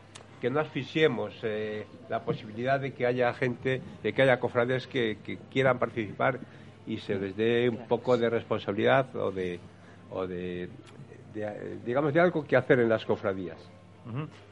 que 0.46 0.50
no 0.50 0.60
asfixiemos 0.60 1.34
eh, 1.42 1.88
la 2.08 2.20
posibilidad 2.20 2.78
de 2.78 2.92
que 2.92 3.04
haya 3.04 3.34
gente, 3.34 3.82
de 4.00 4.12
que 4.12 4.22
haya 4.22 4.38
cofrades 4.38 4.86
que, 4.86 5.18
quieran 5.50 5.80
participar 5.80 6.38
y 6.86 6.98
se 6.98 7.16
les 7.16 7.36
dé 7.36 7.68
un 7.68 7.88
poco 7.88 8.16
de 8.16 8.30
responsabilidad 8.30 9.08
o 9.16 9.32
de, 9.32 9.58
o 10.08 10.24
de, 10.24 10.68
digamos, 11.84 12.14
de 12.14 12.20
algo 12.20 12.44
que 12.44 12.54
hacer 12.54 12.78
en 12.78 12.88
las 12.88 13.04
cofradías. 13.04 13.58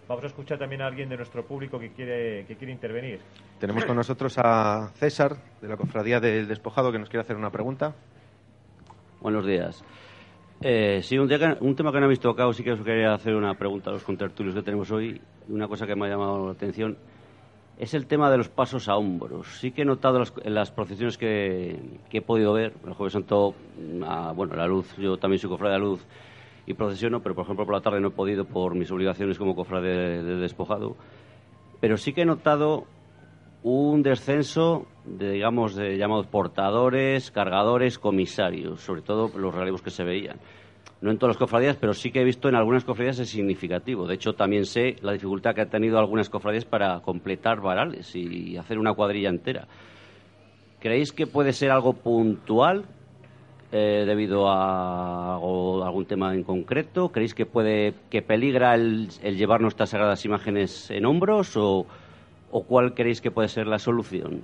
Vamos 0.09 0.25
a 0.25 0.27
escuchar 0.27 0.59
también 0.59 0.83
a 0.83 0.89
alguien 0.89 1.09
de 1.09 1.17
nuestro 1.17 1.47
público 1.47 1.79
que 1.79 1.93
quiere, 1.93 2.45
que 2.47 2.57
quiere 2.57 2.73
intervenir. 2.73 3.21
Tenemos 3.61 3.85
con 3.85 3.95
nosotros 3.95 4.35
a 4.39 4.89
César, 4.95 5.37
de 5.63 5.69
la 5.69 5.77
Cofradía 5.77 6.19
del 6.19 6.49
Despojado, 6.49 6.91
que 6.91 6.99
nos 6.99 7.09
quiere 7.09 7.21
hacer 7.21 7.37
una 7.37 7.51
pregunta. 7.51 7.95
Buenos 9.21 9.47
días. 9.47 9.85
Eh, 10.67 11.03
sí, 11.03 11.19
un, 11.19 11.29
tema 11.29 11.93
que 11.93 12.01
no 12.01 12.07
he 12.07 12.09
visto 12.09 12.31
acá, 12.31 12.51
sí 12.55 12.65
que 12.65 12.73
os 12.73 12.81
quería 12.81 13.13
hacer 13.13 13.35
una 13.35 13.53
pregunta 13.53 13.91
a 13.91 13.93
los 13.93 14.03
contertulios 14.03 14.55
que 14.55 14.63
tenemos 14.63 14.91
hoy. 14.91 15.21
Una 15.51 15.69
cosa 15.69 15.87
que 15.87 15.95
me 15.95 16.07
ha 16.07 16.09
llamado 16.09 16.47
la 16.47 16.53
atención 16.53 16.97
es 17.79 17.93
el 17.93 18.07
tema 18.07 18.31
de 18.31 18.39
los 18.39 18.49
pasos 18.49 18.89
a 18.89 18.97
hombros. 18.97 19.59
Sí 19.59 19.73
que 19.73 19.83
he 19.83 19.85
notado 19.85 20.23
en 20.43 20.55
las 20.55 20.71
procesiones 20.71 21.19
que, 21.19 21.79
he 22.11 22.23
podido 22.23 22.55
ver, 22.55 22.73
el 22.87 22.95
Jueves 22.95 23.13
Santo, 23.13 23.55
a, 24.09 24.33
bueno, 24.33 24.57
la 24.57 24.67
luz, 24.67 24.97
yo 24.97 25.19
también 25.19 25.39
soy 25.39 25.51
cofrade 25.51 25.75
de 25.75 25.79
la 25.81 25.85
luz 25.85 26.07
y 26.65 26.73
procesiono, 26.73 27.21
pero 27.21 27.35
por 27.35 27.45
ejemplo 27.45 27.67
por 27.67 27.75
la 27.75 27.83
tarde 27.83 28.01
no 28.01 28.09
he 28.09 28.13
podido 28.13 28.47
por 28.47 28.75
mis 28.75 28.91
obligaciones 28.91 29.37
como 29.37 29.55
cofrade 29.55 30.23
de, 30.23 30.37
despojado. 30.37 30.97
Pero 31.79 31.99
sí 31.99 32.15
que 32.15 32.23
he 32.23 32.25
notado 32.25 32.85
un 33.65 34.03
descenso 34.03 34.87
de, 35.07 35.33
digamos, 35.33 35.75
de 35.75 35.97
llamados 35.97 36.27
portadores, 36.27 37.31
cargadores, 37.31 37.99
comisarios, 37.99 38.83
sobre 38.83 39.01
todo 39.01 39.31
los 39.39 39.55
relevos 39.55 39.81
que 39.81 39.91
se 39.91 40.05
veían. 40.05 40.37
No 41.01 41.11
en 41.11 41.19
todas 41.19 41.35
las 41.35 41.39
cofradías, 41.39 41.77
pero 41.77 41.95
sí 41.95 42.11
que 42.11 42.21
he 42.21 42.25
visto 42.25 42.51
en 42.51 42.57
algunas 42.57 42.85
cofradías 42.85 43.19
es 43.19 43.31
significativo. 43.31 44.07
De 44.07 44.17
hecho, 44.17 44.35
también 44.35 44.67
sé 44.67 44.97
la 45.01 45.13
dificultad 45.13 45.55
que 45.55 45.63
han 45.63 45.71
tenido 45.71 45.99
algunas 45.99 46.29
cofradías 46.29 46.67
para 46.67 47.01
completar 47.01 47.63
varales 47.63 48.15
y 48.15 48.57
hacer 48.59 48.79
una 48.79 48.93
cuadrilla 48.93 49.31
entera. 49.31 49.67
¿Creéis 50.79 51.13
que 51.13 51.27
puede 51.27 51.55
ser 51.55 51.71
algo 51.71 51.95
puntual 51.95 52.85
eh, 53.73 54.05
debido 54.07 54.47
a, 54.47 55.37
algún 55.37 56.05
tema 56.07 56.35
en 56.35 56.43
concreto? 56.43 57.09
¿Creéis 57.09 57.33
que 57.33 57.47
puede 57.47 57.95
que 58.11 58.21
peligra 58.21 58.75
el, 58.75 59.09
el 59.23 59.39
llevar 59.39 59.63
nuestras 59.63 59.89
sagradas 59.89 60.23
imágenes 60.27 60.91
en 60.91 61.07
hombros 61.07 61.57
o, 61.57 61.87
o 62.57 62.63
cuál 62.63 62.95
creéis 62.95 63.21
que 63.21 63.33
puede 63.33 63.49
ser 63.49 63.67
la 63.67 63.81
solución? 63.81 64.43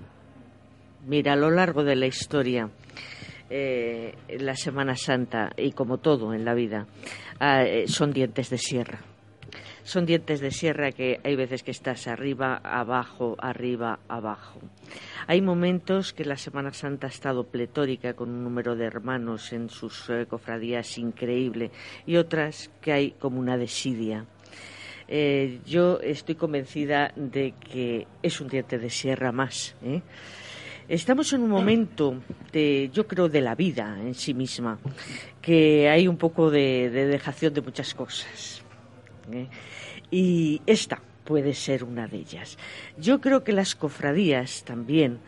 Mira, 1.06 1.34
a 1.34 1.36
lo 1.36 1.48
largo 1.48 1.84
de 1.84 1.94
la 1.94 2.06
historia, 2.06 2.68
eh, 3.48 4.16
la 4.40 4.56
Semana 4.56 4.96
Santa, 4.96 5.52
y 5.56 5.70
como 5.70 5.98
todo 5.98 6.34
en 6.34 6.44
la 6.44 6.54
vida, 6.54 6.88
ah, 7.38 7.62
eh, 7.62 7.86
son 7.86 8.12
dientes 8.12 8.50
de 8.50 8.58
sierra. 8.58 8.98
Son 9.84 10.06
dientes 10.06 10.40
de 10.40 10.50
sierra 10.50 10.90
que 10.90 11.20
hay 11.22 11.36
veces 11.36 11.62
que 11.62 11.70
estás 11.70 12.08
arriba, 12.08 12.60
abajo, 12.64 13.36
arriba, 13.38 14.00
abajo. 14.08 14.58
Hay 15.28 15.40
momentos 15.40 16.12
que 16.12 16.24
la 16.24 16.36
Semana 16.36 16.72
Santa 16.72 17.06
ha 17.06 17.10
estado 17.10 17.44
pletórica 17.44 18.14
con 18.14 18.30
un 18.30 18.42
número 18.42 18.74
de 18.74 18.86
hermanos 18.86 19.52
en 19.52 19.70
sus 19.70 20.10
eh, 20.10 20.26
cofradías 20.28 20.98
increíble 20.98 21.70
y 22.06 22.16
otras 22.16 22.72
que 22.80 22.92
hay 22.92 23.10
como 23.12 23.38
una 23.38 23.56
desidia 23.56 24.26
eh, 25.12 25.58
yo 25.66 25.98
estoy 26.00 26.36
convencida 26.36 27.12
de 27.16 27.52
que 27.54 28.06
es 28.22 28.40
un 28.40 28.46
diente 28.46 28.78
de 28.78 28.88
sierra 28.90 29.32
más. 29.32 29.74
¿eh? 29.82 30.02
Estamos 30.88 31.32
en 31.32 31.42
un 31.42 31.50
momento, 31.50 32.22
de, 32.52 32.90
yo 32.92 33.08
creo, 33.08 33.28
de 33.28 33.40
la 33.40 33.56
vida 33.56 33.98
en 34.00 34.14
sí 34.14 34.34
misma, 34.34 34.78
que 35.42 35.88
hay 35.88 36.06
un 36.06 36.16
poco 36.16 36.48
de, 36.48 36.90
dejación 36.90 37.52
de 37.52 37.60
muchas 37.60 37.92
cosas. 37.92 38.62
¿eh? 39.32 39.48
Y 40.12 40.62
esta 40.64 41.02
puede 41.24 41.54
ser 41.54 41.82
una 41.82 42.06
de 42.06 42.18
ellas. 42.18 42.56
Yo 42.96 43.20
creo 43.20 43.42
que 43.42 43.52
las 43.52 43.74
cofradías 43.74 44.62
también 44.62 45.18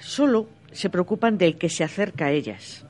solo 0.00 0.48
se 0.70 0.90
preocupan 0.90 1.38
del 1.38 1.56
que 1.56 1.70
se 1.70 1.82
acerca 1.82 2.26
a 2.26 2.32
ellas 2.32 2.84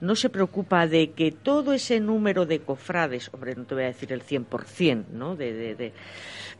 no 0.00 0.16
se 0.16 0.28
preocupa 0.28 0.86
de 0.86 1.12
que 1.12 1.32
todo 1.32 1.72
ese 1.72 2.00
número 2.00 2.46
de 2.46 2.60
cofrades, 2.60 3.30
hombre, 3.32 3.54
no 3.54 3.64
te 3.64 3.74
voy 3.74 3.84
a 3.84 3.88
decir 3.88 4.12
el 4.12 4.22
100%, 4.22 5.06
¿no? 5.12 5.36
De, 5.36 5.52
de, 5.52 5.74
de, 5.74 5.92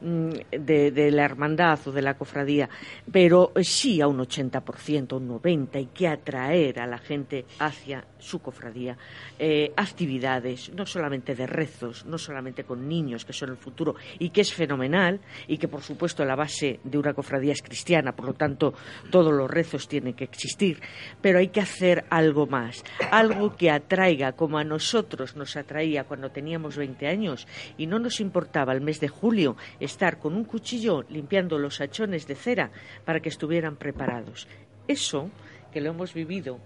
de, 0.01 0.91
de, 0.91 1.11
la 1.11 1.25
hermandad 1.25 1.79
o 1.87 1.93
de 1.93 2.03
la 2.03 2.15
cofradía, 2.15 2.69
pero 3.11 3.53
sí 3.63 4.01
a 4.01 4.09
un 4.09 4.19
80%, 4.19 5.17
un 5.17 5.41
90%, 5.41 5.69
hay 5.75 5.87
que 5.87 6.09
atraer 6.09 6.81
a 6.81 6.87
la 6.87 6.99
gente 6.99 7.45
hacia 7.59 8.05
su 8.19 8.41
cofradía. 8.41 8.97
Eh, 9.39 9.73
actividades, 9.77 10.73
no 10.75 10.87
solamente 10.87 11.35
de 11.35 11.47
rezos, 11.47 12.05
no 12.07 12.19
solamente 12.19 12.65
con 12.65 12.89
niños, 12.89 13.25
que 13.25 13.33
son 13.33 13.51
el 13.51 13.57
futuro, 13.57 13.95
y 14.19 14.31
que 14.31 14.41
es 14.41 14.53
fenomenal, 14.53 15.21
y 15.47 15.59
que 15.59 15.69
por 15.69 15.83
supuesto 15.83 16.25
la 16.25 16.35
base 16.35 16.81
de 16.85 16.99
una 16.99 17.15
cofradía 17.15 17.53
es 17.53 17.63
cristiana, 17.63 18.13
por 18.13 18.27
lo 18.27 18.35
tanto 18.35 18.75
todos 19.11 19.33
los 19.33 19.51
rezos 19.51 19.89
tienen 19.89 20.15
que 20.15 20.25
existir, 20.25 20.81
pero 21.21 21.39
hay 21.39 21.49
que 21.49 21.61
hacer 21.61 22.05
algo 22.11 22.47
más, 22.47 22.85
algo 23.11 23.57
que 23.57 23.71
atraiga, 23.71 24.33
como 24.33 24.59
a 24.59 24.65
nosotros 24.65 25.37
nos 25.37 25.57
atraía 25.57 26.05
cuando 26.05 26.31
teníamos 26.31 26.77
20 26.77 27.07
años 27.07 27.47
y 27.77 27.87
no 27.87 27.99
nos 27.99 28.21
importaba 28.21 28.73
el 28.73 28.81
mes 28.81 29.01
de 29.01 29.09
julio 29.09 29.57
estar 29.87 30.19
con 30.19 30.35
un 30.35 30.45
cuchillo 30.45 31.05
limpiando 31.09 31.59
los 31.59 31.81
hachones 31.81 32.27
de 32.27 32.35
cera 32.35 32.71
para 33.05 33.21
que 33.21 33.29
estuvieran 33.29 33.77
preparados. 33.77 34.47
Eso, 34.87 35.31
que 35.73 35.81
lo 35.81 35.91
hemos 35.91 36.15
vivido, 36.15 36.61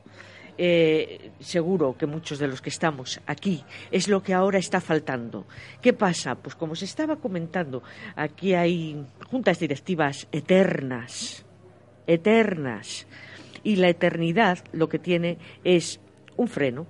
eh, 0.58 1.30
seguro 1.40 1.96
que 1.96 2.06
muchos 2.06 2.38
de 2.38 2.46
los 2.46 2.60
que 2.60 2.68
estamos 2.68 3.20
aquí, 3.26 3.64
es 3.90 4.08
lo 4.08 4.22
que 4.22 4.34
ahora 4.34 4.58
está 4.58 4.80
faltando. 4.80 5.46
¿Qué 5.80 5.92
pasa? 5.92 6.34
Pues 6.34 6.54
como 6.54 6.74
se 6.74 6.84
estaba 6.84 7.16
comentando, 7.16 7.82
aquí 8.14 8.54
hay 8.54 9.02
juntas 9.30 9.58
directivas 9.58 10.28
eternas, 10.32 11.46
eternas, 12.06 13.06
y 13.62 13.76
la 13.76 13.88
eternidad 13.88 14.58
lo 14.72 14.88
que 14.88 14.98
tiene 14.98 15.38
es 15.64 16.00
un 16.36 16.48
freno, 16.48 16.86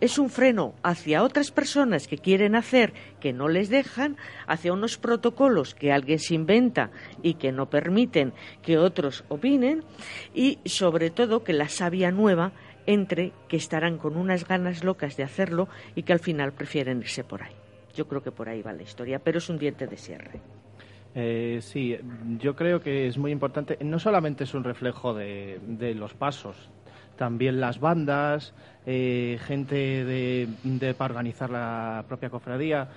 es 0.00 0.18
un 0.18 0.30
freno 0.30 0.74
hacia 0.82 1.22
otras 1.22 1.50
personas 1.50 2.08
que 2.08 2.18
quieren 2.18 2.54
hacer 2.54 2.92
que 3.20 3.32
no 3.32 3.48
les 3.48 3.68
dejan, 3.68 4.16
hacia 4.46 4.72
unos 4.72 4.98
protocolos 4.98 5.74
que 5.74 5.92
alguien 5.92 6.18
se 6.18 6.34
inventa 6.34 6.90
y 7.22 7.34
que 7.34 7.52
no 7.52 7.70
permiten 7.70 8.32
que 8.62 8.78
otros 8.78 9.24
opinen 9.28 9.84
y 10.34 10.58
sobre 10.64 11.10
todo 11.10 11.44
que 11.44 11.52
la 11.52 11.68
savia 11.68 12.10
nueva 12.10 12.52
entre 12.86 13.32
que 13.48 13.56
estarán 13.56 13.98
con 13.98 14.16
unas 14.16 14.46
ganas 14.46 14.84
locas 14.84 15.16
de 15.16 15.22
hacerlo 15.22 15.68
y 15.94 16.02
que 16.02 16.12
al 16.12 16.20
final 16.20 16.52
prefieren 16.52 16.98
irse 16.98 17.24
por 17.24 17.42
ahí. 17.42 17.54
Yo 17.94 18.08
creo 18.08 18.22
que 18.22 18.32
por 18.32 18.48
ahí 18.48 18.62
va 18.62 18.72
la 18.72 18.82
historia, 18.82 19.18
pero 19.18 19.38
es 19.38 19.48
un 19.48 19.58
diente 19.58 19.86
de 19.86 19.96
cierre. 19.96 20.40
Eh, 21.14 21.58
sí, 21.60 21.96
yo 22.38 22.56
creo 22.56 22.80
que 22.80 23.06
es 23.06 23.18
muy 23.18 23.30
importante. 23.32 23.76
No 23.82 23.98
solamente 23.98 24.44
es 24.44 24.54
un 24.54 24.64
reflejo 24.64 25.12
de, 25.12 25.60
de 25.66 25.94
los 25.94 26.14
pasos, 26.14 26.70
también 27.16 27.60
las 27.60 27.80
bandas, 27.80 28.54
eh, 28.86 29.38
gente 29.46 30.04
de, 30.04 30.94
para 30.94 31.12
organizar 31.12 31.50
la 31.50 32.04
propia 32.08 32.30
cofradía. 32.30 32.88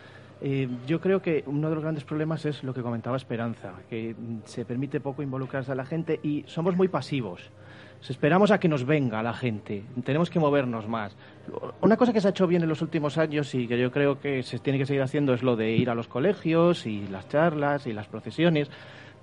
Eh, 0.41 0.67
yo 0.85 0.99
creo 0.99 1.21
que 1.21 1.43
uno 1.47 1.69
de 1.69 1.75
los 1.75 1.83
grandes 1.83 2.03
problemas 2.03 2.45
es 2.45 2.63
lo 2.63 2.73
que 2.73 2.81
comentaba 2.81 3.15
Esperanza, 3.17 3.73
que 3.89 4.15
se 4.45 4.65
permite 4.65 4.99
poco 4.99 5.21
involucrarse 5.21 5.71
a 5.71 5.75
la 5.75 5.85
gente 5.85 6.19
y 6.21 6.43
somos 6.47 6.75
muy 6.75 6.87
pasivos. 6.87 7.51
Esperamos 8.07 8.51
a 8.51 8.59
que 8.59 8.67
nos 8.67 8.85
venga 8.85 9.23
la 9.23 9.33
gente, 9.33 9.83
tenemos 10.03 10.29
que 10.29 10.39
movernos 10.39 10.87
más. 10.87 11.15
Una 11.81 11.97
cosa 11.97 12.13
que 12.13 12.21
se 12.21 12.27
ha 12.27 12.31
hecho 12.31 12.45
bien 12.45 12.61
en 12.61 12.69
los 12.69 12.83
últimos 12.83 13.17
años 13.17 13.55
y 13.55 13.67
que 13.67 13.79
yo 13.79 13.91
creo 13.91 14.19
que 14.19 14.43
se 14.43 14.59
tiene 14.59 14.77
que 14.77 14.85
seguir 14.85 15.01
haciendo 15.01 15.33
es 15.33 15.41
lo 15.41 15.55
de 15.55 15.71
ir 15.71 15.89
a 15.89 15.95
los 15.95 16.07
colegios 16.07 16.85
y 16.85 17.07
las 17.07 17.27
charlas 17.29 17.87
y 17.87 17.93
las 17.93 18.07
procesiones, 18.07 18.69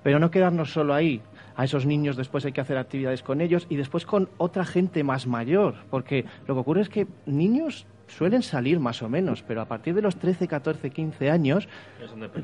pero 0.02 0.18
no 0.18 0.30
quedarnos 0.30 0.72
solo 0.72 0.94
ahí 0.94 1.22
a 1.56 1.64
esos 1.64 1.86
niños 1.86 2.16
después 2.16 2.44
hay 2.44 2.52
que 2.52 2.60
hacer 2.60 2.78
actividades 2.78 3.22
con 3.22 3.40
ellos 3.40 3.66
y 3.68 3.76
después 3.76 4.06
con 4.06 4.28
otra 4.38 4.64
gente 4.64 5.04
más 5.04 5.26
mayor, 5.26 5.74
porque 5.90 6.24
lo 6.46 6.54
que 6.54 6.60
ocurre 6.60 6.80
es 6.82 6.88
que 6.88 7.06
niños 7.26 7.86
suelen 8.08 8.42
salir 8.42 8.78
más 8.78 9.02
o 9.02 9.08
menos, 9.08 9.42
pero 9.42 9.62
a 9.62 9.64
partir 9.64 9.94
de 9.94 10.02
los 10.02 10.16
13, 10.16 10.46
14, 10.46 10.90
15 10.90 11.30
años 11.30 11.68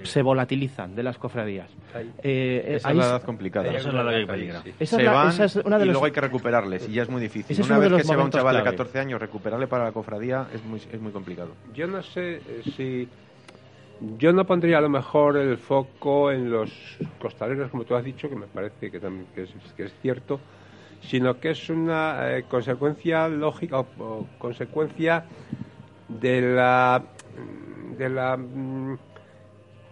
se 0.02 0.22
volatilizan 0.22 0.94
de 0.94 1.02
las 1.02 1.18
cofradías. 1.18 1.70
Eh, 2.22 2.76
esa 2.76 2.90
es 2.90 2.96
la 2.96 3.04
edad 3.04 3.22
complicada. 3.22 3.68
Esa 3.68 3.88
es 3.88 3.94
la 3.94 4.10
que 4.10 4.26
peligra. 4.26 4.62
Se 4.80 5.04
van 5.04 5.82
y 5.82 5.84
luego 5.84 6.06
hay 6.06 6.12
que 6.12 6.20
recuperarles 6.20 6.88
y 6.88 6.92
ya 6.92 7.02
es 7.02 7.10
muy 7.10 7.20
difícil. 7.20 7.60
Una 7.62 7.78
vez 7.78 7.92
que 7.92 8.04
se 8.04 8.16
va 8.16 8.24
un 8.24 8.30
chaval 8.30 8.56
de 8.56 8.62
14 8.62 8.98
años, 8.98 9.20
recuperarle 9.20 9.66
para 9.66 9.84
la 9.84 9.92
cofradía 9.92 10.46
es 10.54 10.64
muy, 10.64 10.80
es 10.90 11.00
muy 11.00 11.12
complicado. 11.12 11.50
Yo 11.74 11.86
no 11.86 12.02
sé 12.02 12.36
eh, 12.36 12.62
si 12.76 13.08
yo 14.00 14.32
no 14.32 14.46
pondría 14.46 14.78
a 14.78 14.80
lo 14.80 14.88
mejor 14.88 15.36
el 15.36 15.58
foco 15.58 16.30
en 16.30 16.50
los 16.50 16.70
costaleros, 17.20 17.70
como 17.70 17.84
tú 17.84 17.94
has 17.94 18.04
dicho, 18.04 18.28
que 18.28 18.36
me 18.36 18.46
parece 18.46 18.90
que, 18.90 19.00
también, 19.00 19.26
que, 19.34 19.42
es, 19.42 19.94
cierto, 20.00 20.40
sino 21.00 21.40
que 21.40 21.50
es 21.50 21.68
una 21.68 22.36
eh, 22.36 22.44
consecuencia 22.48 23.28
lógica 23.28 23.80
o, 23.80 24.26
consecuencia 24.38 25.24
de 26.08 26.40
la, 26.42 27.02
de 27.96 28.08
la 28.08 28.36
mm, 28.36 28.98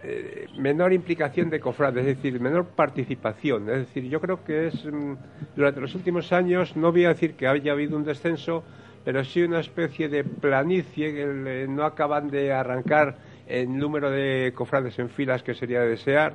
eh, 0.03 0.47
menor 0.57 0.93
implicación 0.93 1.49
de 1.49 1.59
cofrades, 1.59 2.05
es 2.05 2.17
decir, 2.17 2.39
menor 2.39 2.65
participación. 2.65 3.69
Es 3.69 3.79
decir, 3.79 4.05
yo 4.05 4.21
creo 4.21 4.43
que 4.43 4.67
es 4.67 4.85
mm, 4.85 5.15
durante 5.55 5.81
los 5.81 5.93
últimos 5.95 6.31
años, 6.31 6.77
no 6.77 6.91
voy 6.91 7.05
a 7.05 7.09
decir 7.09 7.33
que 7.33 7.47
haya 7.47 7.73
habido 7.73 7.97
un 7.97 8.05
descenso, 8.05 8.63
pero 9.03 9.23
sí 9.23 9.41
una 9.41 9.59
especie 9.59 10.09
de 10.09 10.23
planicie 10.23 11.13
que 11.13 11.65
no 11.69 11.83
acaban 11.83 12.29
de 12.29 12.51
arrancar 12.51 13.17
el 13.47 13.77
número 13.77 14.11
de 14.11 14.53
cofrades 14.55 14.97
en 14.99 15.09
filas 15.09 15.43
que 15.43 15.53
sería 15.53 15.81
de 15.81 15.89
desear 15.89 16.33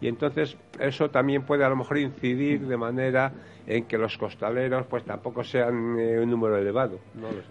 y 0.00 0.08
entonces 0.08 0.56
eso 0.78 1.10
también 1.10 1.44
puede 1.44 1.64
a 1.64 1.68
lo 1.68 1.76
mejor 1.76 1.98
incidir 1.98 2.66
de 2.66 2.76
manera 2.76 3.32
en 3.70 3.84
que 3.84 3.96
los 3.96 4.18
costaleros 4.18 4.84
pues 4.86 5.04
tampoco 5.04 5.44
sean 5.44 5.96
eh, 5.98 6.18
un 6.18 6.28
número 6.28 6.56
elevado. 6.56 6.98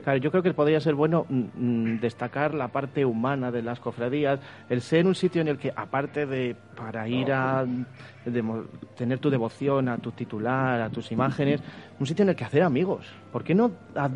Claro, 0.04 0.20
yo 0.20 0.30
creo 0.32 0.44
que 0.44 0.54
podría 0.54 0.82
ser 0.82 0.94
bueno 0.94 1.26
mm, 1.30 1.44
mm, 1.56 2.00
destacar 2.02 2.54
la 2.54 2.68
parte 2.68 3.06
humana 3.06 3.52
de 3.52 3.62
las 3.62 3.80
cofradías, 3.80 4.40
el 4.70 4.82
ser 4.82 5.08
un 5.08 5.16
sitio 5.16 5.42
en 5.42 5.48
el 5.48 5.58
que 5.58 5.72
aparte 5.74 6.26
de 6.26 6.58
para 6.76 7.08
ir 7.08 7.32
a 7.32 7.66
tener 8.98 9.20
tu 9.20 9.30
devoción 9.30 9.88
a 9.88 9.98
tu 9.98 10.12
titular, 10.12 10.82
a 10.82 10.90
tus 10.90 11.10
imágenes, 11.12 11.62
un 12.00 12.06
sitio 12.06 12.24
en 12.24 12.30
el 12.30 12.36
que 12.36 12.44
hacer 12.44 12.64
amigos. 12.64 13.06
¿Por 13.32 13.44
qué 13.44 13.56
no 13.56 13.72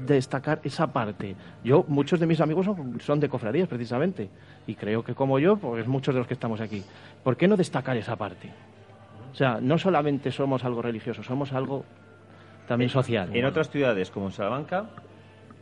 destacar 0.06 0.60
esa 0.64 0.88
parte? 0.88 1.36
Yo, 1.64 1.86
muchos 1.88 2.20
de 2.20 2.28
mis 2.28 2.42
amigos 2.42 2.66
son, 2.66 3.00
son 3.00 3.20
de 3.22 3.30
cofradías 3.30 3.70
precisamente 3.70 4.30
y 4.68 4.76
creo 4.76 5.04
que 5.04 5.16
como 5.16 5.40
yo, 5.40 5.56
pues 5.56 5.88
muchos 5.88 6.14
de 6.14 6.20
los 6.20 6.28
que 6.28 6.34
estamos 6.34 6.60
aquí. 6.60 6.84
¿Por 7.24 7.38
qué 7.38 7.48
no 7.48 7.56
destacar 7.56 7.96
esa 7.96 8.18
parte? 8.18 8.52
O 9.34 9.36
sea, 9.36 9.60
no 9.60 9.78
solamente 9.78 10.32
somos 10.32 10.64
algo 10.64 10.82
religioso, 10.82 11.24
somos 11.24 11.52
algo 11.54 11.84
también 12.68 12.90
social. 12.90 13.36
En 13.36 13.46
otras 13.46 13.70
ciudades, 13.70 14.12
como 14.12 14.28
en 14.28 14.32
Salamanca, 14.32 14.86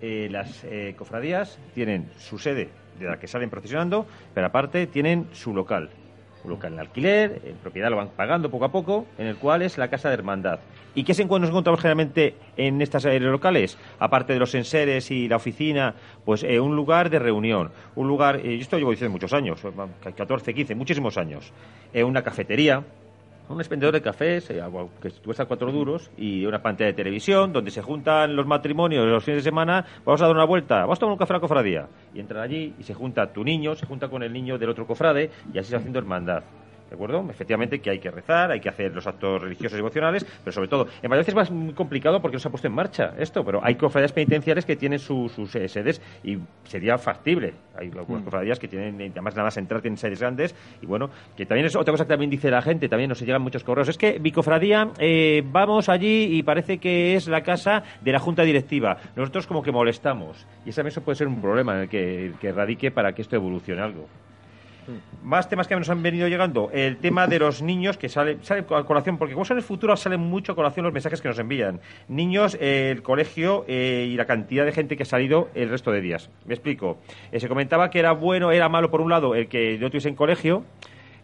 eh, 0.01 0.27
las 0.29 0.63
eh, 0.65 0.93
cofradías 0.97 1.57
tienen 1.73 2.09
su 2.17 2.37
sede 2.37 2.69
de 2.99 3.05
la 3.05 3.17
que 3.17 3.27
salen 3.27 3.49
procesionando, 3.49 4.05
pero 4.33 4.47
aparte 4.47 4.87
tienen 4.87 5.27
su 5.31 5.53
local. 5.53 5.89
Un 6.43 6.51
local 6.51 6.73
en 6.73 6.79
alquiler, 6.79 7.41
en 7.45 7.55
propiedad 7.57 7.89
lo 7.89 7.97
van 7.97 8.09
pagando 8.09 8.49
poco 8.51 8.65
a 8.65 8.71
poco, 8.71 9.05
en 9.17 9.27
el 9.27 9.37
cual 9.37 9.61
es 9.61 9.77
la 9.77 9.89
casa 9.89 10.09
de 10.09 10.15
hermandad. 10.15 10.59
¿Y 10.93 11.03
qué 11.05 11.13
se 11.13 11.23
nos 11.23 11.49
encontramos 11.49 11.79
generalmente 11.79 12.35
en 12.57 12.81
estas 12.81 13.05
locales? 13.05 13.77
Aparte 13.99 14.33
de 14.33 14.39
los 14.39 14.53
enseres 14.55 15.09
y 15.11 15.29
la 15.29 15.37
oficina, 15.37 15.95
pues 16.25 16.43
eh, 16.43 16.59
un 16.59 16.75
lugar 16.75 17.09
de 17.09 17.19
reunión, 17.19 17.71
un 17.95 18.07
lugar, 18.07 18.37
eh, 18.37 18.57
yo 18.57 18.61
esto 18.61 18.77
llevo 18.77 18.91
diciendo 18.91 19.13
muchos 19.13 19.31
años, 19.31 19.61
14, 20.15 20.53
15, 20.53 20.75
muchísimos 20.75 21.17
años, 21.17 21.53
eh, 21.93 22.03
una 22.03 22.23
cafetería, 22.23 22.83
un 23.49 23.59
expendedor 23.59 23.93
de 23.93 24.01
cafés 24.01 24.47
que 24.47 25.11
cuesta 25.23 25.45
cuatro 25.45 25.71
duros 25.71 26.09
y 26.17 26.45
una 26.45 26.61
pantalla 26.61 26.87
de 26.87 26.93
televisión 26.93 27.51
donde 27.51 27.71
se 27.71 27.81
juntan 27.81 28.35
los 28.35 28.45
matrimonios 28.45 29.05
los 29.05 29.23
fines 29.23 29.43
de 29.43 29.49
semana, 29.49 29.85
vamos 30.05 30.21
a 30.21 30.25
dar 30.25 30.35
una 30.35 30.45
vuelta, 30.45 30.81
vamos 30.81 30.97
a 30.97 30.99
tomar 30.99 31.13
un 31.13 31.19
café 31.19 31.33
a 31.33 31.37
la 31.37 31.41
cofradía 31.41 31.87
y 32.13 32.19
entran 32.19 32.41
allí 32.41 32.73
y 32.79 32.83
se 32.83 32.93
junta 32.93 33.31
tu 33.33 33.43
niño, 33.43 33.75
se 33.75 33.85
junta 33.85 34.07
con 34.09 34.23
el 34.23 34.31
niño 34.31 34.57
del 34.57 34.69
otro 34.69 34.87
cofrade 34.87 35.29
y 35.53 35.57
así 35.57 35.69
se 35.69 35.75
haciendo 35.75 35.99
hermandad. 35.99 36.43
¿De 36.91 36.95
acuerdo? 36.95 37.25
Efectivamente 37.29 37.79
que 37.79 37.89
hay 37.89 37.99
que 37.99 38.11
rezar, 38.11 38.51
hay 38.51 38.59
que 38.59 38.67
hacer 38.67 38.93
los 38.93 39.07
actos 39.07 39.41
religiosos 39.41 39.71
y 39.71 39.75
devocionales, 39.77 40.25
pero 40.43 40.51
sobre 40.51 40.67
todo, 40.67 40.87
en 41.01 41.09
Valladolid 41.09 41.29
es 41.29 41.35
más 41.35 41.73
complicado 41.73 42.21
porque 42.21 42.35
no 42.35 42.39
se 42.39 42.49
ha 42.49 42.51
puesto 42.51 42.67
en 42.67 42.73
marcha 42.73 43.13
esto, 43.17 43.45
pero 43.45 43.61
hay 43.63 43.75
cofradías 43.75 44.11
penitenciales 44.11 44.65
que 44.65 44.75
tienen 44.75 44.99
sus 44.99 45.31
sedes 45.49 46.01
y 46.21 46.37
sería 46.65 46.97
factible. 46.97 47.53
Hay 47.77 47.87
algunas 47.95 48.23
mm. 48.23 48.25
cofradías 48.25 48.59
que 48.59 48.67
tienen, 48.67 49.09
además 49.09 49.35
nada 49.35 49.45
más 49.45 49.55
entrar, 49.55 49.79
tienen 49.79 49.95
sedes 49.95 50.19
grandes 50.19 50.53
y 50.81 50.85
bueno, 50.85 51.09
que 51.37 51.45
también 51.45 51.65
es 51.65 51.77
otra 51.77 51.93
cosa 51.93 52.03
que 52.03 52.09
también 52.09 52.29
dice 52.29 52.51
la 52.51 52.61
gente, 52.61 52.89
también 52.89 53.07
nos 53.07 53.21
llegan 53.21 53.41
muchos 53.41 53.63
correos, 53.63 53.87
es 53.87 53.97
que 53.97 54.19
mi 54.19 54.33
cofradía, 54.33 54.89
eh, 54.99 55.43
vamos 55.45 55.87
allí 55.87 56.37
y 56.37 56.43
parece 56.43 56.77
que 56.77 57.15
es 57.15 57.29
la 57.29 57.41
casa 57.41 57.83
de 58.01 58.11
la 58.11 58.19
junta 58.19 58.43
directiva. 58.43 58.97
Nosotros 59.15 59.47
como 59.47 59.63
que 59.63 59.71
molestamos 59.71 60.45
y 60.65 60.71
eso 60.71 61.01
puede 61.01 61.15
ser 61.15 61.29
un 61.29 61.39
problema 61.39 61.75
en 61.75 61.81
el 61.83 61.87
que, 61.87 62.33
que 62.41 62.51
radique 62.51 62.91
para 62.91 63.13
que 63.13 63.21
esto 63.21 63.37
evolucione 63.37 63.81
algo. 63.81 64.09
Más 65.23 65.47
temas 65.47 65.67
que 65.67 65.75
nos 65.75 65.89
han 65.89 66.01
venido 66.01 66.27
llegando. 66.27 66.69
El 66.73 66.97
tema 66.97 67.27
de 67.27 67.39
los 67.39 67.61
niños 67.61 67.97
que 67.97 68.09
sale, 68.09 68.37
sale 68.41 68.65
a 68.69 68.83
colación, 68.83 69.17
porque 69.17 69.33
como 69.33 69.45
son 69.45 69.57
el 69.57 69.63
futuro, 69.63 69.95
salen 69.95 70.19
mucho 70.19 70.53
a 70.53 70.55
colación 70.55 70.83
los 70.83 70.93
mensajes 70.93 71.21
que 71.21 71.27
nos 71.27 71.39
envían. 71.39 71.79
Niños, 72.07 72.57
el 72.59 73.03
colegio 73.03 73.65
eh, 73.67 74.07
y 74.09 74.15
la 74.15 74.25
cantidad 74.25 74.65
de 74.65 74.71
gente 74.71 74.97
que 74.97 75.03
ha 75.03 75.05
salido 75.05 75.49
el 75.53 75.69
resto 75.69 75.91
de 75.91 76.01
días. 76.01 76.29
Me 76.45 76.53
explico. 76.53 76.97
Eh, 77.31 77.39
se 77.39 77.47
comentaba 77.47 77.89
que 77.89 77.99
era 77.99 78.11
bueno, 78.13 78.51
era 78.51 78.69
malo, 78.69 78.89
por 78.89 79.01
un 79.01 79.09
lado, 79.09 79.35
el 79.35 79.47
que 79.47 79.77
no 79.79 79.89
tuviese 79.89 80.09
en 80.09 80.15
colegio 80.15 80.63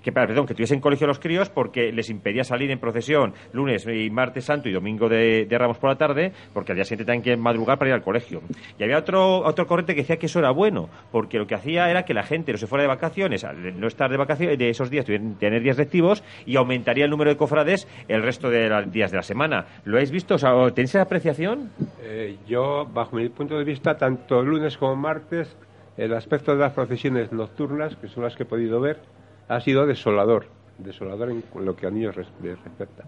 que, 0.07 0.13
perdón, 0.13 0.45
que 0.45 0.53
tuviesen 0.53 0.79
colegio 0.79 1.05
los 1.05 1.19
críos 1.19 1.49
porque 1.49 1.91
les 1.91 2.09
impedía 2.09 2.45
salir 2.45 2.71
en 2.71 2.79
procesión 2.79 3.33
lunes 3.51 3.85
y 3.85 4.09
martes 4.09 4.45
santo 4.45 4.69
y 4.69 4.71
domingo 4.71 5.09
de, 5.09 5.45
Ramos 5.49 5.79
por 5.79 5.89
la 5.89 5.97
tarde, 5.97 6.31
porque 6.53 6.71
al 6.71 6.77
día 6.77 6.85
siguiente 6.85 7.03
tenían 7.03 7.23
que 7.23 7.35
madrugar 7.35 7.77
para 7.77 7.89
ir 7.89 7.95
al 7.95 8.03
colegio. 8.03 8.41
Y 8.79 8.83
había 8.83 8.99
otro, 8.99 9.39
otro 9.39 9.67
corriente 9.67 9.95
que 9.95 10.03
decía 10.03 10.15
que 10.15 10.27
eso 10.27 10.39
era 10.39 10.51
bueno, 10.51 10.87
porque 11.11 11.37
lo 11.37 11.45
que 11.45 11.55
hacía 11.55 11.91
era 11.91 12.03
que 12.03 12.13
la 12.13 12.23
gente 12.23 12.53
no 12.53 12.57
se 12.57 12.67
fuera 12.67 12.83
de 12.83 12.87
vacaciones, 12.87 13.43
al 13.43 13.77
no 13.77 13.87
estar 13.87 14.09
de 14.09 14.15
vacaciones, 14.15 14.57
de 14.57 14.69
esos 14.69 14.89
días, 14.89 15.03
tener 15.03 15.61
días 15.61 15.77
lectivos 15.77 16.23
y 16.45 16.55
aumentaría 16.55 17.03
el 17.03 17.11
número 17.11 17.29
de 17.29 17.35
cofrades 17.35 17.85
el 18.07 18.23
resto 18.23 18.49
de 18.49 18.69
los 18.69 18.89
días 18.89 19.11
de 19.11 19.17
la 19.17 19.23
semana. 19.23 19.65
¿Lo 19.83 19.97
habéis 19.97 20.11
visto? 20.11 20.35
O 20.35 20.71
¿Tenéis 20.71 20.91
esa 20.91 21.01
apreciación? 21.01 21.69
Eh, 22.01 22.37
yo, 22.47 22.85
bajo 22.85 23.17
mi 23.17 23.27
punto 23.27 23.57
de 23.57 23.65
vista, 23.65 23.97
tanto 23.97 24.41
lunes 24.41 24.77
como 24.77 24.95
martes, 24.95 25.57
el 25.97 26.13
aspecto 26.13 26.53
de 26.53 26.59
las 26.59 26.71
procesiones 26.71 27.33
nocturnas, 27.33 27.97
que 27.97 28.07
son 28.07 28.23
las 28.23 28.37
que 28.37 28.43
he 28.43 28.45
podido 28.45 28.79
ver, 28.79 29.01
ha 29.47 29.59
sido 29.61 29.85
desolador, 29.85 30.47
desolador 30.77 31.31
en 31.31 31.43
lo 31.63 31.75
que 31.75 31.87
a 31.87 31.91
niños 31.91 32.15
respecta. 32.15 33.03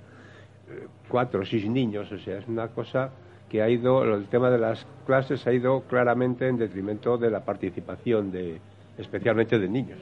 Eh, 0.69 0.87
cuatro 1.07 1.41
o 1.41 1.45
seis 1.45 1.67
niños, 1.67 2.11
o 2.11 2.19
sea, 2.19 2.37
es 2.39 2.47
una 2.47 2.67
cosa 2.69 3.09
que 3.49 3.61
ha 3.61 3.69
ido, 3.69 4.03
el 4.03 4.25
tema 4.27 4.49
de 4.49 4.59
las 4.59 4.85
clases 5.05 5.45
ha 5.47 5.53
ido 5.53 5.81
claramente 5.81 6.47
en 6.47 6.57
detrimento 6.57 7.17
de 7.17 7.31
la 7.31 7.43
participación 7.43 8.31
de, 8.31 8.59
especialmente 8.97 9.57
de 9.57 9.67
niños. 9.67 9.99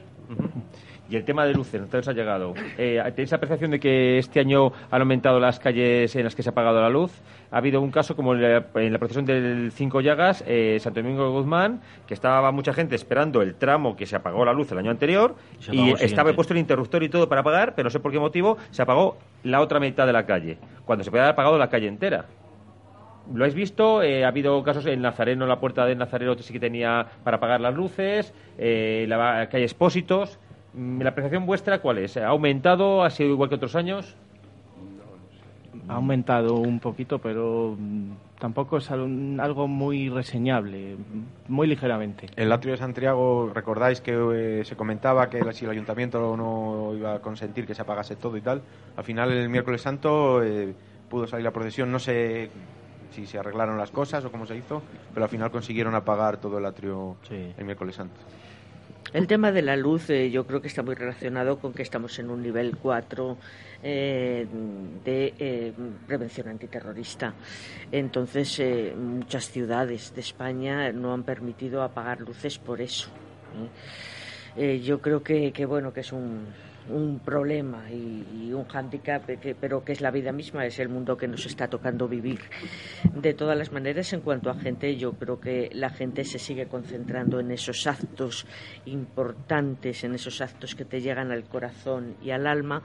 Y 1.10 1.16
el 1.16 1.24
tema 1.24 1.46
de 1.46 1.54
luces, 1.54 1.80
entonces 1.80 2.06
ha 2.08 2.12
llegado. 2.12 2.52
Eh, 2.76 3.02
¿Tenéis 3.14 3.32
la 3.32 3.38
percepción 3.38 3.70
de 3.70 3.80
que 3.80 4.18
este 4.18 4.40
año 4.40 4.72
han 4.90 5.00
aumentado 5.00 5.40
las 5.40 5.58
calles 5.58 6.14
en 6.14 6.24
las 6.24 6.34
que 6.34 6.42
se 6.42 6.50
ha 6.50 6.52
apagado 6.52 6.82
la 6.82 6.90
luz? 6.90 7.12
Ha 7.50 7.58
habido 7.58 7.80
un 7.80 7.90
caso 7.90 8.14
como 8.14 8.34
en 8.34 8.42
la, 8.92 8.98
procesión 8.98 9.24
del 9.24 9.72
Cinco 9.72 10.02
Llagas, 10.02 10.44
eh, 10.46 10.76
Santo 10.80 11.00
Domingo 11.00 11.24
de 11.24 11.30
Guzmán, 11.30 11.80
que 12.06 12.12
estaba 12.12 12.52
mucha 12.52 12.74
gente 12.74 12.94
esperando 12.94 13.40
el 13.40 13.54
tramo 13.54 13.96
que 13.96 14.04
se 14.04 14.16
apagó 14.16 14.44
la 14.44 14.52
luz 14.52 14.70
el 14.72 14.78
año 14.78 14.90
anterior 14.90 15.34
y 15.72 15.92
estaba 15.98 16.34
puesto 16.34 16.52
el 16.52 16.60
interruptor 16.60 17.02
y 17.02 17.08
todo 17.08 17.26
para 17.26 17.40
apagar, 17.40 17.74
pero 17.74 17.84
no 17.84 17.90
sé 17.90 18.00
por 18.00 18.12
qué 18.12 18.18
motivo 18.18 18.58
se 18.70 18.82
apagó 18.82 19.16
la 19.44 19.62
otra 19.62 19.80
mitad 19.80 20.06
de 20.06 20.12
la 20.12 20.26
calle, 20.26 20.58
cuando 20.84 21.04
se 21.04 21.10
podía 21.10 21.22
haber 21.22 21.32
apagado 21.32 21.56
la 21.56 21.70
calle 21.70 21.88
entera. 21.88 22.26
¿Lo 23.32 23.44
habéis 23.44 23.54
visto? 23.54 24.02
Eh, 24.02 24.24
ha 24.24 24.28
habido 24.28 24.62
casos 24.62 24.86
en 24.86 25.02
Nazareno, 25.02 25.46
la 25.46 25.60
puerta 25.60 25.84
de 25.84 25.94
Nazareno 25.94 26.34
sí 26.38 26.52
que 26.52 26.60
tenía 26.60 27.06
para 27.24 27.36
apagar 27.36 27.60
las 27.60 27.74
luces, 27.74 28.32
eh, 28.58 29.04
la 29.08 29.48
calle 29.50 29.64
Expósitos. 29.64 30.38
Mm, 30.78 31.02
¿La 31.02 31.10
apreciación 31.10 31.44
vuestra 31.44 31.80
cuál 31.80 31.98
es? 31.98 32.16
¿Ha 32.16 32.28
aumentado? 32.28 33.02
¿Ha 33.02 33.10
sido 33.10 33.30
igual 33.30 33.48
que 33.48 33.56
otros 33.56 33.74
años? 33.74 34.14
Ha 35.88 35.94
aumentado 35.94 36.54
un 36.54 36.78
poquito, 36.78 37.18
pero 37.18 37.74
mm, 37.76 38.12
tampoco 38.38 38.76
es 38.76 38.90
algo 38.90 39.66
muy 39.66 40.08
reseñable, 40.08 40.96
muy 41.48 41.66
ligeramente. 41.66 42.28
El 42.36 42.52
atrio 42.52 42.72
de 42.72 42.78
Santiago, 42.78 43.50
recordáis 43.52 44.00
que 44.00 44.12
eh, 44.12 44.64
se 44.64 44.76
comentaba 44.76 45.28
que 45.28 45.52
si 45.52 45.64
el 45.64 45.72
ayuntamiento 45.72 46.36
no 46.36 46.94
iba 46.94 47.14
a 47.14 47.18
consentir 47.20 47.66
que 47.66 47.74
se 47.74 47.82
apagase 47.82 48.14
todo 48.14 48.36
y 48.36 48.42
tal. 48.42 48.62
Al 48.96 49.04
final, 49.04 49.32
el 49.32 49.48
miércoles 49.48 49.82
santo 49.82 50.42
eh, 50.44 50.74
pudo 51.08 51.26
salir 51.26 51.44
la 51.44 51.52
procesión, 51.52 51.90
no 51.90 51.98
sé 51.98 52.50
si 53.10 53.26
se 53.26 53.38
arreglaron 53.38 53.78
las 53.78 53.90
cosas 53.90 54.24
o 54.24 54.30
cómo 54.30 54.46
se 54.46 54.56
hizo, 54.56 54.82
pero 55.12 55.24
al 55.24 55.30
final 55.30 55.50
consiguieron 55.50 55.94
apagar 55.94 56.36
todo 56.36 56.58
el 56.58 56.66
atrio 56.66 57.16
el 57.30 57.64
miércoles 57.64 57.96
santo. 57.96 58.20
El 59.12 59.26
tema 59.26 59.52
de 59.52 59.62
la 59.62 59.74
luz 59.74 60.10
eh, 60.10 60.30
yo 60.30 60.46
creo 60.46 60.60
que 60.60 60.68
está 60.68 60.82
muy 60.82 60.94
relacionado 60.94 61.58
con 61.58 61.72
que 61.72 61.82
estamos 61.82 62.18
en 62.18 62.28
un 62.28 62.42
nivel 62.42 62.76
4 62.76 63.38
eh, 63.82 64.46
de 65.02 65.34
eh, 65.38 65.72
prevención 66.06 66.48
antiterrorista. 66.48 67.32
Entonces, 67.90 68.60
muchas 68.96 69.50
ciudades 69.50 70.14
de 70.14 70.20
España 70.20 70.92
no 70.92 71.14
han 71.14 71.22
permitido 71.22 71.82
apagar 71.82 72.20
luces 72.20 72.58
por 72.58 72.82
eso. 72.82 73.08
yo 74.56 75.00
creo 75.00 75.22
que, 75.22 75.52
que, 75.52 75.64
bueno, 75.64 75.92
que 75.92 76.00
es 76.00 76.12
un, 76.12 76.46
un 76.90 77.20
problema 77.20 77.90
y, 77.90 78.52
un 78.52 78.64
hándicap, 78.64 79.22
pero 79.60 79.84
que 79.84 79.92
es 79.92 80.00
la 80.00 80.10
vida 80.10 80.32
misma, 80.32 80.66
es 80.66 80.78
el 80.78 80.88
mundo 80.88 81.16
que 81.16 81.28
nos 81.28 81.46
está 81.46 81.68
tocando 81.68 82.08
vivir. 82.08 82.40
De 83.14 83.34
todas 83.34 83.56
las 83.56 83.72
maneras, 83.72 84.12
en 84.12 84.20
cuanto 84.20 84.50
a 84.50 84.54
gente, 84.54 84.96
yo 84.96 85.12
creo 85.12 85.38
que 85.38 85.68
la 85.72 85.90
gente 85.90 86.24
se 86.24 86.38
sigue 86.38 86.66
concentrando 86.66 87.40
en 87.40 87.50
esos 87.50 87.86
actos 87.86 88.46
importantes, 88.86 90.02
en 90.04 90.14
esos 90.14 90.40
actos 90.40 90.74
que 90.74 90.84
te 90.84 91.00
llegan 91.00 91.30
al 91.30 91.44
corazón 91.44 92.16
y 92.22 92.30
al 92.30 92.46
alma, 92.46 92.82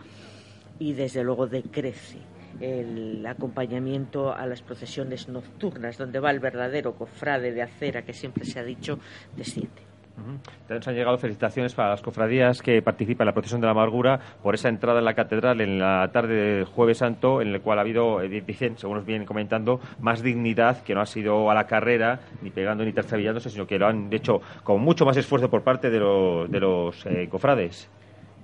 y 0.79 0.93
desde 0.93 1.23
luego 1.23 1.47
decrece 1.47 2.19
el 2.59 3.25
acompañamiento 3.25 4.33
a 4.33 4.45
las 4.45 4.61
procesiones 4.61 5.27
nocturnas, 5.27 5.97
donde 5.97 6.19
va 6.19 6.31
el 6.31 6.39
verdadero 6.39 6.95
cofrade 6.95 7.51
de 7.51 7.63
acera 7.63 8.03
que 8.03 8.13
siempre 8.13 8.45
se 8.45 8.59
ha 8.59 8.63
dicho, 8.63 8.99
desciende. 9.35 9.92
También 10.15 10.89
han 10.89 10.95
llegado 10.95 11.17
felicitaciones 11.17 11.73
para 11.73 11.89
las 11.89 12.01
cofradías 12.01 12.61
que 12.61 12.81
participan 12.81 13.25
en 13.25 13.27
la 13.27 13.33
procesión 13.33 13.61
de 13.61 13.65
la 13.65 13.71
amargura 13.71 14.19
por 14.41 14.53
esa 14.53 14.69
entrada 14.69 14.99
en 14.99 15.05
la 15.05 15.15
catedral 15.15 15.59
en 15.59 15.79
la 15.79 16.09
tarde 16.13 16.35
del 16.35 16.65
Jueves 16.65 16.99
Santo, 16.99 17.41
en 17.41 17.49
el 17.49 17.61
cual 17.61 17.79
ha 17.79 17.81
habido, 17.81 18.21
eh, 18.21 18.43
dicen, 18.45 18.77
según 18.77 18.97
nos 18.97 19.05
vienen 19.05 19.25
comentando, 19.25 19.79
más 19.99 20.21
dignidad, 20.21 20.83
que 20.83 20.93
no 20.93 21.01
ha 21.01 21.05
sido 21.05 21.49
a 21.49 21.53
la 21.55 21.65
carrera, 21.65 22.19
ni 22.41 22.51
pegando 22.51 22.85
ni 22.85 22.93
trastabillándose, 22.93 23.49
sino 23.49 23.65
que 23.65 23.79
lo 23.79 23.87
han 23.87 24.11
hecho 24.13 24.41
con 24.63 24.81
mucho 24.81 25.05
más 25.05 25.17
esfuerzo 25.17 25.49
por 25.49 25.63
parte 25.63 25.89
de, 25.89 25.99
los 25.99 27.05
eh, 27.05 27.27
cofrades. 27.29 27.89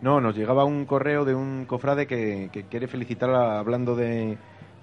No, 0.02 0.22
nos 0.22 0.36
llegaba 0.36 0.66
un 0.66 0.86
correo 0.86 1.24
de 1.26 1.36
un 1.36 1.66
cofrade 1.66 2.08
que, 2.08 2.50
quiere 2.70 2.88
felicitar, 2.88 3.30
hablando 3.30 3.96
de, 3.96 4.38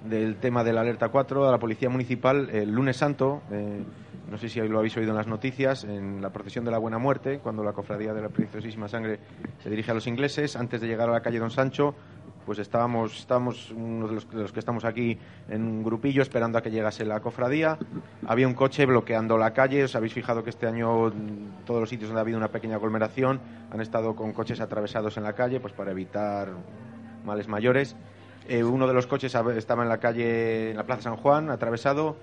del 0.04 0.36
tema 0.36 0.62
de 0.62 0.72
la 0.72 0.82
alerta 0.82 1.08
4, 1.08 1.48
a 1.48 1.50
la 1.50 1.58
Policía 1.58 1.88
Municipal 1.88 2.48
el 2.50 2.70
lunes 2.70 2.96
santo. 2.96 3.42
Eh, 3.50 3.82
no 4.31 4.39
sé 4.39 4.48
si 4.48 4.61
lo 4.61 4.78
habéis 4.78 4.97
oído 4.97 5.11
en 5.11 5.16
las 5.16 5.27
noticias, 5.27 5.85
en 5.85 6.20
la 6.20 6.31
procesión 6.31 6.65
de 6.65 6.70
la 6.70 6.78
Buena 6.78 6.98
Muerte, 6.98 7.39
cuando 7.39 7.62
la 7.62 7.73
cofradía 7.73 8.12
de 8.12 8.23
la 8.23 8.28
Preciosísima 8.28 8.89
Sangre 8.89 9.20
se 9.62 9.70
dirige 9.70 9.90
a 9.93 9.94
los 9.94 10.07
ingleses, 10.07 10.57
antes 10.57 10.81
de 10.81 10.89
llegar 10.89 11.09
a 11.09 11.12
la 11.12 11.20
calle 11.20 11.39
Don 11.39 11.51
Sancho, 11.51 11.94
pues 12.44 12.61
estábamos, 12.61 13.19
estábamos 13.19 13.73
uno 13.73 14.07
de 14.07 14.15
los, 14.15 14.53
que 14.53 14.61
estamos 14.61 14.85
aquí 14.85 15.19
en 15.48 15.62
un 15.62 15.82
grupillo 15.82 16.23
esperando 16.23 16.59
a 16.59 16.62
que 16.62 16.70
llegase 16.70 17.05
la 17.05 17.19
cofradía. 17.20 17.77
Había 18.24 18.47
un 18.47 18.55
coche 18.55 18.86
bloqueando 18.86 19.36
la 19.36 19.53
calle. 19.53 19.82
Os 19.82 19.97
habéis 19.97 20.15
fijado 20.15 20.44
que 20.44 20.51
este 20.51 20.69
año 20.69 21.12
todos 21.65 21.81
los 21.81 21.89
sitios 21.89 22.09
donde 22.09 22.20
ha 22.20 22.23
habido 22.23 22.39
una 22.39 22.48
pequeña 22.48 22.77
aglomeración 22.77 23.40
han 23.73 23.81
estado 23.81 24.15
con 24.15 24.32
coches 24.32 24.61
atravesados 24.61 25.16
en 25.16 25.24
la 25.24 25.32
calle, 25.32 25.59
pues 25.59 25.73
para 25.73 25.90
evitar 25.90 26.53
males 27.24 27.48
mayores. 27.48 27.97
Eh, 28.48 28.62
uno 28.62 28.86
de 28.86 28.94
los 28.94 29.09
coches 29.09 29.35
estaba 29.35 29.82
en 29.82 29.89
la 29.89 29.98
calle, 29.98 30.70
en 30.70 30.77
la 30.77 30.85
Plaza 30.85 31.03
San 31.03 31.16
Juan, 31.16 31.51
atravesado 31.51 32.16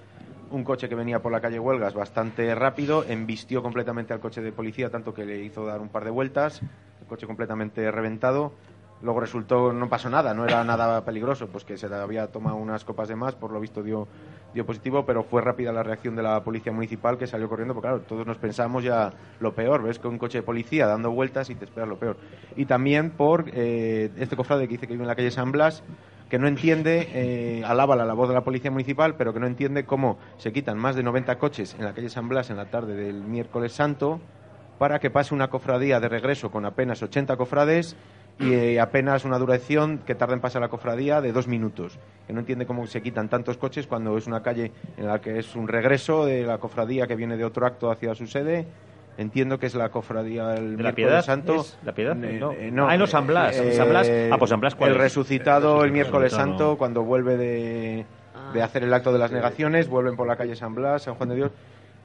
un 0.53 0.63
coche 0.63 0.87
que 0.87 0.95
venía 0.95 1.19
por 1.19 1.31
la 1.31 1.41
calle 1.41 1.59
Huelgas 1.59 1.95
bastante 1.95 2.53
rápido, 2.53 3.03
embistió 3.03 3.63
completamente 3.63 4.13
al 4.13 4.19
coche 4.19 4.41
de 4.41 4.51
policía, 4.51 4.89
tanto 4.89 5.13
que 5.13 5.25
le 5.25 5.43
hizo 5.43 5.65
dar 5.65 5.81
un 5.81 5.89
par 5.89 6.05
de 6.05 6.11
vueltas, 6.11 6.61
el 7.01 7.07
coche 7.07 7.25
completamente 7.25 7.89
reventado. 7.91 8.53
Luego 9.01 9.19
resultó, 9.19 9.73
no 9.73 9.89
pasó 9.89 10.09
nada, 10.09 10.33
no 10.33 10.45
era 10.45 10.63
nada 10.63 11.03
peligroso, 11.03 11.47
pues 11.47 11.65
que 11.65 11.75
se 11.75 11.87
había 11.87 12.27
tomado 12.27 12.55
unas 12.55 12.85
copas 12.85 13.09
de 13.09 13.17
más, 13.17 13.35
por 13.35 13.51
lo 13.51 13.59
visto 13.59 13.83
dio, 13.83 14.07
dio 14.53 14.65
positivo, 14.65 15.05
pero 15.05 15.23
fue 15.23 15.41
rápida 15.41 15.73
la 15.73 15.83
reacción 15.83 16.15
de 16.15 16.23
la 16.23 16.41
policía 16.41 16.71
municipal 16.71 17.17
que 17.17 17.27
salió 17.27 17.49
corriendo, 17.49 17.73
porque 17.73 17.89
claro, 17.89 18.03
todos 18.03 18.25
nos 18.25 18.37
pensamos 18.37 18.81
ya 18.81 19.11
lo 19.41 19.53
peor, 19.53 19.83
ves 19.83 19.99
que 19.99 20.07
un 20.07 20.17
coche 20.17 20.37
de 20.37 20.43
policía 20.43 20.87
dando 20.87 21.11
vueltas 21.11 21.49
y 21.49 21.55
te 21.55 21.65
esperas 21.65 21.89
lo 21.89 21.97
peor. 21.97 22.15
Y 22.55 22.65
también 22.65 23.09
por 23.09 23.49
eh, 23.53 24.09
este 24.15 24.37
cofrade 24.37 24.67
que 24.67 24.75
dice 24.75 24.87
que 24.87 24.93
vive 24.93 25.03
en 25.03 25.09
la 25.09 25.15
calle 25.15 25.31
San 25.31 25.51
Blas, 25.51 25.83
que 26.33 26.39
no 26.39 26.47
entiende, 26.47 27.09
eh, 27.13 27.63
alaba 27.63 27.95
la 27.95 28.05
labor 28.05 28.27
de 28.27 28.33
la 28.33 28.43
Policía 28.43 28.71
Municipal, 28.71 29.13
pero 29.17 29.35
que 29.35 29.39
no 29.39 29.45
entiende 29.45 29.85
cómo 29.85 30.17
se 30.37 30.51
quitan 30.51 30.79
más 30.79 30.95
de 30.95 31.03
90 31.03 31.37
coches 31.37 31.75
en 31.77 31.85
la 31.85 31.93
calle 31.93 32.09
San 32.09 32.27
Blas 32.27 32.49
en 32.49 32.57
la 32.57 32.71
tarde 32.71 32.95
del 32.95 33.21
miércoles 33.21 33.73
santo 33.73 34.19
para 34.79 34.97
que 34.97 35.11
pase 35.11 35.35
una 35.35 35.51
cofradía 35.51 35.99
de 35.99 36.09
regreso 36.09 36.49
con 36.49 36.65
apenas 36.65 37.03
80 37.03 37.37
cofrades 37.37 37.95
y 38.39 38.51
eh, 38.51 38.79
apenas 38.79 39.25
una 39.25 39.37
duración 39.37 39.99
que 39.99 40.15
tarda 40.15 40.33
en 40.33 40.41
pasar 40.41 40.63
la 40.63 40.69
cofradía 40.69 41.21
de 41.21 41.33
dos 41.33 41.47
minutos. 41.47 41.99
Que 42.25 42.33
no 42.33 42.39
entiende 42.39 42.65
cómo 42.65 42.87
se 42.87 43.03
quitan 43.03 43.29
tantos 43.29 43.57
coches 43.57 43.85
cuando 43.85 44.17
es 44.17 44.25
una 44.25 44.41
calle 44.41 44.71
en 44.97 45.05
la 45.05 45.21
que 45.21 45.37
es 45.37 45.55
un 45.55 45.67
regreso 45.67 46.25
de 46.25 46.47
la 46.47 46.57
cofradía 46.57 47.05
que 47.05 47.15
viene 47.15 47.37
de 47.37 47.45
otro 47.45 47.67
acto 47.67 47.91
hacia 47.91 48.15
su 48.15 48.25
sede 48.25 48.65
Entiendo 49.17 49.59
que 49.59 49.67
es 49.67 49.75
la 49.75 49.89
cofradía 49.89 50.47
del 50.47 50.77
¿De 50.77 50.83
la 50.83 50.93
piedad 50.93 51.23
Santo. 51.23 51.65
¿La 51.83 51.93
piedad? 51.93 52.15
no. 52.15 52.51
Eh, 52.51 52.71
no. 52.71 52.89
Ah, 52.89 53.07
San 53.07 53.27
Blas. 53.27 53.55
San 53.55 53.89
Blas. 53.89 54.09
Ah, 54.31 54.37
pues 54.37 54.49
San 54.49 54.59
Blas, 54.59 54.75
El 54.79 54.95
resucitado 54.95 55.83
el 55.83 55.91
miércoles 55.91 56.33
santo, 56.33 56.77
cuando 56.77 57.03
vuelve 57.03 57.37
de, 57.37 58.05
de 58.53 58.61
hacer 58.61 58.83
el 58.83 58.93
acto 58.93 59.13
de 59.13 59.19
las 59.19 59.31
negaciones, 59.31 59.87
vuelven 59.87 60.15
por 60.15 60.27
la 60.27 60.35
calle 60.35 60.55
San 60.55 60.73
Blas, 60.73 61.03
San 61.03 61.15
Juan 61.15 61.29
de 61.29 61.35
Dios 61.35 61.51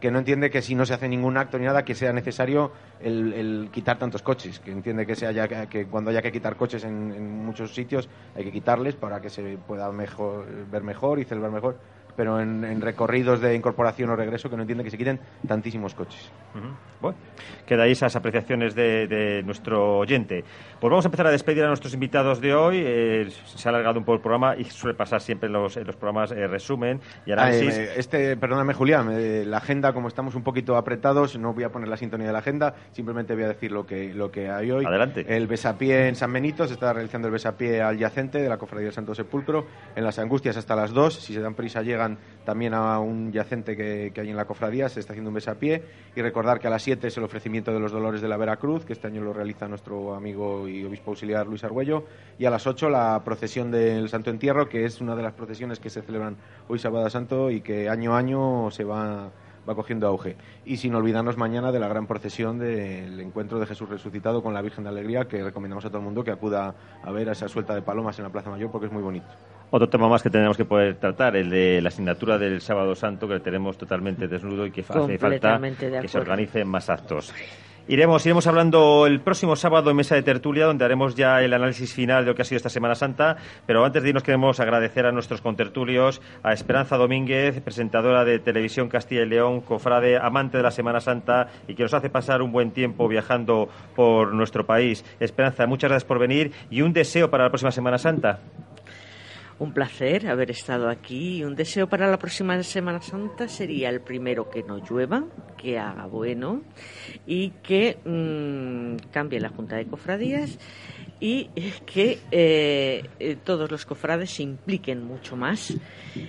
que 0.01 0.10
no 0.10 0.18
entiende 0.20 0.51
que 0.51 0.62
si 0.62 0.74
no 0.74 0.86
se 0.86 0.94
hace 0.94 1.09
ningún 1.09 1.36
acto 1.36 1.59
ni 1.59 1.64
nada 1.66 1.85
que 1.85 1.94
sea 1.94 2.12
necesario 2.12 2.70
el, 3.01 3.68
quitar 3.72 3.98
tantos 3.98 4.22
coches, 4.22 4.60
que 4.60 4.70
entiende 4.70 5.06
que, 5.06 5.26
haya, 5.26 5.48
que 5.66 5.86
cuando 5.86 6.10
haya 6.10 6.22
que 6.22 6.30
quitar 6.30 6.56
coches 6.56 6.85
en, 6.85 7.12
en, 7.12 7.44
muchos 7.44 7.74
sitios 7.74 8.09
hay 8.36 8.44
que 8.44 8.52
quitarles 8.52 8.94
para 8.94 9.20
que 9.20 9.28
se 9.28 9.59
pueda 9.66 9.90
mejor, 9.90 10.47
ver 10.70 10.82
mejor 10.82 11.18
y 11.18 11.24
celebrar 11.24 11.51
mejor 11.51 11.78
pero 12.19 12.40
en, 12.40 12.81
recorridos 12.81 13.40
de 13.40 13.55
incorporación 13.55 14.11
o 14.11 14.16
regreso 14.16 14.51
que 14.51 14.57
no 14.57 14.62
entiende 14.62 14.82
que 14.82 14.90
se 14.90 14.99
quiten 14.99 15.20
tantísimos 15.47 15.95
coches. 15.95 16.32
Bueno, 17.01 17.16
queda 17.65 17.85
ahí 17.85 17.93
esas 17.93 18.16
apreciaciones 18.16 18.74
de, 18.74 19.40
nuestro 19.47 19.99
oyente. 19.99 20.43
Pues 20.81 20.90
vamos 20.90 21.05
a 21.05 21.09
empezar 21.09 21.28
a 21.28 21.31
despedir 21.31 21.62
a 21.62 21.69
nuestros 21.69 21.95
invitados 21.95 22.40
de 22.40 22.53
hoy. 22.57 22.82
Eh, 22.85 23.28
se 23.45 23.69
ha 23.69 23.70
alargado 23.70 24.01
un 24.01 24.05
poco 24.05 24.16
el 24.16 24.20
programa 24.20 24.57
y 24.57 24.65
suele 24.65 24.97
pasar 24.97 25.20
siempre 25.20 25.47
en 25.47 25.53
los, 25.53 25.77
los 25.77 25.95
programas 25.95 26.32
eh, 26.32 26.49
resumen 26.49 27.01
y 27.24 27.31
ah, 27.31 27.35
análisis. 27.35 27.78
este, 27.97 28.36
perdóname, 28.36 28.74
Julián, 28.74 29.49
la 29.49 29.59
agenda, 29.59 29.93
como 29.93 30.09
estamos 30.09 30.35
un 30.35 30.43
poquito 30.43 30.77
apretados, 30.77 31.39
no 31.39 31.55
voy 31.55 31.62
a 31.62 31.70
poner 31.70 31.86
la 31.86 31.97
sintonía 31.97 32.27
de 32.27 32.32
la 32.32 32.40
agenda, 32.40 32.74
simplemente 32.90 33.32
voy 33.35 33.45
a 33.45 33.49
decir 33.49 33.70
lo 33.70 33.86
que, 33.86 34.12
lo 34.12 34.32
que 34.32 34.51
hay 34.51 34.73
hoy. 34.73 34.85
Adelante. 34.85 35.24
El 35.28 35.47
besapié 35.47 36.09
en 36.09 36.16
San 36.16 36.32
Benito, 36.32 36.66
se 36.66 36.74
está 36.74 36.93
realizando 36.93 37.28
el 37.28 37.32
besapié 37.32 37.81
adyacente 37.81 38.43
de 38.43 38.49
la 38.49 38.59
Cofradía 38.59 38.86
del 38.86 38.95
Santo 38.95 39.15
Sepulcro, 39.15 39.66
en 39.95 40.03
las 40.03 40.19
Angustias 40.19 40.57
hasta 40.57 40.74
las 40.74 40.93
2, 40.93 41.15
si 41.15 41.32
se 41.32 41.40
dan 41.40 41.55
prisa 41.55 41.81
llegan 41.82 42.07
también 42.44 42.72
a 42.72 42.98
un 43.01 43.32
yacente 43.32 43.76
que, 43.76 44.12
hay 44.16 44.30
en 44.30 44.36
la 44.36 44.47
cofradía, 44.47 44.89
se 44.89 45.01
está 45.01 45.12
haciendo 45.12 45.28
un 45.28 45.35
besapié, 45.35 45.82
y 46.16 46.22
recordar 46.22 46.60
que 46.60 46.68
a 46.68 46.70
las 46.70 46.82
7 46.82 47.09
es 47.09 47.16
el 47.16 47.24
ofrecimiento 47.24 47.72
de 47.72 47.80
los 47.80 47.93
dolores 47.93 48.22
de 48.22 48.28
la 48.28 48.36
Veracruz, 48.36 48.85
que 48.85 48.94
este 48.94 49.06
año 49.06 49.20
lo 49.20 49.32
realiza 49.32 49.68
nuestro 49.68 50.14
amigo 50.14 50.66
y 50.68 50.85
obispo 50.85 51.10
auxiliar 51.10 51.47
Luis 51.47 51.64
Argüello, 51.64 52.05
y 52.39 52.47
a 52.47 52.51
las 52.51 52.66
8 52.66 52.89
la 52.89 53.20
procesión 53.24 53.70
del 53.70 54.09
Santo 54.09 54.30
Entierro, 54.30 54.68
que 54.68 54.85
es 54.85 55.01
una 55.01 55.16
de 55.16 55.22
las 55.22 55.35
procesiones 55.35 55.80
que 55.80 55.90
se 55.90 56.02
celebran 56.02 56.36
hoy 56.68 56.78
sábado 56.78 57.10
santo 57.10 57.51
y 57.51 57.60
que 57.60 57.89
año 57.89 58.14
a 58.14 58.18
año 58.18 58.70
se 58.70 58.85
va 58.85 59.30
va 59.68 59.74
cogiendo 59.74 60.06
auge. 60.06 60.36
Y 60.64 60.78
sin 60.78 60.94
olvidarnos 60.94 61.36
mañana 61.36 61.70
de 61.70 61.78
la 61.78 61.89
gran 61.89 62.06
procesión 62.06 62.59
del 62.59 63.20
encuentro 63.20 63.59
de 63.59 63.66
Jesús 63.66 63.89
resucitado 63.89 64.43
con 64.43 64.55
la 64.55 64.62
Virgen 64.62 64.85
de 64.85 64.90
Alegría, 64.90 65.26
que 65.26 65.43
recomendamos 65.44 65.85
a 65.85 65.89
todo 65.89 65.98
el 65.98 66.05
mundo 66.05 66.24
que 66.24 66.30
acuda 66.30 66.74
a 67.02 67.10
ver 67.10 67.28
a 67.28 67.32
esa 67.32 67.48
suelta 67.48 67.74
de 67.74 67.82
palomas 67.82 68.18
en 68.18 68.24
la 68.24 68.30
Plaza 68.30 68.51
Mayor 68.51 68.70
porque 68.70 68.86
es 68.86 68.93
muy 68.93 69.02
bonito. 69.02 69.26
Otro 69.70 69.89
tema 69.89 70.09
más 70.09 70.23
que 70.23 70.31
tenemos 70.31 70.57
que 70.57 70.65
poder 70.65 70.97
tratar, 70.97 71.36
el 71.36 71.51
de 71.51 71.81
la 71.82 71.89
asignatura 71.89 72.39
del 72.39 72.61
Sábado 72.61 72.95
Santo, 72.95 73.28
que 73.28 73.40
tenemos 73.40 73.77
totalmente 73.77 74.27
desnudo 74.27 74.66
y 74.66 74.70
que 74.70 74.81
hace 74.81 75.19
falta 75.19 75.61
que 76.01 76.09
se 76.09 76.19
organicen 76.19 76.66
más 76.66 76.89
actos. 76.89 77.35
Iremos, 77.90 78.27
iremos 78.27 78.47
hablando 78.47 79.07
el 79.07 79.20
próximo 79.20 79.57
sábado 79.57 79.90
en 79.90 79.97
Mesa 79.97 80.15
de 80.15 80.23
Tertulia, 80.23 80.66
donde 80.66 80.85
haremos 80.85 81.15
ya 81.15 81.40
el 81.40 81.55
análisis 81.55 81.95
final 81.95 82.23
de 82.23 82.31
lo 82.31 82.35
que 82.35 82.43
ha 82.43 82.45
sido 82.45 82.59
esta 82.59 82.69
Semana 82.69 82.95
Santa. 82.95 83.36
Pero 83.65 83.82
antes 83.82 84.03
de 84.03 84.11
irnos 84.11 84.23
queremos 84.23 84.61
agradecer 84.61 85.07
a 85.07 85.12
nuestros 85.12 85.40
contertulios, 85.40 86.20
a 86.43 86.53
Esperanza 86.53 86.99
Domínguez, 86.99 87.62
presentadora 87.62 88.27
de 88.27 88.40
Televisión 88.40 88.90
Castilla 88.90 89.23
y 89.23 89.28
León, 89.31 89.62
cofrade, 89.62 90.19
amante 90.19 90.59
de 90.59 90.65
la 90.65 90.70
Semana 90.70 91.01
Santa 91.01 91.49
y 91.66 91.74
que 91.74 91.82
nos 91.82 91.95
hace 91.95 92.11
pasar 92.11 92.43
un 92.43 92.53
buen 92.53 92.73
tiempo 92.73 93.09
viajando 93.09 93.70
por 93.97 94.35
nuestro 94.35 94.66
país. 94.66 95.03
Esperanza, 95.19 95.66
muchas 95.66 95.89
gracias 95.89 96.07
por 96.07 96.19
venir 96.19 96.53
y 96.69 96.82
un 96.82 96.93
deseo 96.93 97.31
para 97.31 97.45
la 97.45 97.51
próxima 97.51 97.70
Semana 97.70 97.97
Santa. 97.97 98.40
Un 99.59 99.72
placer 99.72 100.28
haber 100.28 100.51
estado 100.51 100.89
aquí 100.89 101.39
y 101.39 101.44
un 101.44 101.56
deseo 101.56 101.89
para 101.89 102.09
la 102.09 102.18
próxima 102.18 102.62
Semana 102.62 103.02
Santa 103.02 103.48
sería 103.48 103.89
el 103.89 104.01
primero 104.01 104.48
que 104.48 104.62
no 104.62 104.78
llueva, 104.78 105.24
que 105.56 105.78
haga 105.78 106.06
bueno 106.06 106.62
y 107.26 107.51
que 107.62 107.98
mm, 108.05 109.10
cambie 109.10 109.40
la 109.40 109.48
Junta 109.48 109.76
de 109.76 109.86
Cofradías 109.86 110.59
y 111.18 111.47
que 111.85 112.18
eh, 112.30 113.05
eh, 113.18 113.36
todos 113.43 113.68
los 113.68 113.85
cofrades 113.85 114.30
se 114.30 114.44
impliquen 114.44 115.02
mucho 115.02 115.36
más 115.36 115.74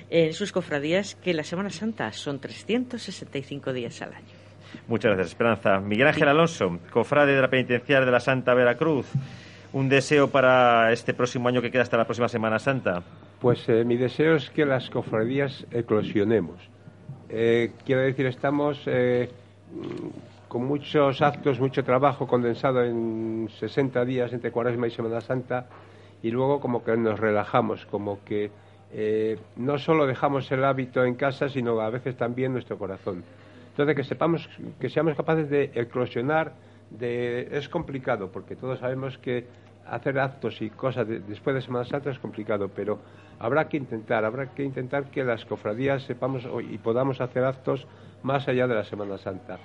en 0.09 0.33
sus 0.33 0.51
cofradías, 0.51 1.13
que 1.15 1.33
la 1.35 1.43
Semana 1.43 1.69
Santa 1.69 2.11
son 2.11 2.39
365 2.39 3.73
días 3.73 4.01
al 4.01 4.13
año. 4.13 4.25
Muchas 4.87 5.11
gracias, 5.11 5.27
Esperanza. 5.27 5.79
Miguel 5.79 6.07
Ángel 6.07 6.27
Alonso, 6.27 6.79
cofrade 6.91 7.35
de 7.35 7.41
la 7.41 7.49
penitenciaria 7.49 8.05
de 8.05 8.11
la 8.11 8.19
Santa 8.19 8.55
Veracruz 8.55 9.05
un 9.73 9.89
deseo 9.89 10.29
para 10.29 10.91
este 10.91 11.13
próximo 11.13 11.47
año 11.47 11.61
que 11.61 11.71
queda 11.71 11.83
hasta 11.83 11.97
la 11.97 12.05
próxima 12.05 12.27
Semana 12.27 12.59
Santa? 12.59 13.03
Pues 13.39 13.67
eh, 13.69 13.83
mi 13.85 13.97
deseo 13.97 14.35
es 14.35 14.49
que 14.49 14.65
las 14.65 14.89
cofradías 14.89 15.65
eclosionemos. 15.71 16.57
Eh, 17.29 17.71
quiero 17.85 18.01
decir, 18.01 18.25
estamos 18.25 18.81
eh, 18.87 19.29
con 20.47 20.65
muchos 20.65 21.21
actos, 21.21 21.59
mucho 21.59 21.83
trabajo 21.83 22.27
condensado 22.27 22.83
en 22.83 23.49
60 23.59 24.03
días 24.05 24.33
entre 24.33 24.51
Cuaresma 24.51 24.87
y 24.87 24.91
Semana 24.91 25.21
Santa 25.21 25.67
y 26.23 26.31
luego 26.31 26.59
como 26.59 26.83
que 26.83 26.97
nos 26.97 27.19
relajamos, 27.19 27.85
como 27.85 28.23
que 28.23 28.51
no 29.55 29.77
solo 29.77 30.07
dejamos 30.07 30.51
el 30.51 30.63
hábito 30.63 31.05
en 31.05 31.13
casa, 31.13 31.47
sino 31.47 31.79
a 31.79 31.91
veces 31.91 32.17
también 32.17 32.51
nuestro 32.51 32.79
corazón. 32.79 33.23
Entonces, 33.69 33.95
que 33.95 34.03
sepamos, 34.03 34.49
que 34.79 34.89
seamos 34.89 35.15
capaces 35.15 35.47
de 35.47 35.71
eclosionar 35.75 36.53
es 36.99 37.69
complicado, 37.69 38.31
porque 38.31 38.55
todos 38.55 38.79
sabemos 38.79 39.17
que 39.17 39.45
hacer 39.87 40.19
actos 40.19 40.61
y 40.61 40.69
cosas 40.69 41.07
después 41.07 41.55
de 41.55 41.61
Semana 41.61 41.85
Santa 41.85 42.11
es 42.11 42.19
complicado, 42.19 42.69
pero 42.73 42.99
habrá 43.39 43.67
que 43.67 43.77
intentar, 43.77 44.25
habrá 44.25 44.53
que 44.53 44.63
intentar 44.63 45.05
que 45.05 45.23
las 45.23 45.45
cofradías 45.45 46.03
sepamos 46.03 46.47
y 46.69 46.77
podamos 46.77 47.21
hacer 47.21 47.43
actos 47.43 47.87
más 48.23 48.47
allá 48.47 48.67
de 48.67 48.75
la 48.75 48.83
Semana 48.83 49.17
Santa. 49.17 49.57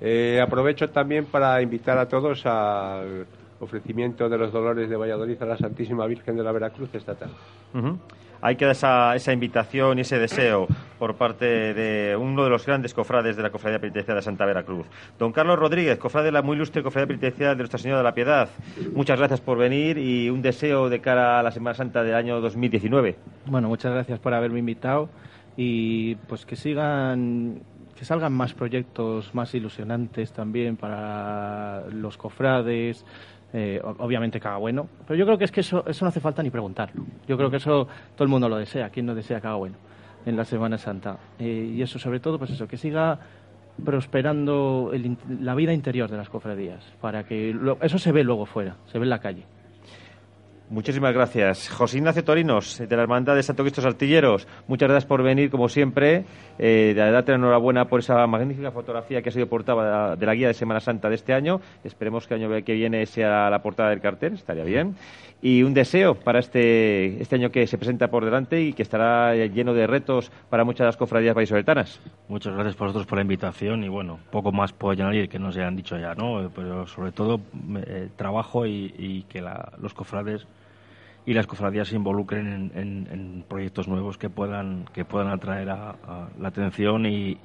Eh, 0.00 0.40
aprovecho 0.40 0.90
también 0.90 1.26
para 1.26 1.60
invitar 1.60 1.98
a 1.98 2.08
todos 2.08 2.46
al 2.46 3.26
ofrecimiento 3.60 4.28
de 4.28 4.38
los 4.38 4.52
dolores 4.52 4.88
de 4.88 4.96
Valladolid 4.96 5.42
a 5.42 5.46
la 5.46 5.58
Santísima 5.58 6.06
Virgen 6.06 6.36
de 6.36 6.44
la 6.44 6.52
Veracruz 6.52 6.90
esta 6.94 7.16
tarde 7.16 7.34
que 8.56 8.64
dar 8.64 8.72
esa, 8.72 9.14
esa 9.16 9.32
invitación 9.32 9.98
y 9.98 10.02
ese 10.02 10.18
deseo 10.18 10.66
por 10.98 11.14
parte 11.14 11.74
de 11.74 12.16
uno 12.16 12.44
de 12.44 12.50
los 12.50 12.66
grandes 12.66 12.92
cofrades 12.94 13.36
de 13.36 13.42
la 13.42 13.50
Cofradía 13.50 13.78
Penitenciaria 13.78 14.16
de 14.16 14.22
Santa 14.22 14.44
Veracruz. 14.46 14.86
Don 15.18 15.32
Carlos 15.32 15.58
Rodríguez, 15.58 15.98
cofrade 15.98 16.26
de 16.26 16.32
la 16.32 16.42
muy 16.42 16.56
ilustre 16.56 16.82
Cofradía 16.82 17.06
Penitenciaria 17.06 17.50
de 17.50 17.56
Nuestra 17.56 17.78
Señora 17.78 17.98
de 17.98 18.04
la 18.04 18.14
Piedad. 18.14 18.48
Muchas 18.94 19.18
gracias 19.18 19.40
por 19.40 19.58
venir 19.58 19.98
y 19.98 20.28
un 20.30 20.42
deseo 20.42 20.88
de 20.88 21.00
cara 21.00 21.38
a 21.38 21.42
la 21.42 21.50
Semana 21.50 21.74
Santa 21.74 22.02
del 22.02 22.14
año 22.14 22.40
2019. 22.40 23.16
Bueno, 23.46 23.68
muchas 23.68 23.92
gracias 23.92 24.18
por 24.18 24.34
haberme 24.34 24.58
invitado 24.58 25.08
y 25.56 26.14
pues 26.28 26.46
que 26.46 26.56
sigan 26.56 27.60
que 27.96 28.04
salgan 28.04 28.32
más 28.32 28.54
proyectos 28.54 29.34
más 29.34 29.52
ilusionantes 29.54 30.32
también 30.32 30.76
para 30.76 31.82
los 31.90 32.16
cofrades, 32.16 33.04
eh, 33.52 33.80
obviamente 33.82 34.38
haga 34.38 34.56
bueno, 34.58 34.88
pero 35.06 35.18
yo 35.18 35.24
creo 35.24 35.38
que 35.38 35.44
es 35.44 35.52
que 35.52 35.60
eso, 35.60 35.84
eso 35.86 36.04
no 36.04 36.10
hace 36.10 36.20
falta 36.20 36.42
ni 36.42 36.50
preguntarlo. 36.50 37.04
Yo 37.26 37.36
creo 37.36 37.50
que 37.50 37.56
eso 37.56 37.88
todo 38.14 38.24
el 38.24 38.28
mundo 38.28 38.48
lo 38.48 38.56
desea. 38.56 38.90
¿Quién 38.90 39.06
no 39.06 39.14
desea 39.14 39.38
haga 39.38 39.54
bueno 39.54 39.76
en 40.26 40.36
la 40.36 40.44
Semana 40.44 40.78
Santa? 40.78 41.16
Eh, 41.38 41.74
y 41.76 41.82
eso, 41.82 41.98
sobre 41.98 42.20
todo, 42.20 42.38
pues 42.38 42.50
eso, 42.50 42.68
que 42.68 42.76
siga 42.76 43.18
prosperando 43.84 44.92
la 45.40 45.54
vida 45.54 45.72
interior 45.72 46.10
de 46.10 46.16
las 46.16 46.28
cofradías, 46.28 46.84
para 47.00 47.24
que 47.24 47.56
eso 47.80 47.98
se 47.98 48.12
ve 48.12 48.24
luego 48.24 48.44
fuera, 48.44 48.76
se 48.86 48.98
ve 48.98 49.04
en 49.04 49.10
la 49.10 49.20
calle. 49.20 49.44
Muchísimas 50.70 51.14
gracias. 51.14 51.70
José 51.70 51.96
Ignacio 51.96 52.22
Torinos, 52.22 52.78
de 52.78 52.94
la 52.94 53.02
Hermandad 53.02 53.34
de 53.34 53.42
Santo 53.42 53.62
Cristo 53.62 53.86
Artilleros, 53.86 54.46
muchas 54.66 54.88
gracias 54.88 55.06
por 55.06 55.22
venir, 55.22 55.50
como 55.50 55.68
siempre. 55.70 56.24
Eh, 56.58 56.92
de 56.94 57.10
darte 57.10 57.32
enhorabuena 57.32 57.86
por 57.86 58.00
esa 58.00 58.26
magnífica 58.26 58.70
fotografía 58.70 59.22
que 59.22 59.30
ha 59.30 59.32
sido 59.32 59.46
portada 59.46 60.16
de 60.16 60.26
la 60.26 60.34
guía 60.34 60.48
de 60.48 60.54
Semana 60.54 60.80
Santa 60.80 61.08
de 61.08 61.14
este 61.14 61.32
año. 61.32 61.60
Esperemos 61.84 62.26
que 62.26 62.34
el 62.34 62.42
año 62.42 62.64
que 62.64 62.74
viene 62.74 63.06
sea 63.06 63.48
la 63.48 63.62
portada 63.62 63.90
del 63.90 64.00
cartel, 64.00 64.34
estaría 64.34 64.64
bien. 64.64 64.94
Y 65.40 65.62
un 65.62 65.72
deseo 65.72 66.16
para 66.16 66.40
este, 66.40 67.22
este 67.22 67.36
año 67.36 67.50
que 67.50 67.66
se 67.68 67.78
presenta 67.78 68.08
por 68.08 68.24
delante 68.24 68.60
y 68.60 68.72
que 68.72 68.82
estará 68.82 69.36
lleno 69.36 69.72
de 69.72 69.86
retos 69.86 70.32
para 70.50 70.64
muchas 70.64 70.80
de 70.80 70.86
las 70.86 70.96
cofradías 70.96 71.34
vallisoletanas. 71.34 72.00
Muchas 72.28 72.54
gracias 72.54 72.74
por 72.74 72.88
vosotros 72.88 73.06
por 73.06 73.18
la 73.18 73.22
invitación 73.22 73.84
y 73.84 73.88
bueno, 73.88 74.18
poco 74.32 74.50
más 74.50 74.72
puedo 74.72 74.92
añadir 74.92 75.28
que 75.28 75.38
no 75.38 75.52
se 75.52 75.62
han 75.62 75.76
dicho 75.76 75.96
ya, 75.96 76.14
¿no? 76.14 76.50
Pero 76.54 76.88
sobre 76.88 77.12
todo 77.12 77.40
eh, 77.86 78.08
trabajo 78.16 78.66
y, 78.66 79.24
que 79.28 79.40
los 79.80 79.94
cofrades 79.94 80.46
y 81.28 81.34
las 81.34 81.46
cofradías 81.46 81.88
se 81.88 81.96
involucren 81.96 82.72
en, 82.74 83.44
proyectos 83.46 83.86
nuevos 83.86 84.16
que 84.16 84.30
puedan 84.30 84.86
que 84.94 85.04
puedan 85.04 85.28
atraer 85.28 85.68
a, 85.68 86.30
la 86.40 86.48
atención 86.48 87.04
y, 87.04 87.36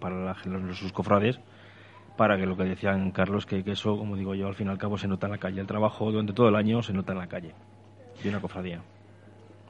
para 0.00 0.34
sus 0.72 0.90
cofrades 0.90 1.38
para 2.16 2.38
que 2.38 2.46
lo 2.46 2.56
que 2.56 2.64
decían 2.64 3.10
Carlos 3.10 3.44
que, 3.44 3.62
que, 3.62 3.72
eso 3.72 3.98
como 3.98 4.16
digo 4.16 4.34
yo 4.34 4.46
al 4.48 4.54
fin 4.54 4.68
y 4.68 4.70
al 4.70 4.78
cabo 4.78 4.96
se 4.96 5.06
nota 5.06 5.26
en 5.26 5.32
la 5.32 5.38
calle. 5.38 5.60
El 5.60 5.66
trabajo 5.66 6.10
durante 6.10 6.32
todo 6.32 6.48
el 6.48 6.56
año 6.56 6.82
se 6.82 6.94
nota 6.94 7.12
en 7.12 7.18
la 7.18 7.26
calle 7.26 7.52
y 8.24 8.28
una 8.28 8.40
cofradía 8.40 8.80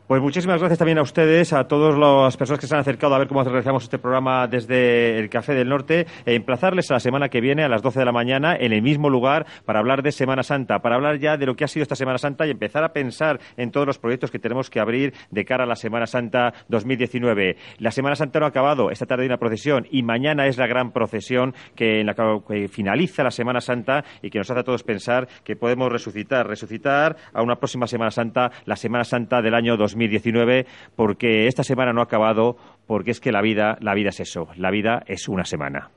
pues 0.09 0.23
muchísimas 0.23 0.59
gracias 0.59 0.79
también 0.79 0.97
a 0.97 1.03
ustedes, 1.03 1.53
a 1.53 1.65
todas 1.65 1.95
las 1.99 2.35
personas 2.39 2.59
que 2.59 2.67
se 2.67 2.75
han 2.75 2.81
acercado 2.81 3.15
a 3.15 3.19
ver 3.19 3.29
cómo 3.29 3.45
realizamos 3.45 3.83
este 3.83 3.99
programa 3.99 4.47
desde 4.47 5.19
el 5.19 5.29
Café 5.29 5.53
del 5.53 5.69
Norte, 5.69 6.07
e 6.25 6.35
emplazarles 6.35 6.91
a 6.91 6.95
la 6.95 7.01
semana 7.01 7.29
que 7.29 7.43
viene 7.43 7.63
a 7.63 7.69
las 7.69 7.83
12 7.83 7.99
de 7.99 8.05
la 8.07 8.13
mañana 8.13 8.57
en 8.57 8.73
el 8.73 8.81
mismo 8.81 9.11
lugar 9.11 9.45
para 9.67 9.81
hablar 9.81 10.03
de 10.03 10.11
Semana 10.11 10.43
Santa, 10.43 10.79
para 10.79 10.95
hablar 10.95 11.19
ya 11.19 11.37
de 11.37 11.45
lo 11.45 11.57
que 11.57 11.65
ha 11.65 11.69
sido 11.69 11.83
esta 11.83 11.95
Semana 11.95 12.17
Santa 12.17 12.47
y 12.47 12.51
empezar 12.51 12.85
a 12.85 12.95
pensar 12.95 13.39
en 13.59 13.71
todos 13.71 13.87
los 13.87 13.99
proyectos 13.99 14.31
que 14.31 14.39
tenemos 14.39 14.71
que 14.71 14.81
abrir 14.81 15.13
de 15.31 15.45
cara 15.45 15.65
a 15.65 15.67
la 15.67 15.77
Semana 15.77 16.07
Santa 16.07 16.55
2019. 16.69 17.57
La 17.77 17.91
Semana 17.91 18.17
Santa 18.17 18.41
no 18.41 18.47
ha 18.47 18.49
acabado, 18.49 18.91
esta 18.91 19.05
tarde 19.05 19.25
hay 19.25 19.29
una 19.29 19.37
procesión 19.37 19.87
y 19.91 20.03
mañana 20.03 20.47
es 20.47 20.57
la 20.57 20.67
gran 20.67 20.91
procesión 20.91 21.53
que, 21.77 22.03
que 22.49 22.69
finaliza 22.69 23.23
la 23.23 23.31
Semana 23.31 23.61
Santa 23.61 24.07
y 24.23 24.31
que 24.31 24.39
nos 24.39 24.51
hace 24.51 24.61
a 24.61 24.65
todos 24.65 24.85
pensar 24.85 25.29
que 25.45 25.55
podemos 25.55 25.93
resucitar, 25.93 26.47
resucitar 26.47 27.15
a 27.35 27.43
una 27.43 27.57
próxima 27.57 27.87
Semana 27.87 28.11
Santa, 28.11 28.51
la 28.65 28.77
Semana 28.77 29.05
Santa 29.05 29.43
del 29.43 29.53
año 29.53 29.77
2019. 29.77 29.98
2019 29.99 30.67
porque 30.97 31.47
esta 31.47 31.65
semana 31.65 31.93
no 31.93 32.01
ha 32.01 32.05
acabado, 32.05 32.57
porque 32.87 33.11
es 33.11 33.21
que 33.21 33.33
la 33.33 33.43
vida, 33.43 33.77
la 33.81 33.95
vida 33.95 34.11
es 34.11 34.21
eso, 34.21 34.49
la 34.57 34.71
vida 34.71 35.03
es 35.07 35.29
una 35.29 35.45
semana. 35.45 35.91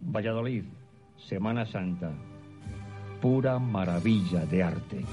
Valladolid, 0.00 0.64
Semana 1.16 1.66
Santa, 1.66 2.10
pura 3.20 3.58
maravilla 3.58 4.46
de 4.46 4.62
arte. 4.62 5.04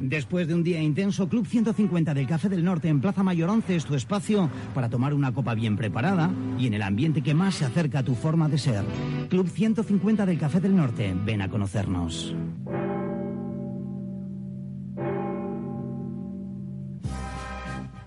Después 0.00 0.48
de 0.48 0.54
un 0.54 0.62
día 0.62 0.82
intenso, 0.82 1.28
Club 1.28 1.46
150 1.46 2.14
del 2.14 2.26
Café 2.26 2.48
del 2.48 2.64
Norte 2.64 2.88
en 2.88 3.00
Plaza 3.00 3.22
Mayor 3.22 3.50
11 3.50 3.76
es 3.76 3.84
tu 3.84 3.94
espacio 3.94 4.50
para 4.74 4.88
tomar 4.88 5.14
una 5.14 5.32
copa 5.32 5.54
bien 5.54 5.76
preparada 5.76 6.30
y 6.58 6.66
en 6.66 6.74
el 6.74 6.82
ambiente 6.82 7.22
que 7.22 7.34
más 7.34 7.56
se 7.56 7.64
acerca 7.64 8.00
a 8.00 8.02
tu 8.02 8.14
forma 8.14 8.48
de 8.48 8.58
ser. 8.58 8.84
Club 9.28 9.48
150 9.48 10.26
del 10.26 10.38
Café 10.38 10.60
del 10.60 10.76
Norte, 10.76 11.14
ven 11.24 11.42
a 11.42 11.48
conocernos. 11.48 12.34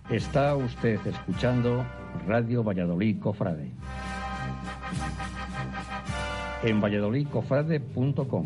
Está 0.09 0.55
usted 0.55 1.05
escuchando 1.05 1.85
Radio 2.25 2.63
Valladolid 2.63 3.19
Cofrade. 3.19 3.71
En 6.63 6.79
valladolidcofrade.com. 6.81 8.45